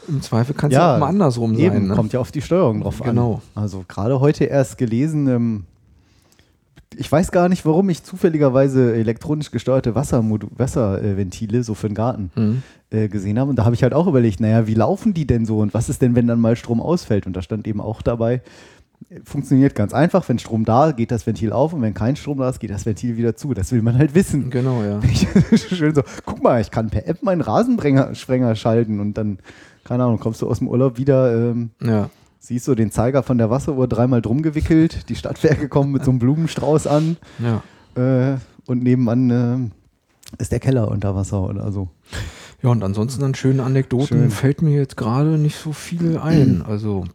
im 0.07 0.21
Zweifel 0.23 0.55
kann 0.55 0.71
es 0.71 0.75
ja, 0.75 0.95
auch 0.95 0.99
mal 0.99 1.07
andersrum 1.07 1.53
eben, 1.59 1.75
sein. 1.75 1.87
Ne? 1.89 1.93
kommt 1.95 2.13
ja 2.13 2.19
auf 2.19 2.31
die 2.31 2.41
Steuerung 2.41 2.81
drauf 2.81 2.99
Genau. 3.03 3.41
an. 3.53 3.63
Also 3.63 3.85
gerade 3.87 4.19
heute 4.19 4.45
erst 4.45 4.79
gelesen, 4.79 5.27
ähm, 5.27 5.63
ich 6.97 7.11
weiß 7.11 7.31
gar 7.31 7.49
nicht, 7.49 7.65
warum 7.65 7.89
ich 7.89 8.03
zufälligerweise 8.03 8.95
elektronisch 8.95 9.51
gesteuerte 9.51 9.93
Wasserventile 9.95 11.63
so 11.63 11.73
für 11.75 11.87
den 11.87 11.95
Garten 11.95 12.31
Mhm. 12.35 12.63
äh, 12.89 13.07
gesehen 13.07 13.39
habe. 13.39 13.49
Und 13.49 13.55
da 13.57 13.65
habe 13.65 13.75
ich 13.75 13.83
halt 13.83 13.93
auch 13.93 14.07
überlegt, 14.07 14.39
naja, 14.39 14.67
wie 14.67 14.73
laufen 14.73 15.13
die 15.13 15.27
denn 15.27 15.45
so 15.45 15.59
und 15.59 15.73
was 15.73 15.89
ist 15.89 16.01
denn, 16.01 16.15
wenn 16.15 16.27
dann 16.27 16.39
mal 16.39 16.55
Strom 16.55 16.81
ausfällt? 16.81 17.27
Und 17.27 17.35
da 17.35 17.41
stand 17.41 17.67
eben 17.67 17.79
auch 17.81 18.01
dabei, 18.01 18.41
funktioniert 19.23 19.75
ganz 19.75 19.93
einfach, 19.93 20.27
wenn 20.27 20.39
Strom 20.39 20.65
da, 20.65 20.91
geht 20.91 21.11
das 21.11 21.25
Ventil 21.25 21.53
auf 21.53 21.71
und 21.73 21.81
wenn 21.81 21.93
kein 21.93 22.15
Strom 22.15 22.39
da 22.39 22.49
ist, 22.49 22.59
geht 22.59 22.69
das 22.71 22.85
Ventil 22.85 23.15
wieder 23.17 23.35
zu. 23.35 23.53
Das 23.53 23.71
will 23.71 23.81
man 23.81 23.97
halt 23.97 24.13
wissen. 24.15 24.49
Genau, 24.49 24.83
ja. 24.83 24.99
Schön 25.57 25.95
so, 25.95 26.01
guck 26.25 26.43
mal, 26.43 26.59
ich 26.59 26.69
kann 26.71 26.89
per 26.89 27.07
App 27.07 27.23
meinen 27.23 27.41
Rasenbrenger 27.41 28.13
Sprenger 28.15 28.55
schalten 28.55 28.99
und 28.99 29.13
dann, 29.17 29.39
keine 29.85 30.03
Ahnung, 30.03 30.19
kommst 30.19 30.41
du 30.41 30.49
aus 30.49 30.59
dem 30.59 30.67
Urlaub 30.67 30.97
wieder, 30.97 31.51
ähm, 31.51 31.69
ja. 31.81 32.09
Siehst 32.39 32.67
du 32.67 32.75
den 32.75 32.91
Zeiger 32.91 33.21
von 33.23 33.37
der 33.37 33.49
Wasseruhr 33.49 33.87
dreimal 33.87 34.21
drum 34.21 34.41
gewickelt, 34.41 35.09
die 35.09 35.15
Stadtwerke 35.15 35.67
kommen 35.69 35.91
mit 35.91 36.03
so 36.03 36.11
einem 36.11 36.19
Blumenstrauß 36.19 36.87
an 36.87 37.17
ja. 37.39 37.61
äh, 38.33 38.37
und 38.65 38.83
nebenan 38.83 39.29
äh, 39.29 40.41
ist 40.41 40.51
der 40.51 40.59
Keller 40.59 40.89
unter 40.89 41.15
Wasser 41.15 41.41
oder 41.43 41.71
so. 41.71 41.89
Ja, 42.61 42.69
und 42.69 42.83
ansonsten 42.83 43.23
an 43.23 43.35
schönen 43.35 43.59
Anekdoten 43.61 44.07
Schön. 44.07 44.31
fällt 44.31 44.61
mir 44.61 44.75
jetzt 44.75 44.97
gerade 44.97 45.37
nicht 45.37 45.57
so 45.57 45.71
viel 45.73 46.17
ein. 46.17 46.63
Also 46.67 47.05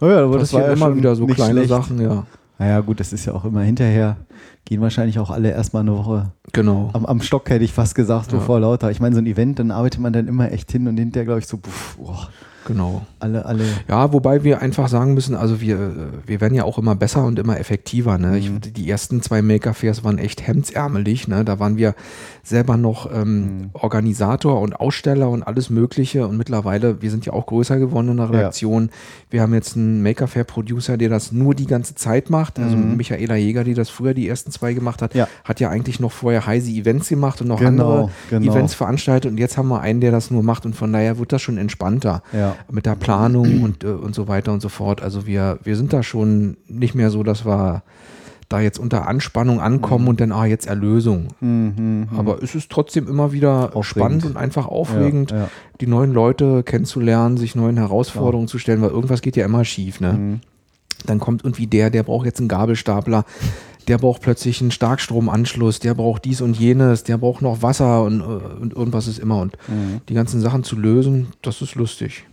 Oh 0.00 0.06
ja, 0.06 0.22
aber 0.24 0.38
das 0.38 0.52
war 0.52 0.62
ja 0.62 0.72
immer 0.72 0.94
wieder 0.94 1.16
so 1.16 1.26
kleine 1.26 1.52
schlecht. 1.54 1.68
Sachen, 1.70 2.00
ja. 2.00 2.24
Naja, 2.60 2.80
gut, 2.80 3.00
das 3.00 3.12
ist 3.12 3.24
ja 3.24 3.32
auch 3.34 3.44
immer 3.44 3.62
hinterher. 3.62 4.16
Gehen 4.64 4.80
wahrscheinlich 4.80 5.18
auch 5.18 5.30
alle 5.30 5.50
erstmal 5.50 5.82
eine 5.82 5.96
Woche 5.96 6.30
Genau. 6.52 6.90
am, 6.92 7.04
am 7.04 7.20
Stock, 7.20 7.50
hätte 7.50 7.64
ich 7.64 7.72
fast 7.72 7.94
gesagt, 7.96 8.32
Ja. 8.32 8.38
vor 8.38 8.60
lauter. 8.60 8.90
Ich 8.92 9.00
meine, 9.00 9.16
so 9.16 9.20
ein 9.20 9.26
Event, 9.26 9.58
dann 9.58 9.70
arbeitet 9.72 10.00
man 10.00 10.12
dann 10.12 10.28
immer 10.28 10.52
echt 10.52 10.70
hin 10.70 10.86
und 10.86 10.96
hinterher, 10.98 11.24
glaube 11.24 11.40
ich, 11.40 11.46
so, 11.48 11.56
puff, 11.56 11.96
boah, 11.98 12.28
Genau. 12.68 13.02
alle, 13.18 13.44
alle. 13.46 13.64
Ja, 13.88 14.12
wobei 14.12 14.44
wir 14.44 14.60
einfach 14.62 14.88
sagen 14.88 15.14
müssen, 15.14 15.34
also 15.34 15.60
wir, 15.60 15.76
äh, 15.76 15.90
wir 16.26 16.40
werden 16.40 16.54
ja 16.54 16.64
auch 16.64 16.78
immer 16.78 16.94
besser 16.94 17.24
und 17.24 17.38
immer 17.38 17.58
effektiver. 17.58 18.16
Ne? 18.18 18.38
Ich, 18.38 18.52
die 18.60 18.88
ersten 18.88 19.20
zwei 19.22 19.42
Maker 19.42 19.74
Fairs 19.74 20.04
waren 20.04 20.18
echt 20.18 20.46
hemdsärmelig. 20.46 21.26
Ne? 21.28 21.44
Da 21.44 21.58
waren 21.58 21.76
wir 21.76 21.94
selber 22.42 22.76
noch 22.76 23.10
ähm, 23.12 23.70
Organisator 23.72 24.60
und 24.60 24.78
Aussteller 24.78 25.28
und 25.30 25.42
alles 25.42 25.70
Mögliche. 25.70 26.26
Und 26.28 26.36
mittlerweile, 26.36 27.02
wir 27.02 27.10
sind 27.10 27.26
ja 27.26 27.32
auch 27.32 27.46
größer 27.46 27.78
geworden 27.78 28.08
in 28.10 28.16
der 28.18 28.30
Redaktion. 28.30 28.90
Wir 29.30 29.42
haben 29.42 29.54
jetzt 29.54 29.76
einen 29.76 30.02
Maker 30.02 30.26
Fair 30.28 30.44
Producer, 30.44 30.96
der 30.96 31.08
das 31.08 31.32
nur 31.32 31.54
die 31.54 31.66
ganze 31.66 31.94
Zeit 31.94 32.30
macht. 32.30 32.58
Also 32.58 32.76
Michaela 32.76 33.36
Jäger, 33.36 33.64
die 33.64 33.74
das 33.74 33.88
früher 33.88 34.14
die 34.14 34.28
ersten 34.28 34.50
zwei 34.50 34.72
gemacht 34.74 35.02
hat, 35.02 35.14
Ja. 35.14 35.26
hat 35.44 35.58
ja 35.60 35.70
eigentlich 35.70 36.00
noch 36.00 36.12
vorher 36.12 36.46
Heise 36.46 36.70
Events 36.70 37.08
gemacht 37.08 37.40
und 37.40 37.48
noch 37.48 37.58
Genau, 37.58 37.68
andere 37.68 38.10
genau. 38.30 38.52
Events 38.52 38.74
veranstaltet. 38.74 39.30
Und 39.30 39.38
jetzt 39.38 39.56
haben 39.56 39.68
wir 39.68 39.80
einen, 39.80 40.00
der 40.00 40.12
das 40.12 40.30
nur 40.30 40.42
macht. 40.42 40.66
Und 40.66 40.74
von 40.76 40.92
daher 40.92 41.18
wird 41.18 41.32
das 41.32 41.42
schon 41.42 41.58
entspannter 41.58 42.22
Ja. 42.32 42.56
Mit 42.70 42.86
der 42.86 42.96
Planung 42.96 43.62
und, 43.62 43.84
äh, 43.84 43.88
und 43.88 44.14
so 44.14 44.28
weiter 44.28 44.52
und 44.52 44.60
so 44.60 44.68
fort. 44.68 45.02
Also 45.02 45.26
wir, 45.26 45.58
wir 45.62 45.76
sind 45.76 45.92
da 45.92 46.02
schon 46.02 46.56
nicht 46.68 46.94
mehr 46.94 47.10
so, 47.10 47.22
dass 47.22 47.44
wir 47.46 47.82
da 48.48 48.60
jetzt 48.60 48.78
unter 48.78 49.06
Anspannung 49.06 49.60
ankommen 49.60 50.04
Mhm. 50.04 50.08
und 50.08 50.20
dann, 50.20 50.32
ah, 50.32 50.46
jetzt 50.46 50.66
Erlösung. 50.66 51.28
Aber 52.16 52.42
es 52.42 52.54
ist 52.54 52.70
trotzdem 52.70 53.06
immer 53.06 53.32
wieder 53.32 53.76
Aufregend. 53.76 53.84
spannend 53.86 54.24
und 54.24 54.36
einfach 54.38 54.66
aufregend, 54.66 55.32
Ja, 55.32 55.36
ja. 55.36 55.48
die 55.82 55.86
neuen 55.86 56.12
Leute 56.14 56.62
kennenzulernen, 56.62 57.36
sich 57.36 57.54
neuen 57.54 57.76
Herausforderungen 57.76 58.48
zu 58.48 58.58
stellen, 58.58 58.80
weil 58.80 58.88
irgendwas 58.90 59.20
geht 59.20 59.36
ja 59.36 59.44
immer 59.44 59.64
schief. 59.66 60.00
Ne? 60.00 60.12
Mhm. 60.14 60.40
Dann 61.06 61.18
kommt 61.20 61.44
irgendwie 61.44 61.66
der, 61.66 61.90
der 61.90 62.02
braucht 62.04 62.24
jetzt 62.24 62.38
einen 62.40 62.48
Gabelstapler. 62.48 63.24
Der 63.86 63.98
braucht 63.98 64.20
plötzlich 64.22 64.60
einen 64.60 64.70
Starkstromanschluss, 64.70 65.78
der 65.78 65.94
braucht 65.94 66.24
dies 66.24 66.40
und 66.40 66.58
jenes, 66.58 67.04
der 67.04 67.16
braucht 67.18 67.40
noch 67.42 67.62
Wasser 67.62 68.02
und, 68.02 68.20
äh, 68.20 68.24
und 68.24 68.74
irgendwas 68.74 69.06
ist 69.06 69.18
immer. 69.18 69.40
Und 69.40 69.56
Mhm. 69.68 70.00
die 70.08 70.14
ganzen 70.14 70.40
Sachen 70.40 70.64
zu 70.64 70.76
lösen, 70.76 71.28
das 71.42 71.60
ist 71.62 71.74
lustig. 71.74 72.24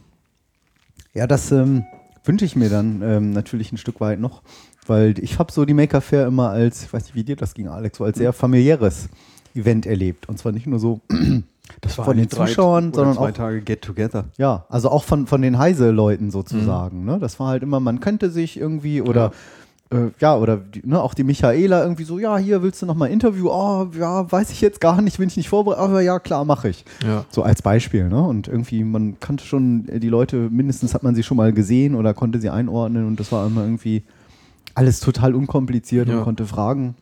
Ja, 1.16 1.26
das 1.28 1.52
ähm, 1.52 1.86
wünsche 2.24 2.46
ich 2.46 2.56
mir 2.56 2.70
dann 2.70 3.02
ähm, 3.02 3.32
natürlich 3.32 3.72
ein 3.72 3.78
Stück 3.78 4.00
weit 4.02 4.20
noch, 4.20 4.42
weil 4.86 5.18
ich 5.20 5.40
habe 5.40 5.52
so 5.52 5.66
die 5.66 5.74
Maker 5.74 6.02
Fair 6.02 6.28
immer 6.28 6.50
als, 6.50 6.84
ich 6.84 6.94
weiß 6.94 7.04
nicht, 7.06 7.16
wie 7.16 7.24
dir 7.24 7.36
das 7.36 7.54
ging, 7.54 7.68
Alex, 7.68 7.98
so 7.98 8.04
als 8.04 8.18
sehr 8.18 8.34
familiäres 8.34 9.10
Event 9.56 9.86
erlebt. 9.86 10.28
Und 10.30 10.38
zwar 10.38 10.52
nicht 10.52 10.68
nur 10.68 10.80
so, 10.80 11.00
Das 11.82 11.96
Von 11.96 12.16
den 12.16 12.30
Zuschauern, 12.30 12.94
sondern 12.94 13.16
zwei 13.16 13.30
auch- 13.30 13.34
Tage 13.34 13.62
Get 13.62 13.82
Together. 13.82 14.26
ja, 14.38 14.66
also 14.70 14.90
auch 14.92 15.04
von, 15.04 15.26
von 15.26 15.42
den 15.42 15.58
Heise-Leuten 15.58 16.30
sozusagen. 16.30 17.06
Ne? 17.06 17.18
Das 17.18 17.40
war 17.40 17.48
halt 17.48 17.64
immer, 17.64 17.80
man 17.80 18.00
kannte 18.00 18.30
sich 18.30 18.58
irgendwie 18.58 19.02
oder 19.02 19.32
äh, 19.92 20.10
ja, 20.20 20.36
oder 20.38 20.62
ne, 20.84 21.02
auch 21.02 21.14
die 21.14 21.24
Michaela 21.24 21.84
irgendwie 21.84 22.04
so, 22.06 22.18
ja, 22.20 22.38
hier 22.38 22.64
willst 22.64 22.82
du 22.82 22.86
noch 22.86 22.96
mal 22.96 23.06
ein 23.06 23.12
Interview? 23.12 23.50
Oh, 23.50 23.88
ja, 23.98 24.32
weiß 24.32 24.50
ich 24.52 24.62
jetzt 24.62 24.82
gar 24.82 25.02
nicht, 25.02 25.18
bin 25.20 25.28
ich 25.30 25.38
nicht 25.38 25.50
vorbereitet, 25.50 25.84
aber 25.90 26.02
ja, 26.02 26.20
klar, 26.20 26.44
mache 26.46 26.70
ich. 26.70 26.84
Ja. 27.06 27.26
So 27.30 27.44
als 27.44 27.62
Beispiel, 27.62 28.10
ne? 28.10 28.22
Und 28.22 28.48
irgendwie, 28.48 28.84
man 28.84 29.20
kannte 29.20 29.46
schon 29.46 29.88
äh, 29.90 30.00
die 30.00 30.10
Leute, 30.10 30.50
mindestens 30.50 30.94
hat 30.94 31.04
man 31.04 31.14
sie 31.16 31.24
schon 31.24 31.38
mal 31.38 31.54
gesehen 31.54 31.96
oder 31.96 32.14
konnte 32.14 32.40
sie 32.40 32.50
einordnen 32.50 33.06
und 33.08 33.20
das 33.20 33.32
war 33.32 33.46
immer 33.46 33.62
irgendwie 33.62 34.04
alles 34.74 35.00
total 35.00 35.36
unkompliziert 35.36 36.08
Ja. 36.10 36.18
und 36.18 36.24
konnte 36.24 36.46
fragen. 36.46 36.96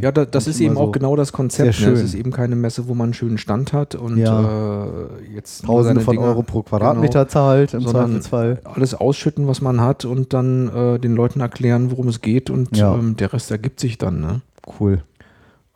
Ja, 0.00 0.12
da, 0.12 0.24
das 0.24 0.46
ist 0.46 0.60
eben 0.60 0.74
so 0.76 0.80
auch 0.80 0.92
genau 0.92 1.14
das 1.14 1.32
Konzept. 1.32 1.80
Ne? 1.82 1.88
Es 1.88 2.02
ist 2.02 2.14
eben 2.14 2.30
keine 2.30 2.56
Messe, 2.56 2.88
wo 2.88 2.94
man 2.94 3.08
einen 3.08 3.14
schönen 3.14 3.36
Stand 3.36 3.72
hat 3.74 3.94
und 3.94 4.16
Ja. 4.16 4.84
äh, 4.86 5.34
jetzt 5.34 5.64
Tausende 5.66 6.00
von 6.00 6.14
Dinger- 6.16 6.26
Euro 6.28 6.42
pro 6.42 6.62
Quadratmeter 6.62 7.20
Genau, 7.20 7.30
zahlt 7.30 7.74
im 7.74 7.86
Zweifelsfall. 7.86 8.60
alles 8.64 8.94
ausschütten, 8.94 9.46
was 9.46 9.60
man 9.60 9.80
hat 9.82 10.06
und 10.06 10.32
dann 10.32 10.68
äh, 10.68 10.98
den 10.98 11.14
Leuten 11.14 11.40
erklären, 11.40 11.90
worum 11.90 12.08
es 12.08 12.22
geht 12.22 12.48
und 12.48 12.74
Ja. 12.76 12.94
ähm, 12.94 13.16
der 13.16 13.32
Rest 13.32 13.50
ergibt 13.50 13.78
sich 13.80 13.98
dann. 13.98 14.20
Ne? 14.20 14.40
Cool. 14.80 15.02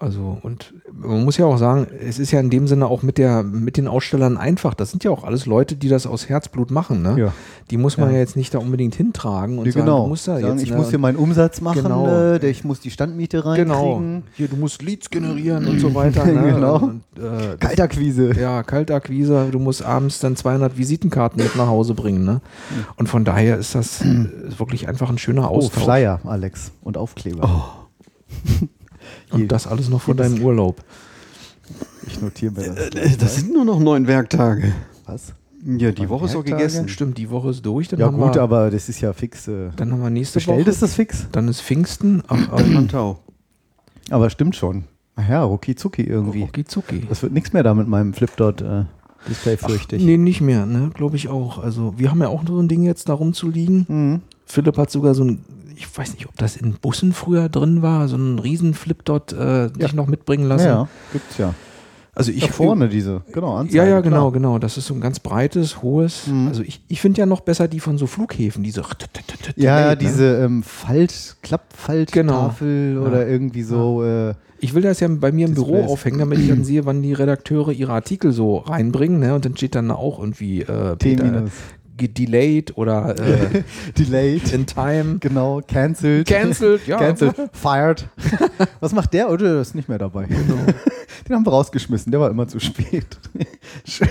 Also, 0.03 0.36
und 0.42 0.74
man 0.92 1.24
muss 1.24 1.36
ja 1.36 1.46
auch 1.46 1.59
sagen, 1.59 1.86
es 2.05 2.18
ist 2.18 2.32
ja 2.32 2.40
in 2.40 2.50
dem 2.50 2.66
Sinne 2.66 2.88
auch 2.88 3.05
mit, 3.05 3.18
der, 3.18 3.44
mit 3.44 3.76
den 3.76 3.86
Ausstellern 3.86 4.36
einfach. 4.36 4.74
Das 4.74 4.90
sind 4.90 5.05
ja 5.05 5.12
auch 5.12 5.22
alles 5.22 5.46
Leute, 5.46 5.76
die 5.76 5.88
das 5.88 6.09
aus 6.09 6.28
Herzblut 6.28 6.72
machen. 6.72 7.03
Ne? 7.03 7.14
Ja. 7.18 7.32
Die 7.70 7.76
muss 7.76 7.98
man 7.98 8.09
Ja. 8.09 8.14
ja. 8.14 8.18
jetzt 8.20 8.34
nicht 8.34 8.53
da 8.53 8.59
unbedingt 8.59 8.96
hintragen 8.96 9.61
und 9.61 9.66
Ja, 9.66 9.72
sagen, 9.72 9.86
genau. 9.86 10.03
du 10.03 10.09
musst 10.09 10.26
da 10.26 10.40
Sagen, 10.40 10.55
jetzt, 10.55 10.64
ich 10.64 10.70
ne? 10.72 10.76
muss 10.76 10.90
hier 10.90 10.98
meinen 10.98 11.14
Umsatz 11.16 11.61
machen, 11.61 11.84
Genau. 11.84 12.09
äh, 12.09 12.50
ich 12.50 12.64
muss 12.64 12.80
die 12.80 12.90
Standmiete 12.90 13.42
Genau. 13.42 13.92
reinkriegen. 13.92 14.22
Hier, 14.34 14.48
du 14.48 14.57
musst 14.57 14.82
Leads 14.82 15.09
generieren 15.09 15.68
und 15.68 15.78
so 15.78 15.94
weiter. 15.94 16.24
Ne? 16.26 16.53
Genau. 16.53 16.76
Und, 16.78 17.03
äh, 17.18 17.57
Kaltakquise. 17.61 18.32
Ja, 18.40 18.64
Kaltakquise, 18.64 19.50
du 19.53 19.61
musst 19.61 19.84
abends 19.84 20.18
dann 20.18 20.34
200 20.34 20.76
Visitenkarten 20.76 21.40
mit 21.40 21.55
nach 21.55 21.68
Hause 21.68 21.94
bringen. 21.94 22.24
Ne? 22.24 22.40
Und 22.96 23.09
von 23.09 23.24
daher 23.24 23.57
ist 23.57 23.76
das 23.76 24.00
äh, 24.03 24.26
wirklich 24.59 24.88
einfach 24.88 25.11
ein 25.11 25.18
schöner 25.18 25.48
Oh, 25.48 25.59
Austausch. 25.59 25.84
Flyer, 25.84 26.18
Alex. 26.24 26.72
Und 26.82 26.96
Aufkleber. 26.96 27.48
Und 29.33 29.49
das 29.49 29.66
alles 29.66 29.89
noch 29.89 30.01
vor 30.03 30.14
deinem 30.14 30.43
Urlaub. 30.43 30.83
Ich 32.07 32.20
notiere 32.20 32.53
mir 32.53 32.74
das. 32.74 32.89
Äh, 33.12 33.16
Das 33.18 33.37
sind 33.37 33.53
nur 33.53 33.64
noch 33.64 33.78
neun 33.80 34.07
Werktage. 34.07 34.72
Was? 35.07 35.33
Ja, 35.64 35.93
die 35.93 36.09
Woche 36.09 36.24
ist 36.26 36.35
auch 36.35 36.45
gegessen. 36.45 36.89
Stimmt, 36.89 37.18
die 37.18 37.30
Woche 37.30 37.51
ist 37.51 37.64
durch. 37.64 37.87
Dann 37.89 38.01
Ja 38.01 38.07
haben 38.07 38.18
gut, 38.18 38.35
wir, 38.35 38.43
aber 38.43 38.70
das 38.70 38.89
ist 38.89 39.01
ja 39.01 39.12
fix. 39.12 39.47
Äh, 39.47 39.70
Dann 39.76 39.93
haben 39.93 40.03
wir 40.03 40.11
nächste 40.11 40.39
bestellt 40.39 40.61
Woche. 40.62 40.70
ist 40.70 40.83
das 40.83 40.95
fix. 40.95 41.26
Dann 41.30 41.47
ist 41.47 41.61
Pfingsten. 41.61 42.22
Ach, 42.26 42.49
ach. 42.51 43.14
Aber 44.11 44.28
stimmt 44.30 44.57
schon. 44.57 44.85
Ach 45.14 45.28
ja, 45.28 45.43
rucki 45.45 45.76
zucki 45.76 46.03
irgendwie. 46.03 46.43
Rucki 46.43 46.64
zucki. 46.64 47.07
Das 47.09 47.22
wird 47.22 47.33
nichts 47.33 47.53
mehr 47.53 47.62
da 47.62 47.74
mit 47.74 47.87
meinem 47.87 48.12
Flipdot 48.12 48.61
äh, 48.62 48.85
Display, 49.28 49.57
ich. 49.97 50.03
Nee, 50.03 50.16
nicht 50.16 50.41
mehr, 50.41 50.66
ne? 50.66 50.91
Glaube 50.95 51.14
ich 51.16 51.28
auch. 51.28 51.59
Also, 51.62 51.95
wir 51.97 52.11
haben 52.11 52.20
ja 52.20 52.28
auch 52.28 52.43
so 52.47 52.59
ein 52.59 52.66
Ding 52.66 52.83
jetzt 52.83 53.09
da 53.09 53.12
rumzuliegen. 53.12 53.87
Mhm. 53.89 54.20
Philipp 54.53 54.76
hat 54.76 54.90
sogar 54.90 55.14
so 55.14 55.24
ein, 55.24 55.44
ich 55.76 55.86
weiß 55.96 56.12
nicht, 56.14 56.26
ob 56.28 56.36
das 56.36 56.57
in 56.57 56.74
Bussen 56.74 57.12
früher 57.12 57.48
drin 57.48 57.80
war, 57.82 58.07
so 58.09 58.16
ein 58.16 58.38
riesen 58.38 58.74
Flipdot 58.74 59.32
äh, 59.32 59.68
sich 59.78 59.94
noch 59.94 60.07
mitbringen 60.07 60.46
lassen. 60.46 60.66
Ja, 60.66 60.88
gibt's 61.12 61.38
ja. 61.38 61.55
Also 62.14 62.30
ich 62.30 62.44
Da 62.48 62.53
vorne 62.53 62.90
diese, 62.90 63.22
genau, 63.32 63.57
Anzeige, 63.57 63.78
Ja, 63.78 63.84
ja, 63.86 64.00
genau, 64.03 64.16
klar. 64.28 64.32
genau. 64.32 64.59
Das 64.59 64.76
ist 64.76 64.86
so 64.86 64.92
ein 64.92 65.00
ganz 65.00 65.18
breites, 65.18 65.80
hohes. 65.80 66.26
Mhm. 66.26 66.48
Also 66.48 66.61
ich, 66.62 66.82
ich 66.88 67.00
finde 67.00 67.20
ja 67.20 67.24
noch 67.26 67.40
besser 67.40 67.68
die 67.68 67.80
von 67.80 67.96
so 67.96 68.07
Flughäfen, 68.07 68.62
diese. 68.62 68.82
Ja, 69.57 69.88
ne? 69.90 69.96
diese 69.96 70.36
ähm, 70.44 70.62
Falt, 70.62 71.36
Klappfalttafel 71.42 72.94
Genau. 72.94 73.07
oder 73.07 73.26
irgendwie 73.26 73.62
so. 73.62 74.05
Äh, 74.05 74.34
Ich 74.61 74.74
will 74.74 74.82
das 74.82 75.00
ja 75.00 75.09
bei 75.09 75.32
mir 75.32 75.46
im 75.46 75.55
Büro 75.55 75.72
Displays. 75.72 75.90
aufhängen, 75.90 76.18
damit 76.18 76.38
ich 76.38 76.48
dann 76.48 76.64
sehe, 76.64 76.84
wann 76.84 77.00
die 77.03 77.14
Redakteure 77.14 77.72
ihre 77.72 77.92
Artikel 77.92 78.32
so 78.32 78.59
reinbringen. 78.59 79.18
Ne? 79.18 79.34
Und 79.34 79.46
dann 79.46 79.57
steht 79.57 79.74
dann 79.74 79.90
auch 79.90 80.18
irgendwie 80.20 80.61
äh, 80.62 80.96
Peter, 80.96 81.44
delayed 81.97 82.76
oder 82.76 83.16
äh, 83.18 83.62
Delayed. 83.99 84.53
in 84.53 84.66
time. 84.66 85.18
Genau, 85.18 85.61
cancelled. 85.66 86.26
Cancelled, 86.26 86.86
ja. 86.86 86.99
Cancelled. 86.99 87.34
Fired. 87.53 88.09
Was 88.80 88.93
macht 88.93 89.12
der? 89.14 89.30
Oder 89.30 89.61
ist 89.61 89.74
nicht 89.74 89.88
mehr 89.88 89.99
dabei. 89.99 90.26
Den 91.28 91.36
haben 91.36 91.47
wir 91.47 91.53
rausgeschmissen, 91.53 92.11
der 92.11 92.20
war 92.20 92.30
immer 92.30 92.49
zu 92.49 92.59
spät. 92.59 93.07
Schön. 93.84 94.09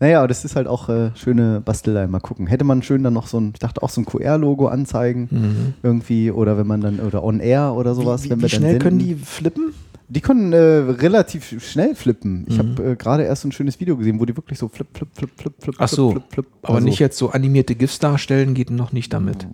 Naja, 0.00 0.26
das 0.26 0.44
ist 0.44 0.54
halt 0.56 0.66
auch 0.66 0.88
äh, 0.88 1.10
schöne 1.14 1.60
Bastelei. 1.60 2.06
Mal 2.06 2.20
gucken. 2.20 2.46
Hätte 2.46 2.64
man 2.64 2.82
schön 2.82 3.02
dann 3.02 3.14
noch 3.14 3.26
so 3.26 3.40
ein, 3.40 3.50
ich 3.54 3.58
dachte 3.60 3.82
auch 3.82 3.88
so 3.90 4.00
ein 4.00 4.04
QR-Logo 4.04 4.66
anzeigen. 4.68 5.28
Mhm. 5.30 5.74
Irgendwie. 5.82 6.30
Oder 6.30 6.58
wenn 6.58 6.66
man 6.66 6.80
dann, 6.80 7.00
oder 7.00 7.24
on 7.24 7.40
air 7.40 7.74
oder 7.74 7.94
sowas, 7.94 8.24
wie, 8.24 8.30
wenn 8.30 8.38
wie 8.38 8.42
wir 8.42 8.48
dann 8.48 8.58
schnell 8.58 8.70
senden. 8.72 8.82
können 8.82 8.98
die 8.98 9.14
flippen? 9.14 9.72
Die 10.08 10.20
können 10.20 10.52
äh, 10.52 10.56
relativ 10.56 11.62
schnell 11.64 11.94
flippen. 11.94 12.44
Ich 12.48 12.54
Mhm. 12.56 12.58
habe 12.76 12.90
äh, 12.92 12.96
gerade 12.96 13.22
erst 13.24 13.42
so 13.42 13.48
ein 13.48 13.52
schönes 13.52 13.80
Video 13.80 13.96
gesehen, 13.96 14.20
wo 14.20 14.24
die 14.26 14.36
wirklich 14.36 14.58
so 14.58 14.68
flip, 14.68 14.88
flip, 14.94 15.08
flip, 15.14 15.30
flip, 15.36 15.54
flip, 15.60 15.74
Ach 15.78 15.88
so, 15.88 16.10
flip, 16.12 16.22
flip, 16.30 16.44
flip. 16.46 16.46
Aber 16.62 16.74
Also, 16.76 16.86
nicht 16.86 16.98
jetzt 16.98 17.16
so 17.18 17.30
animierte 17.30 17.74
GIFs 17.74 17.98
darstellen, 17.98 18.54
geht 18.54 18.70
noch 18.70 18.92
nicht 18.92 19.12
damit. 19.12 19.46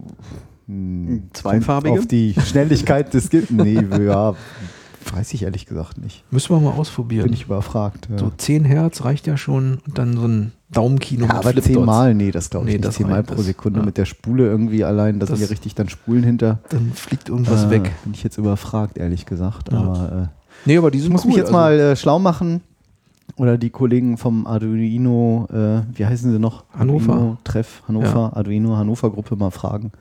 Zweifarbige? 1.33 1.99
Auf 1.99 2.07
die 2.07 2.35
Schnelligkeit 2.45 3.12
des 3.15 3.31
Gil 3.31 3.47
Nee, 3.51 3.81
ja, 4.05 4.35
weiß 5.15 5.35
ich 5.35 5.43
ehrlich 5.43 5.66
gesagt 5.66 5.99
nicht. 5.99 6.24
Müssen 6.31 6.55
wir 6.55 6.61
mal 6.61 6.77
ausprobieren. 6.79 7.24
Bin 7.24 7.33
ich 7.33 7.45
überfragt. 7.45 8.09
Ja, 8.11 8.19
So 8.19 8.31
10 8.37 8.65
Hertz 8.65 9.05
reicht 9.05 9.27
ja 9.27 9.37
schon 9.37 9.79
und 9.87 9.99
dann 9.99 10.16
so 10.16 10.27
ein 10.29 10.53
Daumenkino 10.73 11.27
ja 11.27 11.33
aber 11.33 11.51
Flipdots. 11.51 11.66
zehnmal, 11.66 12.15
nee, 12.15 12.31
das 12.31 12.51
glaube 12.51 12.66
ich 12.66 12.73
Nee, 12.74 12.79
nicht. 12.79 12.85
das 12.85 12.95
Zehnmal 12.95 13.20
reicht 13.20 13.35
pro. 13.35 13.43
Sekunde 13.43 13.81
Ja. 13.81 13.87
mit 13.87 13.97
der 13.97 14.05
Spule 14.05 14.47
irgendwie 14.47 14.85
allein, 14.85 15.19
da 15.19 15.27
sind 15.27 15.35
Das- 15.35 15.41
ja 15.41 15.47
richtig 15.49 15.74
dann 15.74 15.89
Spulen 15.89 16.23
hinter. 16.23 16.61
Dann 16.69 16.93
fliegt 16.95 17.29
irgendwas 17.29 17.65
Äh, 17.65 17.70
weg. 17.70 17.91
Bin 18.05 18.15
ich 18.15 18.23
jetzt 18.23 18.39
überfragt, 18.39 18.97
ehrlich 18.99 19.27
gesagt. 19.27 19.73
Ja. 19.73 19.79
Aber 19.79 20.31
äh, 20.31 20.40
Nee, 20.65 20.77
aber 20.77 20.91
die 20.91 20.99
ich 20.99 21.05
sind 21.05 21.12
muss 21.12 21.23
cool. 21.24 21.28
mich 21.28 21.37
jetzt 21.37 21.47
also, 21.47 21.59
mal 21.59 21.78
äh, 21.78 21.97
schlau 21.97 22.19
machen. 22.19 22.62
Oder 23.37 23.57
die 23.59 23.70
Kollegen 23.70 24.19
vom 24.19 24.47
Arduino, 24.47 25.47
äh, 25.51 25.82
wie 25.97 26.05
heißen 26.05 26.31
sie 26.31 26.39
noch? 26.39 26.65
Hannover? 26.77 27.12
Arduino, 27.12 27.37
Treff, 27.45 27.82
Hannover, 27.89 28.37
Arduino, 28.37 28.77
Hannover 28.77 29.11
Gruppe 29.11 29.37
mal 29.37 29.51
fragen. 29.51 29.93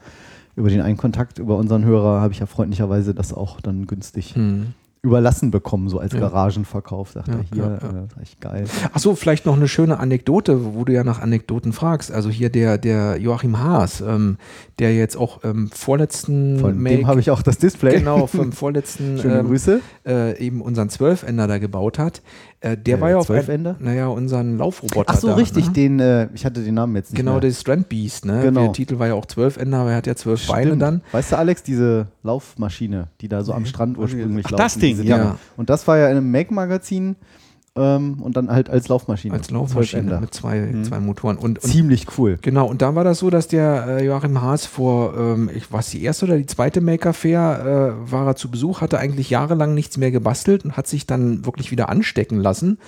Über 0.56 0.69
den 0.69 0.81
einen 0.81 0.98
Kontakt, 0.98 1.40
über 1.40 1.56
unseren 1.57 1.86
Hörer 1.86 2.19
habe 2.22 2.34
ich 2.34 2.40
ja 2.40 2.45
freundlicherweise 2.45 3.14
das 3.14 3.34
auch 3.34 3.61
dann 3.61 3.88
günstig 3.88 4.36
Hm. 4.36 4.73
Überlassen 5.01 5.49
bekommen, 5.51 5.88
so 5.89 5.99
als. 5.99 6.13
Garagenverkauf. 6.13 7.11
Sagt 7.11 7.27
Ja, 7.30 7.35
er 7.35 7.43
hier, 7.53 7.63
ja, 7.63 7.69
ja. 7.69 7.76
Äh, 7.76 8.07
sag 8.13 8.23
ich 8.23 8.39
geil. 8.39 8.65
Achso, 8.91 9.15
vielleicht 9.15 9.45
noch 9.45 9.55
eine 9.55 9.67
schöne 9.67 9.99
Anekdote, 9.99 10.73
wo 10.76 10.84
du 10.84 10.93
ja 10.93 11.03
nach 11.03 11.21
Anekdoten 11.21 11.71
fragst. 11.73 12.11
Also 12.11 12.30
hier 12.30 12.49
der, 12.49 12.77
der 12.77 13.17
Joachim 13.17 13.59
Haas, 13.59 14.01
ähm, 14.01 14.38
der 14.80 14.93
jetzt 14.95 15.15
auch 15.15 15.43
im 15.43 15.69
vorletzten 15.71 16.59
Von 16.59 16.77
Make- 16.80 16.97
dem 16.97 17.07
habe 17.07 17.19
ich 17.19 17.31
auch 17.31 17.41
das 17.41 17.57
Display. 17.57 17.99
genau 17.99 18.27
vom 18.27 18.51
vorletzten 18.51 19.17
Schöne 19.21 19.39
ähm, 19.39 19.47
Grüße. 19.47 19.80
äh, 20.05 20.38
eben 20.39 20.61
unseren 20.61 20.89
Zwölfender 20.89 21.47
da 21.47 21.57
gebaut 21.59 21.97
hat. 21.99 22.21
Äh, 22.61 22.76
der 22.76 22.98
Äh, 22.98 23.02
war 23.02 23.10
ja 23.10 23.18
auf 23.18 23.30
ein, 23.30 23.36
Zwölfender? 23.36 23.76
naja 23.80 24.07
unseren 24.07 24.57
Laufroboter. 24.57 25.06
Ach 25.14 25.18
so, 25.18 25.27
da, 25.27 25.36
richtig, 25.36 25.68
Ne? 25.68 25.73
den, 25.73 25.99
äh, 26.02 26.27
ich 26.34 26.45
hatte 26.45 26.61
den 26.61 26.73
Namen 26.73 26.95
jetzt 26.98 27.11
nicht 27.11 27.18
Genau, 27.19 27.34
mehr. 27.34 27.41
der 27.41 27.52
Strand 27.52 27.88
Beast. 27.88 28.26
Ne? 28.26 28.41
Genau. 28.41 28.61
Der 28.64 28.73
Titel 28.73 28.99
war 28.99 29.07
ja 29.07 29.14
auch 29.14 29.26
Zwölfender, 29.26 29.77
aber 29.77 29.91
er 29.91 29.98
hat 29.98 30.07
ja 30.07 30.15
zwölf 30.15 30.45
Beine 30.48 30.76
dann. 30.76 31.02
Weißt 31.14 31.31
du, 31.31 31.38
Alex, 31.38 31.64
diese 31.64 32.07
Laufmaschine, 32.23 33.07
die 33.22 33.30
da 33.30 33.44
so 33.44 33.53
am 33.53 33.65
Strand 33.65 33.98
ursprünglich 33.98 34.45
Ach, 34.48 34.52
laufen. 34.52 34.61
das 34.64 34.77
Ding, 34.77 35.02
ja. 35.03 35.38
Und 35.56 35.69
das 35.69 35.88
war 35.88 35.98
ja 35.98 36.10
in 36.10 36.18
einem 36.18 36.31
Make-Magazin 36.31 37.15
ähm, 37.76 38.22
und 38.22 38.36
dann 38.36 38.50
halt 38.52 38.70
als 38.70 38.88
Laufmaschine. 38.88 39.34
Als 39.34 39.52
Laufmaschine 39.52 40.20
mit 40.20 40.34
zwei, 40.34 40.60
Mhm. 40.60 40.84
zwei 40.84 41.00
Motoren. 41.00 41.38
Und, 41.38 41.60
und 41.60 41.72
Ziemlich 41.72 42.08
cool. 42.18 42.38
Genau, 42.41 42.68
und 42.68 42.82
da 42.82 42.96
war 42.96 43.04
das 43.04 43.20
so, 43.20 43.30
dass 43.30 43.48
der 43.48 43.86
äh, 44.00 44.06
Joachim 44.06 44.41
Haas 44.41 44.66
vor, 44.66 45.16
ähm, 45.18 45.50
ich 45.54 45.72
weiß 45.72 45.90
die 45.91 46.04
erste 46.04 46.26
oder 46.26 46.38
die 46.38 46.46
zweite 46.46 46.82
Maker 46.82 47.14
Fair, 47.14 47.96
äh, 48.08 48.12
war 48.12 48.28
er 48.28 48.36
zu 48.36 48.50
Besuch, 48.52 48.82
hatte 48.82 48.98
eigentlich 49.00 49.30
jahrelang 49.30 49.74
nichts 49.74 49.98
mehr 49.98 50.12
gebastelt 50.12 50.66
und 50.66 50.78
hat 50.78 50.88
sich 50.88 51.06
dann 51.06 51.46
wirklich 51.46 51.72
wieder 51.72 51.90
anstecken 51.90 52.40
lassen 52.40 52.80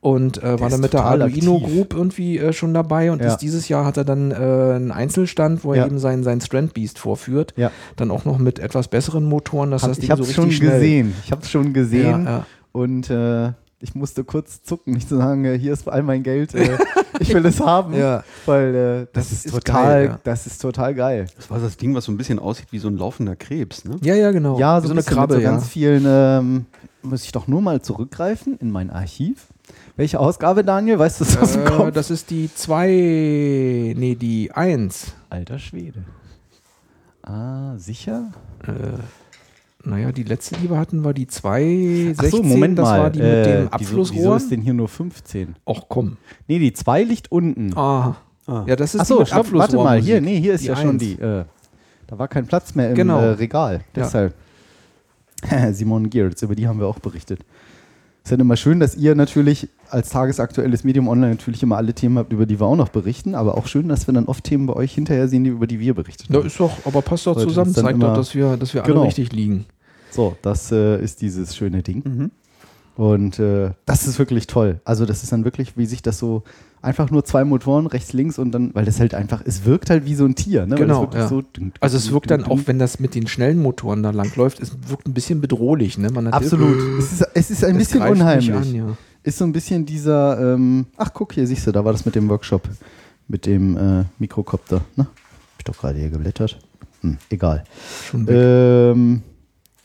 und 0.00 0.42
äh, 0.42 0.58
war 0.58 0.70
dann 0.70 0.80
mit 0.80 0.94
der 0.94 1.04
Arduino. 1.04 1.60
Group 1.60 1.92
irgendwie 1.94 2.38
äh, 2.38 2.52
schon 2.54 2.72
dabei 2.72 3.12
und 3.12 3.20
Ja. 3.20 3.28
ist 3.28 3.38
dieses 3.38 3.68
Jahr 3.68 3.84
hat 3.84 3.98
er 3.98 4.04
dann 4.04 4.30
äh, 4.30 4.34
einen 4.34 4.92
Einzelstand, 4.92 5.62
wo 5.62 5.72
er 5.74 5.80
Ja. 5.80 5.86
eben 5.86 5.98
seinen, 5.98 6.22
seinen 6.24 6.40
Strand 6.40 6.72
Beast 6.72 6.98
vorführt. 6.98 7.52
Ja. 7.56 7.70
Dann 7.96 8.10
auch 8.10 8.24
noch 8.24 8.38
mit 8.38 8.58
etwas 8.58 8.88
besseren 8.88 9.24
Motoren, 9.24 9.70
dass 9.70 9.82
Hab, 9.82 9.90
das 9.90 9.98
Ding 9.98 10.04
ich 10.04 10.10
habe 10.10 10.22
so 10.22 10.28
richtig 10.28 10.36
schon 10.42 10.50
schnell 10.52 10.80
gesehen. 10.80 11.14
Ich 11.24 11.30
habe 11.32 11.42
es 11.42 11.50
schon 11.50 11.72
gesehen 11.74 12.26
und 12.72 13.10
äh, 13.10 13.52
ich 13.80 13.94
musste 13.94 14.24
kurz 14.24 14.62
zucken, 14.62 14.92
nicht 14.94 15.08
zu 15.08 15.16
sagen, 15.16 15.44
äh, 15.44 15.58
hier 15.58 15.72
ist 15.72 15.88
all 15.88 16.02
mein 16.02 16.22
Geld, 16.22 16.54
äh, 16.54 16.76
ich 17.20 17.32
will 17.34 17.44
es 17.46 17.60
haben, 17.60 17.94
Ja. 17.94 18.22
weil 18.46 18.74
äh, 18.74 19.06
das, 19.12 19.28
Das 19.28 19.32
ist, 19.32 19.46
ist 19.46 19.52
total, 19.54 19.84
geil, 19.84 20.06
ja. 20.08 20.20
das 20.24 20.46
ist 20.46 20.60
total 20.60 20.94
geil. 20.94 21.26
Das 21.36 21.50
war 21.50 21.58
das 21.58 21.76
Ding, 21.76 21.94
was 21.94 22.04
so 22.04 22.12
ein 22.12 22.16
bisschen 22.16 22.38
aussieht 22.38 22.66
wie 22.70 22.78
so 22.78 22.88
ein 22.88 22.96
laufender 22.96 23.36
Krebs, 23.36 23.84
ne? 23.84 23.96
Ja, 24.02 24.14
ja, 24.14 24.30
genau. 24.32 24.58
Ja, 24.58 24.82
Wie 24.82 24.86
so, 24.86 24.92
eine 24.92 25.02
Krabbe, 25.02 25.34
so 25.34 25.40
ja. 25.40 25.50
ganz 25.50 25.68
vielen. 25.68 26.04
Ähm, 26.06 26.66
muss 27.02 27.24
ich 27.24 27.32
doch 27.32 27.46
nur 27.48 27.62
mal 27.62 27.80
zurückgreifen 27.80 28.58
in 28.58 28.70
mein 28.70 28.90
Archiv. 28.90 29.46
Welche 29.96 30.20
Ausgabe, 30.20 30.64
Daniel? 30.64 30.98
Weißt 30.98 31.20
du 31.20 31.24
das 31.24 31.38
aus 31.38 31.52
dem 31.52 31.62
Äh, 31.62 31.70
Kopf? 31.70 31.92
das 31.92 32.10
ist 32.10 32.28
die 32.30 32.50
2, 32.54 32.86
nee, 33.96 34.14
die 34.20 34.52
1. 34.52 35.14
Alter 35.30 35.58
Schwede. 35.58 36.04
Ah, 37.22 37.74
sicher? 37.78 38.32
Naja, 39.82 40.12
die 40.12 40.24
letzte, 40.24 40.56
die 40.56 40.68
wir 40.68 40.78
hatten, 40.78 41.04
war 41.04 41.14
die 41.14 41.26
216. 41.26 42.16
Ach 42.18 42.30
so, 42.30 42.42
Moment 42.42 42.78
das 42.78 42.84
mal. 42.88 43.00
war 43.00 43.10
die 43.10 43.18
mit 43.20 43.28
äh, 43.28 43.44
dem 43.44 43.56
wieso, 43.62 43.70
Abflussrohr. 43.70 44.16
wieso 44.18 44.34
ist 44.34 44.50
denn 44.50 44.60
hier 44.60 44.74
nur 44.74 44.88
15? 44.88 45.56
Ach 45.66 45.80
komm. 45.88 46.16
Nee, 46.48 46.58
die 46.58 46.72
2 46.72 47.02
liegt 47.04 47.32
unten. 47.32 47.76
Ah. 47.76 48.16
Ah. 48.46 48.64
Ja, 48.66 48.76
das 48.76 48.90
ist 48.94 48.98
die 48.98 49.00
Achso, 49.00 49.18
mit 49.20 49.28
stopp, 49.28 49.52
warte 49.52 49.76
mal. 49.76 49.98
Hier, 50.00 50.20
nee, 50.20 50.38
hier 50.40 50.54
ist 50.54 50.64
Die 50.64 50.68
ja 50.68 50.76
schon 50.76 50.90
Eins. 50.90 51.02
die. 51.02 51.12
Äh, 51.14 51.44
da 52.08 52.18
war 52.18 52.28
kein 52.28 52.46
Platz 52.46 52.74
mehr 52.74 52.90
im 52.90 52.94
Genau. 52.94 53.20
äh, 53.20 53.28
Regal. 53.30 53.76
Ja. 53.76 53.80
Deshalb. 53.94 54.34
Simon 55.72 56.10
Geertz, 56.10 56.42
über 56.42 56.54
die 56.54 56.68
haben 56.68 56.78
wir 56.80 56.86
auch 56.86 56.98
berichtet. 56.98 57.40
Es 58.22 58.30
ist 58.30 58.36
ja 58.36 58.40
immer 58.42 58.56
schön, 58.56 58.80
dass 58.80 58.96
ihr 58.96 59.14
natürlich 59.14 59.68
als 59.88 60.10
tagesaktuelles 60.10 60.84
Medium 60.84 61.08
online 61.08 61.30
natürlich 61.30 61.62
immer 61.62 61.76
alle 61.78 61.94
Themen 61.94 62.18
habt, 62.18 62.32
über 62.32 62.46
die 62.46 62.60
wir 62.60 62.66
auch 62.66 62.76
noch 62.76 62.90
berichten, 62.90 63.34
aber 63.34 63.56
auch 63.56 63.66
schön, 63.66 63.88
dass 63.88 64.06
wir 64.06 64.14
dann 64.14 64.26
oft 64.26 64.44
Themen 64.44 64.66
bei 64.66 64.74
euch 64.74 64.92
hinterher 64.94 65.26
sehen, 65.26 65.44
die, 65.44 65.50
über 65.50 65.66
die 65.66 65.80
wir 65.80 65.94
berichtet 65.94 66.28
Ja, 66.28 66.36
haben. 66.38 66.46
ist 66.46 66.60
doch, 66.60 66.70
aber 66.84 67.02
passt 67.02 67.26
doch 67.26 67.34
Leute, 67.34 67.48
zusammen, 67.48 67.74
zeigt 67.74 68.02
doch, 68.02 68.14
dass 68.14 68.34
wir, 68.34 68.56
dass 68.56 68.74
wir 68.74 68.84
alle 68.84 68.92
Genau. 68.92 69.04
richtig 69.04 69.32
liegen. 69.32 69.64
So, 70.10 70.36
das 70.42 70.70
äh, 70.70 71.02
ist 71.02 71.22
dieses 71.22 71.56
schöne 71.56 71.82
Ding. 71.82 72.02
Mhm. 72.04 72.30
Und 73.00 73.38
äh, 73.38 73.70
das 73.86 74.06
ist 74.06 74.18
wirklich 74.18 74.46
toll. 74.46 74.82
Also 74.84 75.06
das 75.06 75.22
ist 75.22 75.32
dann 75.32 75.46
wirklich, 75.46 75.78
wie 75.78 75.86
sich 75.86 76.02
das 76.02 76.18
so 76.18 76.42
einfach 76.82 77.10
nur 77.10 77.24
zwei 77.24 77.44
Motoren 77.44 77.86
rechts, 77.86 78.12
links 78.12 78.38
und 78.38 78.52
dann, 78.52 78.74
weil 78.74 78.84
das 78.84 79.00
halt 79.00 79.14
einfach, 79.14 79.40
es 79.42 79.64
wirkt 79.64 79.88
halt 79.88 80.04
wie 80.04 80.14
so 80.14 80.26
ein 80.26 80.34
Tier, 80.34 80.66
ne? 80.66 80.76
Genau, 80.76 81.08
ja. 81.14 81.26
so 81.26 81.42
Also 81.80 81.96
es 81.96 82.12
wirkt 82.12 82.30
dann 82.30 82.44
auch, 82.44 82.58
wenn 82.66 82.78
das 82.78 83.00
mit 83.00 83.14
den 83.14 83.26
schnellen 83.26 83.56
Motoren 83.62 84.02
da 84.02 84.10
langläuft, 84.10 84.60
es 84.60 84.76
wirkt 84.86 85.08
ein 85.08 85.14
bisschen 85.14 85.40
bedrohlich. 85.40 85.96
Ne? 85.96 86.10
Absolut. 86.30 86.76
Es 86.98 87.12
ist, 87.12 87.28
es 87.32 87.50
ist 87.50 87.64
ein 87.64 87.76
Es 87.76 87.88
bisschen 87.88 88.02
unheimlich. 88.02 88.52
An, 88.52 88.74
ja. 88.74 88.96
Ist 89.22 89.38
so 89.38 89.46
ein 89.46 89.52
bisschen 89.52 89.86
dieser, 89.86 90.52
ähm, 90.52 90.84
ach 90.98 91.14
guck, 91.14 91.32
hier 91.32 91.46
siehst 91.46 91.66
du, 91.66 91.72
da 91.72 91.82
war 91.82 91.92
das 91.92 92.04
mit 92.04 92.14
dem 92.14 92.28
Workshop, 92.28 92.68
mit 93.28 93.46
dem 93.46 93.78
äh, 93.78 94.04
Mikrokopter. 94.18 94.82
Ne? 94.96 95.04
Hab 95.04 95.58
ich 95.58 95.64
doch 95.64 95.78
gerade 95.78 95.98
hier 95.98 96.10
geblättert. 96.10 96.58
Hm, 97.00 97.16
egal. 97.30 97.64
Ähm, 98.12 99.22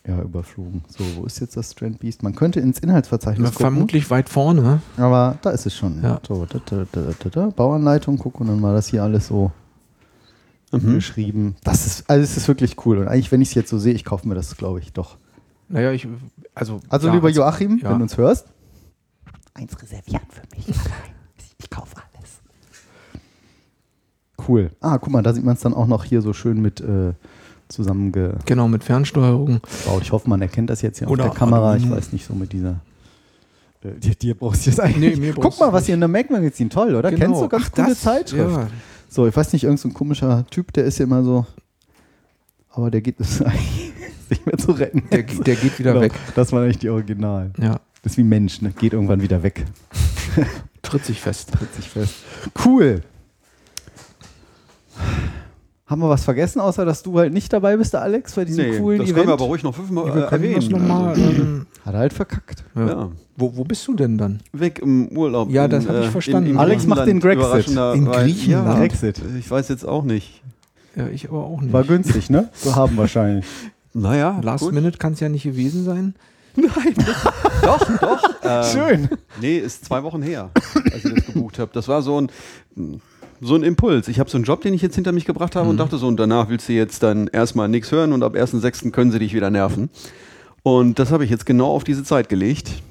ja, 0.08 0.22
überflogen. 0.22 0.84
So, 0.88 1.04
wo 1.18 1.26
ist 1.26 1.40
jetzt 1.40 1.58
das 1.58 1.72
Strand 1.72 2.00
Beast? 2.00 2.22
Man 2.24 2.36
könnte 2.36 2.60
ins 2.60 2.80
Inhaltsverzeichnis 2.80 3.50
gucken. 3.52 3.62
Vermutlich 3.66 4.10
weit 4.12 4.30
vorne. 4.30 4.82
Aber 4.98 5.38
da 5.42 5.50
ist 5.52 5.66
es 5.66 5.76
schon. 5.76 6.02
Ja. 6.04 6.20
So, 6.28 6.46
da, 6.46 6.60
da, 6.66 6.86
da, 6.92 7.02
da, 7.20 7.30
da. 7.30 7.46
Bauanleitung, 7.48 8.18
guck, 8.18 8.40
und 8.40 8.48
dann 8.48 8.62
war 8.62 8.74
das 8.74 8.88
hier 8.88 9.04
alles 9.04 9.28
so 9.28 9.52
Mhm. 10.72 10.96
geschrieben. 10.96 11.56
Das 11.64 11.86
ist, 11.86 12.10
also 12.10 12.22
es 12.24 12.36
ist 12.36 12.48
wirklich 12.48 12.76
cool. 12.86 12.98
Und 12.98 13.08
eigentlich, 13.08 13.32
wenn 13.32 13.42
ich 13.42 13.50
es 13.50 13.54
jetzt 13.54 13.70
so 13.70 13.78
sehe, 13.78 13.94
ich 13.94 14.04
kaufe 14.04 14.28
mir 14.28 14.36
das, 14.36 14.58
glaube 14.58 14.80
ich, 14.80 14.92
doch. 14.94 15.18
Naja, 15.70 15.92
ich, 15.92 16.08
also. 16.54 16.82
Also, 16.90 17.08
ja, 17.08 17.14
lieber 17.14 17.28
also- 17.28 17.42
Joachim, 17.42 17.80
ja. 17.82 17.90
wenn 17.92 17.98
du 18.00 18.04
uns 18.04 18.18
hörst, 18.18 18.48
eins 19.54 19.82
reservieren 19.82 20.26
für 20.30 20.42
mich. 20.56 20.66
Ich 21.58 21.70
kaufe 21.70 21.96
alles. 21.96 22.42
Cool. 24.48 24.72
Ah, 24.82 24.98
guck 24.98 25.12
mal, 25.12 25.24
da 25.24 25.34
sieht 25.34 25.44
man 25.46 25.56
es 25.56 25.62
dann 25.62 25.74
auch 25.74 25.88
noch 25.88 26.04
hier 26.04 26.22
so 26.22 26.34
schön 26.34 26.62
mit 26.62 26.82
äh, 26.82 27.14
zusammengebaut. 27.68 28.46
Genau, 28.46 28.68
mit 28.68 28.84
Fernsteuerung. 28.84 29.60
Ich 30.02 30.12
hoffe, 30.12 30.30
man 30.30 30.42
erkennt 30.42 30.70
das 30.70 30.82
jetzt 30.82 31.00
hier 31.00 31.10
Oder 31.10 31.26
auf 31.26 31.32
der 31.32 31.40
Kamera. 31.40 31.76
Ich 31.78 31.90
weiß 31.90 32.14
nicht, 32.14 32.26
so 32.26 32.34
mit 32.34 32.54
dieser. 32.54 32.80
Äh, 33.84 34.00
dir, 34.00 34.16
dir 34.16 34.36
brauchst 34.36 34.66
du 34.66 34.70
jetzt 34.70 34.80
eigentlich. 34.80 35.18
Nee, 35.18 35.34
Guck 35.36 35.60
mal, 35.60 35.72
was 35.74 35.82
nicht. 35.82 35.86
hier 35.88 35.94
in 35.96 36.02
der 36.02 36.10
Mac-Magazin 36.10 36.70
toll, 36.70 36.96
oder? 36.96 37.10
Genau. 37.12 37.26
Kennst 37.26 37.42
du 37.42 37.48
ganz 37.50 37.64
Ach, 37.68 37.72
coole 37.72 37.88
das- 37.90 38.02
Zeitschrift? 38.02 38.52
Ja, 38.52 38.68
So, 39.10 39.28
ich 39.28 39.36
weiß 39.36 39.54
nicht, 39.54 39.64
irgendein 39.64 39.82
so 39.82 39.90
ein 39.90 39.94
komischer 39.94 40.46
Typ, 40.50 40.74
der 40.74 40.86
ist 40.86 40.98
ja 41.00 41.06
immer 41.06 41.24
so. 41.24 41.46
Aber 42.72 42.92
der 42.92 43.02
geht 43.02 43.20
ist 43.20 43.42
eigentlich 43.44 43.94
nicht 44.30 44.46
mehr 44.46 44.58
zu 44.58 44.72
retten. 44.72 45.04
der, 45.12 45.24
der 45.24 45.56
geht 45.56 45.80
wieder 45.80 45.92
Genau, 45.94 46.04
weg. 46.04 46.14
Das 46.36 46.52
war 46.52 46.62
eigentlich 46.64 46.80
die 46.80 46.90
Original. 46.90 47.52
Ja, 47.60 47.80
Das 48.04 48.14
ist 48.14 48.18
wie 48.18 48.24
Mensch, 48.24 48.62
ne? 48.62 48.72
Geht 48.78 48.94
irgendwann 48.94 49.22
wieder 49.22 49.42
weg. 49.44 49.66
tritt 50.82 51.06
sich 51.06 51.22
fest. 51.22 51.52
Tritt 51.54 51.74
sich 51.74 51.90
fest. 51.90 52.14
Cool. 52.66 53.02
Haben 55.88 56.02
wir 56.02 56.10
was 56.10 56.24
vergessen, 56.24 56.60
außer 56.60 56.84
dass 56.84 57.04
du 57.04 57.18
halt 57.20 57.32
nicht 57.32 57.54
dabei 57.54 57.78
bist, 57.78 57.94
der 57.94 58.02
Alex, 58.02 58.34
bei 58.34 58.44
diesem 58.46 58.72
Nee, 58.72 58.78
coolen 58.80 58.98
das 59.00 59.06
Event? 59.10 59.18
können 59.18 59.28
wir 59.30 59.34
aber 59.34 59.46
ruhig 59.46 59.62
noch 59.64 59.76
fünfmal 59.76 60.10
äh, 60.18 60.22
das 60.22 60.32
erwähnen. 60.32 60.68
Nochmal, 60.72 61.10
Also, 61.10 61.22
ähm, 61.22 61.66
Hat 61.86 61.94
er 61.94 62.00
halt 62.00 62.14
verkackt. 62.14 62.64
ja. 62.76 62.88
ja. 62.88 63.12
Wo, 63.38 63.56
wo 63.58 63.64
bist 63.66 63.86
du 63.88 63.94
denn 63.94 64.18
dann? 64.18 64.40
Weg 64.54 64.80
im 64.80 65.10
Urlaub. 65.10 65.52
Ja, 65.52 65.68
das 65.68 65.84
in, 65.84 65.90
hab 65.92 66.00
ich 66.00 66.08
äh, 66.08 66.12
verstanden. 66.12 66.48
in- 66.48 66.54
in 66.54 66.58
Alex 66.60 66.88
macht 66.88 67.06
den 67.06 67.20
Grexit. 67.20 67.68
In 67.68 67.76
weil- 68.08 68.24
Griechenland? 68.24 68.68
Ja, 68.68 68.76
Grexit. 68.80 69.22
Ich 69.38 69.52
weiß 69.52 69.68
jetzt 69.70 69.86
auch 69.86 70.04
nicht. 70.04 70.42
Ja, 70.96 71.08
ich 71.08 71.28
aber 71.30 71.44
auch 71.44 71.60
nicht. 71.62 71.74
War 71.74 71.84
günstig, 71.84 72.30
ne? 72.30 72.50
So 72.56 72.76
haben 72.76 72.96
wahrscheinlich. 72.98 73.46
Naja, 73.94 74.40
Last 74.42 74.64
gut. 74.64 74.74
Minute 74.74 74.98
kann 74.98 75.14
es 75.14 75.20
ja 75.20 75.30
nicht 75.30 75.44
gewesen 75.44 75.84
sein. 75.84 76.16
Doch, 77.62 77.80
doch. 78.00 78.24
ähm, 78.44 78.64
Schön. 78.64 79.10
Nee, 79.42 79.58
ist 79.58 79.84
zwei 79.86 80.02
Wochen 80.04 80.22
her, 80.22 80.52
als 80.94 81.04
ich 81.04 81.14
das 81.14 81.26
gebucht 81.26 81.60
habe. 81.60 81.72
Das 81.74 81.88
war 81.90 82.02
so 82.02 82.22
ein, 82.22 82.32
so 83.42 83.56
ein 83.56 83.64
Impuls. 83.64 84.08
Ich 84.08 84.20
habe 84.20 84.30
so 84.30 84.38
einen 84.38 84.46
Job, 84.46 84.62
den 84.62 84.74
ich 84.74 84.82
jetzt 84.82 84.96
hinter 84.96 85.12
mich 85.12 85.26
gebracht 85.26 85.56
habe 85.56 85.70
und 85.70 85.78
dachte 85.78 85.98
so, 85.98 86.08
und 86.08 86.18
danach 86.18 86.50
willst 86.50 86.70
du 86.70 86.74
jetzt 86.74 87.04
dann 87.04 87.28
erstmal 87.28 87.68
nichts 87.68 87.92
hören 87.92 88.14
und 88.14 88.24
ab 88.24 88.36
1.6. 88.36 88.92
können 88.92 89.12
sie 89.12 89.20
dich 89.20 89.34
wieder 89.34 89.50
nerven. 89.50 89.90
Und 90.64 91.00
das 91.00 91.12
habe 91.12 91.24
ich 91.24 91.30
jetzt 91.30 91.46
genau 91.46 91.68
auf 91.68 91.84
diese 91.84 92.04
Zeit 92.04 92.30
gelegt 92.30 92.82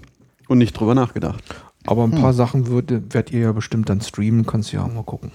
und 0.49 0.59
nicht 0.59 0.73
drüber 0.75 0.95
nachgedacht. 0.95 1.43
Aber 1.87 2.05
ein 2.05 2.13
paar 2.13 2.33
Sachen 2.33 2.67
würde, 2.69 3.03
werdet 3.11 3.33
ihr 3.33 3.41
ja 3.41 3.53
bestimmt 3.53 3.89
dann 3.89 4.01
streamen, 4.01 4.47
kannst 4.47 4.73
du 4.73 4.77
ja 4.77 4.85
auch 4.85 4.93
mal 4.93 5.03
gucken. 5.03 5.33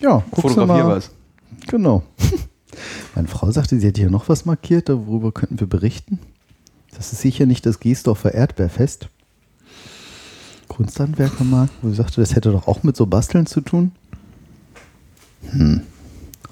Ja, 0.00 0.24
Fotografier 0.32 0.84
mal. 0.84 0.96
was. 0.96 1.10
Genau. 1.68 2.02
Meine 3.14 3.28
Frau 3.28 3.50
sagte, 3.50 3.78
sie 3.78 3.86
hätte 3.86 4.00
hier 4.00 4.10
noch 4.10 4.28
was 4.28 4.46
markiert, 4.46 4.88
worüber 4.88 5.32
könnten 5.32 5.60
wir 5.60 5.66
berichten. 5.66 6.18
Das 6.96 7.12
ist 7.12 7.20
sicher 7.20 7.46
nicht 7.46 7.66
das 7.66 7.80
Giesdorfer 7.80 8.34
Erdbeerfest. 8.34 9.08
Kunsthandwerkermarkt, 10.68 11.72
wo 11.82 11.90
sie 11.90 11.96
sagte, 11.96 12.20
das 12.20 12.34
hätte 12.34 12.52
doch 12.52 12.66
auch 12.66 12.82
mit 12.82 12.96
so 12.96 13.06
Basteln 13.06 13.46
zu 13.46 13.60
tun. 13.60 13.92
Hm. 15.42 15.82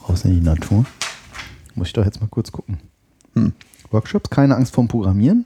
Raus 0.09 0.25
in 0.25 0.35
die 0.35 0.41
Natur. 0.41 0.85
Muss 1.75 1.89
ich 1.89 1.93
doch 1.93 2.05
jetzt 2.05 2.21
mal 2.21 2.27
kurz 2.29 2.51
gucken. 2.53 2.79
Hm. 3.35 3.53
Workshops, 3.91 4.31
keine 4.31 4.57
Angst 4.57 4.75
vorm 4.75 4.89
Programmieren. 4.89 5.45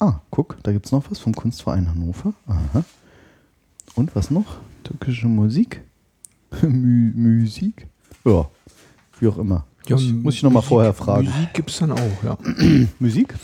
Ah, 0.00 0.20
guck, 0.30 0.56
da 0.62 0.72
gibt 0.72 0.86
es 0.86 0.92
noch 0.92 1.10
was 1.10 1.18
vom 1.18 1.34
Kunstverein 1.34 1.88
Hannover. 1.88 2.34
Aha. 2.46 2.84
Und 3.94 4.14
was 4.16 4.30
noch? 4.30 4.58
Türkische 4.82 5.26
Musik? 5.28 5.82
Mü 6.62 7.12
Musik? 7.14 7.86
Ja, 8.24 8.48
wie 9.20 9.28
auch 9.28 9.38
immer. 9.38 9.64
muss, 9.88 10.02
ich- 10.02 10.12
muss 10.12 10.34
ich 10.34 10.42
nochmal 10.42 10.62
vorher 10.62 10.92
fragen. 10.94 11.26
Musik 11.26 11.54
gibt 11.54 11.70
es 11.70 11.78
dann 11.78 11.92
auch, 11.92 12.24
ja. 12.24 12.36
Musik? 12.98 13.34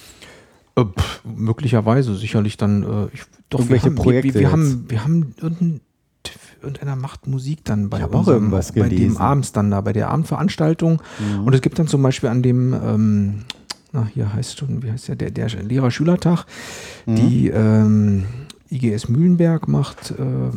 Äh, 0.77 0.85
pff, 0.85 1.25
möglicherweise, 1.25 2.15
sicherlich 2.17 2.57
dann. 2.57 2.83
Äh, 2.83 3.07
ich, 3.15 3.23
doch, 3.49 3.59
wir 3.59 3.65
Irgendwelche 3.65 3.87
haben, 3.87 3.95
Projekte 3.97 4.29
wir, 4.29 4.35
wir, 4.35 4.41
wir 4.41 4.53
haben, 4.53 4.85
wir 4.91 5.05
haben 5.05 5.35
irgendein, 5.41 5.81
irgendeiner 6.62 6.97
macht 6.97 7.27
Musik 7.27 7.65
dann 7.65 7.91
bei 7.91 8.05
unserem, 8.05 8.35
irgendwas 8.35 8.73
bei 8.73 8.89
dem. 8.89 9.16
Abends 9.16 9.53
dann 9.53 9.70
da, 9.70 9.81
bei 9.81 9.93
der 9.93 10.11
Abendveranstaltung. 10.11 11.03
Mhm. 11.19 11.45
Und 11.45 11.55
es 11.55 11.61
gibt 11.61 11.78
dann 11.78 11.87
zum 11.87 12.03
Beispiel 12.03 12.28
an 12.28 12.43
dem, 12.43 12.73
ähm, 12.73 13.35
na 13.93 14.09
hier 14.12 14.32
heißt 14.32 14.59
schon, 14.59 14.82
wie 14.82 14.91
heißt 14.91 15.09
der, 15.09 15.16
der, 15.16 15.31
der 15.31 15.49
Lehrer-Schülertag. 15.49 16.47
Mhm. 17.07 17.16
Die 17.16 17.49
ähm, 17.49 18.24
IGS 18.70 19.09
Mühlenberg 19.09 19.69
macht 19.69 20.12
äh, 20.12 20.57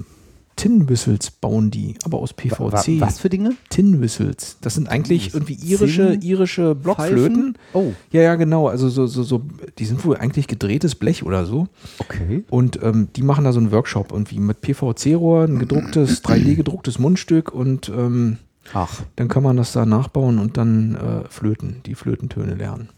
Tin-Whistles 0.56 1.32
bauen 1.32 1.72
die, 1.72 1.96
aber 2.04 2.20
aus 2.20 2.34
PVC. 2.34 2.60
Wa- 2.60 2.72
wa- 2.74 2.84
Was 3.00 3.20
für 3.20 3.30
Dinge? 3.30 3.56
Tin-Whistles. 3.70 4.58
Das 4.62 4.76
sind 4.76 4.88
eigentlich 4.90 5.34
irgendwie 5.34 5.56
irische, 5.56 6.14
irische 6.22 6.76
Blockflöten. 6.76 7.56
Pfeifen? 7.56 7.58
Oh, 7.74 7.94
Ja, 8.12 8.22
ja, 8.22 8.36
genau. 8.36 8.68
Also 8.68 8.90
so, 8.90 9.08
so, 9.08 9.24
so, 9.24 9.42
die 9.80 9.86
sind 9.86 10.04
wohl 10.06 10.18
eigentlich 10.18 10.48
gedrehtes 10.48 10.96
Blech 10.96 11.24
oder 11.24 11.46
so. 11.46 11.68
okay. 12.00 12.44
Und 12.50 12.80
ähm, 12.84 13.08
die 13.16 13.24
machen 13.24 13.44
da 13.46 13.52
so 13.54 13.60
einen 13.60 13.72
Workshop 13.72 14.12
irgendwie 14.12 14.40
mit 14.40 14.62
PVC-Rohr, 14.62 15.46
ein 15.46 15.60
gedrucktes, 15.60 16.24
3D-gedrucktes 16.26 17.00
Mundstück 17.00 17.52
und 17.54 17.90
ähm, 17.90 18.38
Ach, 18.74 19.02
dann 19.18 19.28
kann 19.28 19.44
man 19.44 19.58
das 19.58 19.74
da 19.74 19.86
nachbauen 19.86 20.40
und 20.40 20.56
dann 20.58 20.96
äh, 20.96 21.28
flöten, 21.30 21.82
die 21.86 21.96
Flötentöne 21.96 22.56
lernen. 22.56 22.90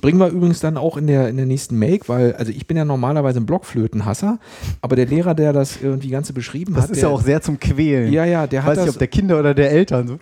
Bringen 0.00 0.18
wir 0.18 0.28
übrigens 0.28 0.60
dann 0.60 0.76
auch 0.76 0.96
in 0.96 1.06
der, 1.06 1.28
in 1.28 1.36
der 1.36 1.46
nächsten 1.46 1.78
Make, 1.78 2.08
weil, 2.08 2.34
also 2.34 2.50
ich 2.52 2.66
bin 2.66 2.76
ja 2.76 2.84
normalerweise 2.84 3.40
ein 3.40 3.46
Blockflötenhasser, 3.46 4.38
aber 4.80 4.96
der 4.96 5.06
Lehrer, 5.06 5.34
der 5.34 5.52
das 5.52 5.78
irgendwie 5.82 6.08
Ganze 6.10 6.32
beschrieben 6.32 6.74
das 6.74 6.84
hat, 6.84 6.90
ist 6.90 7.02
der, 7.02 7.08
ja 7.08 7.14
auch 7.14 7.22
sehr 7.22 7.40
zum 7.42 7.58
Quälen. 7.60 8.12
ja, 8.12 8.24
ja, 8.24 8.46
der 8.46 8.62
hat 8.62 8.70
Weiß 8.72 8.78
nicht, 8.78 8.88
das 8.88 8.94
ob 8.96 8.98
der 8.98 9.08
Kinder 9.08 9.38
oder 9.38 9.54
der 9.54 9.70
Eltern 9.70 10.06
so. 10.08 10.18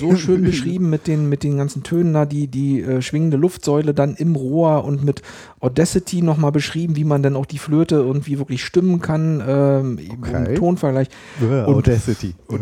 so, 0.00 0.08
so 0.10 0.16
schön 0.16 0.42
beschrieben 0.42 0.90
mit 0.90 1.06
den, 1.06 1.28
mit 1.28 1.42
den 1.42 1.56
ganzen 1.58 1.82
Tönen 1.82 2.12
da, 2.12 2.26
die, 2.26 2.46
die 2.48 2.80
äh, 2.80 3.02
schwingende 3.02 3.36
Luftsäule 3.36 3.94
dann 3.94 4.14
im 4.16 4.36
Rohr 4.36 4.84
und 4.84 5.04
mit 5.04 5.22
Audacity 5.60 6.22
nochmal 6.22 6.52
beschrieben, 6.52 6.96
wie 6.96 7.04
man 7.04 7.22
dann 7.22 7.36
auch 7.36 7.46
die 7.46 7.58
Flöte 7.58 7.96
irgendwie 7.96 8.38
wirklich 8.38 8.64
stimmen 8.64 9.00
kann, 9.00 9.42
ähm, 9.46 9.98
Okay. 10.20 10.44
im 10.50 10.54
Tonvergleich. 10.56 11.08
Äh, 11.40 11.44
Und- 11.44 11.74
Audacity. 11.76 12.34
Äh. 12.50 12.54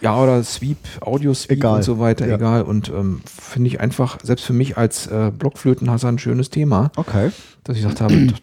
Ja, 0.00 0.20
oder 0.22 0.42
Sweep, 0.42 0.78
Audio-Sweep 1.02 1.58
Egal. 1.58 1.76
und 1.76 1.82
so 1.82 1.98
weiter, 1.98 2.26
Ja. 2.26 2.36
egal. 2.36 2.62
Und 2.62 2.88
ähm, 2.88 3.20
finde 3.26 3.68
ich 3.68 3.80
einfach, 3.80 4.18
selbst 4.22 4.44
für 4.44 4.52
mich 4.54 4.76
als 4.78 5.06
äh, 5.08 5.30
Blockflötenhasser 5.36 6.08
ein 6.08 6.18
schönes 6.18 6.50
Thema, 6.50 6.90
Okay. 6.96 7.30
dass 7.64 7.76
ich 7.76 7.82
gesagt 7.82 8.00
habe, 8.00 8.14
das, 8.26 8.40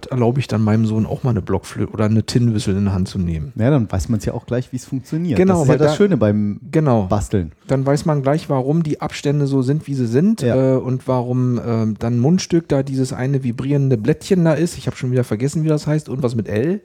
das 0.00 0.10
erlaube 0.10 0.40
ich 0.40 0.48
dann 0.48 0.62
meinem 0.62 0.84
Sohn 0.86 1.04
auch 1.06 1.22
mal 1.22 1.30
eine 1.30 1.42
Blockflöte 1.42 1.92
oder 1.92 2.06
eine 2.06 2.24
Tin-Whistle 2.24 2.76
in 2.76 2.86
die 2.86 2.90
Hand 2.90 3.06
zu 3.06 3.18
nehmen. 3.18 3.52
Ja, 3.54 3.70
dann 3.70 3.88
weiß 3.92 4.08
man 4.08 4.18
es 4.18 4.24
ja 4.24 4.32
auch 4.32 4.46
gleich, 4.46 4.72
wie 4.72 4.76
es 4.76 4.84
funktioniert. 4.86 5.36
Genau, 5.38 5.54
das 5.54 5.62
ist 5.62 5.66
ja 5.68 5.72
weil 5.72 5.78
das 5.78 5.90
da- 5.92 5.96
Schöne 5.96 6.16
beim 6.16 6.58
Genau. 6.72 7.02
Basteln. 7.04 7.52
Dann 7.68 7.84
weiß 7.86 8.04
man 8.06 8.22
gleich, 8.22 8.48
warum 8.48 8.82
die 8.82 9.00
Abstände 9.00 9.46
so 9.46 9.62
sind, 9.62 9.86
wie 9.86 9.94
sie 9.94 10.06
sind 10.06 10.40
Ja. 10.42 10.74
äh, 10.74 10.76
und 10.78 11.06
warum 11.06 11.60
ähm, 11.64 11.96
dann 12.00 12.18
Mundstück 12.18 12.66
da 12.68 12.82
dieses 12.82 13.12
eine 13.12 13.44
vibrierende 13.44 13.96
Blättchen 13.98 14.42
da 14.44 14.54
ist. 14.54 14.76
Ich 14.78 14.86
habe 14.88 14.96
schon 14.96 15.12
wieder 15.12 15.22
vergessen, 15.24 15.62
wie 15.64 15.68
das 15.68 15.86
heißt. 15.86 16.08
Und 16.08 16.22
was 16.22 16.34
mit 16.34 16.48
L? 16.48 16.80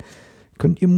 Könnt 0.60 0.82
ihr 0.82 0.90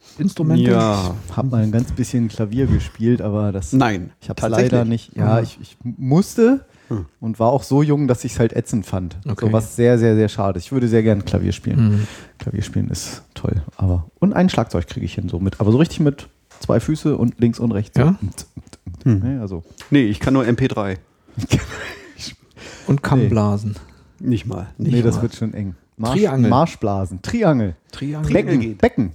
Musikinstrumente? 0.00 0.70
Ja. 0.70 1.14
Hab 1.36 1.50
mal 1.50 1.62
ein 1.62 1.72
ganz 1.72 1.92
bisschen 1.92 2.28
Klavier 2.28 2.66
gespielt, 2.66 3.20
aber 3.22 3.52
das. 3.52 3.72
Nein. 3.72 4.10
Ich 4.20 4.28
habe 4.28 4.48
leider 4.48 4.84
nicht. 4.84 5.16
Ja, 5.16 5.40
ich, 5.40 5.58
ich 5.60 5.76
musste 5.82 6.64
Hm. 6.88 7.04
und 7.20 7.38
war 7.38 7.48
auch 7.52 7.64
so 7.64 7.82
jung, 7.82 8.08
dass 8.08 8.24
ich 8.24 8.32
es 8.32 8.38
halt 8.40 8.54
ätzend 8.54 8.86
fand. 8.86 9.18
Okay. 9.28 9.46
So 9.46 9.52
was 9.52 9.76
sehr, 9.76 9.98
sehr, 9.98 10.14
sehr 10.14 10.30
schade. 10.30 10.58
Ich 10.58 10.72
würde 10.72 10.88
sehr 10.88 11.02
gerne 11.02 11.22
Klavier 11.22 11.52
spielen. 11.52 11.88
Mhm. 11.90 12.06
Klavier 12.38 12.62
spielen 12.62 12.88
ist 12.88 13.22
toll. 13.34 13.62
Aber 13.76 14.06
und 14.20 14.32
ein 14.32 14.48
Schlagzeug 14.48 14.86
kriege 14.86 15.04
ich 15.04 15.14
hin 15.14 15.28
so 15.28 15.38
mit, 15.38 15.60
aber 15.60 15.70
so 15.70 15.76
richtig 15.76 16.00
mit 16.00 16.28
zwei 16.60 16.80
Füße 16.80 17.14
und 17.16 17.38
links 17.40 17.58
und 17.58 17.72
rechts. 17.72 17.98
Ja? 17.98 18.16
So. 19.04 19.10
Ja, 19.10 19.40
also 19.42 19.64
Nee, 19.90 20.04
ich 20.04 20.18
kann 20.18 20.32
nur 20.32 20.44
MP3. 20.44 20.96
Und 22.86 23.02
Kammblasen. 23.02 23.76
Nicht 24.18 24.46
mal. 24.46 24.68
Nicht 24.78 24.92
nee, 24.92 25.02
das 25.02 25.16
mal. 25.16 25.22
wird 25.22 25.34
schon 25.34 25.52
eng. 25.52 25.74
Marsch, 25.98 26.18
Triangel. 26.18 26.50
Marschblasen, 26.50 27.22
Triangel, 27.22 27.76
Triangel. 27.92 28.32
Becken. 28.32 28.76
Becken. 28.78 29.12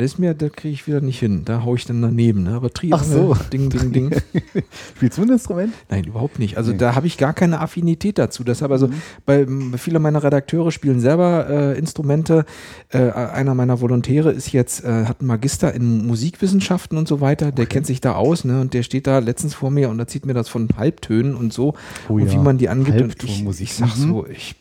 Das 0.00 0.12
ist 0.12 0.18
mir, 0.18 0.34
da 0.34 0.48
kriege 0.48 0.72
ich 0.74 0.86
wieder 0.86 1.00
nicht 1.00 1.18
hin. 1.18 1.42
Da 1.44 1.62
haue 1.64 1.76
ich 1.76 1.84
dann 1.84 2.00
daneben. 2.02 2.42
Ne? 2.44 2.50
Aber 2.54 2.70
Triangel, 2.72 2.98
Ach 3.00 3.04
so. 3.04 3.36
Ding, 3.52 3.70
Ding, 3.70 3.92
Ding. 3.92 4.10
Spielst 4.96 5.18
du 5.18 5.22
ein 5.22 5.28
Instrument? 5.28 5.72
Nein, 5.90 6.04
überhaupt 6.04 6.38
nicht. 6.38 6.56
Also 6.56 6.72
Nee. 6.72 6.78
da 6.78 6.94
habe 6.94 7.06
ich 7.06 7.18
gar 7.18 7.32
keine 7.34 7.60
Affinität 7.60 8.18
dazu. 8.18 8.42
Deshalb 8.44 8.72
also, 8.72 8.88
bei 9.26 9.42
m, 9.42 9.74
viele 9.76 9.98
meiner 9.98 10.22
Redakteure 10.22 10.70
spielen 10.72 11.00
selber 11.00 11.48
äh, 11.48 11.78
Instrumente. 11.78 12.44
Äh, 12.88 13.10
einer 13.10 13.54
meiner 13.54 13.80
Volontäre 13.80 14.32
ist 14.32 14.52
jetzt, 14.52 14.84
äh, 14.84 15.04
hat 15.04 15.20
einen 15.20 15.28
Magister 15.28 15.74
in 15.74 16.06
Musikwissenschaften 16.06 16.96
und 16.98 17.06
so 17.06 17.20
weiter. 17.20 17.52
Der 17.52 17.66
kennt 17.66 17.86
sich 17.86 18.00
da 18.00 18.14
aus, 18.14 18.44
ne? 18.44 18.60
Und 18.60 18.74
der 18.74 18.82
steht 18.82 19.06
da 19.06 19.18
letztens 19.18 19.54
vor 19.54 19.70
mir 19.70 19.90
und 19.90 19.98
erzählt 19.98 20.26
mir 20.26 20.34
das 20.34 20.48
von 20.48 20.68
Halbtönen 20.76 21.34
und 21.34 21.52
so 21.52 21.74
Oh 22.08 22.14
und 22.14 22.26
ja, 22.26 22.32
wie 22.32 22.38
man 22.38 22.58
die 22.58 22.68
angibt. 22.68 23.00
Und 23.00 23.14
ich, 23.22 23.28
Halbtonmusik. 23.30 23.66
ich 23.68 23.74
sag 23.74 23.96
Mhm. 23.98 24.08
so, 24.08 24.26
ich 24.26 24.54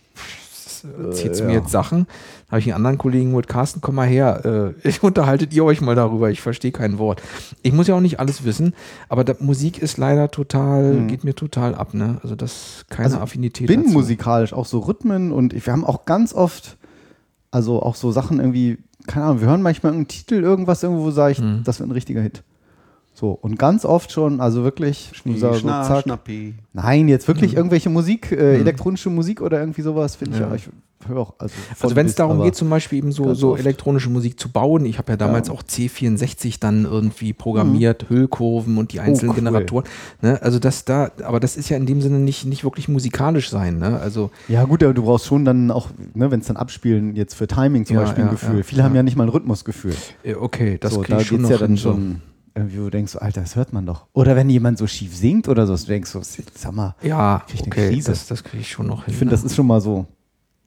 zieht 1.12 1.40
Äh, 1.40 1.44
mir 1.44 1.54
ja. 1.54 1.60
jetzt 1.60 1.72
Sachen. 1.72 2.06
Da 2.48 2.52
habe 2.54 2.60
ich 2.60 2.66
einen 2.68 2.76
anderen 2.76 2.98
Kollegen 2.98 3.32
mit 3.34 3.48
Carsten, 3.48 3.82
komm 3.82 3.96
mal 3.96 4.08
her. 4.08 4.74
Äh, 4.84 4.92
unterhaltet 5.02 5.54
ihr 5.54 5.64
euch 5.66 5.82
mal 5.82 5.96
darüber. 5.96 6.30
Ich 6.30 6.42
verstehe 6.42 6.72
kein 6.72 6.98
Wort. 6.98 7.22
Ich 7.62 7.74
muss 7.74 7.88
ja 7.88 7.96
auch 7.96 8.00
nicht 8.02 8.20
alles 8.20 8.44
wissen, 8.46 8.74
aber 9.08 9.24
da, 9.24 9.34
Musik 9.40 9.80
ist 9.82 9.98
leider 9.98 10.32
total, 10.32 10.94
Mhm. 10.94 11.08
geht 11.08 11.24
mir 11.24 11.36
total 11.36 11.76
ab. 11.76 11.94
Ne? 11.94 12.20
Also 12.24 12.36
das 12.36 12.86
keine 12.90 13.06
Also, 13.06 13.18
Affinität. 13.20 13.68
bin 13.68 13.84
dazu. 13.84 13.94
musikalisch, 13.94 14.54
auch 14.54 14.66
so 14.66 14.80
Rhythmen 14.80 15.32
und 15.32 15.54
wir 15.54 15.72
haben 15.74 15.86
auch 15.86 16.06
ganz 16.06 16.34
oft, 16.34 16.78
also 17.52 17.82
auch 17.82 17.96
so 17.96 18.12
Sachen 18.12 18.40
irgendwie, 18.40 18.78
keine 19.08 19.26
Ahnung, 19.26 19.42
wir 19.42 19.48
hören 19.48 19.62
manchmal 19.62 19.94
einen 19.94 20.08
Titel, 20.08 20.36
irgendwas 20.36 20.84
irgendwo, 20.84 21.10
sage 21.12 21.32
ich, 21.34 21.40
Mhm. 21.40 21.62
das 21.64 21.80
wird 21.80 21.90
ein 21.90 21.94
richtiger 21.94 22.22
Hit. 22.22 22.44
So, 23.20 23.32
und 23.32 23.60
ganz 23.60 23.84
oft 23.84 24.14
schon, 24.14 24.40
also 24.40 24.64
wirklich, 24.64 25.12
so, 25.26 25.36
so, 25.36 25.54
Schna, 25.56 25.84
zack. 25.84 26.04
Schnappi. 26.04 26.54
Nein, 26.72 27.10
jetzt 27.10 27.28
wirklich 27.28 27.54
irgendwelche 27.54 27.90
Musik, 27.90 28.32
äh, 28.32 28.36
Mhm. 28.36 28.62
elektronische 28.62 29.10
Musik 29.10 29.42
oder 29.42 29.60
irgendwie 29.60 29.82
sowas, 29.82 30.16
finde 30.16 30.36
ich 30.36 30.42
Ja. 30.42 30.48
ja, 30.48 30.56
ich 30.56 30.70
höre 31.06 31.18
auch. 31.18 31.34
Also, 31.38 31.54
Also 31.82 31.96
wenn 31.98 32.06
es 32.06 32.16
darum 32.16 32.42
geht, 32.44 32.56
zum 32.56 32.70
Beispiel 32.70 33.00
eben 33.00 33.12
so, 33.12 33.34
so 33.34 33.58
elektronische 33.58 34.10
Musik 34.10 34.40
zu 34.40 34.48
bauen, 34.50 34.86
ich 34.86 34.98
habe 35.00 35.12
ja 35.12 35.18
damals 35.18 35.50
Ja. 35.50 35.54
auch 35.54 35.64
C64 35.64 36.62
dann 36.62 36.86
irgendwie 36.86 37.34
programmiert, 37.34 38.06
Hüllkurven 38.10 38.78
und 38.78 38.94
die 38.94 39.02
einzelnen 39.02 39.32
Oh, 39.32 39.34
cool. 39.34 39.36
Generatoren. 39.44 39.86
Ne? 40.22 40.42
Also 40.42 40.60
das 40.60 40.86
da, 40.86 41.12
aber 41.24 41.42
das 41.42 41.58
ist 41.58 41.68
ja 41.68 41.76
in 41.76 41.86
dem 41.86 42.02
Sinne 42.02 42.20
nicht, 42.20 42.46
nicht 42.46 42.64
wirklich 42.64 42.88
musikalisch 42.88 43.50
sein. 43.50 43.80
Ne? 43.80 44.00
Also 44.00 44.30
Ja, 44.48 44.64
gut, 44.64 44.82
aber 44.82 44.94
du 44.94 45.04
brauchst 45.04 45.26
schon 45.26 45.44
dann 45.44 45.72
auch, 45.72 45.90
ne, 46.14 46.32
wenn 46.32 46.40
es 46.40 46.48
dann 46.48 46.56
abspielen, 46.58 47.18
jetzt 47.18 47.34
für 47.34 47.48
Timing 47.48 47.86
zum 47.86 47.96
Ja, 47.98 48.04
Beispiel 48.04 48.24
ein 48.24 48.30
Gefühl. 48.30 48.58
ja, 48.58 48.64
Viele 48.64 48.84
haben 48.86 48.96
ja. 48.96 49.04
nicht 49.04 49.18
mal 49.18 49.24
ein 49.24 49.30
Rhythmusgefühl. 49.30 49.94
okay, 50.40 50.78
das 50.80 50.94
so, 50.94 51.02
kriege 51.02 51.16
da 51.16 51.22
ich 51.22 51.28
schon 51.28 51.38
geht's 51.40 51.50
noch 51.50 51.60
ja 51.60 51.68
dann 51.68 51.78
schon 51.78 52.22
irgendwie, 52.56 52.80
wo 52.80 52.84
du 52.86 52.90
denkst, 52.92 53.16
Alter, 53.16 53.42
das 53.42 53.56
hört 53.56 53.74
man 53.74 53.86
doch. 53.86 54.08
Oder 54.14 54.36
wenn 54.36 54.50
jemand 54.50 54.78
so 54.78 54.88
schief 54.88 55.16
singt 55.16 55.48
oder 55.48 55.66
so, 55.68 55.76
du 55.76 55.86
denkst, 55.86 56.10
so, 56.10 56.22
sag 56.24 56.72
mal, 56.74 56.96
Ja, 57.02 57.44
Krieg 57.48 57.56
ich 57.56 57.62
eine 57.64 57.72
okay, 57.72 57.90
Krise. 57.90 58.12
das, 58.12 58.28
das 58.28 58.44
kriege 58.44 58.62
ich 58.62 58.72
schon 58.72 58.88
noch 58.88 59.06
hin. 59.06 59.14
ich 59.14 59.18
finde, 59.18 59.34
ne? 59.34 59.38
das 59.42 59.44
ist 59.46 59.56
schon 59.56 59.68
mal 59.68 59.82
so 59.82 60.06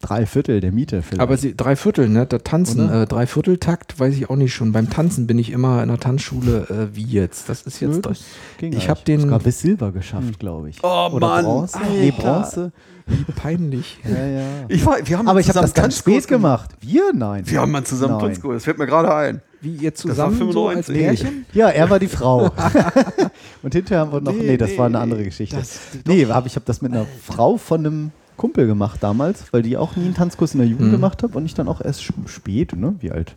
drei 0.01 0.27
Viertel 0.27 0.61
der 0.61 0.73
Miete. 0.73 1.01
Vielleicht. 1.03 1.21
Aber 1.21 1.37
sie, 1.37 1.55
drei 1.57 1.77
Viertel, 1.77 2.09
ne? 2.09 2.27
Da 2.27 2.39
tanzen, 2.39 2.91
äh, 2.91 3.07
drei 3.07 3.27
Vierteltakt, 3.27 4.01
weiß 4.01 4.15
ich 4.17 4.29
auch 4.31 4.35
nicht 4.37 4.53
schon. 4.53 4.73
Beim 4.73 4.91
Tanzen 4.91 5.27
bin 5.29 5.39
ich 5.39 5.51
immer 5.51 5.81
in 5.83 5.89
der 5.89 6.01
Tanzschule, 6.01 6.67
äh, 6.93 6.97
wie 6.97 7.05
jetzt? 7.05 7.49
Das 7.49 7.63
ist 7.63 7.79
jetzt. 7.81 7.95
Nö, 7.97 8.01
das 8.03 8.21
ich 8.59 8.65
eigentlich. 8.65 8.89
hab 8.89 9.05
den- 9.05 9.21
Sogar 9.21 9.39
bis 9.39 9.61
Silber 9.61 9.93
geschafft, 9.93 10.41
glaube 10.41 10.71
ich. 10.71 10.79
Oh, 10.83 11.09
Oder 11.13 11.29
Mann, 11.29 11.45
Bronze? 11.45 11.79
Nee, 11.93 12.11
Alter. 12.11 12.23
Bronze. 12.23 12.73
wie 13.07 13.33
peinlich. 13.33 13.99
Ja, 14.09 14.27
ja. 14.27 14.43
Ich 14.69 14.85
war, 14.85 14.97
wir 15.07 15.19
haben 15.19 15.29
Aber 15.29 15.39
ich 15.39 15.49
habe 15.49 15.61
das 15.61 15.73
ganz 15.75 15.97
spät 15.99 16.27
gemacht. 16.27 16.71
Wir? 16.81 17.13
Nein. 17.15 17.45
Wir 17.49 17.61
haben 17.61 17.71
mal 17.71 17.85
zusammen. 17.85 18.19
Tanzkurs. 18.19 18.55
Das 18.57 18.65
fällt 18.65 18.79
mir 18.79 18.87
gerade 18.87 19.15
ein. 19.15 19.41
Wie 19.63 19.77
ihr 19.77 19.95
zusammen 19.95 20.37
so 20.53 20.69
als 20.69 20.87
95. 20.89 20.97
Pärchen? 20.97 21.47
Ja, 21.55 21.69
er 21.69 21.89
war 21.89 21.99
die 21.99 22.09
Frau. 22.09 22.51
Und 23.63 23.73
hinterher 23.75 24.01
haben 24.01 24.13
wir 24.13 24.21
noch. 24.21 24.33
Nee, 24.33 24.43
Nee, 24.43 24.57
das 24.57 24.71
nee, 24.73 24.79
war 24.79 24.87
eine 24.87 24.99
andere 24.99 25.25
Geschichte. 25.25 25.57
das- 25.57 25.79
nee, 26.07 26.27
hab, 26.27 26.47
ich 26.47 26.57
habe 26.57 26.65
das 26.67 26.83
mit 26.83 26.93
einer 26.93 27.07
Frau 27.25 27.57
von 27.57 27.87
einem 27.87 28.11
Kumpel 28.37 28.67
gemacht 28.67 28.99
damals, 29.03 29.53
weil 29.53 29.63
die 29.63 29.77
auch 29.77 29.95
nie 29.97 30.05
einen 30.07 30.15
Tanzkurs 30.15 30.55
in 30.55 30.59
der 30.61 30.67
Jugend 30.69 30.89
Mhm. 30.89 30.93
gemacht 30.93 31.23
hat 31.23 31.37
und 31.37 31.45
ich 31.47 31.55
dann 31.55 31.69
auch 31.69 31.81
erst 31.81 32.03
spät, 32.27 32.75
ne? 32.77 32.97
Wie 33.01 33.11
alt? 33.13 33.37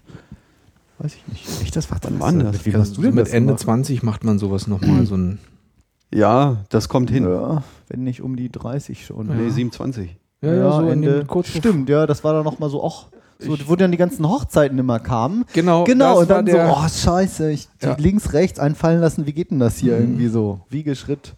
Weiß 0.98 1.14
ich 1.16 1.28
nicht. 1.28 1.46
Echt, 1.62 1.76
das 1.76 1.92
war 1.92 2.00
dann 2.00 2.20
war 2.20 2.32
denn 2.32 2.40
das? 2.40 2.66
Wie 2.66 2.74
hast 2.76 2.92
du 2.92 2.96
so 2.96 3.02
denn 3.04 3.16
mit 3.16 3.28
das 3.28 3.34
Ende 3.34 3.48
gemacht? 3.48 3.60
20 3.64 4.02
macht 4.04 4.24
man 4.24 4.40
sowas 4.40 4.68
nochmal, 4.68 5.06
so 5.06 5.16
ein. 5.16 5.40
Ja, 6.14 6.64
das 6.70 6.88
kommt 6.88 7.10
hin. 7.12 7.26
Ja, 7.26 7.64
wenn 7.90 8.04
nicht 8.04 8.22
um 8.22 8.36
die 8.38 8.50
30 8.50 9.06
schon. 9.06 9.28
Nee, 9.28 9.50
27. 9.50 10.16
Ja, 10.42 10.54
ja, 10.54 10.72
so 10.72 10.82
in 10.84 11.04
Ende. 11.04 11.26
kurz 11.28 11.50
Stimmt, 11.50 11.90
ja, 11.90 12.08
das 12.08 12.24
war 12.24 12.34
dann 12.34 12.46
noch 12.46 12.60
mal 12.60 12.70
so, 12.70 12.84
ach, 12.86 13.08
so, 13.40 13.56
wo 13.68 13.76
dann 13.76 13.92
die 13.92 13.98
ganzen 13.98 14.28
Hochzeiten 14.28 14.78
immer 14.80 15.00
kamen. 15.00 15.46
Genau, 15.54 15.84
Genau, 15.84 16.20
und 16.22 16.30
dann 16.30 16.46
so, 16.46 16.54
der- 16.54 16.72
oh, 16.76 16.88
scheiße, 16.88 17.52
ich 17.52 17.68
Ja. 17.82 17.96
links, 18.00 18.34
rechts 18.34 18.60
einfallen 18.60 19.02
lassen, 19.02 19.26
wie 19.26 19.34
geht 19.34 19.52
denn 19.52 19.60
das 19.60 19.78
hier 19.78 19.96
Mhm. 19.96 20.02
irgendwie 20.02 20.28
so? 20.28 20.62
Wiegeschritt. 20.70 21.34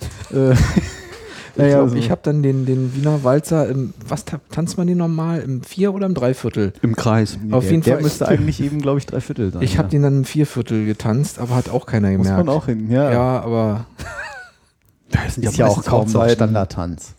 äh, 0.32 0.52
Ich 0.52 1.72
so. 1.72 1.92
ich 1.96 2.10
habe 2.12 2.20
dann 2.22 2.42
den, 2.44 2.66
den 2.66 2.94
Wiener 2.94 3.24
Walzer 3.24 3.68
im, 3.68 3.92
was 4.06 4.24
ta- 4.24 4.38
tanzt 4.52 4.78
man 4.78 4.86
den 4.86 4.98
normal? 4.98 5.40
Im 5.40 5.62
Vier- 5.62 5.92
oder 5.92 6.06
im 6.06 6.14
Dreiviertel? 6.14 6.72
Im 6.82 6.94
Kreis. 6.94 7.36
auf 7.50 7.64
der, 7.64 7.70
jeden 7.72 7.82
der 7.82 7.94
Fall- 7.94 8.02
müsste 8.04 8.28
eigentlich 8.28 8.62
eben, 8.62 8.80
glaube 8.80 8.98
ich, 8.98 9.06
drei 9.06 9.20
Viertel 9.20 9.50
sein. 9.52 9.62
Ich 9.62 9.76
habe 9.76 9.86
ja. 9.88 9.90
den 9.90 10.02
dann 10.02 10.16
im 10.18 10.24
Vierviertel 10.24 10.86
getanzt, 10.86 11.40
aber 11.40 11.56
hat 11.56 11.68
auch 11.68 11.86
keiner 11.86 12.10
Muss 12.12 12.28
gemerkt. 12.28 12.46
man 12.46 12.54
auch 12.54 12.66
hin, 12.66 12.88
ja. 12.90 13.10
Ja, 13.10 13.40
aber 13.40 13.86
Das 15.10 15.34
sind 15.34 15.44
Ist 15.46 15.56
ja 15.56 15.66
auch 15.66 15.82
kaum 15.84 16.06
so 16.06 16.18
Hochzeiten. 16.20 16.36
Standardtanz. 16.36 17.14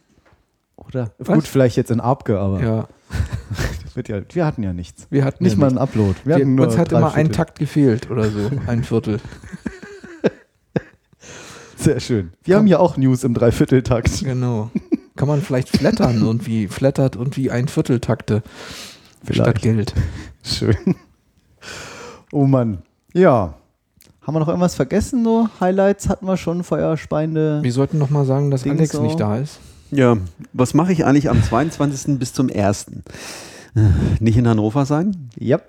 Oder? 0.89 1.11
Was? 1.19 1.35
Gut, 1.35 1.47
vielleicht 1.47 1.77
jetzt 1.77 1.91
in 1.91 1.99
Abge, 1.99 2.39
aber 2.39 2.61
ja, 2.61 2.87
ja, 4.07 4.21
wir 4.33 4.45
hatten 4.45 4.63
ja 4.63 4.73
nichts. 4.73 5.07
wir 5.09 5.23
hatten 5.23 5.43
Nicht 5.43 5.53
ja 5.53 5.59
mal 5.59 5.67
nichts. 5.67 5.79
ein 5.79 5.83
Upload. 5.83 6.15
Wir 6.23 6.37
Wir, 6.37 6.63
uns 6.63 6.77
hat 6.77 6.91
immer 6.91 7.13
ein. 7.13 7.31
Takt 7.31 7.59
gefehlt 7.59 8.09
oder 8.09 8.29
so, 8.29 8.49
ein 8.67 8.83
Viertel. 8.83 9.19
Sehr 11.75 11.99
schön. 12.01 12.33
Wir 12.43 12.57
haben 12.57 12.67
hier 12.67 12.79
auch 12.81 12.97
News 12.97 13.23
im 13.23 13.33
Dreivierteltakt. 13.33 14.19
Genau. 14.23 14.69
Kann 15.15 15.27
man 15.29 15.41
vielleicht 15.41 15.69
flattern 15.69 16.17
irgendwie, 16.21 16.67
flattert 16.67 17.15
irgendwie 17.15 17.51
ein 17.51 17.67
Vierteltakte 17.67 18.41
statt 19.23 19.59
Vielleicht. 19.59 19.61
Geld. 19.61 19.93
Schön. 20.43 20.75
Oh 22.31 22.45
Mann. 22.45 22.79
Ja. 23.13 23.53
Haben 24.21 24.35
wir 24.35 24.39
noch 24.39 24.47
irgendwas 24.49 24.75
vergessen? 24.75 25.23
So 25.23 25.47
Highlights 25.59 26.09
hatten 26.09 26.25
wir 26.25 26.35
schon, 26.37 26.63
Feuerspeiende. 26.63 27.59
Wir 27.63 27.71
sollten 27.71 27.97
noch 27.97 28.09
mal 28.09 28.25
sagen, 28.25 28.51
dass 28.51 28.63
Ding 28.63 28.73
Alex 28.73 28.91
so. 28.91 29.01
nicht 29.01 29.19
da 29.19 29.37
ist. 29.37 29.59
Ja, 29.91 30.17
was 30.53 30.73
mache 30.73 30.91
ich 30.93 31.05
eigentlich 31.05 31.29
am 31.29 31.41
22. 31.41 32.19
bis 32.19 32.33
zum 32.33 32.49
1.? 32.49 32.87
Äh, 33.75 33.79
Nicht 34.19 34.37
in 34.37 34.47
Hannover 34.47 34.85
sein? 34.85 35.29
Ja. 35.37 35.59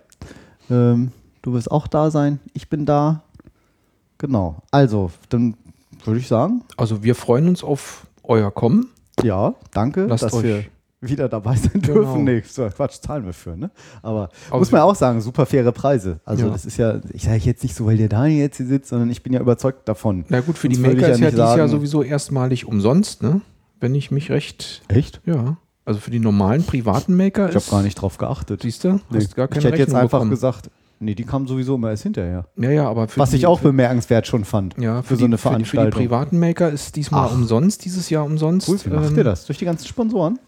Ähm, 0.70 1.12
du 1.42 1.52
wirst 1.54 1.70
auch 1.70 1.86
da 1.86 2.10
sein. 2.10 2.38
Ich 2.52 2.68
bin 2.68 2.84
da. 2.86 3.22
Genau. 4.18 4.62
Also, 4.70 5.10
dann 5.30 5.54
würde 6.04 6.20
ich 6.20 6.28
sagen, 6.28 6.62
Also 6.76 7.02
wir 7.02 7.14
freuen 7.14 7.48
uns 7.48 7.64
auf 7.64 8.06
euer 8.22 8.50
Kommen. 8.50 8.88
ja, 9.22 9.54
danke, 9.72 10.04
Lasst 10.06 10.24
dass 10.24 10.34
euch- 10.34 10.42
wir 10.44 10.64
wieder 11.02 11.28
dabei 11.30 11.56
sein 11.56 11.80
Genau. 11.80 11.94
dürfen. 11.94 12.24
Nee, 12.24 12.42
so, 12.46 12.68
Quatsch, 12.68 13.00
zahlen 13.00 13.24
wir 13.24 13.32
für, 13.32 13.56
ne? 13.56 13.70
Aber 14.02 14.28
Aber 14.50 14.58
muss 14.58 14.70
man 14.70 14.82
auch 14.82 14.94
sagen, 14.94 15.22
super 15.22 15.46
faire 15.46 15.72
Preise. 15.72 16.20
Also 16.26 16.44
Ja. 16.46 16.52
das 16.52 16.66
ist 16.66 16.76
ja, 16.76 17.00
ich 17.14 17.22
sage 17.24 17.38
jetzt 17.38 17.62
nicht 17.62 17.74
so, 17.74 17.86
weil 17.86 17.96
der 17.96 18.10
Daniel 18.10 18.38
jetzt 18.40 18.58
hier 18.58 18.66
sitzt, 18.66 18.90
sondern 18.90 19.08
ich 19.10 19.22
bin 19.22 19.32
ja 19.32 19.40
überzeugt 19.40 19.88
davon. 19.88 20.26
Na 20.28 20.40
gut, 20.40 20.58
für 20.58 20.68
die 20.68 20.74
Sonst 20.74 20.86
würde 20.88 20.96
Maker 21.00 21.08
ich 21.08 21.14
ist 21.14 21.20
ja 21.20 21.26
nicht 21.26 21.38
dies 21.38 21.56
Jahr 21.56 21.68
sowieso 21.68 22.02
erstmalig 22.02 22.66
umsonst, 22.66 23.22
ne? 23.22 23.40
Wenn 23.80 23.94
ich 23.94 24.10
mich 24.10 24.30
recht, 24.30 24.82
Echt? 24.88 25.20
ja. 25.24 25.56
Also 25.86 25.98
für 25.98 26.10
die 26.10 26.20
normalen 26.20 26.62
privaten 26.62 27.16
Maker 27.16 27.44
Ich 27.48 27.54
habe 27.54 27.64
ist, 27.64 27.70
gar 27.70 27.82
nicht 27.82 27.94
drauf 27.96 28.18
geachtet. 28.18 28.62
siehst 28.62 28.84
du, 28.84 29.00
Nee. 29.10 29.18
hast 29.18 29.34
gar 29.34 29.48
keine 29.48 29.60
ich 29.60 29.64
hätte 29.64 29.76
jetzt 29.78 29.88
Rechnung 29.88 30.00
einfach 30.02 30.18
bekommen. 30.18 30.30
gesagt, 30.30 30.70
nee, 31.00 31.14
die 31.14 31.24
kamen 31.24 31.46
sowieso 31.46 31.74
immer 31.76 31.90
erst 31.90 32.02
hinterher. 32.04 32.46
Ja, 32.56 32.70
ja, 32.70 32.88
aber 32.88 33.08
für 33.08 33.18
Was 33.20 33.30
die, 33.30 33.36
ich 33.38 33.46
auch 33.46 33.58
für, 33.60 33.68
bemerkenswert 33.68 34.26
schon 34.26 34.44
fand. 34.44 34.76
ja, 34.78 35.02
für 35.02 35.08
für, 35.08 35.16
so 35.16 35.24
eine 35.24 35.36
die, 35.36 35.42
für, 35.42 35.48
die, 35.48 35.54
für 35.54 35.60
die 35.62 35.66
Veranstaltung. 35.70 36.00
privaten 36.00 36.38
Maker 36.38 36.70
ist 36.70 36.94
diesmal 36.96 37.28
Ach. 37.28 37.34
umsonst, 37.34 37.84
dieses 37.86 38.10
Jahr 38.10 38.24
umsonst. 38.24 38.68
Cool, 38.68 38.78
wie 38.84 38.90
macht 38.90 39.10
Ähm, 39.10 39.16
ihr 39.16 39.24
das? 39.24 39.46
Durch 39.46 39.58
die 39.58 39.64
ganzen 39.64 39.88
Sponsoren? 39.88 40.38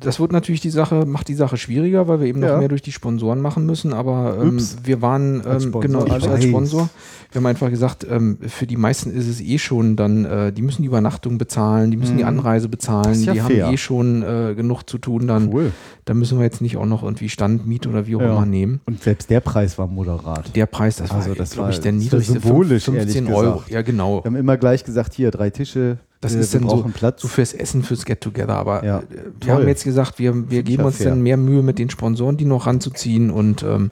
Das 0.00 0.18
wird 0.18 0.32
natürlich 0.32 0.60
die 0.60 0.70
Sache, 0.70 1.04
macht 1.06 1.28
die 1.28 1.34
Sache 1.34 1.56
schwieriger, 1.56 2.08
weil 2.08 2.20
wir 2.20 2.26
eben 2.26 2.42
Ja. 2.42 2.52
noch 2.52 2.58
mehr 2.58 2.68
durch 2.68 2.82
die 2.82 2.92
Sponsoren 2.92 3.40
machen 3.40 3.66
müssen. 3.66 3.92
Aber 3.92 4.38
ähm, 4.40 4.58
wir 4.82 5.02
waren 5.02 5.42
Als 5.42 5.64
ähm, 5.64 5.70
Sponsor, 5.70 5.80
genau 5.82 6.06
ich 6.16 6.28
als 6.28 6.44
Sponsor. 6.44 6.88
Wir 7.32 7.40
haben 7.40 7.46
einfach 7.46 7.68
gesagt, 7.68 8.06
ähm, 8.08 8.38
für 8.46 8.66
die 8.66 8.76
meisten 8.76 9.10
ist 9.10 9.26
es 9.28 9.40
eh 9.40 9.58
schon 9.58 9.96
dann, 9.96 10.24
äh, 10.24 10.52
die 10.52 10.62
müssen 10.62 10.82
die 10.82 10.88
Übernachtung 10.88 11.36
bezahlen, 11.36 11.90
die 11.90 11.96
müssen 11.96 12.16
die 12.16 12.22
Mhm. 12.22 12.28
Anreise 12.28 12.68
bezahlen, 12.68 13.04
Das 13.08 13.18
ist 13.18 13.26
ja 13.26 13.32
die 13.34 13.40
fair. 13.40 13.66
haben 13.66 13.74
eh 13.74 13.76
schon 13.76 14.22
äh, 14.22 14.54
genug 14.56 14.84
zu 14.88 14.98
tun. 14.98 15.26
Dann, 15.26 15.52
Cool. 15.52 15.72
da 16.04 16.14
müssen 16.14 16.38
wir 16.38 16.44
jetzt 16.44 16.60
nicht 16.62 16.76
auch 16.76 16.86
noch 16.86 17.02
irgendwie 17.02 17.28
Stand, 17.28 17.66
Miet 17.66 17.86
oder 17.86 18.06
wie 18.06 18.16
auch 18.16 18.20
Ja. 18.20 18.32
immer 18.36 18.46
nehmen. 18.46 18.80
Und 18.86 19.02
selbst 19.02 19.28
der 19.30 19.40
Preis 19.40 19.76
war 19.78 19.86
moderat. 19.86 20.54
Der 20.56 20.66
Preis, 20.66 20.96
das 20.96 21.10
Also 21.10 21.30
war, 21.30 21.36
das 21.36 21.50
glaube 21.50 21.70
ich, 21.70 21.80
der 21.80 21.92
niedrigste. 21.92 22.32
symbolisch, 22.40 22.84
15 22.84 23.26
ehrlich 23.26 23.34
Euro. 23.34 23.52
gesagt. 23.54 23.70
Ja, 23.70 23.82
genau. 23.82 24.22
Wir 24.22 24.30
haben 24.30 24.36
immer 24.36 24.56
gleich 24.56 24.84
gesagt, 24.84 25.12
hier, 25.14 25.30
drei 25.30 25.50
Tische, 25.50 25.98
Das 26.24 26.34
äh, 26.34 26.40
ist 26.40 26.52
wir 26.54 26.60
dann 26.60 26.68
so, 26.70 26.82
Platz. 26.92 27.22
so 27.22 27.28
fürs 27.28 27.52
Essen, 27.54 27.82
fürs 27.82 28.04
Get-Together. 28.04 28.56
Aber 28.56 28.84
Ja, 28.84 28.98
äh, 28.98 29.02
toll. 29.06 29.32
wir 29.40 29.54
haben 29.54 29.68
jetzt 29.68 29.84
gesagt, 29.84 30.18
wir, 30.18 30.50
wir 30.50 30.62
geben 30.62 30.84
uns 30.84 30.96
fair. 30.96 31.10
dann 31.10 31.22
mehr 31.22 31.36
Mühe 31.36 31.62
mit 31.62 31.78
den 31.78 31.90
Sponsoren, 31.90 32.36
die 32.36 32.44
noch 32.44 32.66
ranzuziehen 32.66 33.30
und 33.30 33.62
ähm, 33.62 33.90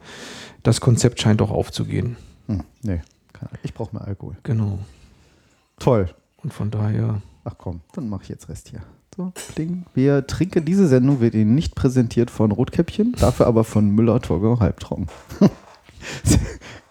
das 0.62 0.80
Konzept 0.80 1.20
scheint 1.20 1.40
auch 1.42 1.50
aufzugehen. 1.50 2.16
Hm, 2.48 2.62
nee, 2.82 3.00
keine- 3.32 3.50
ich 3.62 3.74
brauche 3.74 3.94
mehr 3.96 4.06
Alkohol. 4.06 4.36
Genau. 4.42 4.78
Toll. 5.78 6.08
Und 6.42 6.52
von 6.52 6.70
daher, 6.70 7.20
Ach 7.44 7.54
komm, 7.58 7.80
dann 7.94 8.08
mache 8.08 8.22
ich 8.22 8.28
jetzt 8.28 8.48
Rest 8.48 8.68
hier. 8.68 8.80
So, 9.16 9.32
kling. 9.54 9.84
Wir 9.94 10.26
trinken 10.26 10.64
diese 10.64 10.86
Sendung, 10.88 11.20
wird 11.20 11.34
Ihnen 11.34 11.54
nicht 11.54 11.74
präsentiert 11.74 12.30
von 12.30 12.50
Rotkäppchen, 12.52 13.14
dafür 13.18 13.46
aber 13.46 13.64
von 13.64 13.90
Müller-Torgau 13.90 14.60
Halbtrocken. 14.60 15.08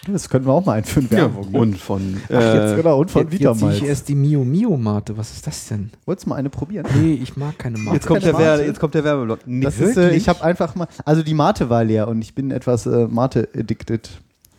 das 0.08 0.30
können 0.30 0.46
wir 0.46 0.54
auch 0.54 0.66
mal 0.66 0.74
einführen. 0.74 1.10
Werbung, 1.12 1.52
ne? 1.52 1.60
und 1.60 1.78
von. 1.78 2.18
Ach, 2.26 2.32
jetzt 2.32 2.76
genau, 2.76 3.00
und 3.00 3.12
von 3.12 3.30
jetzt, 3.30 3.40
jetzt 3.40 3.62
ich 3.62 3.84
erst 3.84 4.10
die 4.10 4.16
Mio 4.16 4.44
Mio 4.44 4.76
Mate. 4.78 5.18
Was 5.18 5.32
ist 5.32 5.46
das 5.46 5.68
denn? 5.68 5.92
Wolltest 6.06 6.26
du 6.26 6.30
mal 6.30 6.38
eine 6.38 6.50
probieren? 6.50 6.86
Nee, 6.96 7.14
ich 7.14 7.38
mag 7.38 7.58
keine 7.60 7.78
Mate. 7.78 7.96
Jetzt 7.98 8.08
kommt, 8.08 8.22
keine 8.22 8.38
der 8.38 8.52
Mate. 8.52 8.64
jetzt 8.64 8.80
kommt 8.80 8.94
der 8.96 9.04
Werbeblock. 9.04 9.40
Nee, 9.46 9.64
Das 9.64 9.80
ist, 9.80 9.98
äh, 9.98 10.16
ich 10.16 10.28
habe 10.28 10.44
einfach 10.44 10.76
mal, 10.76 10.88
also 11.06 11.22
die 11.22 11.34
Mate 11.34 11.70
war 11.70 11.84
leer 11.84 12.08
und 12.08 12.22
ich 12.22 12.34
bin 12.34 12.52
etwas 12.52 12.86
äh, 12.86 13.08
Mate-addicted 13.08 14.10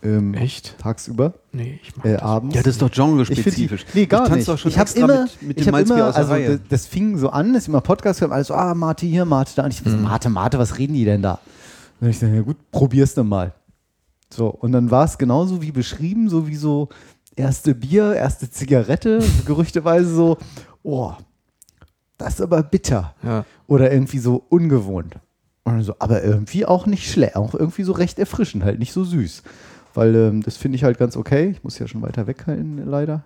ähm, 0.03 0.33
Echt? 0.33 0.77
tagsüber, 0.79 1.33
Nee, 1.53 1.79
ich 1.81 1.95
mag 1.95 2.05
äh, 2.05 2.13
das. 2.13 2.21
abends. 2.21 2.55
ja, 2.55 2.61
das 2.61 2.73
ist 2.73 2.81
doch 2.81 2.91
genrespezifisch. 2.91 3.85
Nee, 3.93 4.05
gar 4.05 4.27
ich 4.27 4.35
nicht. 4.35 4.47
Doch 4.47 4.57
schon 4.57 4.69
ich 4.71 4.77
habe 4.77 4.89
immer, 4.95 5.21
mit, 5.23 5.41
mit 5.41 5.59
ich 5.59 5.65
dem 5.65 5.75
hab 5.75 5.81
immer 5.85 6.15
also 6.15 6.31
Reihe. 6.31 6.59
das, 6.59 6.59
das 6.69 6.85
fing 6.87 7.17
so 7.17 7.29
an, 7.29 7.55
ist 7.55 7.67
immer 7.67 7.79
Podcast 7.81 8.19
gehört, 8.19 8.33
alles 8.33 8.47
so, 8.47 8.53
ah, 8.53 8.73
Mate 8.73 9.05
hier, 9.05 9.23
Mate 9.23 9.53
da. 9.55 9.63
Und 9.63 9.73
ich 9.73 9.79
so, 9.79 9.89
Mate, 9.97 10.29
Mate, 10.29 10.59
was 10.59 10.77
reden 10.77 10.93
die 10.93 11.05
denn 11.05 11.21
da? 11.21 11.39
Und 12.01 12.09
ich 12.09 12.19
dachte, 12.19 12.35
ja 12.35 12.41
gut, 12.41 12.57
probier's 12.71 13.13
dann 13.13 13.27
mal. 13.27 13.53
So, 14.33 14.47
und 14.47 14.71
dann 14.71 14.91
war 14.91 15.05
es 15.05 15.17
genauso 15.17 15.61
wie 15.61 15.71
beschrieben, 15.71 16.29
so 16.29 16.47
wie 16.47 16.55
so 16.55 16.89
erste 17.35 17.75
Bier, 17.75 18.15
erste 18.15 18.49
Zigarette, 18.49 19.23
gerüchteweise 19.45 20.13
so, 20.13 20.37
oh, 20.81 21.13
das 22.17 22.35
ist 22.35 22.41
aber 22.41 22.63
bitter. 22.63 23.15
Ja. 23.23 23.45
Oder 23.67 23.91
irgendwie 23.91 24.19
so 24.19 24.43
ungewohnt. 24.49 25.17
Und 25.65 25.83
so, 25.83 25.95
aber 25.99 26.23
irgendwie 26.23 26.65
auch 26.65 26.85
nicht 26.85 27.09
schlecht, 27.09 27.35
auch 27.35 27.53
irgendwie 27.53 27.83
so 27.83 27.93
recht 27.93 28.19
erfrischend, 28.19 28.63
halt 28.63 28.79
nicht 28.79 28.91
so 28.91 29.03
süß. 29.03 29.43
Weil 29.93 30.15
ähm, 30.15 30.41
das 30.41 30.57
finde 30.57 30.75
ich 30.75 30.83
halt 30.83 30.97
ganz 30.97 31.15
okay. 31.15 31.49
Ich 31.51 31.63
muss 31.63 31.79
ja 31.79 31.87
schon 31.87 32.01
weiter 32.01 32.27
weghalten, 32.27 32.83
leider. 32.85 33.23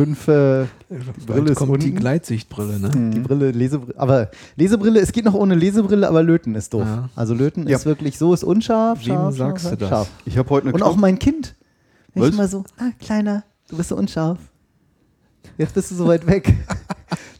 Fünf, 0.00 0.28
äh, 0.28 0.64
die 0.88 1.26
Brille 1.26 1.54
kommt 1.54 1.82
die 1.82 1.88
unten. 1.88 1.98
Gleitsichtbrille, 2.00 2.78
ne? 2.80 2.88
Die 3.14 3.20
Brille, 3.20 3.50
Lesebrille. 3.50 3.98
Aber 3.98 4.30
Lesebrille, 4.56 4.98
es 5.00 5.12
geht 5.12 5.26
noch 5.26 5.34
ohne 5.34 5.54
Lesebrille, 5.54 6.08
aber 6.08 6.22
Löten 6.22 6.54
ist 6.54 6.72
doof. 6.72 6.84
Ja. 6.86 7.10
Also 7.14 7.34
Löten 7.34 7.68
Ja. 7.68 7.76
ist 7.76 7.84
wirklich 7.84 8.16
so, 8.16 8.32
ist 8.32 8.42
unscharf. 8.42 9.00
Wem 9.00 9.14
Scharf, 9.14 9.36
sagst 9.36 9.62
scharf, 9.64 9.74
du 9.74 9.78
das? 9.80 9.88
Scharf. 9.90 10.10
ich 10.24 10.38
habe 10.38 10.48
heute 10.48 10.68
eine 10.68 10.74
Und 10.74 10.82
auch 10.82 10.96
mein 10.96 11.18
Kind. 11.18 11.54
Wenn 12.14 12.22
Was? 12.22 12.30
ich 12.30 12.36
mal 12.36 12.48
so, 12.48 12.64
ah, 12.78 12.90
Kleiner, 12.98 13.44
du 13.68 13.76
bist 13.76 13.90
so 13.90 13.96
unscharf. 13.96 14.38
Jetzt 15.58 15.74
bist 15.74 15.90
du 15.90 15.94
so 15.94 16.06
weit 16.06 16.26
weg. 16.26 16.54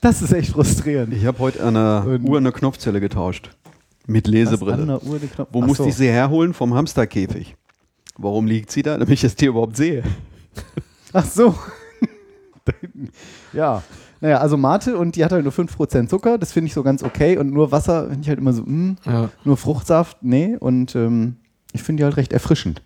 Das 0.03 0.23
ist 0.23 0.33
echt 0.33 0.53
frustrierend. 0.53 1.13
Ich 1.13 1.27
habe 1.27 1.39
heute 1.41 1.63
an 1.63 1.75
der 1.75 2.05
Und- 2.07 2.27
Uhr 2.29 2.39
eine 2.39 2.53
Knopfzelle 2.53 3.01
getauscht. 3.01 3.51
Mit 4.07 4.27
Lesebrille. 4.27 4.75
an 4.81 4.87
der 4.87 5.03
Uhr 5.05 5.19
den 5.19 5.31
Knopf- 5.31 5.49
Wo 5.53 5.63
Ach 5.63 5.67
musste 5.67 5.83
so. 5.83 5.89
ich 5.91 5.95
sie 5.95 6.09
herholen? 6.09 6.55
Vom 6.55 6.73
Hamsterkäfig. 6.75 7.55
Warum 8.17 8.47
liegt 8.47 8.71
sie 8.71 8.81
da? 8.83 8.93
Damit 8.97 9.11
ich 9.11 9.21
das 9.21 9.35
Tier 9.35 9.51
überhaupt 9.51 9.77
sehe. 9.77 10.03
Ach 11.13 11.25
so. 11.27 11.55
Ja. 13.53 13.83
Naja, 14.23 14.39
also 14.39 14.57
Mate 14.57 14.99
und 14.99 15.17
die 15.17 15.25
hat 15.25 15.33
halt 15.33 15.45
nur 15.45 15.53
5% 15.53 16.09
Zucker, 16.09 16.37
das 16.37 16.53
finde 16.53 16.67
ich 16.67 16.75
so 16.75 16.83
ganz 16.83 17.03
okay. 17.03 17.39
Und 17.39 17.53
nur 17.53 17.73
Wasser 17.73 18.09
finde 18.09 18.21
ich 18.23 18.29
halt 18.29 18.39
immer 18.39 18.53
so, 18.53 18.63
mh, 18.67 18.97
Ja. 19.07 19.31
nur 19.45 19.57
Fruchtsaft, 19.57 20.19
nee. 20.23 20.57
Und 20.59 20.95
ähm, 20.95 21.37
ich 21.73 21.83
finde 21.83 22.01
die 22.01 22.05
halt 22.05 22.17
recht 22.17 22.33
erfrischend. 22.33 22.83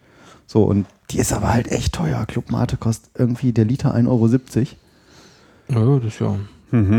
So, 0.47 0.63
und 0.65 0.87
die 1.11 1.19
ist 1.19 1.33
aber 1.33 1.53
halt 1.53 1.69
echt 1.73 1.95
teuer. 1.95 2.25
Club 2.27 2.51
Mate 2.51 2.77
kostet 2.77 3.11
irgendwie 3.19 3.53
der 3.53 3.65
Liter 3.65 3.95
1,70 3.97 4.07
Euro. 4.09 4.27
ja, 5.69 5.99
das 6.01 6.15
ist 6.15 6.21
ja. 6.21 6.37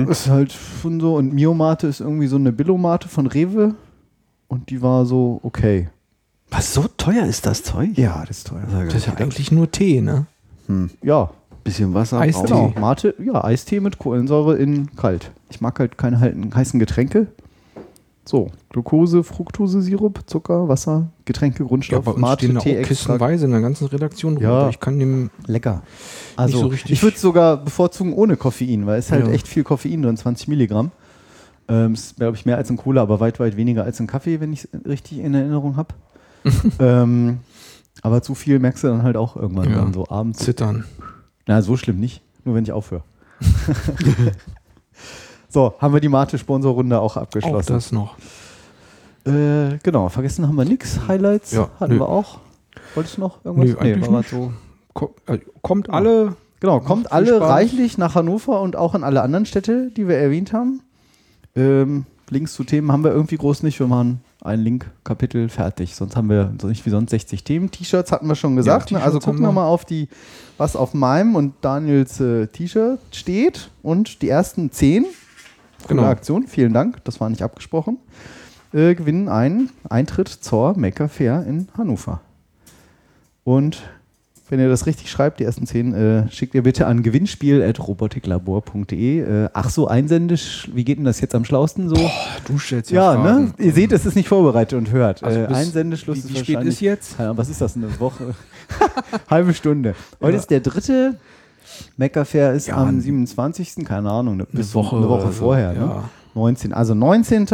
Ist 0.10 0.30
halt 0.30 0.54
schon 0.82 1.00
so. 1.00 1.16
Und 1.16 1.34
Mio 1.34 1.54
Mate 1.54 1.88
ist 1.88 2.00
irgendwie 2.00 2.28
so 2.28 2.38
eine 2.38 2.52
Billo-Mate 2.54 3.08
von 3.10 3.28
Rewe. 3.28 3.76
Und 4.48 4.70
die 4.70 4.82
war 4.82 5.06
so 5.06 5.40
okay. 5.44 5.90
Was, 6.50 6.74
so 6.74 6.86
teuer 6.98 7.26
ist 7.26 7.46
das 7.46 7.64
Zeug? 7.64 7.98
Ja, 7.98 8.24
das 8.28 8.38
ist 8.40 8.48
teuer. 8.48 8.64
Das 8.86 8.96
ist 8.96 9.08
ja 9.08 9.14
eigentlich 9.16 9.52
nur 9.52 9.70
Tee, 9.72 10.00
ne? 10.02 10.28
Ja, 11.04 11.30
Bisschen 11.66 11.94
Wasser. 11.96 12.20
Eistee. 12.20 12.44
Genau, 12.46 12.74
Mate, 12.80 13.16
ja, 13.22 13.44
Eistee 13.44 13.80
mit 13.82 13.98
Kohlensäure 13.98 14.56
in 14.56 14.96
kalt. 14.96 15.32
Ich 15.50 15.60
mag 15.62 15.78
halt 15.80 15.98
keine 15.98 16.20
heißen 16.56 16.80
Getränke. 16.80 17.28
So, 18.24 18.50
Glucose, 18.70 19.24
Fructose, 19.24 19.82
Sirup, 19.82 20.22
Zucker, 20.28 20.68
Wasser, 20.68 21.08
Getränke, 21.26 21.64
Ja, 21.64 21.68
Grundstoff, 21.68 22.06
bei 22.06 22.12
uns 22.12 22.22
Mate, 22.22 22.46
stehen 22.46 22.54
da 22.56 22.60
auch 22.60 22.64
Tee, 22.64 22.82
kissenweise 22.84 23.46
in 23.46 23.52
der 23.52 23.62
ganzen 23.62 23.88
Redaktion 23.88 24.36
rum. 24.36 24.44
Ja. 24.44 24.70
Ich 24.70 24.80
kann 24.80 25.00
dem. 25.00 25.32
Lecker. 25.48 25.82
Also, 26.36 26.70
so 26.70 26.72
ich 26.72 27.02
würde 27.04 27.16
es 27.16 27.22
sogar 27.22 27.58
bevorzugen 27.58 28.14
ohne 28.14 28.38
Koffein, 28.38 28.86
weil 28.86 29.00
es 29.00 29.12
halt 29.12 29.26
Ja. 29.28 29.34
echt 29.34 29.48
viel 29.48 29.64
Koffein 29.64 30.02
drin, 30.04 30.18
20 30.18 30.48
Milligramm. 30.48 30.92
Ähm, 31.68 31.94
ist, 31.96 32.18
glaube 32.18 32.38
ich, 32.38 32.46
mehr 32.46 32.58
als 32.58 32.70
ein 32.70 32.78
Cola, 32.78 33.02
aber 33.02 33.20
weit, 33.20 33.40
weit 33.40 33.58
weniger 33.58 33.84
als 33.84 34.00
ein 34.00 34.06
Kaffee, 34.06 34.40
wenn 34.40 34.54
ich 34.54 34.66
es 34.72 34.88
richtig 34.88 35.18
in 35.20 35.34
Erinnerung 35.34 35.78
habe. 35.78 35.96
ähm, 36.80 37.40
aber 38.04 38.22
zu 38.22 38.36
viel 38.36 38.60
merkst 38.60 38.84
du 38.84 38.88
dann 38.90 39.02
halt 39.02 39.18
auch 39.18 39.36
irgendwann 39.36 39.72
Ja. 39.72 39.78
dann 39.78 39.94
so 39.94 40.08
abends. 40.10 40.40
Zittern. 40.40 40.86
Na, 41.48 41.62
so 41.62 41.78
schlimm 41.78 42.00
nicht. 42.00 42.22
Nur 42.44 42.56
wenn 42.56 42.64
ich 42.64 42.72
aufhöre. 42.72 43.04
so, 45.50 45.74
haben 45.80 45.94
wir 45.94 46.02
die 46.02 46.10
Mate-Sponsorrunde 46.10 47.00
auch 47.00 47.18
Auch 47.18 47.22
abgeschlossen. 47.22 47.74
das 47.74 47.92
noch. 47.92 48.16
Äh, 49.26 49.78
genau, 49.84 50.10
vergessen 50.10 50.48
haben 50.48 50.56
wir 50.56 50.66
nichts. 50.66 51.00
Highlights 51.08 51.52
Ja, 51.52 51.70
hatten 51.80 51.94
nö. 51.94 52.00
wir 52.00 52.10
auch. 52.10 52.40
Wolltest 52.94 53.18
du 53.18 53.22
noch 53.22 53.44
irgendwas? 53.44 53.72
Nö, 53.72 53.78
eigentlich 53.80 54.12
war 54.12 54.24
so. 54.24 54.54
Äh, 55.28 55.40
kommt 55.62 55.90
alle. 55.90 56.36
Genau, 56.60 56.80
kommt 56.80 57.12
alle 57.12 57.36
Spaß. 57.38 57.50
reichlich 57.50 57.98
nach 57.98 58.16
Hannover 58.16 58.62
und 58.62 58.76
auch 58.76 58.96
in 58.96 59.04
alle 59.04 59.22
anderen 59.22 59.46
Städte, 59.46 59.92
die 59.96 60.08
wir 60.08 60.18
erwähnt 60.18 60.54
haben. 60.54 60.82
Ähm, 61.56 62.06
Links 62.30 62.54
zu 62.54 62.64
Themen 62.64 62.92
haben 62.92 63.04
wir 63.04 63.12
irgendwie 63.12 63.38
groß 63.38 63.64
nicht. 63.64 63.80
Wir 63.80 63.88
machen 63.88 64.22
ein 64.46 64.60
Link-Kapitel 64.60 65.50
fertig. 65.50 65.96
Sonst 65.96 66.16
haben 66.16 66.30
wir 66.30 66.54
so 66.62 66.68
nicht 66.68 66.86
wie 66.86 66.90
sonst 66.90 67.10
60 67.12 67.44
Themen. 67.44 67.72
T-Shirts 67.72 68.12
hatten 68.12 68.28
wir 68.28 68.36
schon 68.36 68.56
gesagt. 68.56 68.92
ne? 68.92 68.98
T-Shirts 69.00 69.06
Also 69.06 69.20
gucken 69.20 69.42
wir 69.42 69.52
mal 69.52 69.66
auf 69.66 69.86
die, 69.86 70.08
was 70.58 70.76
auf 70.76 70.94
meinem 70.94 71.36
und 71.36 71.54
Daniels 71.62 72.20
äh, 72.20 72.48
T-Shirt 72.48 73.00
steht. 73.12 73.70
Und 73.82 74.22
die 74.22 74.30
ersten 74.30 74.72
10, 74.72 75.04
coole 75.04 75.16
Genau. 75.88 76.04
Aktion, 76.04 76.48
vielen 76.48 76.74
Dank, 76.74 77.04
das 77.04 77.20
war 77.20 77.30
nicht 77.30 77.44
abgesprochen, 77.44 77.98
äh, 78.74 78.96
gewinnen 78.96 79.30
einen 79.30 79.70
Eintritt 79.90 80.28
zur 80.30 80.78
Maker 80.78 81.10
Fair 81.10 81.46
in 81.48 81.68
Hannover. 81.78 82.22
Und 83.44 83.84
Wenn 84.48 84.60
ihr 84.60 84.70
das 84.70 84.86
richtig 84.86 85.10
schreibt, 85.10 85.40
die 85.40 85.44
ersten 85.44 85.66
zehn, 85.66 85.94
äh, 85.96 86.30
schickt 86.30 86.54
ihr 86.54 86.62
bitte 86.62 86.86
an 86.86 87.02
gewinnspiel.robotiklabor.de. 87.02 89.20
Äh, 89.46 89.50
ach 89.54 89.70
so, 89.70 89.88
einsendisch, 89.88 90.70
wie 90.74 90.84
geht 90.84 91.00
denn 91.00 91.06
das 91.06 91.20
jetzt 91.20 91.34
am 91.34 91.46
schlausten 91.46 91.90
so? 91.90 91.96
Du 92.48 92.60
stellst 92.60 92.92
ja, 92.92 93.16
ne? 93.16 93.52
Ihr 93.58 93.74
seht, 93.74 93.92
es 93.92 94.06
ist 94.06 94.14
nicht 94.16 94.28
vorbereitet 94.28 94.78
und 94.78 94.92
hört. 94.92 95.24
Also 95.24 95.40
äh, 95.40 95.48
Einsendeschluss 95.48 96.30
wie- 96.30 96.30
wie 96.30 96.34
ist 96.38 96.44
spät 96.46 96.62
ist 96.64 96.80
jetzt? 96.82 97.18
Ja, 97.20 97.36
was 97.36 97.50
ist 97.50 97.60
das, 97.62 97.76
eine 97.76 98.00
Woche? 98.00 98.36
Halbe 99.30 99.54
Stunde. 99.56 99.96
Heute 100.22 100.34
Ja. 100.34 100.40
ist 100.40 100.52
der 100.52 100.60
dritte. 100.60 101.16
Mecca-Fair 101.98 102.54
ist 102.54 102.68
Ja, 102.68 102.76
am 102.78 102.90
ein- 102.90 103.02
27. 103.02 103.84
Keine 103.84 104.12
Ahnung, 104.12 104.38
ne, 104.38 104.46
bis 104.52 104.76
Woche 104.76 104.98
eine 104.98 105.10
Woche 105.10 105.24
oder 105.24 105.32
so, 105.32 105.46
vorher. 105.46 105.74
Ne? 105.74 105.80
ja. 105.80 106.04
19. 106.36 106.72
Also 106.74 106.94
19. 106.94 107.48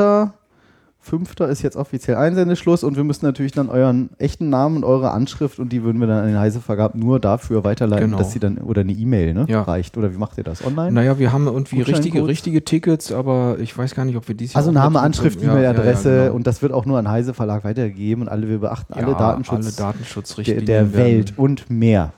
5. 1.03 1.39
ist 1.49 1.63
jetzt 1.63 1.75
offiziell 1.77 2.15
Einsendeschluss 2.17 2.83
und 2.83 2.95
wir 2.95 3.03
müssen 3.03 3.25
natürlich 3.25 3.51
dann 3.51 3.69
euren 3.69 4.11
echten 4.19 4.49
Namen 4.49 4.77
und 4.77 4.83
eure 4.83 5.11
Anschrift 5.11 5.57
und 5.59 5.69
die 5.73 5.83
würden 5.83 5.99
wir 5.99 6.07
dann 6.07 6.19
an 6.19 6.27
den 6.27 6.37
Heisevergab 6.39 6.93
nur 6.93 7.19
dafür 7.19 7.63
weiterleiten, 7.63 8.05
Genau. 8.05 8.17
dass 8.19 8.31
sie 8.33 8.39
dann 8.39 8.59
oder 8.59 8.81
eine 8.81 8.91
E-Mail 8.91 9.33
ne, 9.33 9.45
Ja. 9.49 9.63
reicht. 9.63 9.97
Oder 9.97 10.13
wie 10.13 10.17
macht 10.17 10.37
ihr 10.37 10.43
das? 10.43 10.63
Online? 10.63 10.91
Naja, 10.91 11.17
wir 11.17 11.33
haben 11.33 11.47
irgendwie 11.47 11.81
richtige, 11.81 12.25
richtige 12.27 12.63
Tickets, 12.63 13.11
aber 13.11 13.57
ich 13.59 13.75
weiß 13.75 13.95
gar 13.95 14.05
nicht, 14.05 14.15
ob 14.15 14.27
wir 14.27 14.35
dies 14.35 14.55
Also 14.55 14.71
Name, 14.71 14.99
Anschrift, 14.99 15.41
E-Mail-Adresse 15.41 16.09
ja, 16.09 16.15
ja, 16.15 16.23
genau. 16.25 16.35
und 16.35 16.45
das 16.47 16.61
wird 16.61 16.71
auch 16.71 16.85
nur 16.85 16.99
an 16.99 17.09
Heise 17.09 17.33
Verlag 17.33 17.63
weitergegeben 17.63 18.23
und 18.23 18.29
alle, 18.29 18.47
wir 18.47 18.59
beachten 18.59 18.93
alle 18.93 19.13
Datenschutz 19.15 19.55
alle 19.65 19.71
der, 19.75 19.85
Datenschutzrichtlinien 19.85 20.65
der 20.67 20.93
werden- 20.93 21.05
Welt 21.05 21.33
und 21.37 21.69
mehr. 21.71 22.13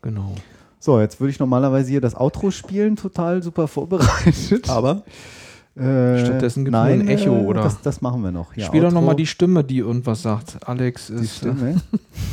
Genau. 0.00 0.32
So, 0.80 0.98
jetzt 1.00 1.20
würde 1.20 1.30
ich 1.30 1.38
normalerweise 1.38 1.90
hier 1.90 2.00
das 2.00 2.16
Outro 2.18 2.50
spielen, 2.50 2.96
total 2.96 3.42
super 3.42 3.68
vorbereitet. 3.68 4.68
Aber 4.70 5.02
Äh, 5.74 6.18
Stattdessen 6.24 6.64
nur 6.64 6.72
nein, 6.72 7.00
ein 7.00 7.08
Echo, 7.08 7.34
äh, 7.34 7.44
oder? 7.44 7.62
Das, 7.62 7.80
das 7.80 8.00
machen 8.02 8.22
wir 8.22 8.30
noch. 8.30 8.54
Ja, 8.56 8.66
Spiel 8.66 8.82
doch 8.82 8.92
nochmal 8.92 9.16
die 9.16 9.26
Stimme, 9.26 9.64
die 9.64 9.78
irgendwas 9.78 10.20
sagt. 10.22 10.58
Alex 10.68 11.06
die 11.06 11.14
ist. 11.14 11.36
Stimme. 11.38 11.80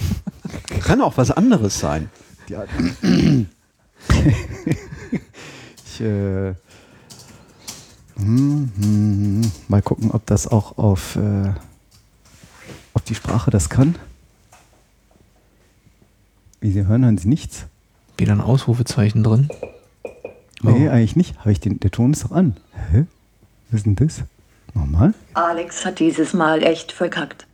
kann 0.82 1.02
auch 1.02 1.16
was 1.18 1.32
anderes 1.32 1.80
sein. 1.80 2.10
Hat- 2.54 2.68
ich, 5.86 6.02
äh, 6.02 6.54
hm, 8.18 8.72
hm, 8.78 9.52
mal 9.70 9.82
gucken, 9.82 10.12
ob 10.12 10.26
das 10.26 10.48
auch 10.48 10.78
auf, 10.78 11.16
äh, 11.16 11.52
ob 12.94 13.06
die 13.06 13.16
Sprache 13.16 13.52
das 13.52 13.70
kann. 13.70 13.96
Wie 16.60 16.72
Sie 16.72 16.86
hören, 16.86 17.04
hören 17.06 17.18
Sie 17.18 17.30
nichts. 17.30 17.68
Wieder 18.18 18.34
ein 18.34 18.42
Ausrufezeichen 18.42 19.24
drin. 19.24 19.48
Nee, 20.62 20.90
Oh. 20.90 20.92
eigentlich 20.92 21.16
nicht. 21.16 21.36
Ich 21.46 21.62
den, 21.62 21.80
der 21.80 21.92
Ton 21.92 22.12
ist 22.12 22.26
doch 22.26 22.32
an. 22.32 22.58
Was 23.72 23.80
ist 23.80 23.86
denn 23.86 23.96
das? 23.96 24.24
Nochmal? 24.74 25.14
Alex 25.34 25.86
hat 25.86 26.00
dieses 26.00 26.34
Mal 26.34 26.64
echt 26.64 26.92
verkackt. 26.92 27.48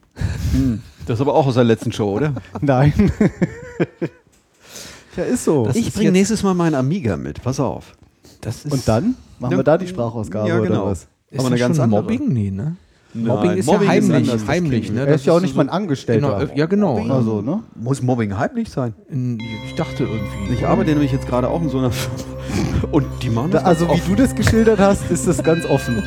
Das 1.06 1.18
ist 1.18 1.22
aber 1.22 1.36
auch 1.36 1.48
aus 1.48 1.56
der 1.56 1.64
letzten 1.64 1.92
Show, 1.92 2.12
oder? 2.12 2.34
Nein. 2.62 3.12
ja, 5.18 5.24
ist 5.24 5.44
so. 5.44 5.66
Das 5.66 5.76
ich 5.76 5.94
bringe 5.94 6.12
nächstes 6.12 6.44
Mal 6.44 6.54
meinen 6.54 6.76
Amiga 6.76 7.18
mit. 7.18 7.42
Pass 7.42 7.60
auf. 7.60 7.94
Das 8.42 8.66
ist 8.66 8.72
Und 8.72 8.88
dann 8.88 9.16
machen 9.40 9.54
Ja, 9.54 9.58
wir 9.58 9.64
da 9.64 9.78
die 9.78 9.88
Sprachausgabe 9.88 10.48
ja, 10.48 10.60
genau. 10.60 10.84
oder 10.84 10.92
was? 10.92 11.08
Ist 11.30 11.40
aber 11.40 11.42
das 11.44 11.46
eine 11.48 11.58
ganz 11.58 11.76
schon 11.78 11.84
andere. 11.86 12.02
Mobbing? 12.04 12.34
Nee, 12.34 12.52
ne? 12.52 12.76
Nein, 13.18 13.28
Mobbing 13.28 13.52
ist 13.52 13.66
Mobbing 13.66 13.88
ja 13.88 13.94
ist 13.94 14.10
heimlich. 14.12 14.32
das 14.32 14.48
heimlich, 14.48 14.92
ne? 14.92 15.00
Er 15.02 15.06
Das 15.06 15.22
ist 15.22 15.26
ja 15.26 15.34
auch 15.34 15.38
so- 15.38 15.44
nicht 15.44 15.56
mein 15.56 15.70
Angestellter. 15.70 16.38
Genau, 16.40 16.54
ja, 16.56 16.66
genau. 16.66 16.98
Also, 17.14 17.42
ne? 17.42 17.64
Muss 17.76 18.02
Mobbing 18.02 18.38
heimlich 18.38 18.70
sein? 18.70 18.94
In- 19.10 19.40
Ich 19.68 19.76
dachte 19.76 20.04
irgendwie. 20.04 20.54
Ich 20.54 20.66
arbeite 20.68 20.92
nämlich 20.92 21.12
jetzt 21.14 21.26
gerade 21.28 21.50
auch 21.50 21.62
in 21.62 21.70
so 21.70 21.78
einer 21.80 21.92
Firma. 21.92 22.18
Und 22.92 23.06
die 23.24 23.30
machen 23.30 23.52
Da, 23.52 23.60
das 23.60 23.68
also, 23.68 23.88
ganz 23.88 24.06
wie 24.06 24.16
du 24.16 24.22
das 24.22 24.36
geschildert 24.36 24.80
hast, 24.80 25.10
ist 25.10 25.28
das 25.28 25.42
ganz 25.42 25.66
offen. 25.66 25.98
offen. 25.98 26.04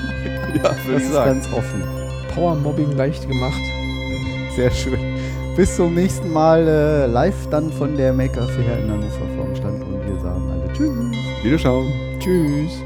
Ja, 0.62 0.70
Das 0.93 1.02
ist 1.02 1.12
ganz 1.12 1.47
offen. 1.52 1.82
Power-Mobbing 2.35 2.93
leicht 2.93 3.28
gemacht. 3.28 3.60
Sehr 4.56 4.70
schön. 4.70 4.98
Bis 5.56 5.76
zum 5.76 5.94
nächsten 5.94 6.32
Mal 6.32 6.66
äh, 6.66 7.06
live 7.06 7.48
dann 7.51 7.70
von 7.72 7.97
der 7.97 8.12
Maker 8.12 8.47
Fair 8.48 8.78
in 8.78 8.90
Hannover 8.90 9.26
vom 9.36 9.55
Stand 9.56 9.82
und 9.82 10.06
wir 10.06 10.20
sagen 10.20 10.51
alle 10.51 10.72
Tschüss. 10.72 10.90
Wiederschauen. 11.43 11.86
Tschüss. 12.20 12.82